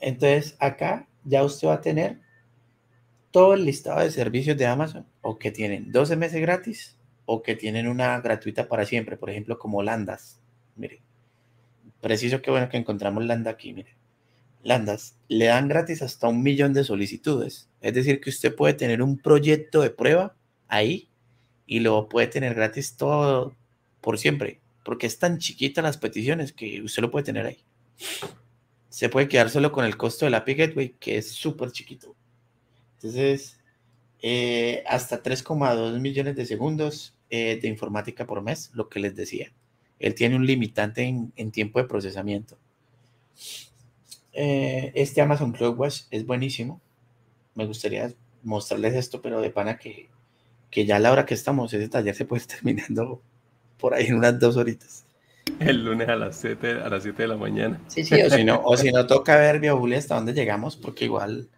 Entonces 0.00 0.56
acá 0.58 1.06
ya 1.24 1.44
usted 1.44 1.68
va 1.68 1.74
a 1.74 1.80
tener 1.80 2.20
todo 3.30 3.54
el 3.54 3.64
listado 3.64 4.00
de 4.00 4.10
servicios 4.10 4.56
de 4.56 4.66
Amazon 4.66 5.06
o 5.20 5.38
que 5.38 5.50
tienen 5.50 5.92
12 5.92 6.16
meses 6.16 6.40
gratis 6.40 6.96
o 7.26 7.42
que 7.42 7.56
tienen 7.56 7.88
una 7.88 8.20
gratuita 8.20 8.68
para 8.68 8.86
siempre, 8.86 9.16
por 9.16 9.30
ejemplo 9.30 9.58
como 9.58 9.82
Landas. 9.82 10.40
Mire, 10.76 11.02
preciso 12.00 12.40
que 12.40 12.50
bueno 12.50 12.68
que 12.68 12.76
encontramos 12.76 13.24
Landa 13.24 13.50
aquí, 13.50 13.72
mire. 13.72 13.96
Landas 14.66 15.16
le 15.28 15.46
dan 15.46 15.68
gratis 15.68 16.02
hasta 16.02 16.28
un 16.28 16.42
millón 16.42 16.72
de 16.72 16.84
solicitudes. 16.84 17.68
Es 17.80 17.94
decir, 17.94 18.20
que 18.20 18.30
usted 18.30 18.54
puede 18.54 18.74
tener 18.74 19.00
un 19.02 19.18
proyecto 19.18 19.80
de 19.80 19.90
prueba 19.90 20.34
ahí 20.68 21.08
y 21.66 21.80
lo 21.80 22.08
puede 22.08 22.26
tener 22.26 22.54
gratis 22.54 22.96
todo 22.96 23.54
por 24.00 24.18
siempre, 24.18 24.60
porque 24.84 25.06
es 25.06 25.18
tan 25.18 25.38
chiquita 25.38 25.82
las 25.82 25.98
peticiones 25.98 26.52
que 26.52 26.82
usted 26.82 27.02
lo 27.02 27.10
puede 27.10 27.24
tener 27.24 27.46
ahí. 27.46 27.58
Se 28.88 29.08
puede 29.08 29.28
quedar 29.28 29.50
solo 29.50 29.72
con 29.72 29.84
el 29.84 29.96
costo 29.96 30.24
del 30.24 30.34
API 30.34 30.54
Gateway, 30.54 30.94
que 30.98 31.18
es 31.18 31.30
súper 31.30 31.70
chiquito. 31.70 32.14
Entonces, 32.94 33.58
eh, 34.22 34.82
hasta 34.86 35.22
3,2 35.22 36.00
millones 36.00 36.34
de 36.36 36.46
segundos 36.46 37.14
eh, 37.30 37.58
de 37.60 37.68
informática 37.68 38.26
por 38.26 38.42
mes, 38.42 38.70
lo 38.72 38.88
que 38.88 39.00
les 39.00 39.14
decía. 39.14 39.52
Él 39.98 40.14
tiene 40.14 40.36
un 40.36 40.46
limitante 40.46 41.02
en, 41.02 41.50
tiempo 41.50 41.80
de 41.80 41.88
procesamiento. 41.88 42.58
Eh, 44.38 44.92
este 44.94 45.22
Amazon 45.22 45.52
CloudWatch 45.52 46.02
es 46.10 46.26
buenísimo. 46.26 46.80
Me 47.54 47.66
gustaría 47.66 48.12
mostrarles 48.42 48.94
esto, 48.94 49.22
pero 49.22 49.40
de 49.40 49.50
pana 49.50 49.78
que, 49.78 50.08
que 50.70 50.84
ya 50.84 50.96
a 50.96 50.98
la 50.98 51.10
hora 51.10 51.24
que 51.24 51.34
estamos, 51.34 51.72
ese 51.72 51.88
taller 51.88 52.14
se 52.14 52.26
puede 52.26 52.42
estar 52.42 52.58
terminando 52.62 53.22
por 53.78 53.94
ahí 53.94 54.06
en 54.06 54.16
unas 54.16 54.38
dos 54.38 54.56
horitas. 54.56 55.04
El 55.60 55.84
lunes 55.84 56.08
a 56.08 56.16
las 56.16 56.36
7 56.36 56.82
a 56.82 56.88
las 56.88 57.02
7 57.02 57.22
de 57.22 57.28
la 57.28 57.36
mañana. 57.36 57.80
Sí, 57.86 58.04
sí, 58.04 58.20
o 58.20 58.30
si 58.30 58.44
no, 58.44 58.60
o 58.64 58.76
si 58.76 58.90
no 58.90 59.06
toca 59.06 59.36
ver 59.36 59.60
Biobuli 59.60 59.94
hasta 59.94 60.16
dónde 60.16 60.34
llegamos, 60.34 60.76
porque 60.76 61.04
igual 61.04 61.48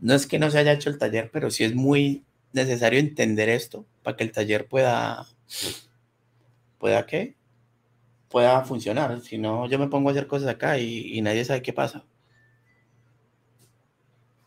no 0.00 0.14
es 0.14 0.26
que 0.26 0.38
no 0.38 0.50
se 0.50 0.58
haya 0.58 0.72
hecho 0.72 0.90
el 0.90 0.98
taller, 0.98 1.30
pero 1.32 1.50
sí 1.50 1.62
es 1.62 1.74
muy 1.74 2.24
necesario 2.52 2.98
entender 2.98 3.48
esto 3.48 3.84
para 4.02 4.16
que 4.16 4.24
el 4.24 4.32
taller 4.32 4.66
pueda, 4.66 5.26
pueda 6.78 7.06
qué, 7.06 7.36
pueda 8.28 8.64
funcionar. 8.64 9.20
Si 9.20 9.38
no, 9.38 9.68
yo 9.68 9.78
me 9.78 9.88
pongo 9.88 10.08
a 10.08 10.12
hacer 10.12 10.26
cosas 10.26 10.48
acá 10.48 10.78
y, 10.78 11.20
nadie 11.22 11.44
sabe 11.44 11.62
qué 11.62 11.72
pasa. 11.72 12.04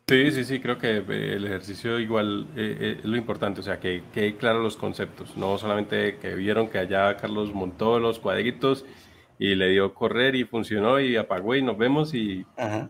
Sí, 0.09 0.31
sí, 0.31 0.45
sí, 0.45 0.59
creo 0.61 0.77
que 0.77 0.97
eh, 0.99 1.33
el 1.35 1.45
ejercicio 1.45 1.99
igual 1.99 2.47
eh, 2.55 2.77
eh, 2.79 2.95
es 2.99 3.05
lo 3.05 3.17
importante, 3.17 3.59
o 3.59 3.63
sea, 3.63 3.77
que 3.79 4.03
quede 4.13 4.37
claro 4.37 4.63
los 4.63 4.77
conceptos, 4.77 5.35
no 5.35 5.57
solamente 5.57 6.17
que 6.17 6.33
vieron 6.33 6.69
que 6.69 6.77
allá 6.77 7.17
Carlos 7.17 7.53
montó 7.53 7.99
los 7.99 8.17
cuadritos 8.17 8.85
y 9.37 9.55
le 9.55 9.69
dio 9.69 9.93
correr 9.93 10.35
y 10.35 10.45
funcionó 10.45 11.01
y 11.01 11.17
apagó 11.17 11.55
y 11.55 11.61
nos 11.61 11.77
vemos 11.77 12.13
y, 12.13 12.45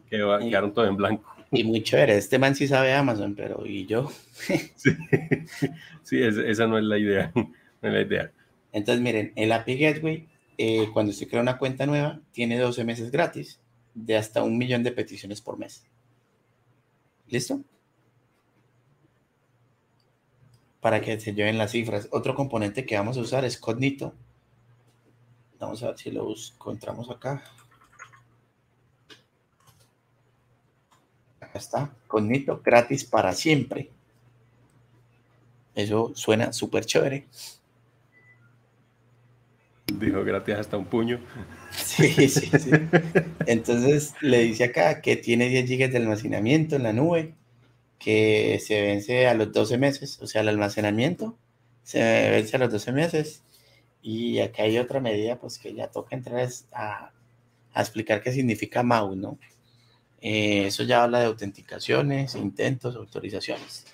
quedaron 0.10 0.76
todo 0.76 0.86
en 0.86 0.96
blanco. 0.96 1.36
Y 1.52 1.64
muy 1.64 1.82
chévere, 1.82 2.18
este 2.18 2.38
man 2.38 2.56
sí 2.56 2.68
sabe 2.68 2.94
Amazon, 2.94 3.34
pero 3.34 3.66
¿y 3.66 3.88
yo? 3.88 4.12
sí, 6.04 6.22
esa 6.22 6.68
no 6.68 6.78
es 6.78 6.84
la 6.84 7.00
idea, 7.00 7.32
no 7.36 7.50
es 7.82 7.94
la 7.94 8.02
idea. 8.02 8.32
Entonces, 8.72 9.02
miren, 9.02 9.34
el 9.36 9.52
API 9.54 9.80
Gateway 9.80 10.28
eh, 10.60 10.90
cuando 10.94 11.12
usted 11.12 11.28
crea 11.28 11.42
una 11.42 11.58
cuenta 11.58 11.88
nueva, 11.88 12.20
tiene 12.32 12.60
12 12.60 12.84
meses 12.84 13.10
gratis 13.10 13.60
de 13.96 14.18
hasta 14.18 14.44
un 14.44 14.58
millón 14.58 14.84
de 14.84 14.92
peticiones 14.92 15.42
por 15.42 15.58
mes. 15.58 15.84
¿Listo? 17.28 17.62
Para 20.80 21.02
que 21.02 21.20
se 21.20 21.34
lleven 21.34 21.58
las 21.58 21.72
cifras. 21.72 22.08
Otro 22.12 22.36
componente 22.36 22.86
que 22.86 22.98
vamos 22.98 23.18
a 23.18 23.22
usar 23.22 23.44
es 23.46 23.58
Cognito. 23.58 24.14
Vamos 25.60 25.82
a 25.84 25.88
ver 25.88 25.98
si 25.98 26.12
lo 26.12 26.34
encontramos 26.34 27.10
acá. 27.10 27.44
Acá 31.40 31.60
está, 31.60 31.94
Cognito, 32.08 32.62
gratis 32.64 33.04
para 33.04 33.34
siempre. 33.34 33.90
Eso 35.74 36.12
suena 36.16 36.54
súper 36.54 36.86
chévere. 36.86 37.28
Dijo 39.94 40.24
gratis 40.24 40.56
hasta 40.56 40.78
un 40.78 40.86
puño. 40.86 41.20
Sí, 41.72 42.30
sí, 42.30 42.50
sí. 42.60 42.72
Entonces 43.46 44.14
le 44.22 44.40
dice 44.40 44.64
acá 44.64 45.02
que 45.02 45.16
tiene 45.16 45.50
10 45.50 45.70
GB 45.70 45.92
de 45.92 45.98
almacenamiento 45.98 46.76
en 46.76 46.84
la 46.84 46.94
nube, 46.94 47.36
que 48.00 48.60
se 48.64 48.82
vence 48.82 49.28
a 49.28 49.34
los 49.34 49.52
12 49.52 49.78
meses, 49.78 50.20
o 50.22 50.28
sea, 50.28 50.42
el 50.42 50.50
almacenamiento 50.50 51.38
se 51.84 52.00
vence 52.02 52.56
a 52.58 52.60
los 52.60 52.72
12 52.72 52.92
meses. 52.92 53.44
Y 54.02 54.40
acá 54.40 54.64
hay 54.64 54.78
otra 54.78 55.00
medida, 55.00 55.40
pues 55.40 55.58
que 55.58 55.74
ya 55.74 55.90
toca 55.90 56.16
entrar 56.16 56.48
a, 56.74 57.12
explicar 57.76 58.22
qué 58.22 58.32
significa 58.34 58.84
MAU, 58.84 59.16
¿no? 59.16 59.40
Eh, 60.22 60.68
eso 60.68 60.84
ya 60.84 61.04
habla 61.04 61.20
de 61.20 61.28
autenticaciones, 61.28 62.36
intentos, 62.36 62.96
autorizaciones. 62.96 63.86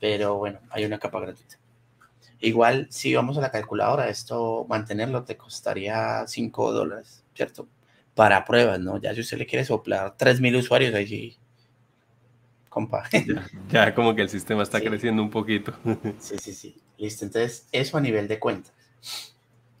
Pero 0.00 0.38
bueno, 0.38 0.60
hay 0.70 0.84
una 0.84 0.98
capa 0.98 1.20
gratuita. 1.20 1.59
Igual, 2.40 2.86
si 2.90 3.14
vamos 3.14 3.36
a 3.36 3.42
la 3.42 3.50
calculadora, 3.50 4.08
esto 4.08 4.66
mantenerlo 4.68 5.24
te 5.24 5.36
costaría 5.36 6.26
5 6.26 6.72
dólares, 6.72 7.22
¿cierto? 7.34 7.68
Para 8.14 8.44
pruebas, 8.44 8.80
¿no? 8.80 8.98
Ya 8.98 9.14
si 9.14 9.20
usted 9.20 9.38
le 9.38 9.46
quiere 9.46 9.64
soplar 9.64 10.16
3.000 10.16 10.56
usuarios, 10.56 10.94
ahí 10.94 11.06
sí, 11.06 11.38
compa. 12.70 13.04
Ya, 13.70 13.94
como 13.94 14.14
que 14.14 14.22
el 14.22 14.30
sistema 14.30 14.62
está 14.62 14.80
creciendo 14.80 15.22
un 15.22 15.30
poquito. 15.30 15.74
Sí, 16.18 16.36
sí, 16.38 16.54
sí. 16.54 16.76
Listo, 16.96 17.26
entonces 17.26 17.66
eso 17.72 17.98
a 17.98 18.00
nivel 18.00 18.26
de 18.28 18.38
cuentas. 18.38 18.72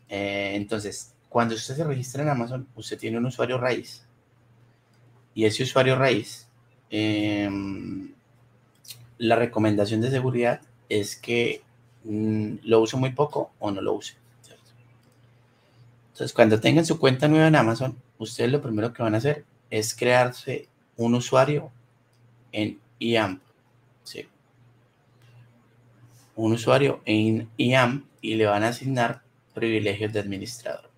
Eh, 0.08 0.52
entonces, 0.54 1.14
cuando 1.28 1.54
usted 1.54 1.76
se 1.76 1.84
registra 1.84 2.22
en 2.22 2.28
Amazon, 2.28 2.68
usted 2.74 2.98
tiene 2.98 3.16
un 3.16 3.26
usuario 3.26 3.56
raíz. 3.58 4.04
Y 5.34 5.44
ese 5.44 5.62
usuario 5.62 5.96
raíz, 5.96 6.48
em, 6.90 8.12
la 9.18 9.36
recomendación 9.36 10.00
de 10.00 10.10
seguridad 10.10 10.60
es 10.88 11.16
que 11.16 11.62
lo 12.04 12.80
uso 12.80 12.96
muy 12.96 13.10
poco 13.10 13.52
o 13.58 13.70
no 13.70 13.80
lo 13.80 13.94
use. 13.94 14.16
Entonces, 16.12 16.34
cuando 16.34 16.60
tengan 16.60 16.84
su 16.84 16.98
cuenta 16.98 17.28
nueva 17.28 17.48
en 17.48 17.56
Amazon, 17.56 17.96
ustedes 18.18 18.52
lo 18.52 18.60
primero 18.60 18.92
que 18.92 19.02
van 19.02 19.14
a 19.14 19.18
hacer 19.18 19.44
es 19.70 19.94
crearse 19.94 20.68
un 20.96 21.14
usuario 21.14 21.70
en 22.52 22.78
IAM. 22.98 23.40
¿sí? 24.04 24.28
Un 26.36 26.52
usuario 26.52 27.00
en 27.06 27.48
IAM 27.56 28.04
y 28.20 28.34
le 28.34 28.44
van 28.44 28.64
a 28.64 28.68
asignar 28.68 29.22
privilegios 29.54 30.12
de 30.12 30.20
administrador. 30.20 30.90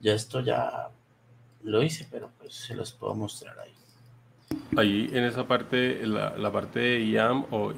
Yo 0.00 0.12
esto 0.12 0.40
ya 0.40 0.88
lo 1.62 1.82
hice, 1.82 2.08
pero 2.10 2.30
pues 2.38 2.54
se 2.54 2.74
los 2.74 2.92
puedo 2.92 3.14
mostrar 3.14 3.56
ahí. 3.60 3.72
Ahí 4.76 5.10
en 5.12 5.24
esa 5.24 5.46
parte, 5.46 6.04
la, 6.06 6.36
la 6.36 6.50
parte 6.50 6.80
de 6.80 7.04
IAM 7.04 7.46
o 7.50 7.72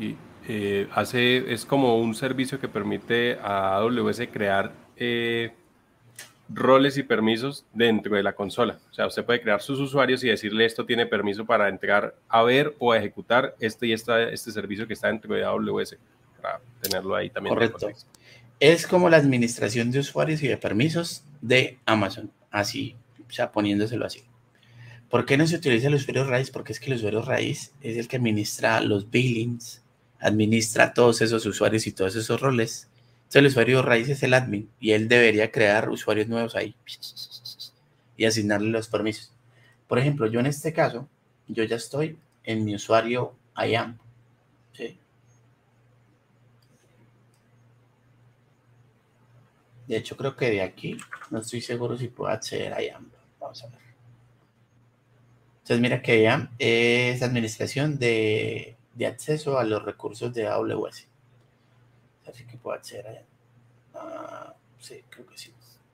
eh, 0.49 0.89
hace, 0.93 1.53
es 1.53 1.65
como 1.65 1.99
un 1.99 2.15
servicio 2.15 2.61
que 2.61 2.69
permite 2.69 3.39
a 3.43 3.77
AWS 3.77 4.23
crear 4.33 4.73
eh, 4.97 5.53
roles 6.49 6.97
y 6.99 7.03
permisos 7.03 7.65
dentro 7.73 8.15
de 8.17 8.23
la 8.23 8.35
consola. 8.35 8.79
O 8.91 8.95
sea, 8.95 9.07
usted 9.07 9.25
puede 9.25 9.41
crear 9.41 9.61
sus 9.61 9.81
usuarios 9.81 10.23
y 10.23 10.29
decirle 10.29 10.65
esto 10.65 10.87
tiene 10.87 11.07
permiso 11.07 11.45
para 11.45 11.69
entregar 11.69 12.15
a 12.29 12.43
ver 12.43 12.75
o 12.79 12.93
a 12.93 12.99
ejecutar 12.99 13.57
este 13.61 13.87
y 13.89 13.93
este 13.93 14.53
servicio 14.53 14.87
que 14.87 14.95
está 14.95 15.09
dentro 15.09 15.35
de 15.35 15.45
AWS, 15.45 15.97
para 16.41 16.61
tenerlo 16.81 17.15
ahí 17.17 17.31
también. 17.31 17.55
Correcto. 17.55 17.89
Es 18.61 18.87
como 18.87 19.11
la 19.11 19.17
administración 19.19 19.91
de 19.91 19.99
usuarios 19.99 20.43
y 20.43 20.49
de 20.49 20.57
permisos 20.57 21.25
de 21.43 21.79
Amazon, 21.85 22.31
así, 22.51 22.97
o 23.29 23.33
sea, 23.33 23.53
poniéndoselo 23.53 24.07
así. 24.07 24.23
¿Por 25.11 25.27
qué 25.27 25.37
no 25.37 25.47
se 25.47 25.57
utiliza 25.57 25.89
el 25.89 25.95
usuario 25.95 26.25
raíz? 26.25 26.51
Porque 26.51 26.73
es 26.73 26.81
que 26.81 26.91
el 26.91 26.97
usuario 26.97 27.23
raíz 27.23 27.73
es 27.81 27.97
el 27.97 28.09
que 28.09 28.17
administra 28.17 28.81
los 28.81 29.11
billings, 29.11 29.83
administra 30.21 30.95
todos 30.95 31.21
esos 31.23 31.45
usuarios 31.47 31.87
y 31.87 31.93
todos 31.93 32.17
esos 32.17 32.41
roles. 32.41 32.89
Entonces 33.17 33.41
el 33.41 33.47
usuario 33.47 33.83
raíz 33.83 34.09
es 34.09 34.23
el 34.23 34.35
admin 34.35 34.71
y 34.81 34.93
él 34.93 35.09
debería 35.09 35.51
crear 35.51 35.89
usuarios 35.91 36.29
nuevos 36.29 36.55
ahí. 36.55 36.75
y 38.17 38.25
asignarle 38.25 38.71
los 38.71 38.89
permisos. 38.89 39.31
Por 39.87 39.99
ejemplo, 39.99 40.27
yo 40.27 40.41
en 40.41 40.47
este 40.47 40.73
caso, 40.73 41.09
yo 41.49 41.65
ya 41.65 41.77
estoy 41.77 42.19
en 42.45 42.65
mi 42.65 42.75
usuario 42.75 43.35
IAM. 43.57 43.99
De 49.87 49.97
hecho, 49.97 50.17
creo 50.17 50.35
que 50.35 50.51
de 50.51 50.63
aquí 50.63 50.97
no 51.31 51.39
estoy 51.39 51.61
seguro 51.61 51.97
si 51.97 52.09
puedo 52.09 52.31
acceder 52.31 52.73
a 52.73 52.83
IAM. 52.83 53.09
Vamos 53.39 53.63
a 53.63 53.69
ver. 53.69 53.79
Entonces, 55.59 55.81
mira 55.81 56.03
que 56.03 56.23
IAM 56.23 56.51
es 56.59 57.23
administración 57.23 57.99
de, 57.99 58.76
de 58.97 59.07
acceso 59.07 59.59
a 59.59 59.65
los 59.65 59.85
recursos 59.85 60.33
de 60.33 60.49
AWS. 60.49 61.07
Así 62.27 62.45
que 62.45 62.57
puedo 62.57 62.77
acceder 62.77 63.07
a 63.07 63.13
IAM. 63.13 63.25
Ah, 63.95 64.55
sí, 64.79 65.05
creo 65.09 65.27
que 65.27 65.39
sí. 65.39 65.53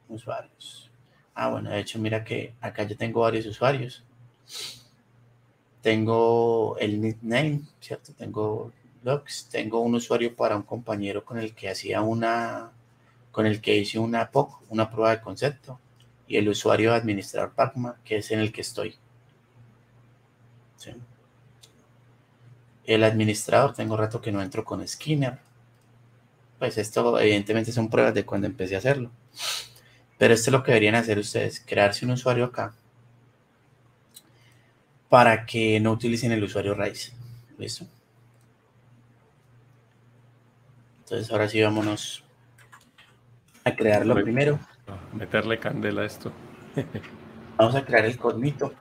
Usuarios. 0.09 0.91
Ah, 1.35 1.51
bueno, 1.51 1.71
de 1.71 1.81
hecho, 1.81 1.99
mira 1.99 2.25
que 2.25 2.55
acá 2.61 2.85
yo 2.85 2.97
tengo 2.97 3.21
varios 3.21 3.47
usuarios. 3.47 4.05
Tengo 5.81 6.77
el 6.79 7.01
nickname, 7.01 7.63
¿cierto? 7.81 8.13
Tengo 8.15 8.73
logs. 9.03 9.49
Tengo 9.51 9.81
un 9.81 9.97
usuario 9.97 10.35
para 10.37 10.57
un 10.57 10.63
compañero 10.63 11.25
con 11.25 11.39
el 11.39 11.55
que 11.55 11.71
hacía 11.71 12.03
una, 12.03 12.71
con 13.33 13.47
el 13.47 13.61
que 13.61 13.77
hice 13.77 13.99
una 13.99 14.31
POC, 14.31 14.71
una 14.71 14.91
prueba 14.91 15.11
de 15.11 15.21
concepto. 15.21 15.81
Y 16.29 16.37
el 16.37 16.49
usuario 16.49 16.95
administrador 16.95 17.53
Pacma, 17.53 17.99
que 18.05 18.19
es 18.19 18.31
en 18.31 18.39
el 18.39 18.53
que 18.53 18.61
estoy. 18.61 18.95
¿Sí? 20.77 20.93
El 22.93 23.05
administrador, 23.05 23.73
tengo 23.73 23.97
rato 23.97 24.21
que 24.21 24.31
no 24.31 24.43
entro 24.43 24.65
con 24.67 24.87
Skinner. 24.87 25.39
Pues 26.59 26.77
esto 26.77 27.19
evidentemente 27.19 27.73
son 27.73 27.89
pruebas 27.89 28.13
de 28.13 28.27
cuando 28.27 28.47
empecé 28.47 28.75
a 28.75 28.79
hacerlo. 28.79 29.11
Pero 30.19 30.35
esto 30.35 30.51
es 30.51 30.53
lo 30.53 30.63
que 30.63 30.73
deberían 30.73 30.97
hacer 30.97 31.19
ustedes, 31.19 31.61
crearse 31.61 32.05
un 32.05 32.11
usuario 32.11 32.45
acá 32.45 32.75
para 35.09 35.47
que 35.47 35.81
no 35.81 35.93
utilicen 35.93 36.33
el 36.33 36.45
usuario 36.45 36.75
raíz. 36.75 37.15
¿Listo? 37.57 37.87
Entonces 40.99 41.33
ahora 41.33 41.49
sí 41.49 41.63
vámonos 41.63 42.23
a 43.65 43.75
crearlo 43.75 44.15
primero. 44.23 44.61
Meterle 45.15 45.59
candela 45.59 46.03
a 46.03 46.05
esto. 46.05 46.31
Vamos 47.57 47.75
a 47.75 47.87
crear 47.87 48.05
el 48.05 48.19
cognito. 48.19 48.75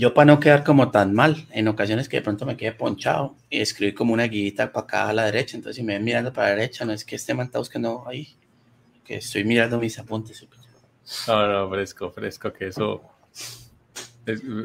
Yo 0.00 0.14
para 0.14 0.24
no 0.24 0.40
quedar 0.40 0.64
como 0.64 0.90
tan 0.90 1.12
mal, 1.12 1.46
en 1.50 1.68
ocasiones 1.68 2.08
que 2.08 2.16
de 2.16 2.22
pronto 2.22 2.46
me 2.46 2.56
quede 2.56 2.72
ponchado 2.72 3.36
y 3.50 3.60
escribí 3.60 3.92
como 3.92 4.14
una 4.14 4.24
guita 4.24 4.72
para 4.72 4.84
acá 4.84 5.08
a 5.10 5.12
la 5.12 5.26
derecha, 5.26 5.58
entonces 5.58 5.76
si 5.76 5.82
me 5.82 5.92
ven 5.92 6.04
mirando 6.04 6.32
para 6.32 6.48
la 6.48 6.54
derecha, 6.54 6.86
no 6.86 6.94
es 6.94 7.04
que 7.04 7.16
esté 7.16 7.34
man 7.34 7.50
que 7.70 7.78
no 7.78 8.04
ahí, 8.06 8.34
que 9.04 9.16
estoy 9.16 9.44
mirando 9.44 9.78
mis 9.78 9.98
apuntes. 9.98 10.48
No, 11.28 11.46
no, 11.46 11.68
fresco, 11.68 12.10
fresco, 12.12 12.50
que 12.50 12.68
eso 12.68 13.02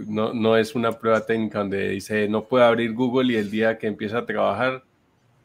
no, 0.07 0.33
no 0.33 0.55
es 0.55 0.73
una 0.73 0.93
prueba 0.93 1.25
técnica 1.25 1.59
donde 1.59 1.89
dice 1.89 2.29
no 2.29 2.45
puede 2.45 2.63
abrir 2.63 2.93
Google 2.93 3.33
y 3.33 3.35
el 3.35 3.51
día 3.51 3.77
que 3.77 3.87
empieza 3.87 4.19
a 4.19 4.25
trabajar, 4.25 4.85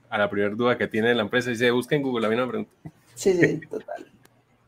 a 0.08 0.18
la 0.18 0.30
primera 0.30 0.54
duda 0.54 0.78
que 0.78 0.86
tiene 0.86 1.12
la 1.16 1.22
empresa, 1.22 1.50
dice 1.50 1.68
busca 1.72 1.96
en 1.96 2.02
Google, 2.02 2.28
a 2.28 2.30
mí 2.30 2.36
no 2.36 2.46
me 2.46 2.48
pregunta. 2.48 2.72
Sí, 3.16 3.32
sí, 3.32 3.60
total. 3.68 4.06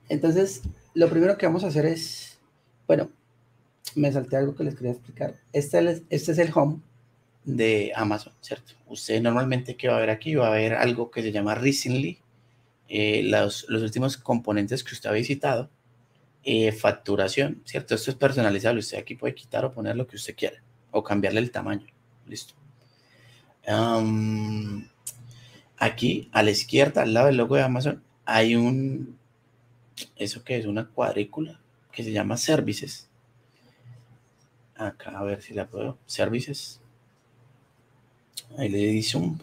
Entonces, 0.09 0.63
lo 0.95 1.09
primero 1.09 1.39
que 1.39 1.47
vamos 1.47 1.63
a 1.63 1.69
hacer 1.69 1.87
es, 1.87 2.41
bueno, 2.89 3.09
me 3.95 4.13
salté 4.13 4.37
algo 4.37 4.55
que 4.55 4.65
les 4.65 4.75
quería 4.75 4.93
explicar. 4.93 5.35
Este 5.53 5.91
es, 5.91 6.03
este 6.09 6.33
es 6.33 6.39
el 6.39 6.51
home 6.55 6.81
de 7.45 7.93
Amazon, 7.95 8.33
¿cierto? 8.41 8.75
Usted 8.87 9.21
normalmente, 9.21 9.77
¿qué 9.77 9.89
va 9.89 9.97
a 9.97 10.01
ver 10.01 10.11
aquí? 10.11 10.35
Va 10.35 10.49
a 10.49 10.51
ver 10.51 10.75
algo 10.75 11.11
que 11.11 11.23
se 11.23 11.33
llama 11.33 11.55
Recently, 11.55 12.19
eh, 12.89 13.23
los, 13.25 13.67
los, 13.69 13.83
últimos 13.83 14.17
componentes 14.17 14.85
que 14.85 14.95
usted 14.95 15.11
ha 15.11 15.13
visitado, 15.13 15.71
eh, 16.45 16.73
facturación, 16.73 17.63
¿cierto? 17.65 17.95
Esto 17.95 18.11
es 18.11 18.17
personalizable. 18.17 18.81
Usted 18.81 18.99
aquí 18.99 19.15
puede 19.15 19.35
quitar 19.35 19.65
o 19.65 19.73
poner 19.73 19.97
lo 19.97 20.07
que 20.07 20.17
usted 20.17 20.37
quiera 20.37 20.63
o 20.91 21.03
cambiarle 21.03 21.41
el 21.41 21.51
tamaño. 21.51 21.87
Listo. 22.27 22.55
aquí 25.77 26.29
a 26.33 26.43
la 26.43 26.51
izquierda, 26.51 27.03
al 27.03 27.15
lado 27.15 27.27
del 27.27 27.37
logo 27.37 27.57
de 27.57 27.63
Amazon, 27.63 28.03
hay 28.25 28.55
un, 28.55 29.19
eso 30.17 30.45
que 30.45 30.57
es 30.57 30.67
una 30.67 30.89
cuadrícula 30.89 31.61
que 31.91 32.05
se 32.05 32.13
llama 32.13 32.37
Services. 32.37 33.09
Acá 34.87 35.19
a 35.19 35.25
ver 35.25 35.43
si 35.43 35.55
la 35.55 35.67
puedo. 35.67 35.99
Services. 36.07 36.81
Ahí 38.57 38.69
le 38.69 38.79
di 38.79 39.03
zoom. 39.03 39.39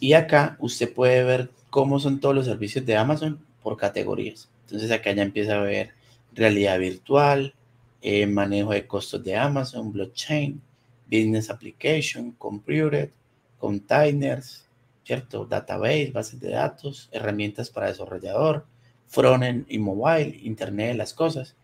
Y 0.00 0.12
acá 0.12 0.56
usted 0.60 0.92
puede 0.92 1.24
ver 1.24 1.50
cómo 1.70 1.98
son 1.98 2.20
todos 2.20 2.34
los 2.34 2.46
servicios 2.46 2.86
de 2.86 2.96
Amazon 2.96 3.44
por 3.62 3.76
categorías. 3.76 4.48
Entonces 4.66 4.90
acá 4.90 5.12
ya 5.12 5.22
empieza 5.22 5.56
a 5.56 5.62
ver 5.62 5.92
realidad 6.32 6.78
virtual, 6.78 7.54
eh, 8.00 8.26
manejo 8.26 8.72
de 8.72 8.86
costos 8.86 9.24
de 9.24 9.36
Amazon, 9.36 9.92
blockchain, 9.92 10.60
business 11.06 11.50
application, 11.50 12.32
computed, 12.32 13.10
containers, 13.58 14.66
¿cierto? 15.04 15.46
Database, 15.46 16.12
bases 16.12 16.38
de 16.38 16.50
datos, 16.50 17.08
herramientas 17.10 17.70
para 17.70 17.88
desarrollador, 17.88 18.66
frontend 19.08 19.66
y 19.68 19.78
mobile, 19.78 20.38
internet 20.42 20.88
de 20.88 20.94
las 20.94 21.14
cosas. 21.14 21.56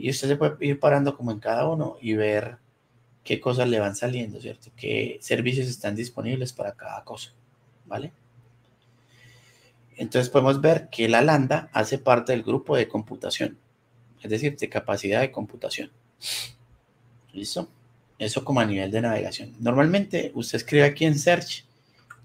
Y 0.00 0.08
usted 0.08 0.28
se 0.28 0.36
puede 0.36 0.56
ir 0.60 0.80
parando 0.80 1.14
como 1.14 1.30
en 1.30 1.40
cada 1.40 1.68
uno 1.68 1.98
y 2.00 2.14
ver 2.14 2.56
qué 3.22 3.38
cosas 3.38 3.68
le 3.68 3.78
van 3.78 3.94
saliendo, 3.94 4.40
¿cierto? 4.40 4.70
Qué 4.74 5.18
servicios 5.20 5.68
están 5.68 5.94
disponibles 5.94 6.54
para 6.54 6.72
cada 6.72 7.04
cosa, 7.04 7.34
¿vale? 7.84 8.10
Entonces 9.96 10.30
podemos 10.30 10.62
ver 10.62 10.88
que 10.88 11.06
la 11.06 11.20
lambda 11.20 11.68
hace 11.74 11.98
parte 11.98 12.32
del 12.32 12.42
grupo 12.42 12.76
de 12.76 12.88
computación, 12.88 13.58
es 14.22 14.30
decir, 14.30 14.56
de 14.56 14.70
capacidad 14.70 15.20
de 15.20 15.30
computación. 15.30 15.90
¿Listo? 17.34 17.68
Eso 18.18 18.42
como 18.42 18.60
a 18.60 18.64
nivel 18.64 18.90
de 18.90 19.02
navegación. 19.02 19.52
Normalmente 19.60 20.32
usted 20.34 20.56
escribe 20.56 20.84
aquí 20.84 21.04
en 21.04 21.18
Search 21.18 21.66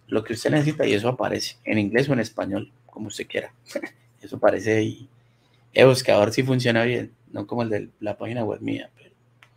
lo 0.08 0.24
que 0.24 0.32
usted 0.32 0.50
necesita 0.50 0.88
y 0.88 0.94
eso 0.94 1.10
aparece 1.10 1.58
en 1.66 1.78
inglés 1.78 2.08
o 2.08 2.14
en 2.14 2.22
español, 2.22 2.72
como 2.86 3.08
usted 3.08 3.28
quiera. 3.28 3.54
Eso 4.22 4.38
aparece 4.38 4.78
ahí. 4.78 5.10
El 5.74 5.88
buscador 5.88 6.32
sí 6.32 6.42
funciona 6.42 6.84
bien, 6.84 7.14
no 7.36 7.46
como 7.46 7.62
el 7.64 7.70
de 7.70 7.90
la 8.00 8.18
página 8.18 8.46
web 8.46 8.62
mía. 8.62 8.90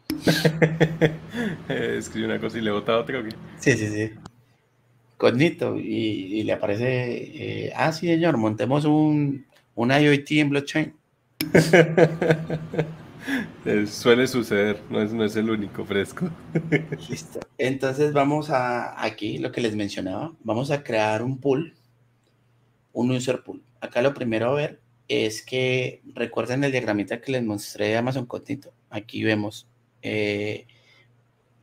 Escribe 1.68 2.26
una 2.26 2.40
cosa 2.40 2.58
y 2.58 2.60
le 2.60 2.72
bota 2.72 2.98
otra. 2.98 3.22
Sí, 3.60 3.74
sí, 3.74 3.86
sí. 3.86 4.10
Cognito 5.16 5.76
y, 5.76 6.42
le 6.42 6.52
aparece, 6.52 7.66
eh, 7.66 7.72
ah, 7.76 7.92
sí, 7.92 8.08
señor, 8.08 8.36
montemos 8.36 8.84
un, 8.84 9.46
un 9.76 9.92
IoT 9.92 10.32
en 10.32 10.50
blockchain. 10.50 10.92
Suele 13.86 14.26
suceder, 14.26 14.80
no 14.90 15.00
es, 15.00 15.12
no 15.12 15.24
es 15.24 15.36
el 15.36 15.50
único 15.50 15.84
fresco. 15.84 16.28
Listo. 17.08 17.38
Entonces 17.58 18.12
vamos 18.12 18.50
a 18.50 19.04
aquí, 19.04 19.38
lo 19.38 19.52
que 19.52 19.60
les 19.60 19.76
mencionaba, 19.76 20.32
vamos 20.42 20.72
a 20.72 20.82
crear 20.82 21.22
un 21.22 21.38
pool, 21.38 21.74
un 22.92 23.12
user 23.12 23.42
pool. 23.42 23.62
Acá 23.80 24.02
lo 24.02 24.14
primero 24.14 24.50
a 24.50 24.54
ver 24.54 24.80
es 25.08 25.42
que 25.42 26.02
recuerden 26.14 26.64
el 26.64 26.72
diagramita 26.72 27.20
que 27.20 27.32
les 27.32 27.42
mostré 27.42 27.88
de 27.88 27.96
Amazon 27.96 28.26
Cognito. 28.26 28.72
Aquí 28.90 29.24
vemos 29.24 29.66
eh, 30.02 30.66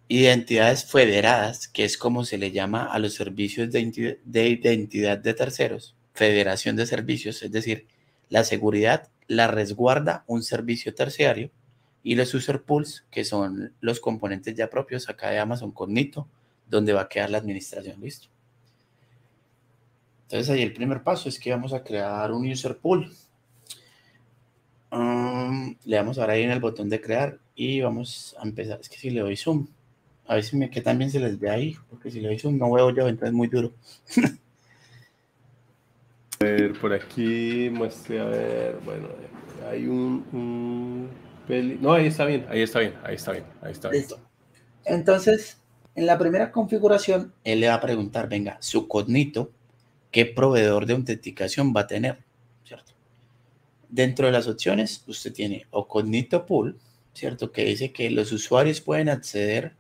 identidades 0.08 0.86
federadas, 0.86 1.68
que 1.68 1.86
es 1.86 1.98
como 1.98 2.26
se 2.26 2.38
le 2.38 2.52
llama 2.52 2.86
a 2.86 3.00
los 3.00 3.14
servicios 3.14 3.72
de, 3.72 4.20
de 4.24 4.50
identidad 4.50 5.18
de 5.18 5.34
terceros, 5.34 5.96
federación 6.14 6.76
de 6.76 6.86
servicios, 6.86 7.42
es 7.44 7.52
decir, 7.52 7.88
la 8.30 8.44
seguridad 8.44 9.10
la 9.28 9.48
resguarda 9.48 10.24
un 10.28 10.44
servicio 10.44 10.94
terciario 10.94 11.50
y 12.04 12.16
los 12.16 12.34
user 12.34 12.62
pools, 12.62 13.06
que 13.10 13.26
son 13.26 13.74
los 13.82 14.00
componentes 14.00 14.56
ya 14.56 14.70
propios 14.70 15.10
acá 15.10 15.30
de 15.30 15.40
Amazon 15.40 15.72
Cognito, 15.72 16.28
donde 16.70 16.94
va 16.94 17.02
a 17.02 17.10
quedar 17.10 17.32
la 17.32 17.40
administración, 17.40 18.00
listo. 18.00 18.28
Entonces 20.24 20.50
ahí 20.50 20.62
el 20.62 20.74
primer 20.74 21.04
paso 21.04 21.30
es 21.30 21.40
que 21.40 21.52
vamos 21.52 21.74
a 21.74 21.84
crear 21.84 22.32
un 22.32 22.50
user 22.50 22.78
pool. 22.78 23.12
Um, 24.92 25.76
le 25.86 25.96
damos 25.96 26.18
ahora 26.18 26.34
ahí 26.34 26.44
en 26.44 26.52
el 26.52 26.60
botón 26.60 26.90
de 26.90 27.02
crear 27.02 27.40
y 27.56 27.82
vamos 27.82 28.36
a 28.40 28.44
empezar. 28.44 28.80
Es 28.80 28.90
que 28.90 28.98
si 28.98 29.10
le 29.10 29.22
doy 29.22 29.36
zoom, 29.36 29.68
a 30.28 30.36
ver 30.36 30.44
si 30.44 30.58
me 30.58 30.70
que 30.70 30.82
también 30.82 31.12
se 31.12 31.20
les 31.20 31.40
ve 31.40 31.50
ahí, 31.50 31.76
porque 31.90 32.12
si 32.12 32.20
le 32.20 32.28
doy 32.28 32.40
zoom 32.40 32.58
no 32.58 32.72
veo 32.72 32.90
yo, 32.92 33.08
entonces 33.08 33.30
es 33.30 33.34
muy 33.34 33.48
duro. 33.48 33.74
a 36.40 36.44
ver, 36.44 36.80
por 36.80 36.94
aquí 36.94 37.70
muestre, 37.72 38.20
a 38.20 38.26
ver, 38.26 38.80
bueno, 38.84 39.08
hay 39.70 39.88
un, 39.88 41.10
No, 41.82 41.94
ahí 41.94 42.08
está 42.08 42.26
bien, 42.26 42.46
ahí 42.50 42.62
está 42.62 42.80
bien, 42.80 42.94
ahí 43.04 43.16
está 43.16 43.32
bien, 43.32 43.46
ahí 43.62 43.72
está 43.72 43.90
bien. 43.90 44.02
Listo. 44.02 44.20
Entonces, 44.86 45.62
en 45.96 46.06
la 46.06 46.18
primera 46.18 46.52
configuración, 46.52 47.34
él 47.44 47.62
le 47.62 47.68
va 47.70 47.76
a 47.76 47.82
preguntar, 47.82 48.30
venga, 48.30 48.58
su 48.60 48.88
cognito, 48.88 49.52
¿qué 50.12 50.26
proveedor 50.26 50.86
de 50.86 50.94
autenticación 50.94 51.74
va 51.76 51.82
a 51.82 51.88
tener? 51.88 52.25
Dentro 53.96 54.26
de 54.26 54.34
las 54.34 54.46
opciones, 54.50 55.06
usted 55.08 55.32
tiene 55.32 55.68
o 55.72 55.88
cognito 55.88 56.46
pool, 56.46 56.78
¿cierto? 57.14 57.54
Que 57.54 57.64
dice 57.64 57.94
que 57.94 58.10
los 58.10 58.34
usuarios 58.34 58.82
pueden 58.82 59.08
acceder 59.08 59.72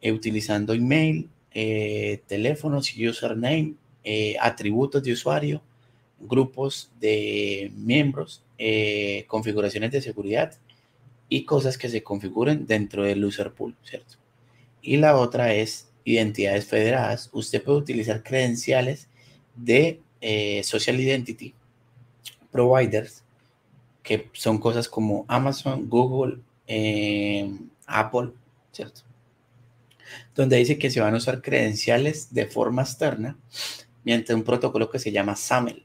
eh, 0.00 0.12
utilizando 0.12 0.72
email, 0.72 1.28
eh, 1.50 2.20
teléfonos, 2.28 2.94
username, 2.96 3.74
eh, 4.04 4.36
atributos 4.40 5.02
de 5.02 5.12
usuario, 5.12 5.62
grupos 6.20 6.92
de 7.00 7.72
miembros, 7.74 8.44
configuraciones 9.26 9.90
de 9.90 10.00
seguridad 10.00 10.54
y 11.28 11.44
cosas 11.44 11.76
que 11.76 11.88
se 11.88 12.04
configuren 12.04 12.68
dentro 12.68 13.02
del 13.02 13.24
user 13.24 13.50
pool, 13.50 13.74
¿cierto? 13.82 14.14
Y 14.80 14.96
la 14.98 15.16
otra 15.16 15.52
es 15.54 15.88
identidades 16.04 16.66
federadas. 16.66 17.30
Usted 17.32 17.64
puede 17.64 17.78
utilizar 17.78 18.22
credenciales 18.22 19.08
de 19.56 20.00
social 20.62 21.00
identity 21.00 21.52
providers, 22.52 23.24
que 24.06 24.30
son 24.34 24.58
cosas 24.58 24.88
como 24.88 25.24
Amazon, 25.26 25.88
Google, 25.88 26.38
eh, 26.68 27.50
Apple, 27.86 28.30
¿cierto? 28.70 29.00
Donde 30.32 30.56
dice 30.58 30.78
que 30.78 30.90
se 30.90 31.00
van 31.00 31.14
a 31.14 31.16
usar 31.16 31.42
credenciales 31.42 32.32
de 32.32 32.46
forma 32.46 32.82
externa 32.82 33.36
mediante 34.04 34.32
un 34.32 34.44
protocolo 34.44 34.88
que 34.88 35.00
se 35.00 35.10
llama 35.10 35.34
SAML. 35.34 35.82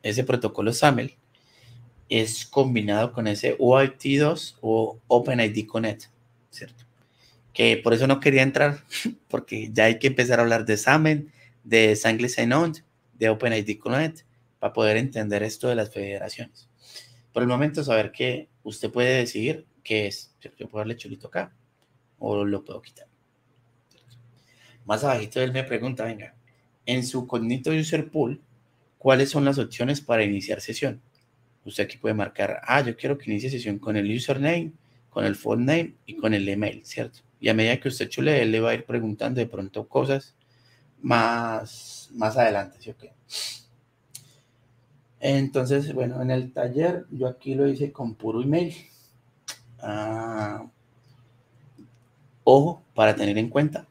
Ese 0.00 0.22
protocolo 0.22 0.72
SAML 0.72 1.16
es 2.08 2.46
combinado 2.46 3.12
con 3.12 3.26
ese 3.26 3.58
OIT2 3.58 4.58
o 4.60 5.00
OpenID 5.08 5.66
Connect, 5.66 6.04
¿cierto? 6.50 6.84
Que 7.52 7.78
por 7.78 7.94
eso 7.94 8.06
no 8.06 8.20
quería 8.20 8.42
entrar, 8.42 8.84
porque 9.28 9.70
ya 9.72 9.86
hay 9.86 9.98
que 9.98 10.06
empezar 10.06 10.38
a 10.38 10.42
hablar 10.42 10.66
de 10.66 10.76
SAML, 10.76 11.32
de 11.64 11.96
Single 11.96 12.28
Sign-On, 12.28 12.74
de 13.14 13.28
OpenID 13.28 13.76
Connect, 13.80 14.20
para 14.60 14.72
poder 14.72 14.98
entender 14.98 15.42
esto 15.42 15.66
de 15.66 15.74
las 15.74 15.92
federaciones. 15.92 16.65
Por 17.36 17.42
el 17.42 17.50
momento, 17.50 17.84
saber 17.84 18.12
que 18.12 18.48
usted 18.62 18.90
puede 18.90 19.18
decidir 19.18 19.66
qué 19.84 20.06
es. 20.06 20.34
Yo 20.40 20.70
puedo 20.70 20.78
darle 20.78 20.96
chulito 20.96 21.26
acá 21.26 21.52
o 22.18 22.46
lo 22.46 22.64
puedo 22.64 22.80
quitar. 22.80 23.08
Más 24.86 25.04
abajito 25.04 25.42
él 25.42 25.52
me 25.52 25.62
pregunta, 25.62 26.04
venga, 26.04 26.34
en 26.86 27.04
su 27.04 27.26
Cognito 27.26 27.72
User 27.72 28.10
Pool, 28.10 28.40
¿cuáles 28.96 29.28
son 29.28 29.44
las 29.44 29.58
opciones 29.58 30.00
para 30.00 30.24
iniciar 30.24 30.62
sesión? 30.62 31.02
Usted 31.66 31.84
aquí 31.84 31.98
puede 31.98 32.14
marcar, 32.14 32.62
ah, 32.62 32.80
yo 32.80 32.96
quiero 32.96 33.18
que 33.18 33.30
inicie 33.30 33.50
sesión 33.50 33.78
con 33.78 33.98
el 33.98 34.10
username, 34.10 34.72
con 35.10 35.26
el 35.26 35.36
phone 35.36 35.66
name 35.66 35.94
y 36.06 36.16
con 36.16 36.32
el 36.32 36.48
email, 36.48 36.86
¿cierto? 36.86 37.18
Y 37.38 37.50
a 37.50 37.54
medida 37.54 37.78
que 37.78 37.88
usted 37.88 38.08
chule, 38.08 38.40
él 38.40 38.50
le 38.50 38.60
va 38.60 38.70
a 38.70 38.74
ir 38.76 38.86
preguntando 38.86 39.40
de 39.40 39.46
pronto 39.46 39.86
cosas 39.86 40.34
más, 41.02 42.08
más 42.14 42.38
adelante, 42.38 42.78
¿sí? 42.80 42.94
Entonces, 45.20 45.92
bueno, 45.94 46.20
en 46.22 46.30
el 46.30 46.52
taller 46.52 47.06
yo 47.10 47.26
aquí 47.26 47.54
lo 47.54 47.66
hice 47.68 47.92
con 47.92 48.14
puro 48.14 48.42
email. 48.42 48.74
Ah, 49.80 50.66
ojo, 52.44 52.82
para 52.94 53.16
tener 53.16 53.38
en 53.38 53.48
cuenta, 53.48 53.86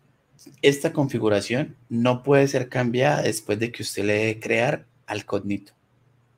esta 0.62 0.94
configuración 0.94 1.76
no 1.90 2.24
puede 2.24 2.48
ser 2.48 2.70
cambiada 2.70 3.22
después 3.22 3.60
de 3.60 3.72
que 3.72 3.84
usted 3.84 4.06
le 4.06 4.26
dé 4.26 4.40
crear 4.40 4.86
al 5.08 5.26
cognito. 5.26 5.74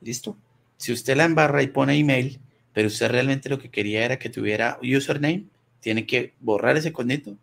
¿Listo? 0.02 0.38
Si 0.78 0.92
usted 0.92 1.18
la 1.18 1.26
embarra 1.26 1.64
y 1.64 1.68
pone 1.68 1.98
email, 1.98 2.40
pero 2.74 2.88
usted 2.88 3.10
realmente 3.10 3.50
lo 3.50 3.60
que 3.60 3.70
quería 3.70 4.06
era 4.06 4.20
que 4.20 4.30
tuviera 4.30 4.80
username, 4.82 5.46
tiene 5.80 6.06
que 6.06 6.34
borrar 6.40 6.78
ese 6.78 6.94
cognito 6.94 7.36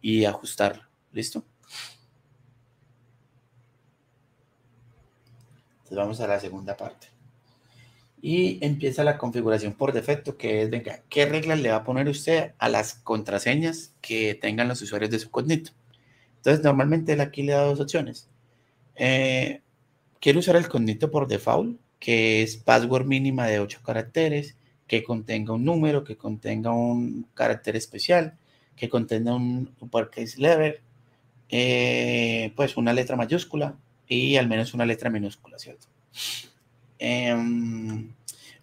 y 0.00 0.24
ajustarlo. 0.24 0.82
¿Listo? 1.12 1.44
Entonces 5.88 6.04
vamos 6.04 6.20
a 6.20 6.26
la 6.26 6.38
segunda 6.38 6.76
parte. 6.76 7.06
Y 8.20 8.62
empieza 8.62 9.04
la 9.04 9.16
configuración 9.16 9.72
por 9.72 9.94
defecto, 9.94 10.36
que 10.36 10.60
es, 10.60 10.68
venga, 10.68 11.00
¿qué 11.08 11.24
reglas 11.24 11.60
le 11.60 11.70
va 11.70 11.76
a 11.76 11.84
poner 11.84 12.08
usted 12.08 12.52
a 12.58 12.68
las 12.68 12.92
contraseñas 12.92 13.94
que 14.02 14.34
tengan 14.34 14.68
los 14.68 14.82
usuarios 14.82 15.10
de 15.10 15.18
su 15.18 15.30
cognito? 15.30 15.70
Entonces, 16.36 16.62
normalmente 16.62 17.18
aquí 17.22 17.42
le 17.42 17.52
da 17.52 17.62
dos 17.62 17.80
opciones. 17.80 18.28
Eh, 18.96 19.62
quiero 20.20 20.40
usar 20.40 20.56
el 20.56 20.68
cognito 20.68 21.10
por 21.10 21.26
default, 21.26 21.80
que 21.98 22.42
es 22.42 22.58
password 22.58 23.06
mínima 23.06 23.46
de 23.46 23.60
8 23.60 23.80
caracteres, 23.82 24.56
que 24.86 25.02
contenga 25.02 25.54
un 25.54 25.64
número, 25.64 26.04
que 26.04 26.18
contenga 26.18 26.70
un 26.70 27.26
carácter 27.32 27.76
especial, 27.76 28.36
que 28.76 28.90
contenga 28.90 29.34
un 29.34 29.74
uppercase 29.80 30.38
level, 30.38 30.80
eh, 31.48 32.52
pues 32.56 32.76
una 32.76 32.92
letra 32.92 33.16
mayúscula 33.16 33.78
y 34.08 34.36
al 34.36 34.48
menos 34.48 34.74
una 34.74 34.86
letra 34.86 35.10
minúscula, 35.10 35.58
¿cierto? 35.58 35.86
Em, 36.98 38.12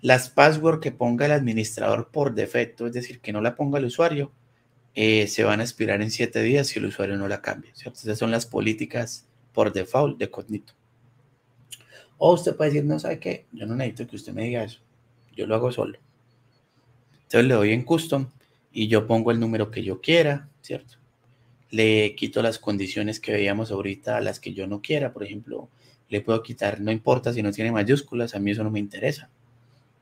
las 0.01 0.29
password 0.29 0.79
que 0.79 0.91
ponga 0.91 1.25
el 1.25 1.31
administrador 1.31 2.09
por 2.09 2.33
defecto, 2.33 2.87
es 2.87 2.93
decir, 2.93 3.19
que 3.21 3.31
no 3.31 3.41
la 3.41 3.55
ponga 3.55 3.79
el 3.79 3.85
usuario, 3.85 4.31
eh, 4.95 5.27
se 5.27 5.43
van 5.43 5.59
a 5.59 5.63
expirar 5.63 6.01
en 6.01 6.11
siete 6.11 6.41
días 6.41 6.67
si 6.67 6.79
el 6.79 6.85
usuario 6.85 7.17
no 7.17 7.27
la 7.27 7.41
cambia. 7.41 7.73
¿cierto? 7.75 7.99
Esas 7.99 8.17
son 8.17 8.31
las 8.31 8.45
políticas 8.45 9.27
por 9.53 9.71
default 9.71 10.17
de 10.17 10.29
Cognito. 10.29 10.73
O 12.17 12.33
usted 12.33 12.55
puede 12.55 12.71
decir, 12.71 12.85
no 12.85 12.97
sabe 12.99 13.19
qué, 13.19 13.45
yo 13.51 13.65
no 13.65 13.75
necesito 13.75 14.07
que 14.07 14.15
usted 14.15 14.33
me 14.33 14.43
diga 14.43 14.63
eso, 14.63 14.79
yo 15.35 15.45
lo 15.47 15.55
hago 15.55 15.71
solo. 15.71 15.99
Entonces 17.23 17.45
le 17.45 17.53
doy 17.53 17.71
en 17.73 17.83
custom 17.83 18.29
y 18.71 18.87
yo 18.87 19.05
pongo 19.05 19.31
el 19.31 19.39
número 19.39 19.69
que 19.69 19.83
yo 19.83 19.99
quiera, 19.99 20.47
¿cierto? 20.61 20.95
Le 21.75 22.15
quito 22.15 22.41
las 22.41 22.57
condiciones 22.57 23.19
que 23.19 23.33
veíamos 23.33 23.71
ahorita 23.71 24.21
las 24.21 24.39
que 24.39 24.53
yo 24.53 24.65
no 24.65 24.81
quiera, 24.81 25.11
por 25.11 25.23
ejemplo, 25.23 25.67
le 26.09 26.21
puedo 26.21 26.41
quitar, 26.41 26.79
no 26.79 26.91
importa 26.91 27.33
si 27.33 27.43
no 27.43 27.51
tiene 27.51 27.71
mayúsculas, 27.71 28.33
a 28.33 28.39
mí 28.39 28.51
eso 28.51 28.63
no 28.63 28.71
me 28.71 28.79
interesa, 28.79 29.29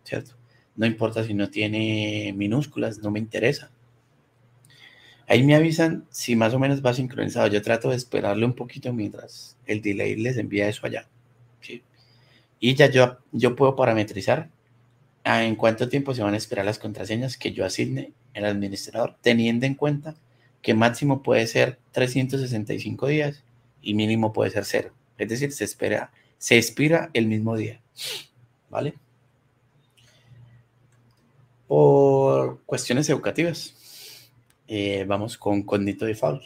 ¿cierto? 0.04 0.36
No 0.76 0.86
importa 0.86 1.24
si 1.24 1.34
no 1.34 1.50
tiene 1.50 2.34
minúsculas, 2.36 3.00
no 3.00 3.10
me 3.10 3.20
interesa. 3.20 3.72
Ahí 5.28 5.44
me 5.44 5.56
avisan 5.56 6.06
si 6.12 6.36
más 6.36 6.54
o 6.54 6.60
menos 6.60 6.86
va 6.86 6.94
sincronizado. 6.94 7.48
Yo 7.48 7.62
trato 7.62 7.90
de 7.90 7.96
esperarle 7.96 8.46
un 8.46 8.54
poquito 8.54 8.94
mientras 8.94 9.58
el 9.66 9.82
delay 9.82 10.16
les 10.16 10.38
envía 10.38 10.68
eso 10.68 10.86
allá. 10.86 11.08
Y 12.60 12.76
ya 12.76 12.90
yo, 12.90 13.18
yo 13.32 13.56
puedo 13.56 13.76
parametrizar 13.76 14.50
en 15.26 15.56
cuánto 15.56 15.90
tiempo 15.90 16.14
se 16.14 16.24
van 16.24 16.34
a 16.34 16.38
esperar 16.38 16.66
las 16.66 16.80
contraseñas 16.80 17.38
que 17.38 17.52
yo 17.52 17.66
asigne 17.66 18.14
el 18.34 18.46
administrador, 18.46 19.18
teniendo 19.22 19.66
en 19.66 19.76
cuenta 19.76 20.16
que 20.64 20.74
máximo 20.74 21.22
puede 21.22 21.46
ser 21.46 21.78
365 21.92 23.08
días 23.08 23.44
y 23.84 23.94
mínimo 23.94 24.34
puede 24.34 24.50
ser 24.50 24.66
cero. 24.66 24.94
Es 25.20 25.30
decir, 25.30 25.52
se 25.52 25.66
espera, 25.66 26.12
se 26.40 26.58
expira 26.58 27.12
el 27.14 27.28
mismo 27.28 27.56
día. 27.56 27.82
¿Vale? 28.72 28.96
Por 31.68 32.62
cuestiones 32.66 33.08
educativas 33.10 33.76
eh, 34.68 35.06
vamos 35.08 35.38
con 35.38 35.64
Cognito 35.64 36.06
Default. 36.06 36.44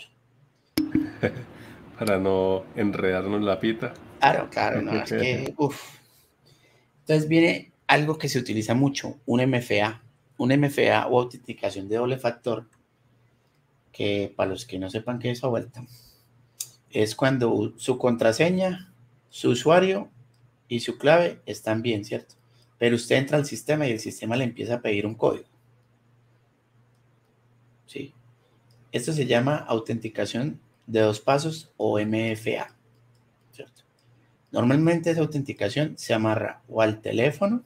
Para 1.99 2.17
no 2.17 2.65
enredarnos 2.75 3.41
la 3.41 3.59
pita. 3.59 3.93
Claro, 4.19 4.49
claro, 4.49 4.81
no, 4.81 4.93
es 4.93 5.09
que, 5.09 5.55
Entonces 6.99 7.29
viene 7.29 7.71
algo 7.85 8.17
que 8.17 8.29
se 8.29 8.39
utiliza 8.39 8.73
mucho, 8.73 9.19
un 9.25 9.41
MFA. 9.45 10.01
Un 10.39 10.49
MFA 10.59 11.07
o 11.07 11.19
autenticación 11.19 11.87
de 11.87 11.95
doble 11.95 12.17
factor, 12.17 12.67
que 13.91 14.33
para 14.35 14.51
los 14.51 14.65
que 14.65 14.79
no 14.79 14.89
sepan 14.89 15.19
qué 15.19 15.31
es 15.31 15.43
a 15.43 15.47
vuelta, 15.47 15.85
es 16.89 17.15
cuando 17.15 17.73
su 17.77 17.97
contraseña, 17.97 18.93
su 19.29 19.49
usuario 19.49 20.09
y 20.67 20.79
su 20.79 20.97
clave 20.97 21.41
están 21.45 21.81
bien, 21.81 22.05
¿cierto? 22.05 22.35
Pero 22.77 22.95
usted 22.95 23.17
entra 23.17 23.37
al 23.37 23.45
sistema 23.45 23.87
y 23.87 23.91
el 23.91 23.99
sistema 23.99 24.35
le 24.35 24.43
empieza 24.43 24.75
a 24.75 24.81
pedir 24.81 25.05
un 25.05 25.15
código. 25.15 25.47
¿Sí? 27.85 28.13
Esto 28.91 29.13
se 29.13 29.25
llama 29.25 29.57
autenticación 29.57 30.59
de 30.85 31.01
dos 31.01 31.19
pasos 31.19 31.71
o 31.77 31.99
MFA. 31.99 32.73
¿cierto? 33.51 33.83
Normalmente 34.51 35.11
esa 35.11 35.21
autenticación 35.21 35.97
se 35.97 36.13
amarra 36.13 36.61
o 36.67 36.81
al 36.81 37.01
teléfono 37.01 37.63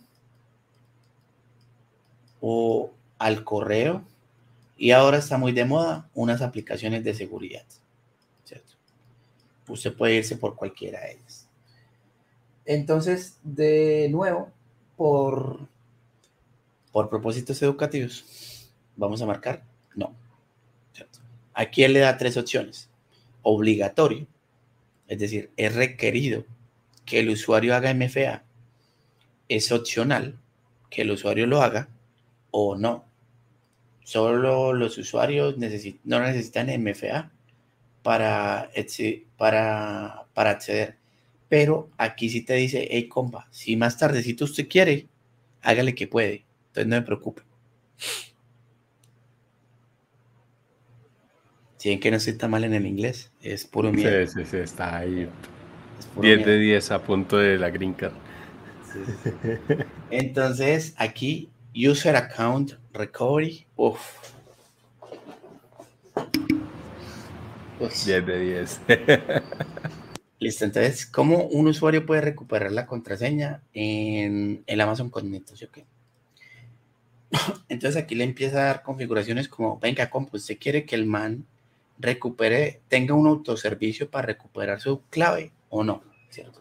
o 2.40 2.92
al 3.20 3.44
correo 3.44 4.04
y 4.82 4.90
ahora 4.90 5.20
está 5.20 5.38
muy 5.38 5.52
de 5.52 5.64
moda 5.64 6.10
unas 6.16 6.42
aplicaciones 6.42 7.04
de 7.04 7.14
seguridad. 7.14 7.64
¿cierto? 8.44 8.74
Usted 9.68 9.96
puede 9.96 10.16
irse 10.16 10.38
por 10.38 10.56
cualquiera 10.56 11.02
de 11.02 11.12
ellas. 11.12 11.48
Entonces, 12.66 13.38
de 13.44 14.08
nuevo, 14.10 14.52
por, 14.98 15.68
por 16.92 17.12
propósitos 17.12 17.62
educativos, 17.62 18.72
vamos 18.96 19.22
a 19.22 19.28
marcar 19.28 19.64
no. 19.94 20.16
Aquí 21.54 21.84
él 21.84 21.94
le 21.94 22.00
da 22.00 22.18
tres 22.18 22.36
opciones. 22.36 22.90
Obligatorio, 23.44 24.26
es 25.08 25.20
decir, 25.20 25.52
es 25.58 25.76
requerido 25.76 26.44
que 27.06 27.20
el 27.20 27.30
usuario 27.30 27.76
haga 27.76 27.94
MFA. 27.94 28.42
Es 29.48 29.72
opcional 29.72 30.40
que 30.90 31.04
el 31.04 31.12
usuario 31.12 31.46
lo 31.46 31.62
haga 31.62 31.88
o 32.50 32.76
no. 32.76 33.11
Solo 34.04 34.74
los 34.74 34.98
usuarios 34.98 35.58
no 35.58 36.20
necesitan 36.20 36.70
MFA 36.82 37.32
para, 38.02 38.70
para, 39.38 40.26
para 40.34 40.50
acceder. 40.50 40.98
Pero 41.48 41.90
aquí 41.98 42.30
sí 42.30 42.42
te 42.42 42.54
dice, 42.54 42.88
hey 42.90 43.08
compa, 43.08 43.48
si 43.52 43.76
más 43.76 43.98
tardecito 43.98 44.46
usted 44.46 44.68
quiere, 44.68 45.08
hágale 45.62 45.94
que 45.94 46.08
puede. 46.08 46.46
Entonces 46.68 46.88
no 46.88 46.96
me 46.96 47.02
preocupe. 47.02 47.44
Si 51.78 51.90
ven 51.90 52.00
que 52.00 52.12
no 52.12 52.18
estoy 52.18 52.34
tan 52.34 52.52
mal 52.52 52.64
en 52.64 52.74
el 52.74 52.86
inglés, 52.86 53.32
es 53.42 53.66
puro 53.66 53.92
miedo. 53.92 54.28
Sí, 54.28 54.34
sí, 54.40 54.46
sí, 54.46 54.58
está 54.58 54.98
ahí. 54.98 55.28
10 56.22 56.46
de 56.46 56.60
10 56.60 56.92
a 56.92 57.04
punto 57.04 57.38
de 57.38 57.58
la 57.58 57.70
green 57.70 57.94
card. 57.94 58.14
Entonces, 60.12 60.94
aquí, 60.98 61.50
User 61.76 62.16
Account 62.16 62.74
Recovery. 62.94 63.66
Uf. 63.76 64.00
10 67.80 68.26
de 68.26 68.40
10. 68.40 68.82
Listo, 70.40 70.66
entonces, 70.66 71.06
¿cómo 71.06 71.44
un 71.46 71.68
usuario 71.68 72.06
puede 72.06 72.22
recuperar 72.22 72.72
la 72.72 72.86
contraseña 72.86 73.62
en 73.74 74.64
el 74.66 74.82
Amazon 74.82 75.10
Cognito? 75.10 75.56
¿sí 75.56 75.68
Entonces 77.70 78.02
aquí 78.02 78.16
le 78.16 78.24
empieza 78.24 78.58
a 78.62 78.66
dar 78.66 78.84
configuraciones 78.84 79.48
como, 79.48 79.80
venga, 79.80 80.10
compu, 80.10 80.38
usted 80.38 80.58
quiere 80.60 80.86
que 80.86 80.96
el 80.96 81.06
man 81.06 81.46
recupere, 82.00 82.82
tenga 82.88 83.14
un 83.14 83.28
autoservicio 83.28 84.10
para 84.10 84.28
recuperar 84.28 84.82
su 84.82 85.02
clave 85.10 85.52
o 85.70 85.84
no, 85.84 86.04
¿cierto? 86.30 86.60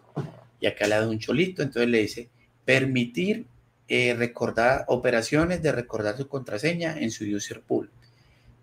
Y 0.61 0.67
acá 0.67 0.87
le 0.87 0.97
da 0.97 1.09
un 1.09 1.19
cholito, 1.19 1.63
entonces 1.63 1.89
le 1.89 2.03
dice, 2.03 2.29
permitir 2.67 3.47
eh, 3.93 4.15
recordar 4.15 4.85
operaciones 4.87 5.63
de 5.63 5.73
recordar 5.73 6.17
su 6.17 6.29
contraseña 6.29 6.97
en 6.97 7.11
su 7.11 7.25
user 7.25 7.61
pool. 7.61 7.91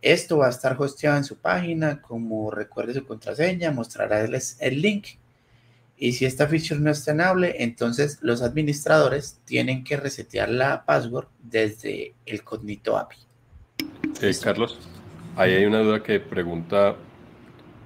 Esto 0.01 0.37
va 0.37 0.47
a 0.47 0.51
estar 0.51 0.79
hosteado 0.79 1.17
en 1.17 1.25
su 1.25 1.35
página, 1.35 2.01
como 2.01 2.49
recuerde 2.49 2.93
su 2.93 3.05
contraseña, 3.05 3.71
mostrará 3.71 4.21
el, 4.21 4.41
el 4.61 4.81
link. 4.81 5.07
Y 5.97 6.13
si 6.13 6.25
esta 6.25 6.47
feature 6.47 6.79
no 6.79 6.91
es 6.91 7.03
tenable, 7.03 7.55
entonces 7.61 8.19
los 8.21 8.41
administradores 8.41 9.41
tienen 9.43 9.83
que 9.83 9.97
resetear 9.97 10.47
la 10.47 10.85
password 10.85 11.27
desde 11.43 12.13
el 12.25 12.45
Cognito 12.45 12.97
API. 12.97 13.17
Eh, 14.21 14.33
Carlos, 14.41 14.79
ahí 15.35 15.55
hay 15.55 15.65
una 15.65 15.79
duda 15.79 16.01
que 16.01 16.21
pregunta 16.21 16.95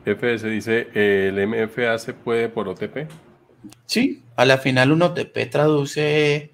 FS, 0.05 0.47
dice, 0.47 0.89
¿el 0.93 1.47
MFA 1.47 1.97
se 1.97 2.13
puede 2.13 2.49
por 2.49 2.67
OTP? 2.67 3.09
Sí, 3.87 4.21
a 4.35 4.45
la 4.45 4.59
final 4.59 4.91
un 4.91 5.01
OTP 5.01 5.49
traduce, 5.49 6.51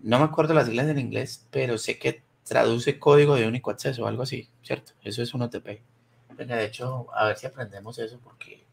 no 0.00 0.18
me 0.18 0.24
acuerdo 0.24 0.54
las 0.54 0.66
siglas 0.66 0.88
en 0.88 0.98
inglés, 0.98 1.46
pero 1.50 1.78
sé 1.78 1.98
que 1.98 2.22
traduce 2.44 2.98
código 2.98 3.36
de 3.36 3.46
único 3.46 3.70
acceso 3.70 4.04
o 4.04 4.06
algo 4.06 4.22
así, 4.22 4.48
¿cierto? 4.62 4.92
Eso 5.02 5.22
es 5.22 5.34
un 5.34 5.42
OTP. 5.42 5.80
Venga, 6.36 6.56
de 6.56 6.66
hecho, 6.66 7.06
a 7.14 7.26
ver 7.26 7.36
si 7.36 7.46
aprendemos 7.46 7.98
eso 7.98 8.18
porque... 8.22 8.64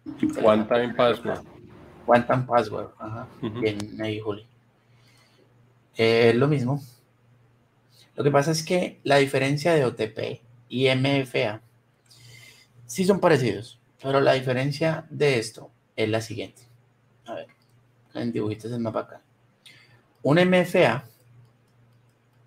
One 0.44 0.66
Time 0.66 0.94
Password. 0.94 1.44
One 2.06 2.24
Time 2.24 2.44
Password, 2.48 2.92
ajá. 3.00 3.28
Bien, 3.42 4.02
ahí, 4.02 4.20
Juli. 4.20 4.46
Eh, 5.98 6.30
es 6.30 6.36
lo 6.36 6.48
mismo. 6.48 6.82
Lo 8.16 8.24
que 8.24 8.32
pasa 8.32 8.52
es 8.52 8.64
que 8.64 9.00
la 9.04 9.18
diferencia 9.18 9.74
de 9.74 9.84
OTP 9.84 10.42
y 10.70 10.88
MFA 10.96 11.62
sí 12.86 13.04
son 13.04 13.20
parecidos, 13.20 13.80
pero 14.02 14.22
la 14.22 14.34
diferencia 14.34 15.06
de 15.10 15.40
esto 15.40 15.72
es 15.96 16.08
la 16.08 16.22
siguiente. 16.22 16.62
A 17.26 17.34
ver, 17.34 17.48
en 18.14 18.32
dibujitos 18.32 18.72
el 18.72 18.80
mapa 18.80 19.02
acá. 19.02 19.22
Un 20.22 20.38
MFA 20.38 21.06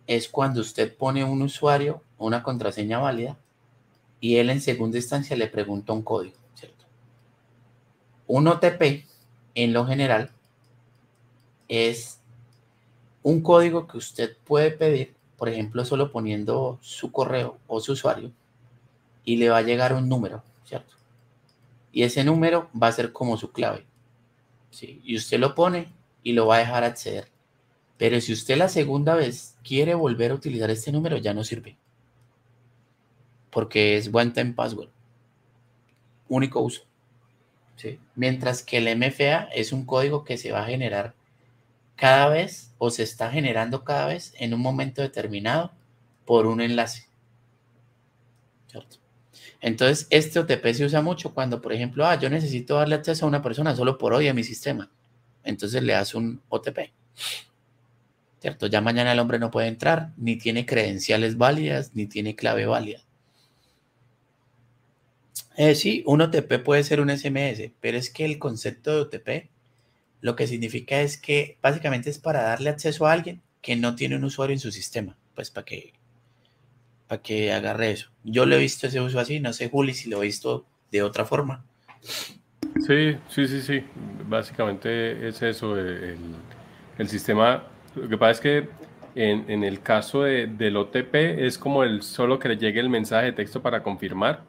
es 0.09 0.29
cuando 0.29 0.63
usted 0.63 0.97
pone 0.97 1.23
un 1.23 1.43
usuario 1.43 2.03
una 2.17 2.43
contraseña 2.43 2.99
válida 2.99 3.37
y 4.21 4.37
él 4.37 4.51
en 4.51 4.61
segunda 4.61 4.97
instancia 4.97 5.37
le 5.37 5.47
pregunta 5.47 5.93
un 5.93 6.03
código, 6.03 6.37
¿cierto? 6.55 6.87
Un 8.27 8.49
OTP, 8.49 9.07
en 9.55 9.73
lo 9.73 9.87
general, 9.87 10.33
es 11.69 12.19
un 13.23 13.43
código 13.43 13.87
que 13.87 13.99
usted 13.99 14.37
puede 14.45 14.73
pedir, 14.73 15.15
por 15.37 15.49
ejemplo, 15.49 15.85
solo 15.85 16.11
poniendo 16.11 16.79
su 16.81 17.13
correo 17.13 17.59
o 17.69 17.81
su 17.81 17.93
usuario, 17.93 18.33
y 19.25 19.37
le 19.37 19.51
va 19.51 19.59
a 19.59 19.63
llegar 19.63 19.93
un 19.93 20.09
número, 20.09 20.43
¿cierto? 20.65 20.97
Y 21.93 22.03
ese 22.03 22.25
número 22.25 22.71
va 22.81 22.89
a 22.89 22.93
ser 22.93 23.13
como 23.13 23.37
su 23.37 23.53
clave. 23.53 23.87
¿sí? 24.71 25.01
Y 25.05 25.17
usted 25.17 25.39
lo 25.39 25.55
pone 25.55 25.93
y 26.23 26.33
lo 26.33 26.47
va 26.47 26.57
a 26.57 26.61
dejar 26.61 26.85
acceder. 26.85 27.29
Pero 27.99 28.21
si 28.21 28.33
usted 28.33 28.57
la 28.57 28.69
segunda 28.69 29.15
vez 29.15 29.57
quiere 29.63 29.95
volver 29.95 30.31
a 30.31 30.35
utilizar 30.35 30.71
este 30.71 30.93
número, 30.93 31.17
ya 31.19 31.35
no 31.35 31.45
sirve. 31.45 31.77
Porque 33.51 33.97
es 33.97 34.09
one 34.13 34.31
time 34.31 34.53
password. 34.53 34.89
Único 36.29 36.61
uso. 36.61 36.83
¿sí? 37.77 37.99
Mientras 38.15 38.63
que 38.63 38.79
el 38.79 38.97
MFA 38.97 39.49
es 39.53 39.73
un 39.73 39.85
código 39.85 40.25
que 40.25 40.39
se 40.39 40.53
va 40.53 40.63
a 40.63 40.67
generar 40.67 41.15
cada 41.97 42.29
vez 42.29 42.73
o 42.79 42.91
se 42.91 43.03
está 43.03 43.31
generando 43.31 43.83
cada 43.83 44.07
vez 44.07 44.33
en 44.39 44.55
un 44.55 44.61
momento 44.61 45.03
determinado 45.03 45.73
por 46.25 46.47
un 46.47 46.61
enlace. 46.61 47.09
¿Cierto? 48.69 48.99
Entonces, 49.61 50.07
este 50.11 50.39
OTP 50.39 50.73
se 50.73 50.85
usa 50.85 51.03
mucho 51.03 51.35
cuando, 51.35 51.61
por 51.61 51.73
ejemplo, 51.73 52.07
ah, 52.07 52.15
yo 52.15 52.31
necesito 52.31 52.77
darle 52.77 52.95
acceso 52.95 53.25
a 53.25 53.29
una 53.29 53.43
persona 53.43 53.75
solo 53.75 53.99
por 53.99 54.13
hoy 54.13 54.29
a 54.29 54.35
mi 54.35 54.45
sistema. 54.45 54.89
Entonces 55.43 55.83
le 55.83 55.95
das 55.95 56.15
un 56.15 56.41
OTP. 56.49 56.93
¿Cierto? 58.41 58.67
Ya 58.67 58.81
mañana 58.81 59.13
el 59.13 59.19
hombre 59.19 59.39
no 59.39 59.51
puede 59.51 59.69
entrar, 59.69 60.13
ni 60.17 60.37
tiene 60.37 60.67
credenciales 60.67 61.37
válidas, 61.37 61.93
ni 61.95 62.07
tiene 62.07 62.37
clave 62.37 62.67
válida. 62.67 63.01
Sí, 65.75 66.05
un 66.07 66.21
OTP 66.21 66.63
puede 66.65 66.85
ser 66.85 67.01
un 67.01 67.11
SMS, 67.11 67.73
pero 67.81 67.99
es 67.99 68.11
que 68.11 68.25
el 68.25 68.39
concepto 68.39 68.95
de 68.95 69.01
OTP 69.01 69.51
lo 70.21 70.37
que 70.37 70.47
significa 70.47 71.01
es 71.01 71.19
que 71.19 71.59
básicamente 71.61 72.11
es 72.11 72.19
para 72.19 72.43
darle 72.43 72.71
acceso 72.71 73.07
a 73.07 73.13
alguien 73.13 73.43
que 73.61 73.75
no 73.75 73.97
tiene 73.97 74.17
un 74.17 74.25
usuario 74.25 74.55
en 74.55 74.61
su 74.61 74.71
sistema, 74.71 75.17
pues 75.35 75.51
para 75.51 75.65
que, 75.65 75.95
para 77.09 77.23
que 77.23 77.53
agarre 77.53 77.91
eso. 77.91 78.11
Yo 78.23 78.47
lo 78.47 78.55
he 78.55 78.59
visto 78.61 78.87
ese 78.87 79.01
uso 79.01 79.19
así, 79.19 79.41
no 79.41 79.53
sé, 79.53 79.69
Juli, 79.69 79.95
si 79.95 80.09
lo 80.09 80.23
he 80.23 80.27
visto 80.27 80.65
de 80.93 81.03
otra 81.03 81.25
forma. 81.25 81.65
Sí, 82.87 83.17
sí, 83.29 83.49
sí, 83.49 83.61
sí. 83.61 83.85
Básicamente 84.29 85.29
es 85.29 85.43
eso. 85.43 85.77
El, 85.77 86.17
el 86.99 87.09
sistema 87.09 87.65
lo 88.03 88.09
que 88.09 88.19
pasa 88.19 88.33
es 88.33 88.41
que 88.41 88.69
en, 89.15 89.51
en 89.51 89.65
el 89.65 89.81
caso 89.81 90.23
de, 90.23 90.47
del 90.47 90.77
OTP 90.77 91.15
es 91.15 91.59
como 91.59 91.83
el 91.85 92.03
solo 92.03 92.39
que 92.39 92.49
le 92.49 92.57
llegue 92.57 92.81
el 92.81 92.89
mensaje 92.89 93.27
de 93.27 93.33
texto 93.33 93.61
para 93.63 93.83
confirmar. 93.83 94.43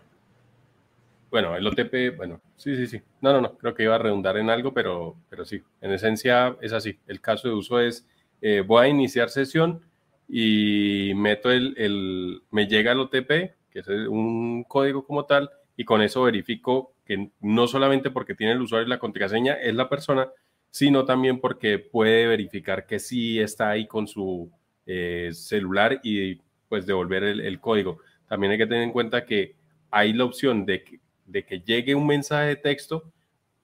Bueno, 1.32 1.56
el 1.56 1.66
OTP, 1.66 2.18
bueno, 2.18 2.42
sí, 2.56 2.76
sí, 2.76 2.88
sí. 2.88 3.02
No, 3.22 3.34
no, 3.34 3.42
no, 3.42 3.58
creo 3.58 3.76
que 3.76 3.84
iba 3.84 3.96
a 3.96 4.00
redundar 4.00 4.38
en 4.38 4.50
algo, 4.50 4.74
pero, 4.74 5.16
pero 5.30 5.46
sí, 5.46 5.62
en 5.82 5.92
esencia 5.92 6.56
es 6.62 6.74
así. 6.74 6.98
El 7.08 7.22
caso 7.22 7.48
de 7.48 7.54
uso 7.54 7.80
es, 7.80 8.08
eh, 8.42 8.64
voy 8.66 8.86
a 8.86 8.90
iniciar 8.90 9.30
sesión 9.30 9.82
y 10.28 11.14
meto 11.16 11.52
el, 11.52 11.76
el, 11.78 12.42
me 12.52 12.68
llega 12.68 12.92
el 12.92 13.00
OTP, 13.00 13.28
que 13.72 13.80
es 13.80 13.88
un 13.88 14.64
código 14.68 15.06
como 15.06 15.26
tal, 15.26 15.50
y 15.78 15.86
con 15.86 16.02
eso 16.02 16.24
verifico 16.24 16.94
que 17.06 17.32
no 17.42 17.68
solamente 17.68 18.12
porque 18.12 18.36
tiene 18.36 18.54
el 18.54 18.62
usuario 18.62 18.88
y 18.88 18.90
la 18.90 19.00
contraseña 19.00 19.54
es 19.54 19.74
la 19.74 19.90
persona, 19.90 20.30
sino 20.72 21.06
también 21.06 21.40
porque 21.40 21.80
puede 21.80 22.28
verificar 22.28 22.86
que 22.86 23.00
sí 23.00 23.40
está 23.40 23.70
ahí 23.70 23.88
con 23.88 24.08
su 24.08 24.52
eh, 24.86 25.30
celular 25.34 26.00
y 26.04 26.42
pues 26.68 26.86
devolver 26.86 27.24
el, 27.24 27.60
código. 27.60 28.00
También 28.28 28.52
hay 28.52 28.58
que 28.60 28.68
tener 28.68 28.84
en 28.84 28.92
cuenta 28.92 29.26
que 29.26 29.56
hay 29.90 30.14
la 30.14 30.26
opción 30.26 30.66
de 30.66 30.84
que, 30.84 31.00
de 31.26 31.46
que 31.46 31.62
llegue 31.62 31.96
un 31.96 32.06
mensaje 32.06 32.50
de 32.50 32.56
texto, 32.56 33.12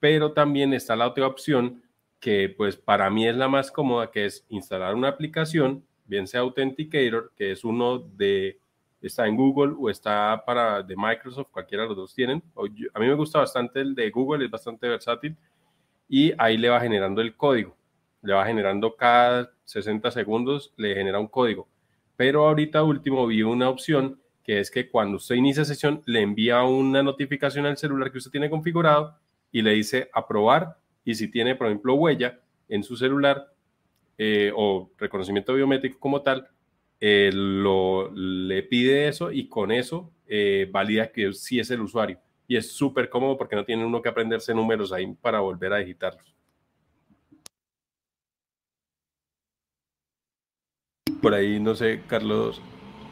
pero 0.00 0.32
también 0.32 0.72
está 0.72 0.96
la 0.96 1.06
otra 1.06 1.26
opción 1.26 1.82
que 2.18 2.48
pues 2.48 2.76
para 2.76 3.08
mí 3.10 3.28
es 3.28 3.36
la 3.36 3.48
más 3.48 3.70
cómoda, 3.70 4.10
que 4.10 4.24
es 4.24 4.44
instalar 4.48 4.94
una 4.94 5.08
aplicación, 5.08 5.84
bien 6.06 6.26
sea 6.26 6.40
Authenticator, 6.40 7.32
que 7.36 7.52
es 7.52 7.64
uno 7.64 7.98
de, 7.98 8.58
está 9.00 9.28
en 9.28 9.36
Google 9.36 9.74
o 9.78 9.88
está 9.88 10.42
para 10.44 10.82
de 10.82 10.96
Microsoft, 10.96 11.48
cualquiera 11.52 11.84
de 11.84 11.90
los 11.90 11.96
dos 11.96 12.14
tienen. 12.14 12.42
A 12.94 12.98
mí 12.98 13.06
me 13.06 13.14
gusta 13.14 13.38
bastante 13.38 13.80
el 13.80 13.94
de 13.94 14.10
Google, 14.10 14.44
es 14.44 14.50
bastante 14.50 14.88
versátil 14.88 15.36
y 16.08 16.32
ahí 16.38 16.56
le 16.56 16.68
va 16.68 16.80
generando 16.80 17.20
el 17.20 17.36
código. 17.36 17.76
Le 18.22 18.34
va 18.34 18.46
generando 18.46 18.96
cada 18.96 19.52
60 19.64 20.10
segundos, 20.10 20.72
le 20.76 20.94
genera 20.94 21.18
un 21.18 21.28
código. 21.28 21.68
Pero 22.16 22.46
ahorita 22.46 22.82
último 22.82 23.26
vi 23.26 23.42
una 23.42 23.68
opción 23.68 24.20
que 24.42 24.60
es 24.60 24.70
que 24.70 24.88
cuando 24.88 25.16
usted 25.16 25.34
inicia 25.34 25.64
sesión 25.64 26.02
le 26.06 26.22
envía 26.22 26.62
una 26.62 27.02
notificación 27.02 27.66
al 27.66 27.76
celular 27.76 28.12
que 28.12 28.18
usted 28.18 28.30
tiene 28.30 28.48
configurado 28.48 29.18
y 29.50 29.62
le 29.62 29.72
dice 29.72 30.08
aprobar 30.12 30.76
y 31.04 31.14
si 31.14 31.28
tiene, 31.28 31.56
por 31.56 31.66
ejemplo, 31.66 31.94
huella 31.94 32.40
en 32.68 32.82
su 32.82 32.96
celular 32.96 33.52
eh, 34.18 34.52
o 34.54 34.90
reconocimiento 34.98 35.54
biométrico 35.54 35.98
como 35.98 36.22
tal, 36.22 36.48
eh, 37.00 37.30
lo, 37.32 38.10
le 38.12 38.62
pide 38.62 39.08
eso 39.08 39.30
y 39.30 39.48
con 39.48 39.70
eso 39.70 40.10
eh, 40.26 40.68
valida 40.70 41.12
que 41.12 41.32
sí 41.32 41.60
es 41.60 41.70
el 41.70 41.80
usuario 41.80 42.18
y 42.48 42.56
es 42.56 42.72
súper 42.72 43.08
cómodo 43.08 43.36
porque 43.36 43.56
no 43.56 43.64
tiene 43.64 43.84
uno 43.84 44.00
que 44.02 44.08
aprenderse 44.08 44.54
números 44.54 44.92
ahí 44.92 45.06
para 45.20 45.40
volver 45.40 45.72
a 45.72 45.78
digitarlos. 45.78 46.34
Por 51.20 51.34
ahí, 51.34 51.58
no 51.58 51.74
sé, 51.74 52.02
Carlos, 52.06 52.60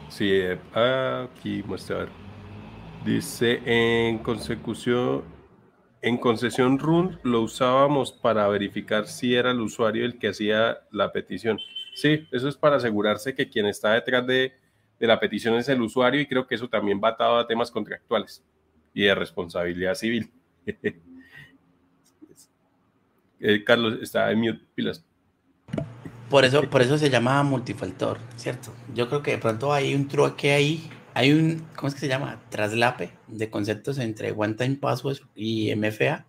si 0.09 0.29
eh, 0.31 0.59
aquí 0.73 1.63
muestra, 1.65 1.95
a 1.95 1.99
ver. 1.99 2.09
Dice 3.03 3.61
en 3.65 4.19
consecución, 4.19 5.23
en 6.01 6.17
concesión 6.17 6.79
run 6.79 7.19
lo 7.23 7.41
usábamos 7.41 8.11
para 8.11 8.47
verificar 8.47 9.07
si 9.07 9.35
era 9.35 9.51
el 9.51 9.59
usuario 9.59 10.05
el 10.05 10.17
que 10.17 10.29
hacía 10.29 10.79
la 10.91 11.11
petición. 11.11 11.59
Sí, 11.93 12.27
eso 12.31 12.47
es 12.47 12.57
para 12.57 12.77
asegurarse 12.77 13.35
que 13.35 13.49
quien 13.49 13.67
está 13.67 13.93
detrás 13.93 14.25
de, 14.25 14.53
de 14.99 15.07
la 15.07 15.19
petición 15.19 15.55
es 15.55 15.69
el 15.69 15.81
usuario 15.81 16.21
y 16.21 16.25
creo 16.25 16.47
que 16.47 16.55
eso 16.55 16.67
también 16.67 16.99
va 17.03 17.09
atado 17.09 17.37
a 17.37 17.47
temas 17.47 17.69
contractuales 17.69 18.43
y 18.95 19.03
de 19.03 19.13
responsabilidad 19.13 19.93
civil. 19.93 20.31
eh, 23.39 23.63
Carlos, 23.63 23.99
está 24.01 24.31
en 24.31 24.39
mute, 24.39 24.61
pilas. 24.73 25.05
Por 26.29 26.45
eso, 26.45 26.67
por 26.69 26.81
eso 26.81 26.97
se 26.97 27.11
llama 27.11 27.43
multifactor, 27.43 28.17
¿cierto? 28.37 28.73
Yo 28.95 29.07
creo 29.09 29.21
que 29.21 29.31
de 29.31 29.37
pronto 29.37 29.71
hay 29.71 29.93
un 29.93 30.07
truque 30.07 30.53
ahí, 30.53 30.89
hay 31.13 31.33
un, 31.33 31.67
¿cómo 31.75 31.89
es 31.89 31.93
que 31.93 31.99
se 31.99 32.07
llama? 32.07 32.41
Traslape 32.49 33.11
de 33.27 33.49
conceptos 33.49 33.99
entre 33.99 34.31
One 34.31 34.55
Time 34.55 34.77
Password 34.77 35.19
y 35.35 35.75
MFA, 35.75 36.25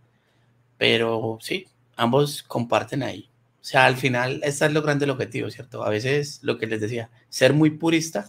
pero 0.77 1.39
sí, 1.41 1.67
ambos 1.97 2.43
comparten 2.43 3.03
ahí. 3.03 3.31
O 3.61 3.65
sea, 3.65 3.87
al 3.87 3.97
final 3.97 4.41
está 4.45 4.69
logrando 4.69 5.05
el 5.05 5.11
objetivo, 5.11 5.51
¿cierto? 5.51 5.83
A 5.85 5.89
veces 5.89 6.41
lo 6.43 6.59
que 6.59 6.67
les 6.67 6.81
decía, 6.81 7.11
ser 7.29 7.53
muy 7.53 7.71
purista 7.71 8.29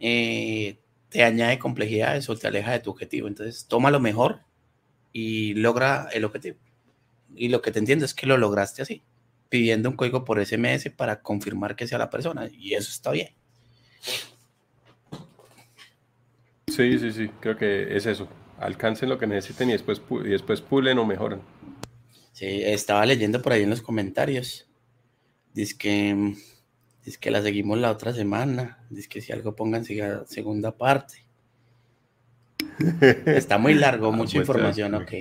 eh, 0.00 0.78
te 1.08 1.24
añade 1.24 1.58
complejidades 1.58 2.28
o 2.28 2.36
te 2.36 2.46
aleja 2.46 2.72
de 2.72 2.80
tu 2.80 2.90
objetivo. 2.90 3.28
Entonces, 3.28 3.66
toma 3.66 3.90
lo 3.90 4.00
mejor 4.00 4.40
y 5.12 5.54
logra 5.54 6.08
el 6.12 6.24
objetivo. 6.24 6.58
Y 7.34 7.48
lo 7.48 7.62
que 7.62 7.70
te 7.70 7.78
entiendo 7.78 8.04
es 8.04 8.14
que 8.14 8.26
lo 8.26 8.36
lograste 8.36 8.82
así, 8.82 9.02
pidiendo 9.48 9.88
un 9.88 9.96
código 9.96 10.24
por 10.24 10.44
SMS 10.44 10.90
para 10.90 11.20
confirmar 11.20 11.76
que 11.76 11.86
sea 11.86 11.98
la 11.98 12.10
persona. 12.10 12.48
Y 12.52 12.74
eso 12.74 12.90
está 12.90 13.10
bien. 13.10 13.30
Sí, 16.66 16.98
sí, 16.98 17.12
sí, 17.12 17.28
creo 17.40 17.56
que 17.56 17.96
es 17.96 18.06
eso. 18.06 18.28
Alcancen 18.58 19.08
lo 19.08 19.18
que 19.18 19.26
necesiten 19.26 19.70
y 19.70 19.72
después, 19.72 20.00
y 20.24 20.28
después 20.28 20.60
pulen 20.60 20.98
o 20.98 21.06
mejoran. 21.06 21.40
Sí, 22.32 22.62
estaba 22.62 23.04
leyendo 23.04 23.42
por 23.42 23.52
ahí 23.52 23.62
en 23.62 23.70
los 23.70 23.82
comentarios. 23.82 24.68
Dice 25.54 25.76
que, 25.76 26.34
dice 27.08 27.18
que 27.20 27.30
la 27.30 27.40
seguimos 27.40 27.78
la 27.78 27.90
otra 27.90 28.12
semana. 28.12 28.78
Dice 28.90 29.08
que 29.08 29.20
si 29.20 29.32
algo 29.32 29.56
pongan 29.56 29.84
segunda 29.84 30.76
parte. 30.76 31.24
Está 33.26 33.56
muy 33.56 33.74
largo, 33.74 34.12
mucha 34.12 34.34
pues, 34.34 34.48
información, 34.48 34.94
ok. 34.94 35.12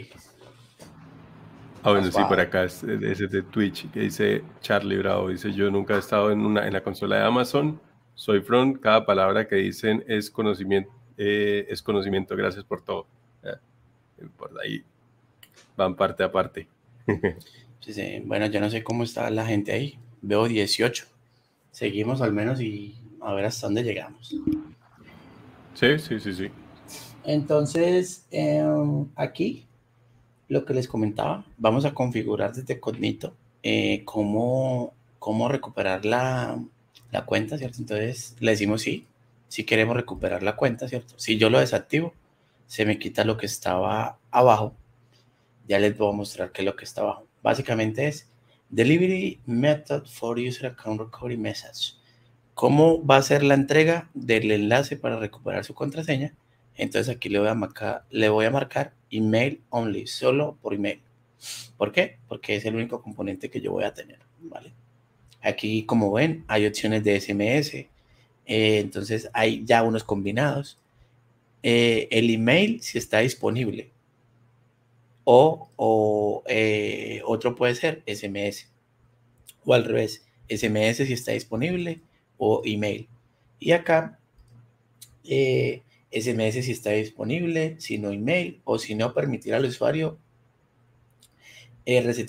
Ah, 1.84 1.92
bueno, 1.92 2.12
sí, 2.12 2.20
por 2.28 2.40
acá 2.40 2.66
es, 2.66 2.84
es, 2.84 3.32
de 3.32 3.42
Twitch 3.44 3.90
que 3.92 4.02
dice 4.02 4.44
Charlie 4.60 4.98
Bravo. 4.98 5.30
Dice: 5.30 5.54
Yo 5.54 5.72
nunca 5.72 5.96
he 5.96 6.00
estado 6.00 6.32
en, 6.32 6.42
una, 6.42 6.68
en 6.68 6.74
la 6.74 6.84
consola 6.84 7.18
de 7.18 7.24
Amazon. 7.24 7.80
Soy 8.16 8.42
front. 8.42 8.82
Cada 8.82 9.06
palabra 9.06 9.48
que 9.48 9.56
dicen 9.56 10.04
es 10.08 10.30
conocimiento. 10.30 10.92
Eh, 11.18 11.66
es 11.70 11.82
conocimiento. 11.82 12.36
Gracias 12.36 12.66
por 12.66 12.84
todo. 12.84 13.08
Por 14.36 14.52
ahí 14.62 14.84
van 15.78 15.96
parte 15.96 16.24
a 16.24 16.32
parte. 16.32 16.68
Bueno, 18.26 18.48
yo 18.48 18.60
no 18.60 18.70
sé 18.70 18.84
cómo 18.84 19.06
está 19.06 19.30
la 19.30 19.46
gente 19.46 19.72
ahí. 19.72 19.98
Veo 20.22 20.46
18. 20.46 21.08
Seguimos 21.78 22.22
al 22.22 22.34
menos 22.34 22.60
y 22.60 22.96
a 23.22 23.36
ver 23.36 23.46
hasta 23.46 23.68
dónde 23.68 23.84
llegamos. 23.84 24.36
Sí, 25.76 26.00
sí, 26.00 26.20
sí, 26.20 26.34
sí. 26.34 26.48
Entonces, 27.24 28.26
em, 28.32 29.06
aquí 29.16 29.68
lo 30.48 30.66
que 30.66 30.74
les 30.74 30.88
comentaba, 30.88 31.46
vamos 31.60 31.86
a 31.86 31.94
configurar 31.94 32.52
desde 32.52 32.80
Cognito 32.80 33.36
eh, 33.62 34.02
cómo, 34.06 34.92
cómo 35.20 35.50
recuperar 35.50 36.04
la, 36.04 36.60
la, 37.12 37.26
cuenta, 37.28 37.60
¿cierto? 37.60 37.78
Entonces 37.78 38.36
le 38.40 38.50
decimos 38.50 38.82
sí, 38.82 39.06
si 39.48 39.64
queremos 39.64 39.96
recuperar 39.96 40.42
la 40.42 40.56
cuenta, 40.56 40.88
¿cierto? 40.88 41.14
Si 41.18 41.38
yo 41.38 41.52
lo 41.52 41.60
desactivo, 41.60 42.12
se 42.66 42.86
me 42.86 42.98
quita 42.98 43.24
lo 43.24 43.38
que 43.38 43.46
estaba 43.46 44.18
abajo 44.32 44.74
ya 45.68 45.78
les 45.78 45.96
voy 45.96 46.10
a 46.10 46.16
mostrar 46.16 46.52
qué 46.52 46.64
es 46.64 46.66
lo 46.66 46.76
que 46.76 46.86
está 46.86 47.02
abajo. 47.02 47.28
Básicamente 47.44 48.08
es 48.08 48.28
Delivery 48.70 49.40
Method 49.46 50.08
for 50.08 50.38
User 50.38 50.68
Account 50.68 51.00
Recovery 51.00 51.38
Message. 51.38 51.96
¿Cómo 52.54 53.06
va 53.06 53.18
a 53.18 53.22
ser 53.22 53.44
la 53.44 53.54
entrega 53.54 54.10
del 54.14 54.52
enlace 54.52 54.98
para 54.98 55.18
recuperar 55.18 55.64
su 55.64 55.74
contraseña? 55.74 56.36
Entonces 56.76 57.16
aquí 57.16 57.30
le 57.30 57.40
voy 57.40 57.48
a 57.48 57.54
marcar, 57.54 58.04
le 58.10 58.30
voy 58.30 58.46
a 58.46 58.52
marcar 58.52 58.94
email 59.10 59.62
only, 59.70 60.06
solo 60.08 60.58
por 60.62 60.74
email. 60.74 61.02
¿Por 61.78 61.92
qué? 61.92 62.18
Porque 62.28 62.56
es 62.56 62.66
el 62.66 62.76
único 62.76 63.02
componente 63.02 63.50
que 63.50 63.62
yo 63.62 63.72
voy 63.72 63.86
a 63.86 63.94
tener, 63.94 64.20
¿vale? 64.42 64.74
Aquí, 65.42 65.84
como 65.86 66.12
ven, 66.12 66.44
hay 66.48 66.66
opciones 66.66 67.04
de 67.04 67.22
SMS. 67.22 67.76
Eh, 67.76 67.88
entonces 68.80 69.30
hay 69.34 69.64
ya 69.66 69.84
unos 69.84 70.04
combinados. 70.04 70.78
Eh, 71.64 72.08
el 72.12 72.30
email 72.30 72.82
si 72.82 72.98
está 72.98 73.20
disponible 73.20 73.92
o, 75.30 76.44
eh, 76.48 77.22
otro 77.26 77.56
puede 77.56 77.76
ser 77.76 78.02
SMS. 78.08 78.70
O 79.66 79.74
al 79.74 79.84
revés, 79.84 80.26
SMS 80.48 81.06
si 81.06 81.14
está 81.14 81.34
disponible 81.34 82.02
o 82.38 82.62
email. 82.64 83.10
Y 83.60 83.74
acá, 83.74 84.20
SMS 85.24 86.56
eh, 86.56 86.64
si 86.64 86.72
está 86.72 86.92
disponible, 86.92 87.76
si 87.80 87.98
no 87.98 88.12
email, 88.12 88.62
o 88.64 88.80
si 88.80 88.96
no, 88.96 89.14
permitir 89.14 89.54
al 89.54 89.66
usuario 89.66 90.18
eh, 91.86 92.26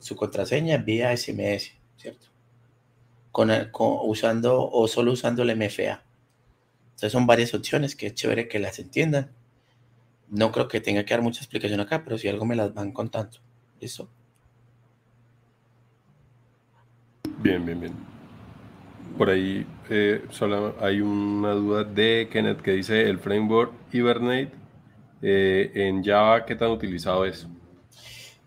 su, 0.00 0.16
contraseña 0.16 0.78
vía 0.78 1.14
SMS, 1.14 1.72
¿cierto? 1.98 2.28
Con, 3.30 3.50
usando 3.74 4.70
o 4.70 4.88
solo 4.88 5.12
usando 5.12 5.42
el 5.42 5.54
MFA. 5.54 6.02
Entonces 6.90 7.12
son 7.12 7.26
varias 7.26 7.52
opciones 7.52 7.94
que 7.94 8.06
es 8.06 8.14
chévere 8.14 8.48
que 8.48 8.58
las 8.58 8.78
entiendan. 8.78 9.37
No 10.30 10.52
creo 10.52 10.68
que 10.68 10.80
tenga 10.80 11.04
que 11.04 11.14
dar 11.14 11.22
mucha 11.22 11.40
explicación 11.40 11.80
acá, 11.80 12.04
pero 12.04 12.18
si 12.18 12.28
algo 12.28 12.44
me 12.44 12.56
las 12.56 12.74
van 12.74 12.92
contando. 12.92 13.38
¿Listo? 13.80 14.08
Bien, 17.38 17.64
bien, 17.64 17.80
bien. 17.80 17.92
Por 19.16 19.30
ahí 19.30 19.66
eh, 19.90 20.24
solo 20.30 20.76
hay 20.80 21.00
una 21.00 21.52
duda 21.52 21.84
de 21.84 22.28
Kenneth 22.30 22.60
que 22.60 22.72
dice 22.72 23.08
el 23.08 23.18
framework 23.18 23.72
Hibernate 23.92 24.52
eh, 25.22 25.70
en 25.74 26.04
Java, 26.04 26.44
¿qué 26.44 26.54
tan 26.54 26.70
utilizado 26.70 27.24
es? 27.24 27.46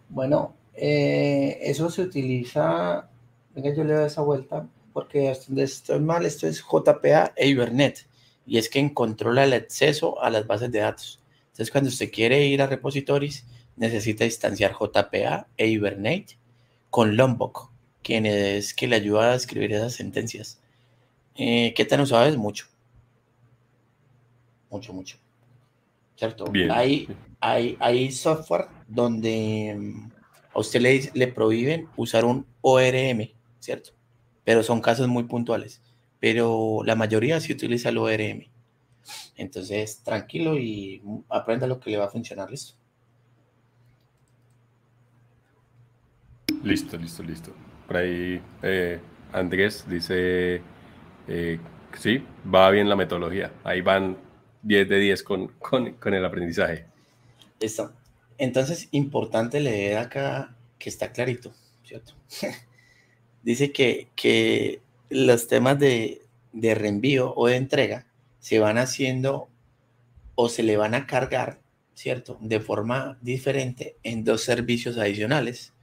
Bueno, 0.10 0.56
eh, 0.74 1.58
eso 1.62 1.90
se 1.90 2.04
utiliza, 2.04 3.10
venga, 3.54 3.74
yo 3.74 3.84
le 3.84 3.94
doy 3.94 4.06
esa 4.06 4.22
vuelta, 4.22 4.68
porque 4.94 5.30
hasta 5.30 5.48
donde 5.48 5.64
estoy 5.64 6.00
mal, 6.00 6.26
esto 6.26 6.48
es 6.48 6.62
JPA 6.62 7.34
e 7.36 7.48
Hibernate, 7.48 8.02
y 8.46 8.58
es 8.58 8.70
quien 8.70 8.90
controla 8.90 9.44
el 9.44 9.54
acceso 9.54 10.22
a 10.22 10.30
las 10.30 10.48
bases 10.48 10.72
de 10.72 10.80
datos. 10.80 11.21
Entonces, 11.52 11.72
cuando 11.72 11.90
usted 11.90 12.12
quiere 12.12 12.46
ir 12.46 12.62
a 12.62 12.68
repositorios, 12.68 13.44
necesita 13.76 14.26
instanciar 14.26 14.74
JPA 14.74 15.48
e 15.58 15.68
Hibernate 15.68 16.38
con 16.90 17.16
Lombok, 17.16 17.72
quien 18.04 18.26
es 18.26 18.74
que 18.74 18.88
le 18.88 18.96
ayuda 18.98 19.32
a 19.32 19.36
escribir 19.36 19.74
esas 19.74 19.94
sentencias. 19.94 20.62
Eh, 21.36 21.74
¿Qué 21.76 21.86
tan 21.86 22.02
usado 22.02 22.26
es? 22.26 22.38
Mucho. 22.38 22.68
Mucho, 24.70 24.94
mucho. 24.94 25.18
¿Cierto? 26.16 26.46
Hay, 26.72 27.08
hay, 27.40 27.78
hay 27.80 28.12
software 28.12 28.68
donde 28.88 29.76
mm, 29.78 30.12
a 30.54 30.60
usted 30.60 30.82
le, 30.82 31.10
le 31.14 31.28
prohíben 31.28 31.88
usar 31.96 32.26
un 32.26 32.46
ORM, 32.62 33.32
¿cierto? 33.60 33.92
Pero 34.44 34.64
son 34.64 34.82
casos 34.82 35.08
muy 35.08 35.24
puntuales. 35.24 35.82
Pero 36.20 36.82
la 36.86 36.96
mayoría 36.96 37.40
sí 37.40 37.52
utiliza 37.52 37.90
el 37.90 37.98
ORM. 37.98 38.51
Entonces, 39.36 40.02
tranquilo 40.04 40.58
y 40.58 41.02
aprenda 41.30 41.68
lo 41.68 41.80
que 41.80 41.92
le 41.92 41.98
va 41.98 42.06
a 42.06 42.10
funcionar, 42.10 42.50
listo. 42.50 42.74
Listo, 46.64 46.98
listo, 46.98 47.24
listo. 47.24 47.54
Por 47.88 47.98
ahí 47.98 48.42
eh, 48.62 49.00
Andrés 49.34 49.86
dice, 49.90 50.62
eh, 51.28 51.60
sí, 51.98 52.24
va 52.54 52.70
bien 52.70 52.88
la 52.88 52.96
metodología. 52.96 53.52
Ahí 53.64 53.82
van 53.82 54.18
10 54.64 54.90
de 54.90 55.00
10 55.00 55.24
con, 55.24 55.48
con, 55.60 56.14
el 56.14 56.26
aprendizaje. 56.26 56.86
Listo. 57.60 57.92
Entonces, 58.38 58.90
importante 58.92 59.60
leer 59.60 59.98
acá 59.98 60.56
que 60.78 60.90
está 60.90 61.12
clarito, 61.12 61.54
¿cierto? 61.84 62.14
dice 63.44 63.72
que, 63.72 64.10
que 64.16 64.82
los 65.10 65.48
temas 65.48 65.80
de, 65.80 66.22
de 66.54 66.76
reenvío 66.76 67.34
o 67.36 67.48
de 67.48 67.56
entrega 67.56 68.06
se 68.42 68.60
van 68.60 68.78
haciendo 68.78 69.50
o 70.36 70.50
se 70.50 70.64
le 70.64 70.76
van 70.76 70.96
a 70.96 71.06
cargar, 71.06 71.62
¿cierto? 71.94 72.38
De 72.42 72.60
forma 72.60 73.18
diferente 73.22 73.96
en 74.04 74.26
dos 74.26 74.44
servicios 74.44 74.98
adicionales. 74.98 75.74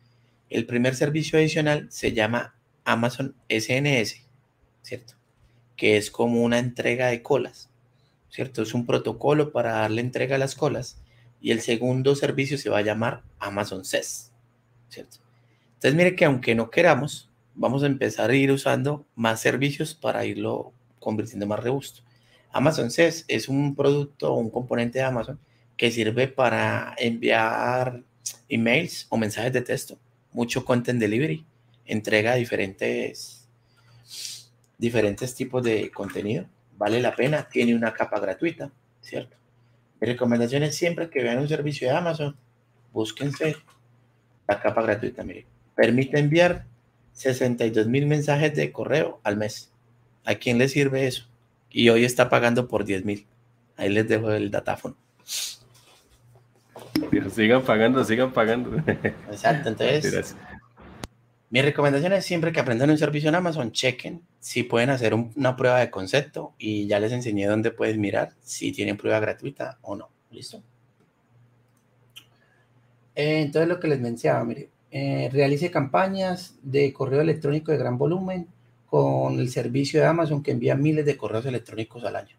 El 0.50 0.66
primer 0.66 0.94
servicio 0.96 1.38
adicional 1.38 1.86
se 1.90 2.12
llama 2.12 2.56
Amazon 2.84 3.34
SNS, 3.48 4.26
¿cierto? 4.82 5.14
Que 5.76 5.96
es 5.96 6.10
como 6.10 6.42
una 6.42 6.58
entrega 6.58 7.06
de 7.06 7.22
colas, 7.22 7.70
¿cierto? 8.28 8.62
Es 8.62 8.74
un 8.74 8.84
protocolo 8.84 9.52
para 9.52 9.72
darle 9.72 10.00
entrega 10.00 10.34
a 10.34 10.38
las 10.38 10.56
colas. 10.56 11.00
Y 11.40 11.52
el 11.52 11.60
segundo 11.60 12.16
servicio 12.16 12.58
se 12.58 12.70
va 12.70 12.78
a 12.78 12.82
llamar 12.82 13.22
Amazon 13.38 13.84
SES, 13.84 14.32
¿cierto? 14.88 15.18
Entonces, 15.74 15.94
mire 15.94 16.16
que 16.16 16.24
aunque 16.24 16.56
no 16.56 16.70
queramos, 16.70 17.30
vamos 17.54 17.84
a 17.84 17.86
empezar 17.86 18.30
a 18.30 18.34
ir 18.34 18.50
usando 18.50 19.06
más 19.14 19.40
servicios 19.40 19.94
para 19.94 20.24
irlo 20.24 20.72
convirtiendo 20.98 21.46
más 21.46 21.62
robusto. 21.62 22.02
Amazon 22.52 22.90
SES 22.90 23.24
es 23.28 23.48
un 23.48 23.74
producto 23.74 24.32
o 24.32 24.38
un 24.38 24.50
componente 24.50 24.98
de 24.98 25.04
Amazon 25.04 25.38
que 25.76 25.90
sirve 25.90 26.28
para 26.28 26.94
enviar 26.98 28.02
emails 28.48 29.06
o 29.10 29.16
mensajes 29.16 29.52
de 29.52 29.62
texto, 29.62 29.98
mucho 30.32 30.64
content 30.64 31.00
delivery, 31.00 31.46
entrega 31.86 32.34
diferentes, 32.34 33.48
diferentes 34.76 35.34
tipos 35.34 35.62
de 35.62 35.90
contenido. 35.90 36.46
Vale 36.76 37.00
la 37.00 37.14
pena, 37.14 37.48
tiene 37.48 37.74
una 37.74 37.92
capa 37.92 38.20
gratuita, 38.20 38.70
¿cierto? 39.00 39.36
Mi 40.00 40.06
recomendación 40.06 40.62
es 40.62 40.76
siempre 40.76 41.10
que 41.10 41.22
vean 41.22 41.38
un 41.38 41.48
servicio 41.48 41.88
de 41.88 41.96
Amazon, 41.96 42.36
búsquense 42.92 43.56
la 44.46 44.60
capa 44.60 44.82
gratuita, 44.82 45.24
permite 45.74 46.18
enviar 46.18 46.66
62 47.12 47.86
mil 47.88 48.06
mensajes 48.06 48.54
de 48.54 48.72
correo 48.72 49.20
al 49.24 49.36
mes. 49.36 49.72
¿A 50.24 50.36
quién 50.36 50.58
le 50.58 50.68
sirve 50.68 51.06
eso? 51.06 51.26
Y 51.70 51.88
hoy 51.88 52.04
está 52.04 52.28
pagando 52.28 52.68
por 52.68 52.84
10 52.84 53.04
mil. 53.04 53.26
Ahí 53.76 53.90
les 53.90 54.08
dejo 54.08 54.30
el 54.30 54.50
datáfono. 54.50 54.96
Sigan 57.30 57.62
pagando, 57.62 58.04
sigan 58.04 58.32
pagando. 58.32 58.76
Exacto, 59.30 59.68
entonces 59.68 60.36
mi 61.50 61.62
recomendación 61.62 62.12
es 62.12 62.26
siempre 62.26 62.52
que 62.52 62.60
aprendan 62.60 62.90
un 62.90 62.98
servicio 62.98 63.30
en 63.30 63.34
Amazon, 63.34 63.72
chequen 63.72 64.22
si 64.38 64.64
pueden 64.64 64.90
hacer 64.90 65.14
una 65.14 65.56
prueba 65.56 65.80
de 65.80 65.90
concepto 65.90 66.54
y 66.58 66.86
ya 66.86 67.00
les 67.00 67.10
enseñé 67.10 67.46
dónde 67.46 67.70
puedes 67.70 67.96
mirar 67.96 68.32
si 68.42 68.70
tienen 68.70 68.98
prueba 68.98 69.18
gratuita 69.18 69.78
o 69.80 69.96
no. 69.96 70.10
¿Listo? 70.30 70.62
Eh, 73.14 73.40
entonces 73.40 73.66
lo 73.66 73.80
que 73.80 73.88
les 73.88 73.98
mencionaba, 73.98 74.44
mire, 74.44 74.68
eh, 74.90 75.30
realice 75.32 75.70
campañas 75.70 76.54
de 76.62 76.92
correo 76.92 77.22
electrónico 77.22 77.72
de 77.72 77.78
gran 77.78 77.96
volumen 77.96 78.46
con 78.88 79.38
el 79.38 79.50
servicio 79.50 80.00
de 80.00 80.06
Amazon 80.06 80.42
que 80.42 80.52
envía 80.52 80.74
miles 80.74 81.04
de 81.04 81.16
correos 81.16 81.46
electrónicos 81.46 82.04
al 82.04 82.16
año. 82.16 82.36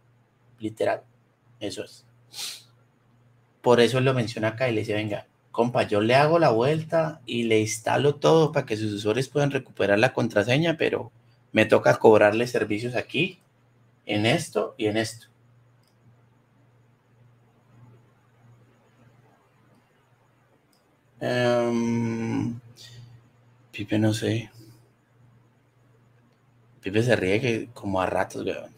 Literal. 0.59 1.03
Eso 1.59 1.83
es. 1.83 2.05
Por 3.61 3.79
eso 3.79 3.99
lo 3.99 4.13
menciona 4.13 4.49
acá 4.49 4.69
y 4.69 4.73
le 4.73 4.81
dice, 4.81 4.93
venga, 4.93 5.27
compa, 5.51 5.83
yo 5.83 6.01
le 6.01 6.15
hago 6.15 6.39
la 6.39 6.49
vuelta 6.49 7.21
y 7.25 7.43
le 7.43 7.59
instalo 7.59 8.15
todo 8.15 8.51
para 8.51 8.65
que 8.65 8.77
sus 8.77 8.93
usuarios 8.93 9.27
puedan 9.27 9.51
recuperar 9.51 9.99
la 9.99 10.13
contraseña, 10.13 10.77
pero 10.77 11.11
me 11.51 11.65
toca 11.65 11.97
cobrarle 11.97 12.47
servicios 12.47 12.95
aquí, 12.95 13.39
en 14.05 14.25
esto 14.25 14.75
y 14.77 14.87
en 14.87 14.97
esto. 14.97 15.27
Um, 21.21 22.59
Pipe 23.71 23.99
no 23.99 24.13
sé. 24.13 24.49
Pipe 26.81 27.03
se 27.03 27.15
ríe 27.15 27.41
que 27.41 27.69
como 27.73 28.01
a 28.01 28.05
ratos, 28.05 28.45
weón. 28.45 28.71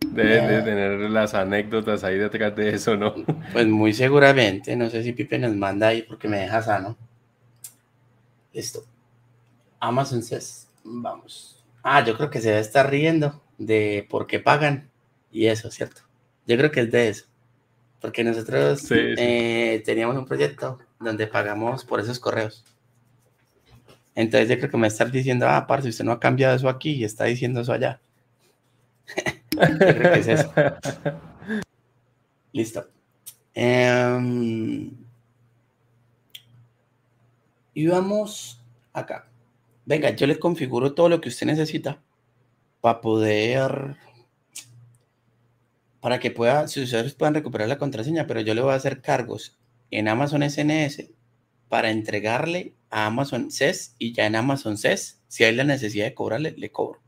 Debe 0.00 0.62
tener 0.62 1.10
las 1.10 1.34
anécdotas 1.34 2.04
ahí 2.04 2.16
detrás 2.18 2.54
de 2.54 2.70
eso, 2.70 2.96
¿no? 2.96 3.14
Pues 3.52 3.66
muy 3.66 3.92
seguramente, 3.92 4.76
no 4.76 4.88
sé 4.90 5.02
si 5.02 5.12
Pipe 5.12 5.38
nos 5.38 5.54
manda 5.54 5.88
ahí 5.88 6.02
porque 6.02 6.28
me 6.28 6.38
deja 6.38 6.62
sano. 6.62 6.96
Listo. 8.52 8.84
Amazon 9.80 10.22
says, 10.22 10.68
vamos. 10.84 11.62
Ah, 11.82 12.04
yo 12.04 12.16
creo 12.16 12.30
que 12.30 12.40
se 12.40 12.48
debe 12.48 12.60
estar 12.60 12.90
riendo 12.90 13.42
de 13.58 14.06
por 14.08 14.26
qué 14.26 14.40
pagan 14.40 14.90
y 15.30 15.46
eso, 15.46 15.70
¿cierto? 15.70 16.02
Yo 16.46 16.56
creo 16.56 16.70
que 16.70 16.80
es 16.80 16.90
de 16.90 17.08
eso. 17.08 17.26
Porque 18.00 18.24
nosotros 18.24 18.86
eh, 18.90 19.82
teníamos 19.84 20.16
un 20.16 20.26
proyecto 20.26 20.78
donde 21.00 21.26
pagamos 21.26 21.84
por 21.84 22.00
esos 22.00 22.18
correos. 22.20 22.64
Entonces 24.16 24.48
yo 24.48 24.58
creo 24.58 24.70
que 24.70 24.76
me 24.78 24.86
está 24.88 25.04
diciendo, 25.04 25.46
ah, 25.46 25.66
parce, 25.66 25.90
usted 25.90 26.04
no 26.04 26.12
ha 26.12 26.18
cambiado 26.18 26.56
eso 26.56 26.70
aquí 26.70 26.92
y 26.92 27.04
está 27.04 27.24
diciendo 27.24 27.60
eso 27.60 27.72
allá. 27.72 28.00
Listo. 32.52 32.88
Em, 33.54 34.90
y 37.74 37.86
vamos 37.86 38.60
acá. 38.94 39.28
Venga, 39.84 40.10
yo 40.10 40.26
le 40.26 40.38
configuro 40.38 40.94
todo 40.94 41.10
lo 41.10 41.20
que 41.20 41.28
usted 41.28 41.46
necesita 41.46 42.00
para 42.80 43.02
poder, 43.02 43.96
para 46.00 46.18
que 46.18 46.30
pueda, 46.30 46.68
sus 46.68 46.84
usuarios 46.84 47.14
puedan 47.14 47.34
recuperar 47.34 47.68
la 47.68 47.78
contraseña, 47.78 48.26
pero 48.26 48.40
yo 48.40 48.54
le 48.54 48.62
voy 48.62 48.72
a 48.72 48.76
hacer 48.76 49.02
cargos 49.02 49.58
en 49.90 50.08
Amazon 50.08 50.42
SNS 50.42 51.10
para 51.68 51.90
entregarle 51.90 52.75
a 52.90 53.06
Amazon 53.06 53.50
CES 53.50 53.94
y 53.98 54.12
ya 54.12 54.26
en 54.26 54.36
Amazon 54.36 54.78
CES, 54.78 55.20
si 55.28 55.44
hay 55.44 55.54
la 55.54 55.64
necesidad 55.64 56.06
de 56.06 56.14
cobrarle, 56.14 56.52
le 56.56 56.70
cobro. 56.70 57.00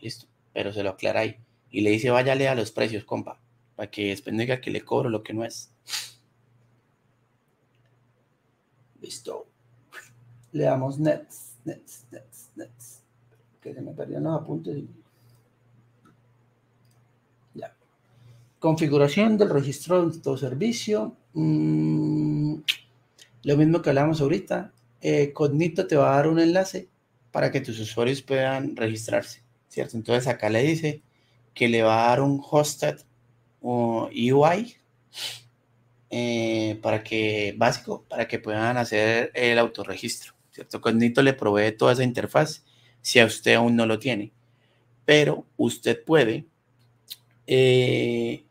Listo, 0.00 0.26
pero 0.52 0.72
se 0.72 0.82
lo 0.82 0.90
aclara 0.90 1.20
ahí 1.20 1.36
y 1.70 1.82
le 1.82 1.90
dice 1.90 2.10
váyale 2.10 2.48
a 2.48 2.54
los 2.54 2.72
precios, 2.72 3.04
compa, 3.04 3.40
para 3.76 3.90
que 3.90 4.08
después 4.08 4.36
diga 4.36 4.60
que 4.60 4.70
le 4.70 4.82
cobro 4.82 5.08
lo 5.08 5.22
que 5.22 5.32
no 5.32 5.44
es. 5.44 5.72
Listo. 9.00 9.46
Le 10.52 10.64
damos 10.64 10.98
nets, 10.98 11.54
nets, 11.64 12.06
nets, 12.10 12.50
nets. 12.56 13.02
Que 13.60 13.72
se 13.72 13.80
me 13.80 13.92
perdieron 13.92 14.24
los 14.24 14.42
apuntes. 14.42 14.82
Ya. 17.54 17.74
Configuración 18.58 19.38
del 19.38 19.50
registro 19.50 20.10
de 20.10 20.18
todo 20.18 20.36
servicio. 20.36 21.16
Mm, 21.34 22.56
lo 23.44 23.56
mismo 23.56 23.80
que 23.80 23.90
hablamos 23.90 24.20
ahorita. 24.20 24.72
Eh, 25.00 25.32
Cognito 25.32 25.86
te 25.86 25.96
va 25.96 26.12
a 26.12 26.16
dar 26.16 26.28
un 26.28 26.38
enlace 26.40 26.88
para 27.30 27.50
que 27.50 27.60
tus 27.60 27.78
usuarios 27.80 28.22
puedan 28.22 28.76
registrarse, 28.76 29.42
¿cierto? 29.68 29.96
Entonces 29.96 30.26
acá 30.28 30.50
le 30.50 30.62
dice 30.62 31.02
que 31.54 31.68
le 31.68 31.82
va 31.82 32.04
a 32.04 32.08
dar 32.10 32.20
un 32.20 32.42
hosted 32.42 32.98
UI 33.62 34.76
eh, 36.10 36.78
para 36.82 37.02
que, 37.02 37.54
básico, 37.56 38.04
para 38.08 38.26
que 38.26 38.38
puedan 38.38 38.76
hacer 38.76 39.30
el 39.34 39.58
autorregistro, 39.58 40.34
¿cierto? 40.50 40.80
Cognito 40.80 41.22
le 41.22 41.34
provee 41.34 41.72
toda 41.72 41.92
esa 41.92 42.04
interfaz 42.04 42.64
si 43.00 43.20
a 43.20 43.26
usted 43.26 43.54
aún 43.54 43.76
no 43.76 43.86
lo 43.86 43.98
tiene, 43.98 44.32
pero 45.04 45.46
usted 45.56 46.02
puede 46.04 46.46
eh, 47.46 48.44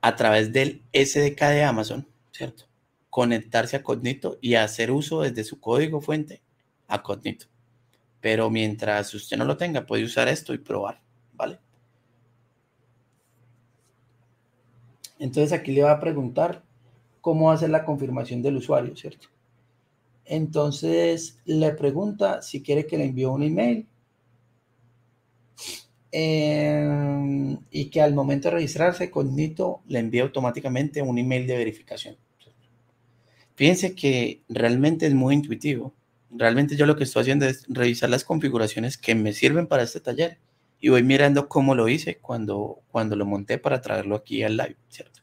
a 0.00 0.16
través 0.16 0.52
del 0.52 0.82
SDK 0.92 1.40
de 1.40 1.64
Amazon, 1.64 2.08
¿cierto? 2.32 2.71
Conectarse 3.12 3.76
a 3.76 3.82
Cognito 3.82 4.38
y 4.40 4.54
hacer 4.54 4.90
uso 4.90 5.20
desde 5.20 5.44
su 5.44 5.60
código 5.60 6.00
fuente 6.00 6.40
a 6.88 7.02
Cognito. 7.02 7.44
Pero 8.22 8.48
mientras 8.48 9.12
usted 9.12 9.36
no 9.36 9.44
lo 9.44 9.58
tenga, 9.58 9.84
puede 9.84 10.04
usar 10.04 10.28
esto 10.28 10.54
y 10.54 10.58
probar, 10.58 11.02
¿vale? 11.34 11.58
Entonces 15.18 15.52
aquí 15.52 15.72
le 15.72 15.82
va 15.82 15.92
a 15.92 16.00
preguntar 16.00 16.62
cómo 17.20 17.50
hacer 17.50 17.68
la 17.68 17.84
confirmación 17.84 18.40
del 18.40 18.56
usuario, 18.56 18.96
¿cierto? 18.96 19.28
Entonces 20.24 21.38
le 21.44 21.72
pregunta 21.72 22.40
si 22.40 22.62
quiere 22.62 22.86
que 22.86 22.96
le 22.96 23.04
envíe 23.04 23.26
un 23.26 23.42
email 23.42 23.86
em, 26.10 27.58
y 27.70 27.90
que 27.90 28.00
al 28.00 28.14
momento 28.14 28.48
de 28.48 28.54
registrarse 28.54 29.10
con 29.10 29.36
Nito 29.36 29.82
le 29.86 29.98
envíe 29.98 30.20
automáticamente 30.20 31.02
un 31.02 31.18
email 31.18 31.46
de 31.46 31.58
verificación. 31.58 32.16
Fíjense 33.54 33.94
que 33.94 34.42
realmente 34.48 35.06
es 35.06 35.14
muy 35.14 35.34
intuitivo. 35.34 35.94
Realmente 36.30 36.76
yo 36.76 36.86
lo 36.86 36.96
que 36.96 37.04
estoy 37.04 37.22
haciendo 37.22 37.46
es 37.46 37.64
revisar 37.68 38.08
las 38.08 38.24
configuraciones 38.24 38.96
que 38.96 39.14
me 39.14 39.32
sirven 39.32 39.66
para 39.66 39.82
este 39.82 40.00
taller 40.00 40.38
y 40.80 40.88
voy 40.88 41.02
mirando 41.02 41.48
cómo 41.48 41.74
lo 41.74 41.88
hice 41.88 42.18
cuando, 42.18 42.80
cuando 42.90 43.14
lo 43.14 43.26
monté 43.26 43.58
para 43.58 43.80
traerlo 43.80 44.16
aquí 44.16 44.42
al 44.42 44.56
live, 44.56 44.76
¿cierto? 44.88 45.20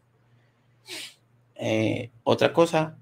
Eh, 1.56 2.11
otra 2.24 2.53
cosa, 2.53 2.98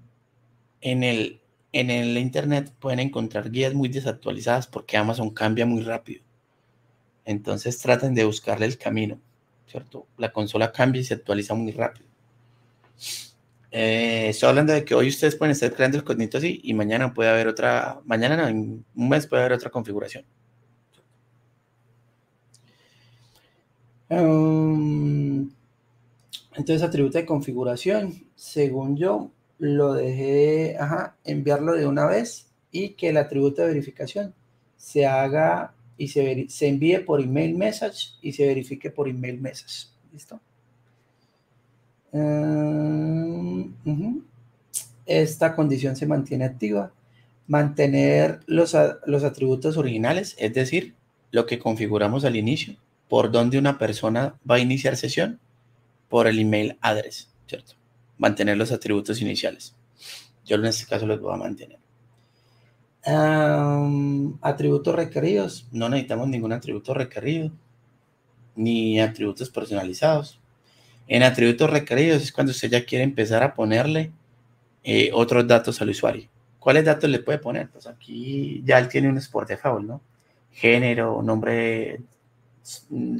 en 0.80 1.04
el, 1.04 1.40
en 1.72 1.90
el 1.90 2.18
internet 2.18 2.72
pueden 2.78 2.98
encontrar 2.98 3.50
guías 3.50 3.74
muy 3.74 3.88
desactualizadas 3.88 4.66
porque 4.66 4.96
Amazon 4.96 5.30
cambia 5.30 5.66
muy 5.66 5.82
rápido. 5.82 6.24
Entonces 7.24 7.78
traten 7.78 8.14
de 8.14 8.24
buscarle 8.24 8.66
el 8.66 8.78
camino, 8.78 9.20
¿cierto? 9.66 10.06
La 10.16 10.32
consola 10.32 10.72
cambia 10.72 11.00
y 11.00 11.04
se 11.04 11.14
actualiza 11.14 11.54
muy 11.54 11.72
rápido. 11.72 12.08
Eh, 13.70 14.28
estoy 14.30 14.48
hablando 14.48 14.72
de 14.72 14.84
que 14.84 14.94
hoy 14.94 15.08
ustedes 15.08 15.36
pueden 15.36 15.52
estar 15.52 15.72
creando 15.74 15.98
el 15.98 16.04
cognito 16.04 16.38
así 16.38 16.60
y 16.62 16.72
mañana 16.72 17.12
puede 17.12 17.30
haber 17.30 17.48
otra, 17.48 18.00
mañana 18.06 18.48
en 18.48 18.84
un 18.94 19.08
mes 19.08 19.26
puede 19.26 19.42
haber 19.42 19.52
otra 19.52 19.70
configuración. 19.70 20.24
Um, 24.10 25.50
entonces, 26.56 26.82
atributo 26.82 27.18
de 27.18 27.26
configuración, 27.26 28.26
según 28.34 28.96
yo, 28.96 29.30
lo 29.58 29.92
dejé, 29.92 30.76
enviarlo 31.24 31.74
de 31.74 31.86
una 31.86 32.06
vez 32.06 32.50
y 32.70 32.90
que 32.90 33.10
el 33.10 33.18
atributo 33.18 33.62
de 33.62 33.68
verificación 33.68 34.34
se 34.76 35.06
haga 35.06 35.74
y 35.98 36.08
se, 36.08 36.46
se 36.48 36.68
envíe 36.68 37.00
por 37.00 37.20
email 37.20 37.56
message 37.56 38.14
y 38.22 38.32
se 38.32 38.46
verifique 38.46 38.90
por 38.90 39.08
email 39.08 39.40
message. 39.40 39.88
¿Listo? 40.12 40.40
Um, 42.12 43.74
Esta 45.06 45.54
condición 45.54 45.96
se 45.96 46.06
mantiene 46.06 46.44
activa. 46.44 46.92
Mantener 47.46 48.40
los, 48.46 48.76
los 49.06 49.24
atributos 49.24 49.76
originales, 49.76 50.36
es 50.38 50.52
decir, 50.52 50.94
lo 51.30 51.46
que 51.46 51.58
configuramos 51.58 52.24
al 52.24 52.36
inicio 52.36 52.76
por 53.08 53.30
donde 53.32 53.58
una 53.58 53.78
persona 53.78 54.38
va 54.48 54.56
a 54.56 54.60
iniciar 54.60 54.96
sesión 54.96 55.40
por 56.08 56.26
el 56.26 56.38
email 56.38 56.78
address, 56.80 57.30
¿cierto? 57.46 57.74
Mantener 58.18 58.56
los 58.56 58.70
atributos 58.72 59.20
iniciales. 59.20 59.74
Yo 60.44 60.56
en 60.56 60.66
este 60.66 60.86
caso 60.86 61.06
los 61.06 61.20
voy 61.20 61.34
a 61.34 61.36
mantener. 61.36 61.78
atributos 64.42 64.94
requeridos. 64.94 65.66
No 65.72 65.88
necesitamos 65.88 66.28
ningún 66.28 66.52
atributo 66.52 66.92
requerido, 66.94 67.50
ni 68.54 69.00
atributos 69.00 69.48
personalizados. 69.50 70.40
En 71.08 71.22
atributos 71.22 71.70
requeridos 71.70 72.22
es 72.22 72.30
cuando 72.30 72.52
usted 72.52 72.70
ya 72.70 72.84
quiere 72.84 73.02
empezar 73.02 73.42
a 73.42 73.54
ponerle 73.54 74.12
eh, 74.84 75.10
otros 75.14 75.46
datos 75.46 75.80
al 75.80 75.88
usuario. 75.88 76.28
¿Cuáles 76.58 76.84
datos 76.84 77.08
le 77.08 77.20
puede 77.20 77.38
poner? 77.38 77.70
Pues 77.70 77.86
aquí 77.86 78.62
ya 78.62 78.78
él 78.78 78.88
tiene 78.88 79.08
un 79.08 79.16
sport 79.16 79.48
default, 79.48 79.86
¿no? 79.86 80.02
Género, 80.52 81.22
nombre, 81.22 82.02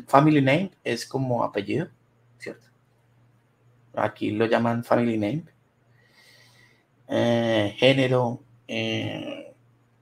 family 0.06 0.42
name 0.42 0.70
es 0.84 1.06
como 1.06 1.42
apellido, 1.42 1.88
¿cierto? 2.36 2.66
Aquí 3.94 4.32
lo 4.32 4.44
llaman 4.44 4.84
family 4.84 5.16
name. 5.16 5.44
Eh, 7.08 7.74
género, 7.78 8.42
eh, 8.66 9.54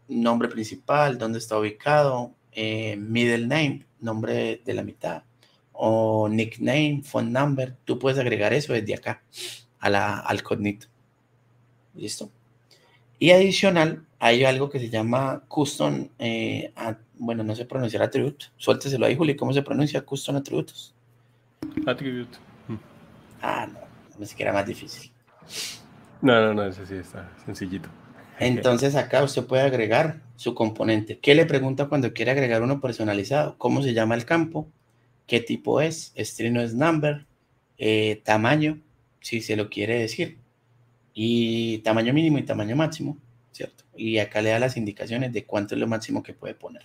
nombre 0.08 0.48
principal, 0.48 1.18
dónde 1.18 1.38
está 1.38 1.56
ubicado, 1.56 2.34
middle 2.52 3.46
name, 3.46 3.86
nombre 4.00 4.60
de 4.64 4.74
la 4.74 4.82
mitad, 4.82 5.22
o 5.76 6.28
nickname, 6.28 7.02
phone 7.04 7.32
number. 7.32 7.76
Tú 7.84 7.98
puedes 7.98 8.18
agregar 8.18 8.52
eso 8.52 8.72
desde 8.72 8.94
acá 8.94 9.22
a 9.78 9.90
la, 9.90 10.18
al 10.18 10.42
cognito. 10.42 10.86
¿Listo? 11.94 12.30
Y 13.18 13.30
adicional, 13.30 14.04
hay 14.18 14.44
algo 14.44 14.68
que 14.68 14.78
se 14.78 14.90
llama 14.90 15.42
custom, 15.48 16.08
eh, 16.18 16.72
bueno, 17.18 17.42
no 17.42 17.54
sé 17.54 17.64
pronunciar 17.64 18.02
attribute. 18.02 18.46
Suélteselo 18.56 19.06
ahí, 19.06 19.16
Juli, 19.16 19.36
¿cómo 19.36 19.52
se 19.52 19.62
pronuncia 19.62 20.02
custom 20.02 20.36
atributos? 20.36 20.94
Attribute. 21.86 22.36
Ah, 23.40 23.66
no, 23.72 23.80
no 24.18 24.26
siquiera 24.26 24.52
más 24.52 24.66
difícil. 24.66 25.10
No, 26.20 26.40
no, 26.40 26.54
no, 26.54 26.64
ese 26.64 26.86
sí 26.86 26.94
está 26.94 27.30
sencillito. 27.44 27.88
Entonces 28.38 28.94
acá 28.96 29.22
usted 29.22 29.46
puede 29.46 29.62
agregar 29.62 30.20
su 30.36 30.54
componente. 30.54 31.18
¿Qué 31.18 31.34
le 31.34 31.46
pregunta 31.46 31.86
cuando 31.86 32.12
quiere 32.12 32.32
agregar 32.32 32.62
uno 32.62 32.80
personalizado? 32.80 33.56
¿Cómo 33.56 33.82
se 33.82 33.94
llama 33.94 34.14
el 34.14 34.26
campo? 34.26 34.68
¿Qué 35.26 35.40
tipo 35.40 35.80
es? 35.80 36.12
String 36.16 36.56
es 36.56 36.74
number, 36.74 37.26
eh, 37.78 38.22
tamaño, 38.24 38.80
si 39.20 39.40
se 39.40 39.56
lo 39.56 39.68
quiere 39.68 39.98
decir 39.98 40.38
y 41.18 41.78
tamaño 41.78 42.12
mínimo 42.12 42.38
y 42.38 42.42
tamaño 42.42 42.76
máximo, 42.76 43.16
¿cierto? 43.50 43.84
Y 43.96 44.18
acá 44.18 44.42
le 44.42 44.50
da 44.50 44.58
las 44.58 44.76
indicaciones 44.76 45.32
de 45.32 45.46
cuánto 45.46 45.74
es 45.74 45.80
lo 45.80 45.86
máximo 45.86 46.22
que 46.22 46.34
puede 46.34 46.54
poner. 46.54 46.82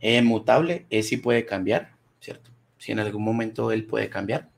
Eh, 0.00 0.22
mutable 0.22 0.86
es 0.88 1.08
si 1.08 1.18
puede 1.18 1.44
cambiar, 1.44 1.94
¿cierto? 2.20 2.50
Si 2.78 2.92
en 2.92 3.00
algún 3.00 3.22
momento 3.22 3.70
él 3.70 3.84
puede 3.84 4.08
cambiar 4.08 4.48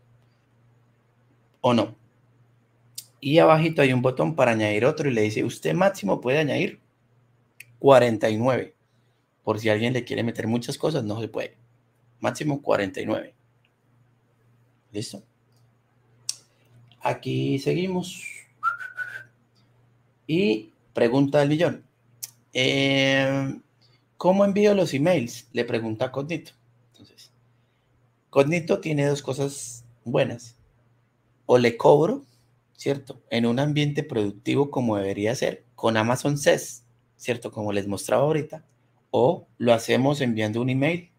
o 1.61 1.75
no. 1.75 1.97
Y 3.21 3.39
abajito 3.39 3.83
hay 3.83 3.93
un 3.93 4.03
botón 4.03 4.37
para 4.37 4.53
añadir 4.53 4.85
otro 4.85 5.11
y 5.11 5.15
le 5.15 5.23
dice, 5.23 5.43
usted 5.43 5.75
máximo 5.75 6.21
puede 6.21 6.39
añadir 6.39 6.81
49. 7.81 8.75
Por 9.43 9.59
si 9.59 9.69
alguien 9.69 9.93
le 9.93 10.05
quiere 10.05 10.23
meter 10.23 10.47
muchas 10.47 10.79
cosas, 10.79 11.03
no 11.03 11.21
se 11.21 11.27
puede. 11.27 11.57
Máximo 12.21 12.63
49. 12.63 13.35
¿Listo? 14.93 15.23
Aquí 17.01 17.59
seguimos. 17.59 18.23
Y 20.27 20.73
pregunta 20.93 21.39
del 21.39 21.49
millón. 21.49 21.85
Eh, 22.53 23.61
¿Cómo 24.17 24.45
envío 24.45 24.75
los 24.75 24.93
emails? 24.95 25.49
Le 25.53 25.65
pregunta 25.65 26.11
Cognito. 26.11 26.53
Entonces, 26.93 27.31
Cognito 28.31 28.81
tiene 28.81 29.07
dos 29.07 29.23
cosas 29.23 29.85
buenas. 30.05 30.57
O 31.47 31.57
le 31.57 31.77
cobro, 31.77 32.25
¿cierto? 32.77 33.23
En 33.31 33.47
un 33.47 33.59
ambiente 33.61 34.03
productivo 34.03 34.71
como 34.71 34.97
debería 34.97 35.35
ser, 35.35 35.65
con 35.75 35.97
Amazon 35.97 36.37
SES, 36.37 36.85
¿cierto? 37.17 37.53
Como 37.53 37.73
les 37.73 37.87
mostraba 37.87 38.25
ahorita. 38.25 38.65
O 39.11 39.47
lo 39.57 39.73
hacemos 39.73 40.21
enviando 40.21 40.61
un 40.61 40.71
email 40.71 41.11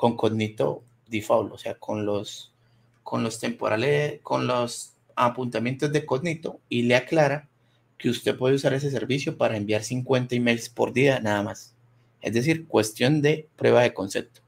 con 0.00 0.16
Cognito 0.16 0.82
default, 1.08 1.52
o 1.52 1.58
sea, 1.58 1.74
con 1.74 2.06
los, 2.06 2.54
con 3.02 3.22
los 3.22 3.38
temporales, 3.38 4.18
con 4.22 4.46
los 4.46 4.94
apuntamientos 5.14 5.92
de 5.92 6.06
Cognito 6.06 6.58
y 6.70 6.84
le 6.84 6.96
aclara 6.96 7.50
que 7.98 8.08
usted 8.08 8.34
puede 8.34 8.54
usar 8.54 8.72
ese 8.72 8.90
servicio 8.90 9.36
para 9.36 9.58
enviar 9.58 9.82
50 9.82 10.36
emails 10.36 10.70
por 10.70 10.94
día 10.94 11.20
nada 11.20 11.42
más. 11.42 11.74
Es 12.22 12.32
decir, 12.32 12.66
cuestión 12.66 13.20
de 13.20 13.46
prueba 13.56 13.82
de 13.82 13.92
concepto. 13.92 14.40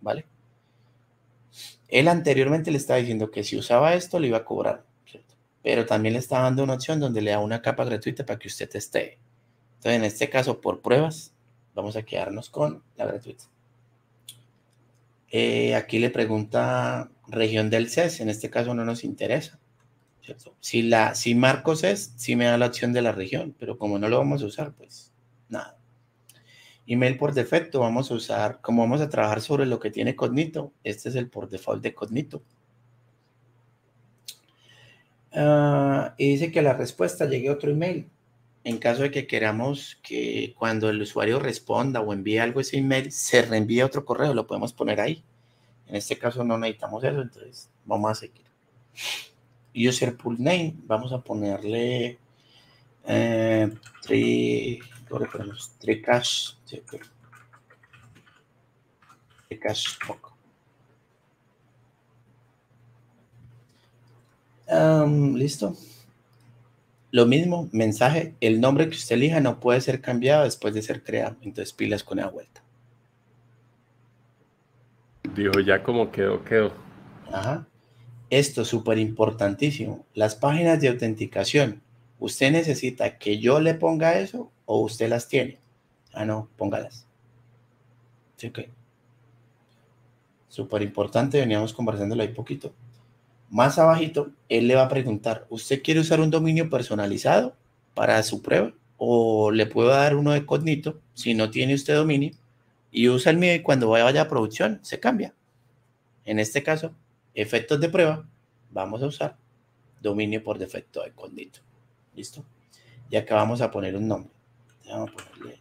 ¿Vale? 0.00 0.26
Él 1.88 2.06
anteriormente 2.06 2.70
le 2.70 2.76
estaba 2.76 3.00
diciendo 3.00 3.32
que 3.32 3.42
si 3.42 3.56
usaba 3.56 3.94
esto 3.94 4.20
le 4.20 4.28
iba 4.28 4.38
a 4.38 4.44
cobrar, 4.44 4.84
pero 5.60 5.86
también 5.86 6.12
le 6.12 6.20
está 6.20 6.38
dando 6.38 6.62
una 6.62 6.74
opción 6.74 7.00
donde 7.00 7.20
le 7.20 7.32
da 7.32 7.40
una 7.40 7.62
capa 7.62 7.84
gratuita 7.84 8.24
para 8.24 8.38
que 8.38 8.46
usted 8.46 8.70
teste. 8.70 9.18
Entonces, 9.78 9.98
en 9.98 10.04
este 10.04 10.30
caso, 10.30 10.60
por 10.60 10.82
pruebas, 10.82 11.34
vamos 11.74 11.96
a 11.96 12.04
quedarnos 12.04 12.48
con 12.48 12.84
la 12.96 13.06
gratuita. 13.06 13.46
Eh, 15.36 15.74
aquí 15.74 15.98
le 15.98 16.10
pregunta 16.10 17.10
región 17.26 17.68
del 17.68 17.90
CES, 17.90 18.20
en 18.20 18.28
este 18.28 18.50
caso 18.50 18.72
no 18.72 18.84
nos 18.84 19.02
interesa. 19.02 19.58
Si, 20.60 20.82
la, 20.82 21.16
si 21.16 21.34
Marcos 21.34 21.82
es, 21.82 22.14
sí 22.16 22.36
me 22.36 22.44
da 22.44 22.56
la 22.56 22.66
opción 22.66 22.92
de 22.92 23.02
la 23.02 23.10
región, 23.10 23.52
pero 23.58 23.76
como 23.76 23.98
no 23.98 24.08
lo 24.08 24.18
vamos 24.18 24.44
a 24.44 24.46
usar, 24.46 24.74
pues 24.74 25.12
nada. 25.48 25.76
Email 26.86 27.16
por 27.16 27.34
defecto, 27.34 27.80
vamos 27.80 28.12
a 28.12 28.14
usar, 28.14 28.60
como 28.60 28.82
vamos 28.82 29.00
a 29.00 29.08
trabajar 29.08 29.40
sobre 29.40 29.66
lo 29.66 29.80
que 29.80 29.90
tiene 29.90 30.14
Cognito, 30.14 30.72
este 30.84 31.08
es 31.08 31.16
el 31.16 31.28
por 31.28 31.48
default 31.48 31.82
de 31.82 31.94
Cognito. 31.94 32.44
Ah, 35.32 36.14
y 36.16 36.28
dice 36.28 36.52
que 36.52 36.62
la 36.62 36.74
respuesta 36.74 37.26
llegue 37.26 37.50
otro 37.50 37.72
email. 37.72 38.08
En 38.64 38.78
caso 38.78 39.02
de 39.02 39.10
que 39.10 39.26
queramos 39.26 39.98
que 40.02 40.54
cuando 40.58 40.88
el 40.88 41.00
usuario 41.02 41.38
responda 41.38 42.00
o 42.00 42.12
envíe 42.12 42.38
algo 42.38 42.60
ese 42.60 42.78
email, 42.78 43.12
se 43.12 43.42
reenvíe 43.42 43.82
otro 43.82 44.04
correo, 44.04 44.34
lo 44.34 44.46
podemos 44.46 44.72
poner 44.72 45.00
ahí. 45.00 45.22
En 45.86 45.96
este 45.96 46.18
caso 46.18 46.44
no 46.44 46.56
necesitamos 46.58 47.04
eso, 47.04 47.20
entonces 47.20 47.70
vamos 47.84 48.10
a 48.10 48.14
seguir 48.14 48.44
user 49.74 50.16
pool 50.16 50.36
name, 50.38 50.74
vamos 50.86 51.12
a 51.12 51.18
ponerle 51.18 52.18
eh, 53.06 53.74
tri, 54.02 54.80
cash, 56.02 56.54
cash 59.60 59.98
poco. 60.06 60.36
Listo. 65.36 65.76
Lo 67.14 67.26
mismo, 67.26 67.68
mensaje, 67.70 68.34
el 68.40 68.60
nombre 68.60 68.88
que 68.90 68.96
usted 68.96 69.14
elija 69.14 69.38
no 69.38 69.60
puede 69.60 69.80
ser 69.80 70.00
cambiado 70.00 70.42
después 70.42 70.74
de 70.74 70.82
ser 70.82 71.04
creado. 71.04 71.36
Entonces 71.42 71.72
pilas 71.72 72.02
con 72.02 72.18
la 72.18 72.26
vuelta. 72.26 72.60
Dijo, 75.36 75.60
ya 75.60 75.80
como 75.84 76.10
quedó, 76.10 76.42
quedó. 76.42 76.72
Ajá. 77.32 77.68
Esto 78.30 78.62
es 78.62 78.68
súper 78.68 78.98
importantísimo. 78.98 80.04
Las 80.12 80.34
páginas 80.34 80.80
de 80.80 80.88
autenticación. 80.88 81.82
¿Usted 82.18 82.50
necesita 82.50 83.16
que 83.16 83.38
yo 83.38 83.60
le 83.60 83.74
ponga 83.74 84.18
eso 84.18 84.50
o 84.66 84.80
usted 84.80 85.08
las 85.08 85.28
tiene? 85.28 85.60
Ah, 86.12 86.24
no, 86.24 86.48
póngalas. 86.56 87.06
Sí, 88.34 88.48
ok. 88.48 88.58
Súper 90.48 90.82
importante, 90.82 91.38
veníamos 91.38 91.72
conversándolo 91.72 92.22
ahí 92.22 92.30
poquito. 92.30 92.74
Más 93.50 93.78
abajito, 93.78 94.30
él 94.48 94.68
le 94.68 94.74
va 94.74 94.84
a 94.84 94.88
preguntar, 94.88 95.46
¿usted 95.48 95.82
quiere 95.82 96.00
usar 96.00 96.20
un 96.20 96.30
dominio 96.30 96.68
personalizado 96.70 97.54
para 97.94 98.22
su 98.22 98.42
prueba? 98.42 98.72
¿O 98.96 99.50
le 99.50 99.66
puedo 99.66 99.88
dar 99.88 100.16
uno 100.16 100.32
de 100.32 100.46
Cognito 100.46 101.00
si 101.14 101.34
no 101.34 101.50
tiene 101.50 101.74
usted 101.74 101.94
dominio? 101.94 102.32
Y 102.90 103.08
usa 103.08 103.30
el 103.30 103.38
mío 103.38 103.54
y 103.54 103.62
cuando 103.62 103.90
vaya 103.90 104.22
a 104.22 104.28
producción 104.28 104.80
se 104.82 105.00
cambia. 105.00 105.34
En 106.24 106.38
este 106.38 106.62
caso, 106.62 106.94
efectos 107.34 107.80
de 107.80 107.88
prueba, 107.88 108.26
vamos 108.70 109.02
a 109.02 109.06
usar 109.06 109.36
dominio 110.00 110.42
por 110.42 110.58
defecto 110.58 111.02
de 111.02 111.12
Cognito. 111.12 111.60
¿Listo? 112.14 112.44
Y 113.10 113.16
acá 113.16 113.34
vamos 113.34 113.60
a 113.60 113.70
poner 113.70 113.96
un 113.96 114.08
nombre. 114.08 114.32
Vamos 114.86 115.10
a 115.10 115.12
ponerle 115.12 115.60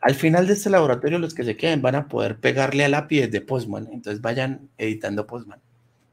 Al 0.00 0.14
final 0.14 0.46
de 0.46 0.54
este 0.54 0.70
laboratorio, 0.70 1.18
los 1.18 1.34
que 1.34 1.44
se 1.44 1.56
queden 1.56 1.82
van 1.82 1.94
a 1.94 2.08
poder 2.08 2.38
pegarle 2.38 2.84
al 2.84 2.94
API 2.94 3.26
de 3.26 3.40
Postman. 3.40 3.88
Entonces 3.92 4.22
vayan 4.22 4.68
editando 4.78 5.26
Postman. 5.26 5.60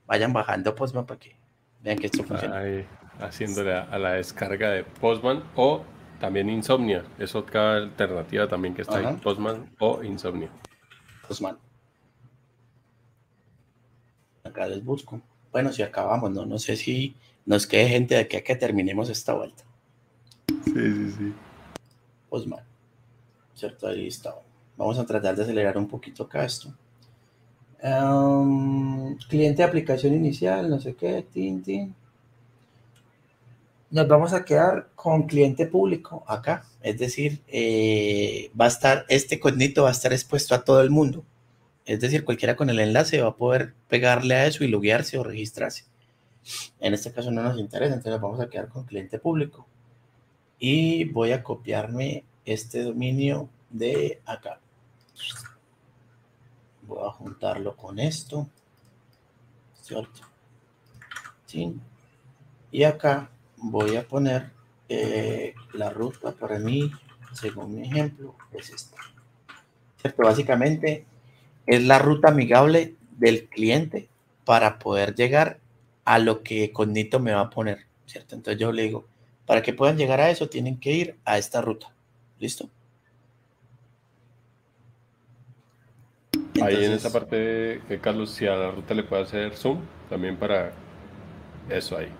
Vayan 0.05 0.33
bajando 0.33 0.75
Postman 0.75 1.05
para 1.05 1.19
que 1.19 1.35
vean 1.81 1.97
que 1.97 2.07
esto 2.07 2.23
funciona. 2.23 2.57
Ahí, 2.57 2.85
haciéndole 3.19 3.73
a 3.73 3.97
la 3.97 4.13
descarga 4.13 4.71
de 4.71 4.83
Postman 4.83 5.43
o 5.55 5.83
también 6.19 6.49
Insomnia, 6.49 7.05
es 7.19 7.35
otra 7.35 7.75
alternativa 7.75 8.47
también 8.47 8.73
que 8.73 8.81
está 8.81 8.97
ahí, 8.97 9.17
Postman 9.17 9.69
o 9.79 10.03
Insomnia. 10.03 10.49
Postman. 11.27 11.57
Acá 14.43 14.67
les 14.67 14.83
busco. 14.83 15.21
Bueno, 15.51 15.71
si 15.71 15.83
acabamos, 15.83 16.31
¿no? 16.31 16.45
No 16.45 16.59
sé 16.59 16.75
si 16.75 17.15
nos 17.45 17.67
quede 17.67 17.87
gente 17.87 18.15
de 18.15 18.21
aquí 18.21 18.37
a 18.37 18.43
que 18.43 18.55
terminemos 18.55 19.09
esta 19.09 19.33
vuelta. 19.33 19.63
Sí, 20.65 20.73
sí, 20.73 21.11
sí. 21.11 21.33
Postman. 22.29 22.63
¿Cierto? 23.57 23.87
Ahí 23.87 24.07
está. 24.07 24.35
Vamos 24.77 24.97
a 24.99 25.05
tratar 25.05 25.35
de 25.35 25.43
acelerar 25.43 25.77
un 25.77 25.87
poquito 25.87 26.23
acá 26.23 26.45
esto. 26.45 26.73
cliente 29.27 29.57
de 29.57 29.63
aplicación 29.63 30.13
inicial, 30.13 30.69
no 30.69 30.79
sé 30.79 30.95
qué, 30.95 31.25
tin, 31.33 31.61
tin 31.63 31.95
nos 33.89 34.07
vamos 34.07 34.33
a 34.33 34.43
quedar 34.43 34.89
con 34.95 35.23
cliente 35.23 35.65
público 35.65 36.23
acá. 36.27 36.65
Es 36.81 36.97
decir, 36.99 37.41
eh, 37.47 38.51
va 38.59 38.65
a 38.65 38.69
estar, 38.69 39.05
este 39.09 39.39
cognito 39.39 39.83
va 39.83 39.89
a 39.89 39.93
estar 39.93 40.13
expuesto 40.13 40.55
a 40.55 40.63
todo 40.63 40.81
el 40.81 40.89
mundo. 40.89 41.23
Es 41.85 41.99
decir, 42.01 42.25
cualquiera 42.25 42.55
con 42.55 42.69
el 42.69 42.79
enlace 42.79 43.21
va 43.21 43.29
a 43.29 43.35
poder 43.35 43.73
pegarle 43.87 44.35
a 44.35 44.45
eso 44.45 44.63
y 44.63 44.67
loguearse 44.67 45.17
o 45.17 45.23
registrarse. 45.23 45.85
En 46.79 46.93
este 46.93 47.11
caso 47.11 47.31
no 47.31 47.43
nos 47.43 47.59
interesa, 47.59 47.95
entonces 47.95 48.21
vamos 48.21 48.39
a 48.39 48.49
quedar 48.49 48.67
con 48.67 48.85
cliente 48.85 49.19
público. 49.19 49.65
Y 50.59 51.05
voy 51.05 51.31
a 51.31 51.43
copiarme 51.43 52.23
este 52.47 52.81
dominio 52.81 53.49
de 53.69 54.21
acá. 54.25 54.59
Voy 56.83 57.05
a 57.05 57.11
juntarlo 57.11 57.75
con 57.75 57.99
esto. 57.99 58.47
¿Cierto? 59.81 60.21
¿Sí? 61.45 61.75
Y 62.71 62.83
acá 62.83 63.29
voy 63.57 63.97
a 63.97 64.07
poner 64.07 64.51
eh, 64.87 65.53
la 65.73 65.89
ruta 65.89 66.31
para 66.31 66.57
mí, 66.57 66.89
según 67.33 67.75
mi 67.75 67.87
ejemplo, 67.87 68.35
es 68.53 68.69
esta. 68.69 68.97
¿Cierto? 70.01 70.23
Básicamente 70.23 71.05
es 71.65 71.83
la 71.83 71.99
ruta 71.99 72.29
amigable 72.29 72.95
del 73.17 73.47
cliente 73.49 74.07
para 74.45 74.79
poder 74.79 75.15
llegar 75.15 75.59
a 76.05 76.19
lo 76.19 76.43
que 76.43 76.71
Cognito 76.71 77.19
me 77.19 77.33
va 77.33 77.41
a 77.41 77.49
poner, 77.49 77.85
¿cierto? 78.05 78.35
Entonces 78.35 78.61
yo 78.61 78.71
le 78.71 78.83
digo, 78.83 79.05
para 79.45 79.61
que 79.61 79.73
puedan 79.73 79.97
llegar 79.97 80.21
a 80.21 80.29
eso, 80.29 80.47
tienen 80.47 80.79
que 80.79 80.93
ir 80.93 81.17
a 81.25 81.37
esta 81.37 81.59
ruta. 81.59 81.93
¿Listo? 82.39 82.69
ahí 86.61 86.85
en 86.85 86.93
esa 86.93 87.11
parte, 87.11 87.81
que 87.87 87.99
Carlos, 87.99 88.31
si 88.31 88.47
a 88.47 88.55
la 88.55 88.71
ruta 88.71 88.93
le 88.93 89.03
puede 89.03 89.23
hacer 89.23 89.55
zoom, 89.55 89.81
también 90.09 90.37
para 90.37 90.73
eso 91.69 91.97
ahí. 91.97 92.11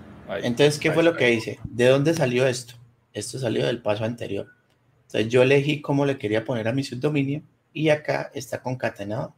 entonces, 0.43 0.79
¿qué 0.79 0.91
fue 0.91 1.03
lo 1.03 1.15
que 1.15 1.33
hice? 1.33 1.59
¿De 1.63 1.87
dónde 1.87 2.13
salió 2.13 2.45
esto? 2.45 2.75
Esto 3.13 3.39
salió 3.39 3.65
del 3.65 3.81
paso 3.81 4.03
anterior. 4.03 4.47
Entonces 5.07 5.31
yo 5.31 5.41
elegí 5.41 5.81
cómo 5.81 6.05
le 6.05 6.17
quería 6.17 6.43
poner 6.43 6.67
a 6.67 6.73
mi 6.73 6.83
subdominio 6.83 7.41
y 7.73 7.89
acá 7.89 8.29
está 8.33 8.61
concatenado 8.61 9.35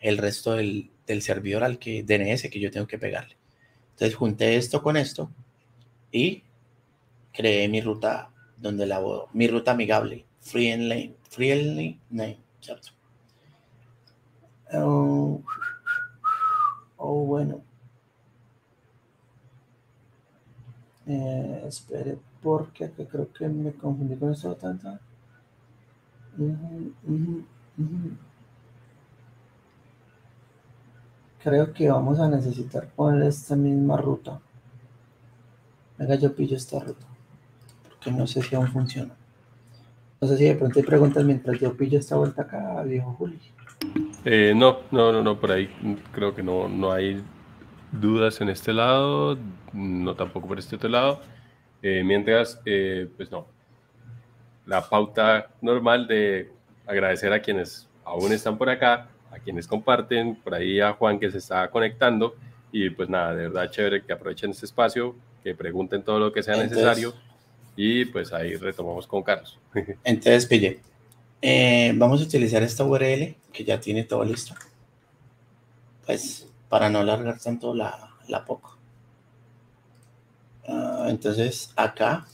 el 0.00 0.18
resto 0.18 0.54
del, 0.54 0.90
servidor 1.20 1.62
al 1.62 1.78
que 1.78 2.02
DNS 2.02 2.48
que 2.50 2.58
yo 2.58 2.70
tengo 2.70 2.86
que 2.86 2.98
pegarle. 2.98 3.36
Entonces 3.90 4.16
junté 4.16 4.56
esto 4.56 4.82
con 4.82 4.96
esto 4.96 5.30
y 6.10 6.42
creé 7.32 7.68
mi 7.68 7.82
ruta 7.82 8.31
donde 8.62 8.86
la 8.86 9.00
mi 9.32 9.48
ruta 9.48 9.72
amigable, 9.72 10.24
friendly, 10.40 11.16
friendly 11.28 12.00
name, 12.10 12.38
¿cierto? 12.60 12.90
Oh, 14.72 15.42
oh 16.96 17.24
bueno. 17.26 17.60
Eh, 21.06 21.64
espere, 21.66 22.16
porque 22.40 22.90
creo 22.92 23.32
que 23.32 23.48
me 23.48 23.72
confundí 23.72 24.16
con 24.16 24.30
esto 24.30 24.54
tanto. 24.54 24.96
Creo 31.42 31.72
que 31.72 31.90
vamos 31.90 32.20
a 32.20 32.28
necesitar 32.28 32.88
poner 32.90 33.24
esta 33.24 33.56
misma 33.56 33.96
ruta. 33.96 34.40
Venga, 35.98 36.14
yo 36.14 36.34
pillo 36.34 36.56
esta 36.56 36.78
ruta. 36.78 37.11
Porque 38.02 38.18
no 38.18 38.26
sé 38.26 38.42
si 38.42 38.56
aún 38.56 38.66
funciona. 38.66 39.14
No 40.20 40.26
sé 40.26 40.36
si 40.36 40.44
de 40.44 40.56
pronto 40.56 40.78
hay 40.78 40.84
preguntas 40.84 41.24
mientras 41.24 41.60
yo 41.60 41.76
pillo 41.76 42.00
esta 42.00 42.16
vuelta 42.16 42.42
acá, 42.42 42.82
viejo 42.82 43.12
Juli. 43.12 43.38
Eh, 44.24 44.52
no, 44.56 44.80
no, 44.90 45.12
no, 45.12 45.22
no, 45.22 45.38
por 45.38 45.52
ahí 45.52 45.68
creo 46.12 46.34
que 46.34 46.42
no, 46.42 46.68
no 46.68 46.92
hay 46.92 47.22
dudas 47.92 48.40
en 48.40 48.48
este 48.48 48.72
lado, 48.72 49.38
no 49.72 50.14
tampoco 50.16 50.48
por 50.48 50.58
este 50.58 50.76
otro 50.76 50.88
lado. 50.88 51.20
Eh, 51.80 52.02
mientras, 52.04 52.60
eh, 52.64 53.08
pues 53.16 53.30
no, 53.30 53.46
la 54.66 54.88
pauta 54.88 55.48
normal 55.60 56.08
de 56.08 56.50
agradecer 56.86 57.32
a 57.32 57.40
quienes 57.40 57.88
aún 58.04 58.32
están 58.32 58.58
por 58.58 58.68
acá, 58.68 59.08
a 59.30 59.38
quienes 59.38 59.68
comparten, 59.68 60.36
por 60.36 60.54
ahí 60.54 60.80
a 60.80 60.92
Juan 60.92 61.20
que 61.20 61.30
se 61.30 61.38
está 61.38 61.68
conectando 61.70 62.34
y 62.72 62.90
pues 62.90 63.08
nada, 63.08 63.34
de 63.34 63.48
verdad 63.48 63.70
chévere 63.70 64.02
que 64.02 64.12
aprovechen 64.12 64.50
este 64.50 64.66
espacio, 64.66 65.14
que 65.44 65.54
pregunten 65.54 66.02
todo 66.02 66.18
lo 66.18 66.32
que 66.32 66.42
sea 66.42 66.56
necesario 66.56 67.14
y 67.76 68.04
pues 68.06 68.32
ahí 68.32 68.56
retomamos 68.56 69.06
con 69.06 69.22
Carlos. 69.22 69.58
Entonces, 70.04 70.46
pille, 70.46 70.80
eh, 71.40 71.92
vamos 71.96 72.20
a 72.20 72.24
utilizar 72.24 72.62
esta 72.62 72.84
URL 72.84 73.36
que 73.52 73.64
ya 73.64 73.80
tiene 73.80 74.04
todo 74.04 74.24
listo, 74.24 74.54
pues 76.06 76.48
para 76.68 76.88
no 76.88 77.00
alargar 77.00 77.38
tanto 77.38 77.74
la, 77.74 78.14
la 78.28 78.44
poco. 78.44 78.78
Ah, 80.66 81.06
entonces, 81.08 81.72
acá 81.76 82.26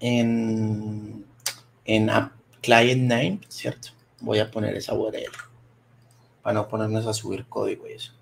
en 0.00 1.24
en 1.84 2.10
App 2.10 2.32
Client 2.62 3.02
Name, 3.02 3.40
¿cierto? 3.48 3.88
Voy 4.20 4.38
a 4.38 4.50
poner 4.50 4.74
esa 4.74 4.94
URL 4.94 5.30
para 6.42 6.54
no 6.54 6.68
ponernos 6.68 7.06
a 7.06 7.14
subir 7.14 7.46
código 7.46 7.88
y 7.88 7.92
eso. 7.92 8.12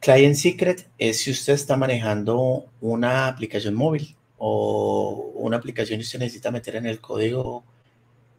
Client 0.00 0.34
Secret 0.34 0.88
es 0.98 1.20
si 1.20 1.30
usted 1.30 1.54
está 1.54 1.76
manejando 1.76 2.66
una 2.80 3.26
aplicación 3.26 3.74
móvil 3.74 4.14
o 4.38 5.32
una 5.34 5.56
aplicación 5.56 6.00
y 6.00 6.02
usted 6.02 6.18
necesita 6.18 6.50
meter 6.50 6.76
en 6.76 6.86
el 6.86 7.00
código 7.00 7.64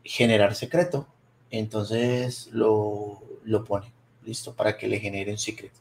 generar 0.03 0.55
secreto, 0.55 1.07
entonces 1.49 2.49
lo, 2.51 3.21
pone, 3.65 3.87
listo, 4.25 4.53
para 4.53 4.77
que 4.77 4.87
le 4.87 4.99
genere 4.99 5.31
un 5.31 5.37
secret. 5.37 5.71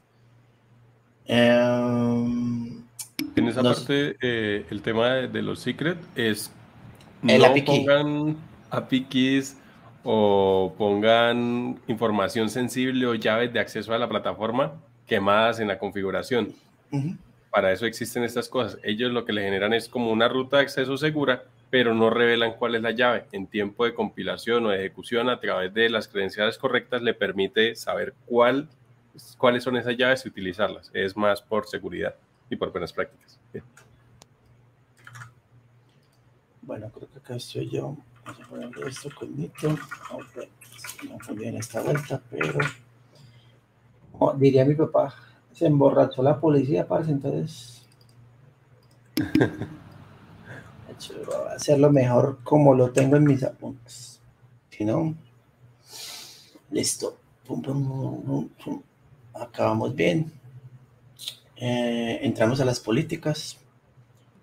en 1.27 2.85
esa 3.37 3.63
parte, 3.63 4.17
eh, 4.21 4.67
el 4.71 4.83
tema 4.83 5.15
de, 5.15 5.43
los 5.43 5.61
secret 5.61 5.99
es 6.15 6.51
no 7.23 7.55
pongan 7.65 8.37
API 8.71 9.05
keys 9.05 9.57
o 10.03 10.75
pongan 10.77 11.81
información 11.87 12.51
sensible 12.51 13.07
o 13.07 13.15
llaves 13.15 13.53
de 13.53 13.61
acceso 13.61 13.95
a 13.95 13.99
la 13.99 14.09
plataforma 14.09 14.75
quemadas 15.07 15.61
en 15.61 15.69
la 15.69 15.79
configuración. 15.79 16.55
Para 17.55 17.71
eso 17.71 17.87
existen 17.87 18.25
estas 18.25 18.49
cosas. 18.49 18.81
Ellos 18.83 19.13
lo 19.13 19.25
que 19.25 19.33
le 19.33 19.43
generan 19.43 19.73
es 19.75 19.89
como 19.89 20.11
una 20.11 20.27
ruta 20.27 20.57
de 20.57 20.65
acceso 20.65 20.97
segura, 20.97 21.45
pero 21.71 21.95
no 21.95 22.11
revelan 22.11 22.55
cuál 22.55 22.75
es 22.75 22.83
la 22.83 22.91
llave. 22.91 23.27
En 23.31 23.47
tiempo 23.47 23.85
de 23.85 23.95
compilación 23.95 24.67
o 24.67 24.71
de 24.71 24.79
ejecución, 24.79 25.29
a 25.29 25.39
través 25.39 25.73
de 25.73 25.89
las 25.89 26.09
credenciales 26.09 26.59
correctas, 26.59 27.01
le 27.01 27.15
permite 27.15 27.77
saber 27.77 28.13
cuál, 28.27 28.69
cuáles 29.39 29.63
son 29.63 29.77
esas 29.77 29.97
llaves 29.97 30.27
y 30.27 30.31
utilizarlas. 30.31 30.91
Es 30.95 31.17
más 31.17 31.43
por 31.43 31.69
seguridad 31.69 32.17
y 32.51 32.57
por 32.57 32.73
buenas 32.73 32.93
prácticas. 32.93 33.39
Bueno, 36.63 36.91
creo 36.91 37.09
que 37.09 37.19
acá 37.21 37.37
estoy 37.37 37.71
yo. 37.71 37.97
Vamos 38.25 38.43
a 38.43 38.49
ponerle 38.49 38.89
esto 38.89 39.11
conmito. 39.15 39.79
No 41.29 41.35
bien 41.37 41.57
esta 41.57 41.83
vuelta, 41.83 42.21
pero 42.29 42.59
diría 44.39 44.65
mi 44.65 44.75
papá, 44.75 45.15
se 45.55 45.67
emborrachó 45.67 46.23
la 46.23 46.39
policía, 46.41 46.87
parce, 46.87 47.13
entonces 47.13 47.87
voy 51.27 51.49
a 51.51 51.55
hacerlo 51.55 51.91
mejor 51.91 52.39
como 52.43 52.75
lo 52.75 52.91
tengo 52.91 53.17
en 53.17 53.25
mis 53.25 53.43
apuntes. 53.43 54.21
Si 54.71 54.85
no, 54.85 55.15
listo. 56.71 57.17
Acabamos 59.35 59.95
bien. 59.95 60.33
Eh, 61.57 62.21
entramos 62.23 62.61
a 62.61 62.65
las 62.65 62.81
políticas. 62.81 63.59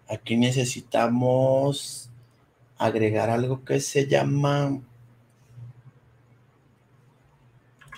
Aquí 0.08 0.38
necesitamos 0.38 2.10
agregar 2.78 3.30
algo 3.30 3.64
que 3.64 3.80
se 3.80 4.08
llama 4.08 4.80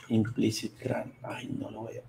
implicit 0.09 0.79
grant. 0.79 1.13
Ay, 1.23 1.47
no 1.59 1.69
lo 1.69 1.81
voy 1.81 1.97
a. 1.97 2.01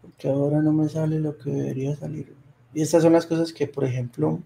Porque 0.00 0.28
ahora 0.28 0.60
no 0.62 0.72
me 0.72 0.88
sale 0.88 1.18
lo 1.20 1.36
que 1.38 1.50
debería 1.50 1.94
salir. 1.96 2.34
Y 2.74 2.82
estas 2.82 3.02
son 3.02 3.12
las 3.12 3.26
cosas 3.26 3.52
que, 3.52 3.66
por 3.66 3.84
ejemplo, 3.84 4.40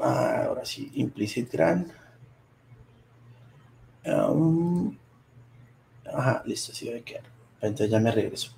Ah, 0.00 0.44
ahora 0.46 0.64
sí, 0.64 0.90
implicit 0.94 1.50
grant. 1.50 1.88
Um, 4.04 4.96
ajá, 6.06 6.42
listo, 6.46 6.72
así 6.72 6.86
debe 6.86 7.02
quedar. 7.02 7.24
Entonces 7.60 7.90
ya 7.90 8.00
me 8.00 8.10
regreso. 8.12 8.52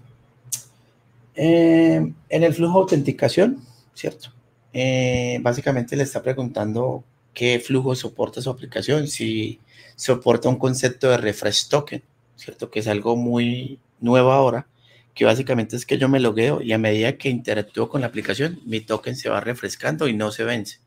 Eh, 1.36 2.12
en 2.28 2.42
el 2.42 2.54
flujo 2.54 2.78
de 2.78 2.82
autenticación, 2.82 3.60
¿cierto? 3.94 4.30
Eh, 4.72 5.38
básicamente 5.42 5.96
le 5.96 6.04
está 6.04 6.22
preguntando 6.22 7.04
qué 7.32 7.60
flujo 7.60 7.94
soporta 7.94 8.40
su 8.40 8.50
aplicación, 8.50 9.08
si 9.08 9.60
soporta 9.96 10.48
un 10.48 10.56
concepto 10.58 11.10
de 11.10 11.16
refresh 11.16 11.68
token, 11.68 12.02
¿cierto? 12.36 12.70
Que 12.70 12.80
es 12.80 12.88
algo 12.88 13.16
muy 13.16 13.78
nuevo 14.00 14.32
ahora, 14.32 14.66
que 15.14 15.24
básicamente 15.24 15.76
es 15.76 15.86
que 15.86 15.98
yo 15.98 16.08
me 16.08 16.20
logueo 16.20 16.60
y 16.62 16.72
a 16.72 16.78
medida 16.78 17.16
que 17.16 17.30
interactúo 17.30 17.88
con 17.88 18.00
la 18.00 18.08
aplicación, 18.08 18.60
mi 18.64 18.80
token 18.80 19.16
se 19.16 19.28
va 19.28 19.40
refrescando 19.40 20.08
y 20.08 20.14
no 20.14 20.32
se 20.32 20.44
vence. 20.44 20.80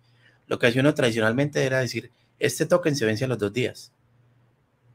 Lo 0.48 0.60
que 0.60 0.68
hacía 0.68 0.82
uno 0.82 0.94
tradicionalmente 0.94 1.64
era 1.64 1.80
decir, 1.80 2.12
este 2.40 2.66
token 2.66 2.96
se 2.96 3.06
vence 3.06 3.26
a 3.26 3.28
los 3.28 3.38
dos 3.38 3.54
días. 3.54 3.92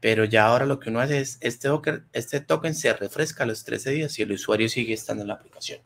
Pero 0.03 0.25
ya 0.25 0.47
ahora 0.47 0.65
lo 0.65 0.81
que 0.81 0.89
uno 0.89 0.99
hace 0.99 1.21
es, 1.21 1.37
este 1.39 1.69
token, 1.69 2.05
este 2.11 2.41
token 2.41 2.75
se 2.75 2.91
refresca 2.91 3.45
a 3.45 3.47
los 3.47 3.63
13 3.63 3.91
días 3.91 4.19
y 4.19 4.23
el 4.23 4.33
usuario 4.33 4.67
sigue 4.67 4.93
estando 4.93 5.21
en 5.21 5.29
la 5.29 5.35
aplicación. 5.35 5.79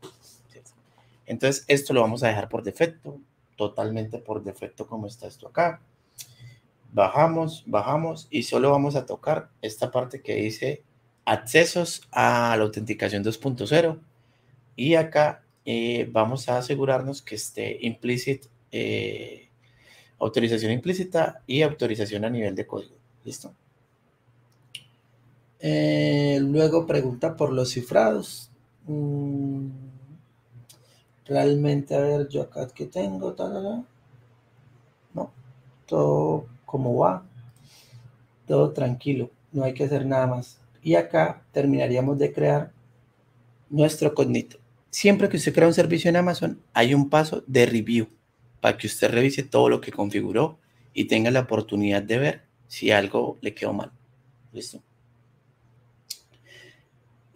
Entonces, 1.27 1.65
esto 1.67 1.93
lo 1.93 2.01
vamos 2.01 2.23
a 2.23 2.29
dejar 2.29 2.49
por 2.49 2.63
defecto, 2.63 3.19
totalmente 3.55 4.17
por 4.17 4.43
defecto 4.43 4.87
como 4.87 5.05
está 5.05 5.27
esto 5.27 5.47
acá. 5.47 5.81
Bajamos, 6.91 7.63
bajamos 7.67 8.27
y 8.31 8.41
solo 8.41 8.71
vamos 8.71 8.95
a 8.95 9.05
tocar 9.05 9.51
esta 9.61 9.91
parte 9.91 10.23
que 10.23 10.33
dice 10.33 10.81
accesos 11.23 12.01
a 12.11 12.55
la 12.57 12.63
autenticación 12.63 13.23
2.0 13.23 13.99
y 14.75 14.95
acá 14.95 15.43
eh, 15.63 16.09
vamos 16.11 16.49
a 16.49 16.57
asegurarnos 16.57 17.21
que 17.21 17.35
esté 17.35 17.77
implicit, 17.85 18.47
eh, 18.71 19.51
autorización 20.17 20.71
implícita 20.71 21.43
y 21.45 21.61
autorización 21.61 22.25
a 22.25 22.31
nivel 22.31 22.55
de 22.55 22.65
código. 22.65 22.95
¿Listo? 23.23 23.53
Eh, 25.59 26.39
luego 26.41 26.85
pregunta 26.85 27.35
por 27.35 27.51
los 27.51 27.71
cifrados. 27.71 28.51
Mm, 28.85 29.69
realmente, 31.25 31.95
a 31.95 31.99
ver, 31.99 32.27
yo 32.29 32.43
acá 32.43 32.67
que 32.67 32.85
tengo, 32.85 33.35
no, 35.13 35.31
todo 35.85 36.45
como 36.65 36.97
va, 36.97 37.25
todo 38.45 38.71
tranquilo, 38.71 39.31
no 39.51 39.63
hay 39.63 39.73
que 39.73 39.85
hacer 39.85 40.05
nada 40.05 40.27
más. 40.27 40.59
Y 40.81 40.95
acá 40.95 41.43
terminaríamos 41.51 42.17
de 42.17 42.31
crear 42.31 42.71
nuestro 43.69 44.13
cognito. 44.13 44.57
Siempre 44.89 45.27
que 45.29 45.37
usted 45.37 45.53
crea 45.53 45.67
un 45.67 45.73
servicio 45.73 46.09
en 46.09 46.15
Amazon, 46.15 46.61
hay 46.73 46.93
un 46.93 47.09
paso 47.09 47.43
de 47.45 47.65
review 47.65 48.07
para 48.61 48.77
que 48.77 48.87
usted 48.87 49.11
revise 49.11 49.43
todo 49.43 49.69
lo 49.69 49.81
que 49.81 49.91
configuró 49.91 50.57
y 50.93 51.05
tenga 51.05 51.29
la 51.29 51.41
oportunidad 51.41 52.01
de 52.01 52.17
ver 52.17 52.41
si 52.67 52.91
algo 52.91 53.37
le 53.41 53.53
quedó 53.53 53.73
mal. 53.73 53.91
¿Listo? 54.53 54.81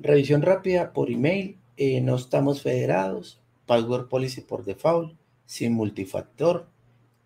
Revisión 0.01 0.41
rápida 0.41 0.93
por 0.93 1.11
email. 1.11 1.57
Eh, 1.77 2.01
no 2.01 2.15
estamos 2.15 2.63
federados. 2.63 3.39
Password 3.67 4.09
policy 4.09 4.41
por 4.41 4.65
default. 4.65 5.15
Sin 5.45 5.73
multifactor. 5.73 6.67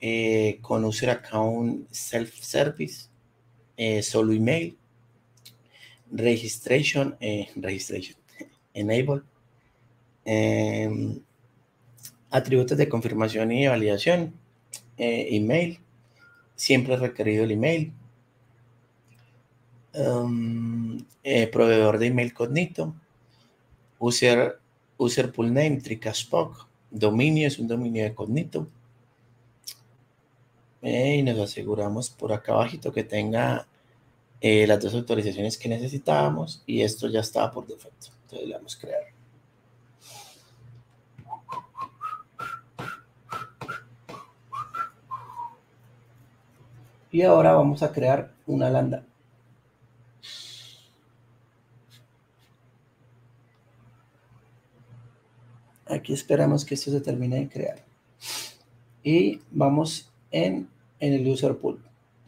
Eh, 0.01 0.59
con 0.61 0.83
user 0.83 1.09
account 1.09 1.89
self-service. 1.89 3.07
Eh, 3.77 4.03
solo 4.03 4.33
email. 4.33 4.77
Registration. 6.11 7.17
registration. 7.55 8.17
Enable. 8.73 9.21
Em, 10.25 11.21
atributos 12.29 12.77
de 12.77 12.89
confirmación 12.89 13.53
y 13.53 13.67
validación. 13.67 14.33
email. 14.97 15.79
Siempre 16.55 16.97
requerido 16.97 17.45
el 17.45 17.51
email 17.51 17.93
Um, 19.97 20.97
eh, 21.23 21.47
proveedor 21.47 21.97
de 21.97 22.07
email 22.07 22.33
cognito, 22.33 22.93
user, 23.97 24.59
user 24.97 25.31
pool 25.31 25.53
name, 25.53 25.79
Tricaspoc, 25.81 26.67
dominio 26.91 27.47
es 27.47 27.59
un 27.59 27.67
dominio 27.67 28.03
de 28.03 28.13
cognito. 28.13 28.67
Eh, 30.81 31.17
y 31.17 31.23
nos 31.23 31.39
aseguramos 31.39 32.09
por 32.09 32.33
acá 32.33 32.53
abajito 32.53 32.91
que 32.91 33.03
tenga 33.03 33.67
eh, 34.41 34.67
las 34.67 34.81
dos 34.83 34.93
autorizaciones 34.93 35.57
que 35.57 35.69
necesitábamos 35.69 36.61
y 36.65 36.81
esto 36.81 37.07
ya 37.07 37.21
estaba 37.21 37.51
por 37.51 37.65
defecto. 37.65 38.07
Entonces 38.23 38.47
le 38.47 38.53
damos 38.53 38.75
crear. 38.75 39.03
Y 47.11 47.21
ahora 47.21 47.53
vamos 47.53 47.81
a 47.81 47.93
crear 47.93 48.33
una 48.45 48.69
lambda. 48.69 49.05
Aquí 55.87 56.13
esperamos 56.13 56.65
que 56.65 56.73
esto 56.73 56.91
se 56.91 57.01
termine 57.01 57.39
de 57.39 57.49
crear. 57.49 57.83
Y 59.03 59.39
vamos 59.51 60.11
en, 60.31 60.67
el 60.99 61.27
user 61.27 61.55
pool. 61.57 61.79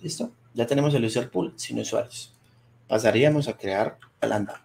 ¿Listo? 0.02 0.32
Ya 0.54 0.68
tenemos 0.68 0.94
el 0.94 1.04
user 1.04 1.30
pool 1.30 1.54
sin 1.56 1.80
usuarios. 1.80 2.34
Pasaríamos 2.88 3.48
a 3.48 3.58
crear 3.58 3.98
a 4.22 4.28
lambda. 4.28 4.64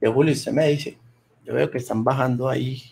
De 0.00 0.08
Julio, 0.08 0.32
usted 0.32 0.52
me 0.52 0.68
dice, 0.68 0.96
yo 1.44 1.52
veo 1.52 1.70
que 1.70 1.78
están 1.78 2.02
bajando 2.02 2.48
ahí. 2.48 2.82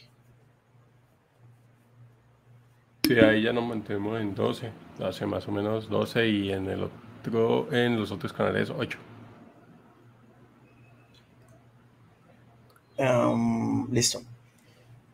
Sí, 3.04 3.14
ahí 3.14 3.42
ya 3.42 3.52
nos 3.52 3.64
mantenemos 3.64 4.20
en 4.20 4.34
12, 4.34 4.70
hace 5.02 5.26
más 5.26 5.46
o 5.48 5.52
menos 5.52 5.88
12 5.88 6.28
y 6.28 6.52
en 6.52 6.66
el 6.66 6.82
otro, 6.82 7.72
en 7.72 7.98
los 7.98 8.10
otros 8.10 8.32
canales 8.32 8.70
8. 8.70 8.98
listo 13.90 14.20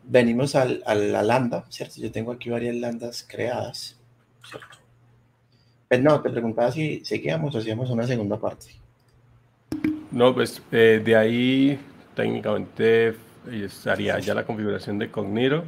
venimos 0.05 0.55
al, 0.55 0.83
a 0.85 0.95
la 0.95 1.23
lambda, 1.23 1.65
¿cierto? 1.69 1.95
Yo 1.97 2.11
tengo 2.11 2.31
aquí 2.31 2.49
varias 2.49 2.75
landas 2.75 3.25
creadas, 3.27 3.99
¿cierto? 4.49 4.83
Pero 5.93 6.03
pues 6.03 6.13
no, 6.13 6.21
te 6.21 6.29
preguntaba 6.31 6.71
si 6.71 7.05
seguíamos 7.05 7.53
o 7.53 7.59
hacíamos 7.59 7.91
una 7.91 8.07
segunda 8.07 8.39
parte. 8.39 8.65
No, 10.11 10.33
pues 10.33 10.61
eh, 10.71 11.01
de 11.03 11.15
ahí 11.15 11.79
técnicamente 12.15 13.15
estaría 13.51 14.17
ya 14.19 14.33
la 14.33 14.43
configuración 14.43 14.97
de 14.97 15.11
Cognito. 15.11 15.63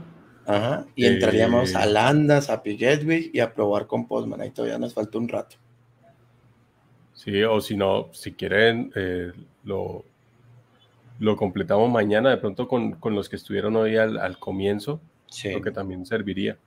Ajá, 0.48 0.86
y 0.96 1.06
entraríamos 1.06 1.76
a 1.76 1.84
eh, 1.84 1.92
Landas, 1.92 2.50
a 2.50 2.58
Gateway 2.58 3.30
y 3.34 3.40
a 3.40 3.54
probar 3.54 3.86
con 3.86 4.08
Postman. 4.08 4.42
Ahí 4.42 4.50
todavía 4.52 4.80
nos 4.80 4.96
falta 4.96 5.18
un 5.20 5.28
rato. 5.28 5.58
Sí, 7.14 7.44
o 7.44 7.62
si 7.62 7.76
no, 7.76 8.10
si 8.12 8.34
quieren, 8.34 8.92
eh, 8.96 9.32
lo, 9.64 10.06
lo 11.19 11.38
completamos 11.38 11.90
mañana 11.90 12.30
de 12.30 12.38
pronto 12.38 12.68
con, 12.68 12.98
los 13.03 13.30
que 13.30 13.35
estuvieron 13.35 13.76
hoy 13.76 13.98
al, 13.98 14.38
comienzo, 14.40 15.00
sí. 15.27 15.50
creo 15.50 15.61
que 15.61 15.72
también 15.72 16.06
serviría. 16.06 16.58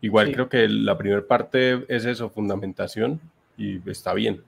Igual 0.00 0.32
creo 0.32 0.48
que 0.48 0.68
la 0.68 0.96
primera 0.96 1.26
parte 1.26 1.84
es 1.88 2.04
eso, 2.04 2.30
fundamentación, 2.30 3.20
y 3.56 3.80
está 3.90 4.14
bien. 4.14 4.42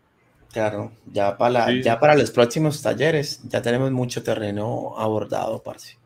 Claro, 0.53 0.93
ya 1.13 1.37
para, 1.37 1.73
ya 1.73 1.99
para 2.01 2.15
los 2.17 2.31
próximos 2.31 2.83
talleres 2.83 3.41
ya 3.49 3.63
tenemos 3.63 3.91
mucho 3.93 4.23
terreno 4.23 4.95
abordado, 4.97 5.63
parce. 5.63 5.97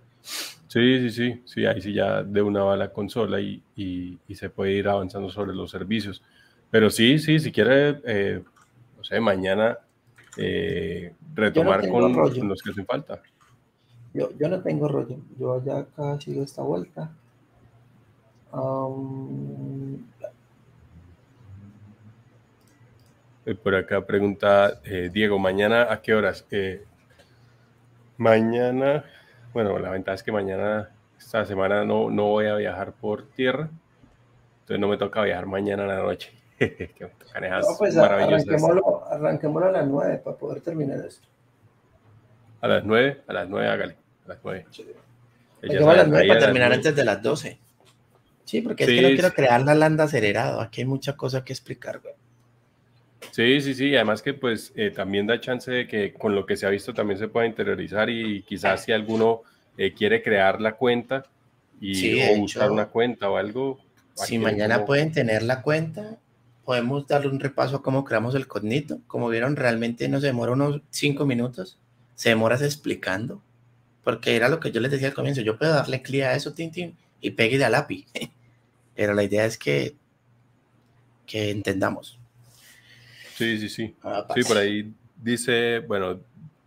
Sí, 0.74 0.98
sí, 0.98 1.10
sí, 1.10 1.42
sí, 1.44 1.66
ahí 1.66 1.80
sí 1.80 1.92
ya 1.92 2.22
de 2.22 2.42
una 2.42 2.64
va 2.64 2.76
la 2.76 2.88
consola 2.88 3.40
y, 3.40 3.62
se 4.34 4.50
puede 4.50 4.72
ir 4.72 4.88
avanzando 4.88 5.30
sobre 5.30 5.54
los 5.54 5.70
servicios. 5.70 6.22
Pero 6.70 6.90
sí, 6.90 7.18
sí, 7.18 7.38
si 7.38 7.52
quiere, 7.52 8.00
eh, 8.04 8.42
no 8.96 9.04
sé, 9.04 9.20
mañana 9.20 9.78
eh, 10.36 11.14
retomar 11.34 11.88
con, 11.88 12.12
los 12.48 12.62
que 12.62 12.70
hacen 12.70 12.86
falta. 12.86 13.20
Yo, 14.12 14.30
yo 14.38 14.48
no 14.48 14.62
tengo 14.62 14.88
rollo, 14.88 15.16
yo 15.38 15.62
ya 15.64 15.78
acá 15.78 16.20
sigo 16.20 16.42
esta 16.42 16.62
vuelta. 16.62 17.10
Eh, 23.46 23.54
por 23.56 23.74
acá 23.74 24.06
pregunta 24.06 24.80
eh, 24.84 25.10
Diego, 25.12 25.38
¿mañana 25.38 25.92
a 25.92 26.00
qué 26.00 26.14
horas? 26.14 26.46
mañana, 28.16 29.04
bueno, 29.52 29.76
la 29.80 29.90
ventaja 29.90 30.14
es 30.14 30.22
que 30.22 30.30
mañana, 30.30 30.90
esta 31.18 31.44
semana 31.44 31.84
no, 31.84 32.10
no 32.10 32.26
voy 32.26 32.46
a 32.46 32.54
viajar 32.54 32.92
por 32.92 33.26
tierra, 33.30 33.68
entonces 34.60 34.78
no 34.78 34.86
me 34.86 34.96
toca 34.96 35.22
viajar 35.22 35.46
mañana 35.46 35.82
a 35.84 35.88
la 35.88 36.02
noche. 36.02 36.43
que 36.58 36.94
no, 37.00 37.08
pues 37.78 37.96
arranquémoslo, 37.96 39.04
arranquémoslo, 39.10 39.68
a 39.68 39.72
las 39.72 39.86
9 39.86 40.20
para 40.24 40.36
poder 40.36 40.60
terminar 40.62 41.04
esto. 41.04 41.26
A 42.60 42.68
las 42.68 42.84
9, 42.84 43.22
a 43.26 43.32
las 43.32 43.48
9 43.48 43.68
hágale. 43.68 43.96
A 44.24 44.28
las 44.28 44.38
9. 44.42 44.66
Sí. 44.70 44.86
a 45.62 45.94
las 45.94 46.08
9 46.08 46.28
para 46.28 46.40
terminar 46.40 46.72
antes 46.72 46.94
de 46.94 47.04
las 47.04 47.22
12. 47.22 47.58
Sí, 48.44 48.60
porque 48.60 48.84
es 48.84 48.90
que 48.90 49.02
no 49.02 49.08
quiero 49.08 49.32
crear 49.32 49.62
la 49.62 49.74
landa 49.74 50.04
acelerado. 50.04 50.60
Aquí 50.60 50.82
hay 50.82 50.86
mucha 50.86 51.16
cosa 51.16 51.44
que 51.44 51.52
explicar, 51.52 52.00
güey. 52.00 52.14
Sí, 53.32 53.60
sí, 53.60 53.74
sí. 53.74 53.94
Además 53.96 54.22
que 54.22 54.34
pues 54.34 54.72
eh, 54.76 54.90
también 54.90 55.26
da 55.26 55.40
chance 55.40 55.70
de 55.70 55.88
que 55.88 56.12
con 56.12 56.34
lo 56.34 56.46
que 56.46 56.56
se 56.56 56.66
ha 56.66 56.70
visto 56.70 56.94
también 56.94 57.18
se 57.18 57.28
pueda 57.28 57.46
interiorizar 57.46 58.08
y 58.10 58.42
quizás 58.42 58.84
si 58.84 58.92
alguno 58.92 59.42
eh, 59.76 59.92
quiere 59.92 60.22
crear 60.22 60.60
la 60.60 60.76
cuenta 60.76 61.24
y, 61.80 62.22
o 62.22 62.36
buscar 62.36 62.70
una 62.70 62.86
cuenta 62.86 63.28
o 63.30 63.36
algo. 63.36 63.78
Si 64.14 64.38
mañana 64.38 64.84
pueden 64.84 65.10
tener 65.10 65.42
la 65.42 65.62
cuenta 65.62 66.18
podemos 66.64 67.06
darle 67.06 67.28
un 67.28 67.40
repaso 67.40 67.76
a 67.76 67.82
cómo 67.82 68.04
creamos 68.04 68.34
el 68.34 68.46
cognito. 68.46 69.00
Como 69.06 69.28
vieron, 69.28 69.56
realmente 69.56 70.08
nos 70.08 70.22
demora 70.22 70.52
unos 70.52 70.80
cinco 70.90 71.26
minutos. 71.26 71.78
Se 72.14 72.30
demora 72.30 72.56
explicando. 72.56 73.42
Porque 74.02 74.36
era 74.36 74.48
lo 74.48 74.60
que 74.60 74.70
yo 74.70 74.80
les 74.80 74.90
decía 74.90 75.08
al 75.08 75.14
comienzo. 75.14 75.40
Yo 75.40 75.58
puedo 75.58 75.72
darle 75.72 76.02
clic 76.02 76.22
a 76.22 76.34
eso, 76.34 76.52
Tintin, 76.52 76.96
y 77.20 77.30
pegue 77.30 77.58
de 77.58 77.70
lápiz. 77.70 78.06
Pero 78.94 79.14
la 79.14 79.24
idea 79.24 79.44
es 79.44 79.58
que, 79.58 79.94
que 81.26 81.50
entendamos. 81.50 82.18
Sí, 83.36 83.58
sí, 83.58 83.68
sí. 83.68 83.94
Ah, 84.02 84.26
sí, 84.34 84.42
por 84.44 84.56
ahí 84.56 84.92
dice, 85.20 85.80
bueno, 85.80 86.20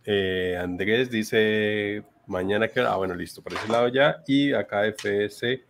eh, 0.04 0.58
Andrés 0.60 1.10
dice 1.10 2.02
mañana 2.26 2.68
que... 2.68 2.80
Ah, 2.80 2.96
bueno, 2.96 3.14
listo, 3.14 3.42
por 3.42 3.54
ese 3.54 3.68
lado 3.68 3.88
ya. 3.88 4.22
Y 4.26 4.52
acá 4.52 4.84
FS. 4.86 5.62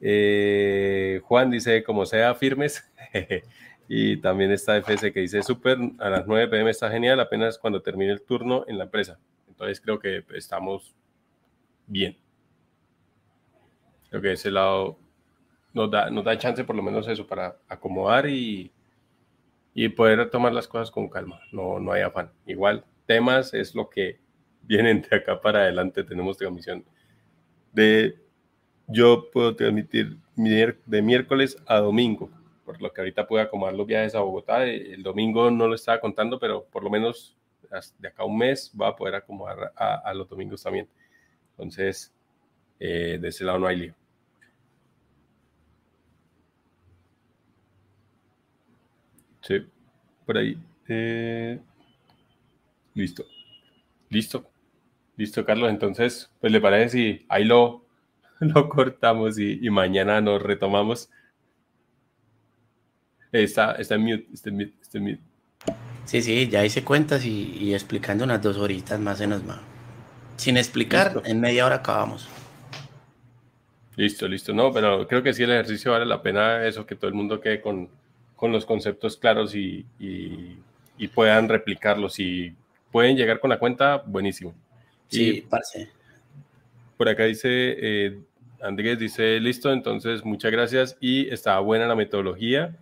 Eh, 0.00 1.20
Juan 1.24 1.50
dice, 1.50 1.82
como 1.84 2.06
sea, 2.06 2.34
firmes. 2.34 2.84
Y 3.88 4.16
también 4.16 4.50
está 4.50 4.76
FS 4.78 5.12
que 5.12 5.20
dice, 5.20 5.42
súper, 5.42 5.78
a 6.00 6.10
las 6.10 6.26
9 6.26 6.48
pm 6.48 6.70
está 6.70 6.90
genial, 6.90 7.20
apenas 7.20 7.56
cuando 7.56 7.82
termine 7.82 8.12
el 8.12 8.22
turno 8.22 8.64
en 8.66 8.78
la 8.78 8.84
empresa. 8.84 9.18
Entonces 9.46 9.80
creo 9.80 9.98
que 9.98 10.24
estamos 10.34 10.94
bien. 11.86 12.16
Creo 14.10 14.20
que 14.20 14.32
ese 14.32 14.50
lado 14.50 14.98
nos 15.72 15.90
da, 15.90 16.10
nos 16.10 16.24
da 16.24 16.36
chance 16.36 16.64
por 16.64 16.74
lo 16.74 16.82
menos 16.82 17.06
eso 17.06 17.26
para 17.26 17.58
acomodar 17.68 18.28
y, 18.28 18.72
y 19.72 19.88
poder 19.88 20.30
tomar 20.30 20.52
las 20.52 20.66
cosas 20.66 20.90
con 20.90 21.08
calma. 21.08 21.40
No, 21.52 21.78
no 21.78 21.92
hay 21.92 22.02
afán. 22.02 22.32
Igual, 22.44 22.84
temas 23.06 23.54
es 23.54 23.74
lo 23.74 23.88
que 23.88 24.18
vienen 24.62 25.06
de 25.08 25.16
acá 25.16 25.40
para 25.40 25.60
adelante. 25.60 26.02
Tenemos 26.02 26.36
transmisión 26.36 26.84
de, 27.72 28.18
yo 28.88 29.30
puedo 29.30 29.54
transmitir 29.54 30.18
de 30.34 31.02
miércoles 31.02 31.56
a 31.66 31.78
domingo, 31.78 32.30
por 32.66 32.82
lo 32.82 32.92
que 32.92 33.00
ahorita 33.00 33.26
puedo 33.26 33.42
acomodar 33.42 33.74
los 33.74 33.86
viajes 33.86 34.14
a 34.14 34.20
Bogotá. 34.20 34.64
El 34.64 35.02
domingo 35.02 35.50
no 35.50 35.68
lo 35.68 35.74
estaba 35.74 36.00
contando, 36.00 36.38
pero 36.38 36.64
por 36.66 36.82
lo 36.82 36.90
menos 36.90 37.36
de 37.98 38.08
acá 38.08 38.22
a 38.22 38.26
un 38.26 38.36
mes 38.36 38.72
va 38.80 38.88
a 38.88 38.96
poder 38.96 39.14
acomodar 39.14 39.72
a, 39.76 40.12
los 40.14 40.28
domingos 40.28 40.62
también. 40.62 40.88
Entonces, 41.52 42.12
eh, 42.80 43.18
de 43.20 43.28
ese 43.28 43.44
lado 43.44 43.58
no 43.60 43.66
hay 43.68 43.76
lío. 43.76 43.94
Sí, 49.42 49.64
por 50.26 50.36
ahí. 50.38 50.58
Eh, 50.88 51.60
listo. 52.94 53.24
Listo. 54.10 54.44
Listo, 55.16 55.44
Carlos. 55.44 55.70
Entonces, 55.70 56.30
pues 56.40 56.52
le 56.52 56.60
parece 56.60 56.88
si 56.90 57.26
ahí 57.28 57.44
lo, 57.44 57.84
lo 58.40 58.68
cortamos 58.68 59.38
y, 59.38 59.70
mañana 59.70 60.20
nos 60.20 60.42
retomamos. 60.42 61.10
Está, 63.32 63.72
está 63.72 63.96
en 63.96 64.02
mute, 64.02 64.26
está 64.32 64.48
en 64.50 64.56
mute, 64.56 64.74
está 64.80 64.98
en 64.98 65.04
mute. 65.04 65.20
Sí, 66.04 66.22
sí, 66.22 66.48
ya 66.48 66.64
hice 66.64 66.84
cuentas 66.84 67.24
y, 67.24 67.74
explicando 67.74 68.24
unas 68.24 68.40
dos 68.40 68.56
horitas 68.58 68.98
más 69.00 69.20
en 69.20 69.30
más. 69.30 69.58
Sin 70.36 70.56
explicar, 70.56 71.22
en 71.24 71.40
media 71.40 71.66
hora 71.66 71.76
acabamos. 71.76 72.28
Listo, 73.96 74.28
listo. 74.28 74.52
No, 74.52 74.72
pero 74.72 75.08
creo 75.08 75.22
que 75.22 75.32
sí 75.32 75.42
el 75.42 75.50
ejercicio 75.50 75.92
vale 75.92 76.06
la 76.06 76.22
pena 76.22 76.64
eso, 76.66 76.86
que 76.86 76.94
todo 76.94 77.08
el 77.08 77.14
mundo 77.14 77.40
quede 77.40 77.60
con, 77.60 77.88
con 78.36 78.52
los 78.52 78.66
conceptos 78.66 79.16
claros 79.16 79.54
y, 79.54 79.84
puedan 81.14 81.48
replicarlos. 81.48 82.20
y 82.20 82.54
pueden 82.92 83.16
llegar 83.16 83.40
con 83.40 83.50
la 83.50 83.58
cuenta, 83.58 83.96
buenísimo. 84.06 84.54
Sí, 85.08 85.44
parce. 85.48 85.88
Por 86.96 87.08
acá 87.08 87.24
dice, 87.24 87.48
eh, 87.50 88.18
Andrés 88.62 88.98
dice, 88.98 89.40
listo, 89.40 89.72
entonces 89.72 90.24
muchas 90.24 90.52
gracias 90.52 90.96
y 91.00 91.28
está 91.28 91.58
buena 91.58 91.86
la 91.86 91.94
metodología. 91.94 92.76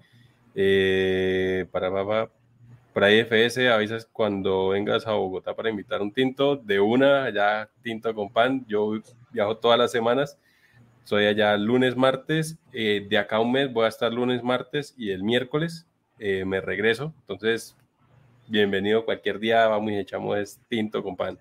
Eh, 0.55 1.67
para, 1.71 1.91
para, 1.91 2.31
para 2.93 3.13
IFS, 3.13 3.69
avisas 3.69 4.07
cuando 4.07 4.69
vengas 4.69 5.07
a 5.07 5.13
Bogotá 5.13 5.55
para 5.55 5.71
invitar 5.71 6.01
un 6.01 6.13
tinto, 6.13 6.57
de 6.57 6.81
una, 6.81 7.25
allá 7.25 7.69
tinto 7.83 8.15
con 8.15 8.31
pan. 8.31 8.65
Yo 8.69 9.01
viajo 9.33 9.57
todas 9.57 9.79
las 9.79 9.91
semanas 9.91 10.39
soy 11.05 11.27
allá 11.27 11.57
lunes, 11.57 11.97
martes. 11.97 12.57
Eh, 12.73 13.07
de 13.09 13.19
acá 13.19 13.37
a 13.37 13.41
un 13.41 13.53
mes 13.53 13.73
voy 13.73 13.85
a 13.85 13.89
estar 13.89 14.13
lunes, 14.13 14.43
martes 14.43 14.95
y 14.97 15.11
el 15.11 15.23
miércoles 15.23 15.87
eh, 16.19 16.45
me 16.47 16.61
regreso. 16.61 17.13
Entonces, 17.21 17.77
bienvenido 18.49 19.05
cualquier 19.05 19.39
día. 19.39 19.67
Vamos 19.67 19.93
y 19.93 19.99
echamos 19.99 20.59
tinto 20.69 21.03
con 21.03 21.15
pan. 21.15 21.39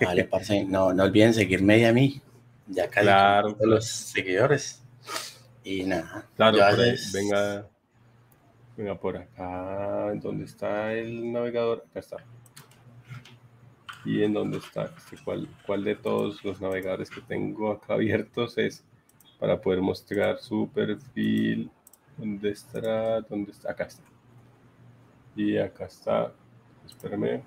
Vale, 0.00 0.24
parce. 0.24 0.64
No, 0.64 0.94
no 0.94 1.04
olviden 1.04 1.34
seguirme 1.34 1.78
y 1.78 1.84
a 1.84 1.92
mí. 1.92 2.22
Ya 2.68 2.88
casi 2.88 3.04
claro, 3.04 3.56
los 3.60 3.86
seguidores. 3.86 4.82
Y 5.62 5.84
nada. 5.84 6.26
Claro, 6.36 6.58
venga, 7.12 7.66
venga 8.80 8.98
por 8.98 9.16
acá. 9.16 10.12
¿Dónde 10.14 10.44
está 10.44 10.92
el 10.94 11.30
navegador? 11.32 11.84
Acá 11.90 12.00
está 12.00 12.16
y 14.04 14.22
en 14.22 14.32
dónde 14.32 14.58
está, 14.58 14.90
este, 14.96 15.16
cuál, 15.24 15.84
de 15.84 15.94
todos 15.94 16.42
los 16.44 16.60
navegadores 16.60 17.10
que 17.10 17.20
tengo 17.20 17.72
acá 17.72 17.94
abiertos 17.94 18.56
es 18.56 18.84
para 19.38 19.60
poder 19.60 19.80
mostrar 19.80 20.38
su 20.38 20.68
perfil. 20.68 21.70
¿Dónde 22.16 22.50
estará? 22.50 23.20
¿Dónde 23.22 23.52
está? 23.52 23.72
Acá 23.72 23.84
está. 23.84 24.02
Y 25.34 25.56
acá 25.56 25.86
está. 25.86 26.32
Espérame. 26.86 27.42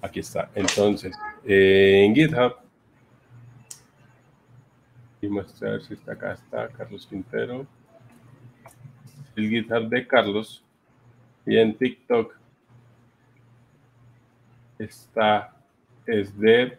Aquí 0.00 0.20
está. 0.20 0.50
Entonces, 0.54 1.16
en 1.44 2.14
GitHub. 2.14 2.56
Y 5.20 5.28
mostrar 5.28 5.80
si 5.82 5.94
está 5.94 6.12
acá. 6.12 6.32
Está 6.34 6.68
Carlos 6.68 7.06
Quintero. 7.06 7.66
El 9.36 9.48
GitHub 9.48 9.88
de 9.88 10.06
Carlos. 10.06 10.62
Y 11.46 11.58
en 11.58 11.76
TikTok 11.76 12.34
está, 14.78 15.54
es 16.06 16.36
de 16.38 16.78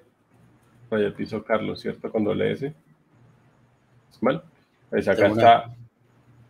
Raya 0.90 1.16
Piso 1.16 1.44
Carlos, 1.44 1.82
¿cierto? 1.82 2.12
Cuando 2.12 2.34
le 2.34 2.52
S. 2.52 2.74
¿Es 4.12 4.24
mal? 4.24 4.44
Pues 4.90 5.08
acá 5.08 5.28
está 5.28 5.76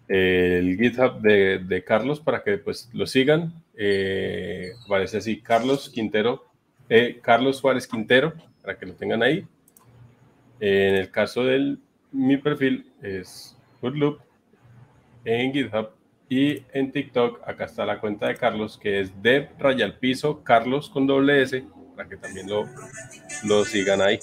el 0.08 0.78
GitHub 0.78 1.20
de, 1.20 1.84
Carlos 1.86 2.20
para 2.20 2.44
que 2.44 2.58
pues 2.58 2.90
lo 2.94 3.08
sigan. 3.08 3.54
Eh, 3.76 4.72
aparece 4.86 5.18
así, 5.18 5.42
Carlos 5.42 5.90
Quintero, 5.90 6.46
eh, 6.90 7.20
Carlos 7.22 7.58
Suárez 7.58 7.88
Quintero, 7.88 8.34
para 8.62 8.78
que 8.78 8.86
lo 8.86 8.94
tengan 8.94 9.24
ahí. 9.24 9.46
en 10.60 10.96
el 10.96 11.12
caso 11.12 11.44
de 11.44 11.78
mi 12.12 12.38
perfil 12.38 12.90
es 13.02 13.58
Goodloop 13.82 14.20
en 15.26 15.52
GitHub 15.52 15.90
y 16.28 16.64
en 16.74 16.92
TikTok, 16.92 17.48
acá 17.48 17.66
está 17.66 17.86
la 17.86 18.00
cuenta 18.00 18.28
de 18.28 18.36
Carlos, 18.36 18.78
que 18.78 19.00
es 19.00 19.22
de 19.22 19.50
Rayal 19.60 19.98
Piso, 20.00 20.44
Carlos 20.44 20.90
con 20.90 21.06
doble 21.06 21.42
S, 21.42 21.66
para 21.96 22.10
que 22.10 22.18
también 22.18 22.50
lo, 22.50 22.66
lo 23.44 23.64
sigan 23.64 24.02
ahí. 24.02 24.20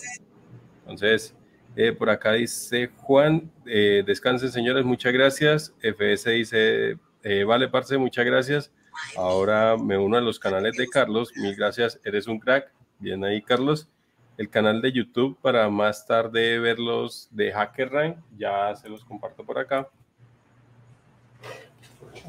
Entonces, 0.81 1.34
eh, 1.76 1.92
por 1.92 2.10
acá 2.10 2.32
dice 2.32 2.90
Juan, 2.98 3.50
eh, 3.66 4.02
descansen 4.05 4.50
señores, 4.50 4.84
muchas 4.84 5.12
gracias. 5.12 5.74
FS 5.81 6.31
dice, 6.31 6.98
eh, 7.22 7.44
vale, 7.44 7.68
parce, 7.68 7.97
muchas 7.97 8.24
gracias. 8.24 8.72
Ahora 9.16 9.76
me 9.76 9.97
uno 9.97 10.18
a 10.18 10.20
los 10.20 10.39
canales 10.39 10.76
de 10.76 10.89
Carlos, 10.89 11.32
mil 11.36 11.55
gracias, 11.55 12.00
eres 12.05 12.26
un 12.26 12.39
crack. 12.39 12.72
Bien 12.98 13.24
ahí, 13.24 13.42
Carlos. 13.42 13.89
El 14.36 14.50
canal 14.50 14.82
de 14.82 14.92
YouTube 14.92 15.39
para 15.40 15.68
más 15.70 16.06
tarde 16.06 16.58
verlos 16.58 17.28
de 17.31 17.52
HackerRank, 17.52 18.16
ya 18.36 18.74
se 18.74 18.89
los 18.89 19.05
comparto 19.05 19.44
por 19.44 19.58
acá. 19.58 19.89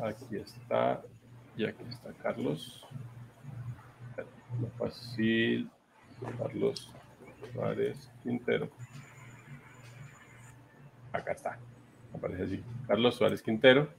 Aquí 0.02 0.38
está. 0.38 1.02
Y 1.56 1.66
aquí 1.66 1.84
está 1.90 2.12
Carlos. 2.22 2.86
Lo 4.60 4.68
fácil. 4.78 5.70
Carlos 6.38 6.92
Suárez 7.54 8.10
Quintero. 8.24 8.70
Acá 11.12 11.34
está. 11.34 11.60
Aparece 12.14 12.44
así. 12.44 12.64
Carlos 12.88 13.16
Suárez 13.16 13.42
Quintero. 13.42 13.90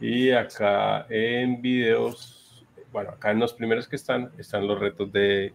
Y 0.00 0.30
acá 0.30 1.06
en 1.10 1.60
videos, 1.60 2.66
bueno, 2.90 3.10
acá 3.10 3.30
en 3.32 3.38
los 3.38 3.52
primeros 3.52 3.86
que 3.86 3.96
están, 3.96 4.32
están 4.38 4.66
los 4.66 4.80
retos 4.80 5.12
de 5.12 5.52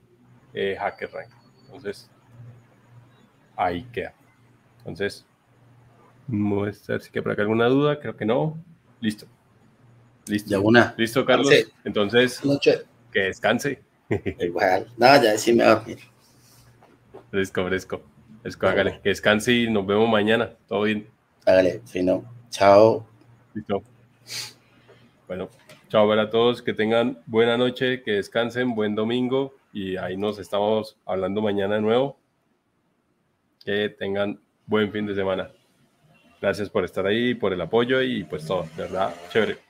eh, 0.53 0.77
HackerRank. 0.79 1.31
Entonces, 1.65 2.09
ahí 3.55 3.83
queda. 3.91 4.13
Entonces, 4.79 5.25
muestra 6.27 6.99
si 6.99 7.11
que 7.11 7.23
por 7.23 7.31
acá 7.31 7.41
alguna 7.41 7.65
duda, 7.65 7.99
creo 7.99 8.15
que 8.15 8.25
no. 8.25 8.57
Listo. 9.05 9.27
Listo. 10.25 10.59
una. 10.61 10.95
Listo, 10.97 11.23
Carlos. 11.23 11.53
Entonces, 11.83 12.41
que 13.11 13.19
descanse. 13.19 13.83
Igual. 14.39 14.87
No, 14.97 15.21
ya 15.21 15.37
sí 15.37 15.53
me 15.53 15.63
va 15.63 15.73
a 15.73 15.75
dormir. 15.75 15.99
Fresco, 17.29 17.67
fresco. 17.67 18.01
Fresco, 18.41 18.65
hágale. 18.65 18.99
Que 19.03 19.09
descanse 19.09 19.53
y 19.53 19.69
nos 19.69 19.85
vemos 19.85 20.09
mañana. 20.09 20.55
Todo 20.67 20.81
bien. 20.81 21.07
Hágale, 21.45 21.83
fino. 21.85 22.25
Chao. 22.49 23.05
Listo. 23.53 23.83
Bueno, 25.27 25.49
chao 25.87 26.07
para 26.07 26.31
todos. 26.31 26.63
Que 26.63 26.73
tengan 26.73 27.21
buena 27.27 27.57
noche, 27.57 28.01
que 28.01 28.13
descansen, 28.13 28.73
buen 28.73 28.95
domingo. 28.95 29.53
Y 29.71 29.97
ahí 29.97 30.17
nos 30.17 30.39
estamos 30.39 30.97
hablando 31.05 31.43
mañana 31.43 31.75
de 31.75 31.81
nuevo. 31.81 32.17
Que 33.63 33.89
tengan 33.89 34.39
buen 34.65 34.91
fin 34.91 35.05
de 35.05 35.13
semana. 35.13 35.51
Gracias 36.45 36.69
por 36.69 36.85
estar 36.85 37.07
ahí, 37.07 37.33
por 37.33 37.53
el 37.53 37.61
apoyo 37.61 38.03
y 38.03 38.23
pues 38.23 38.45
todo, 38.45 38.67
¿verdad? 38.77 39.11
Chévere. 39.31 39.64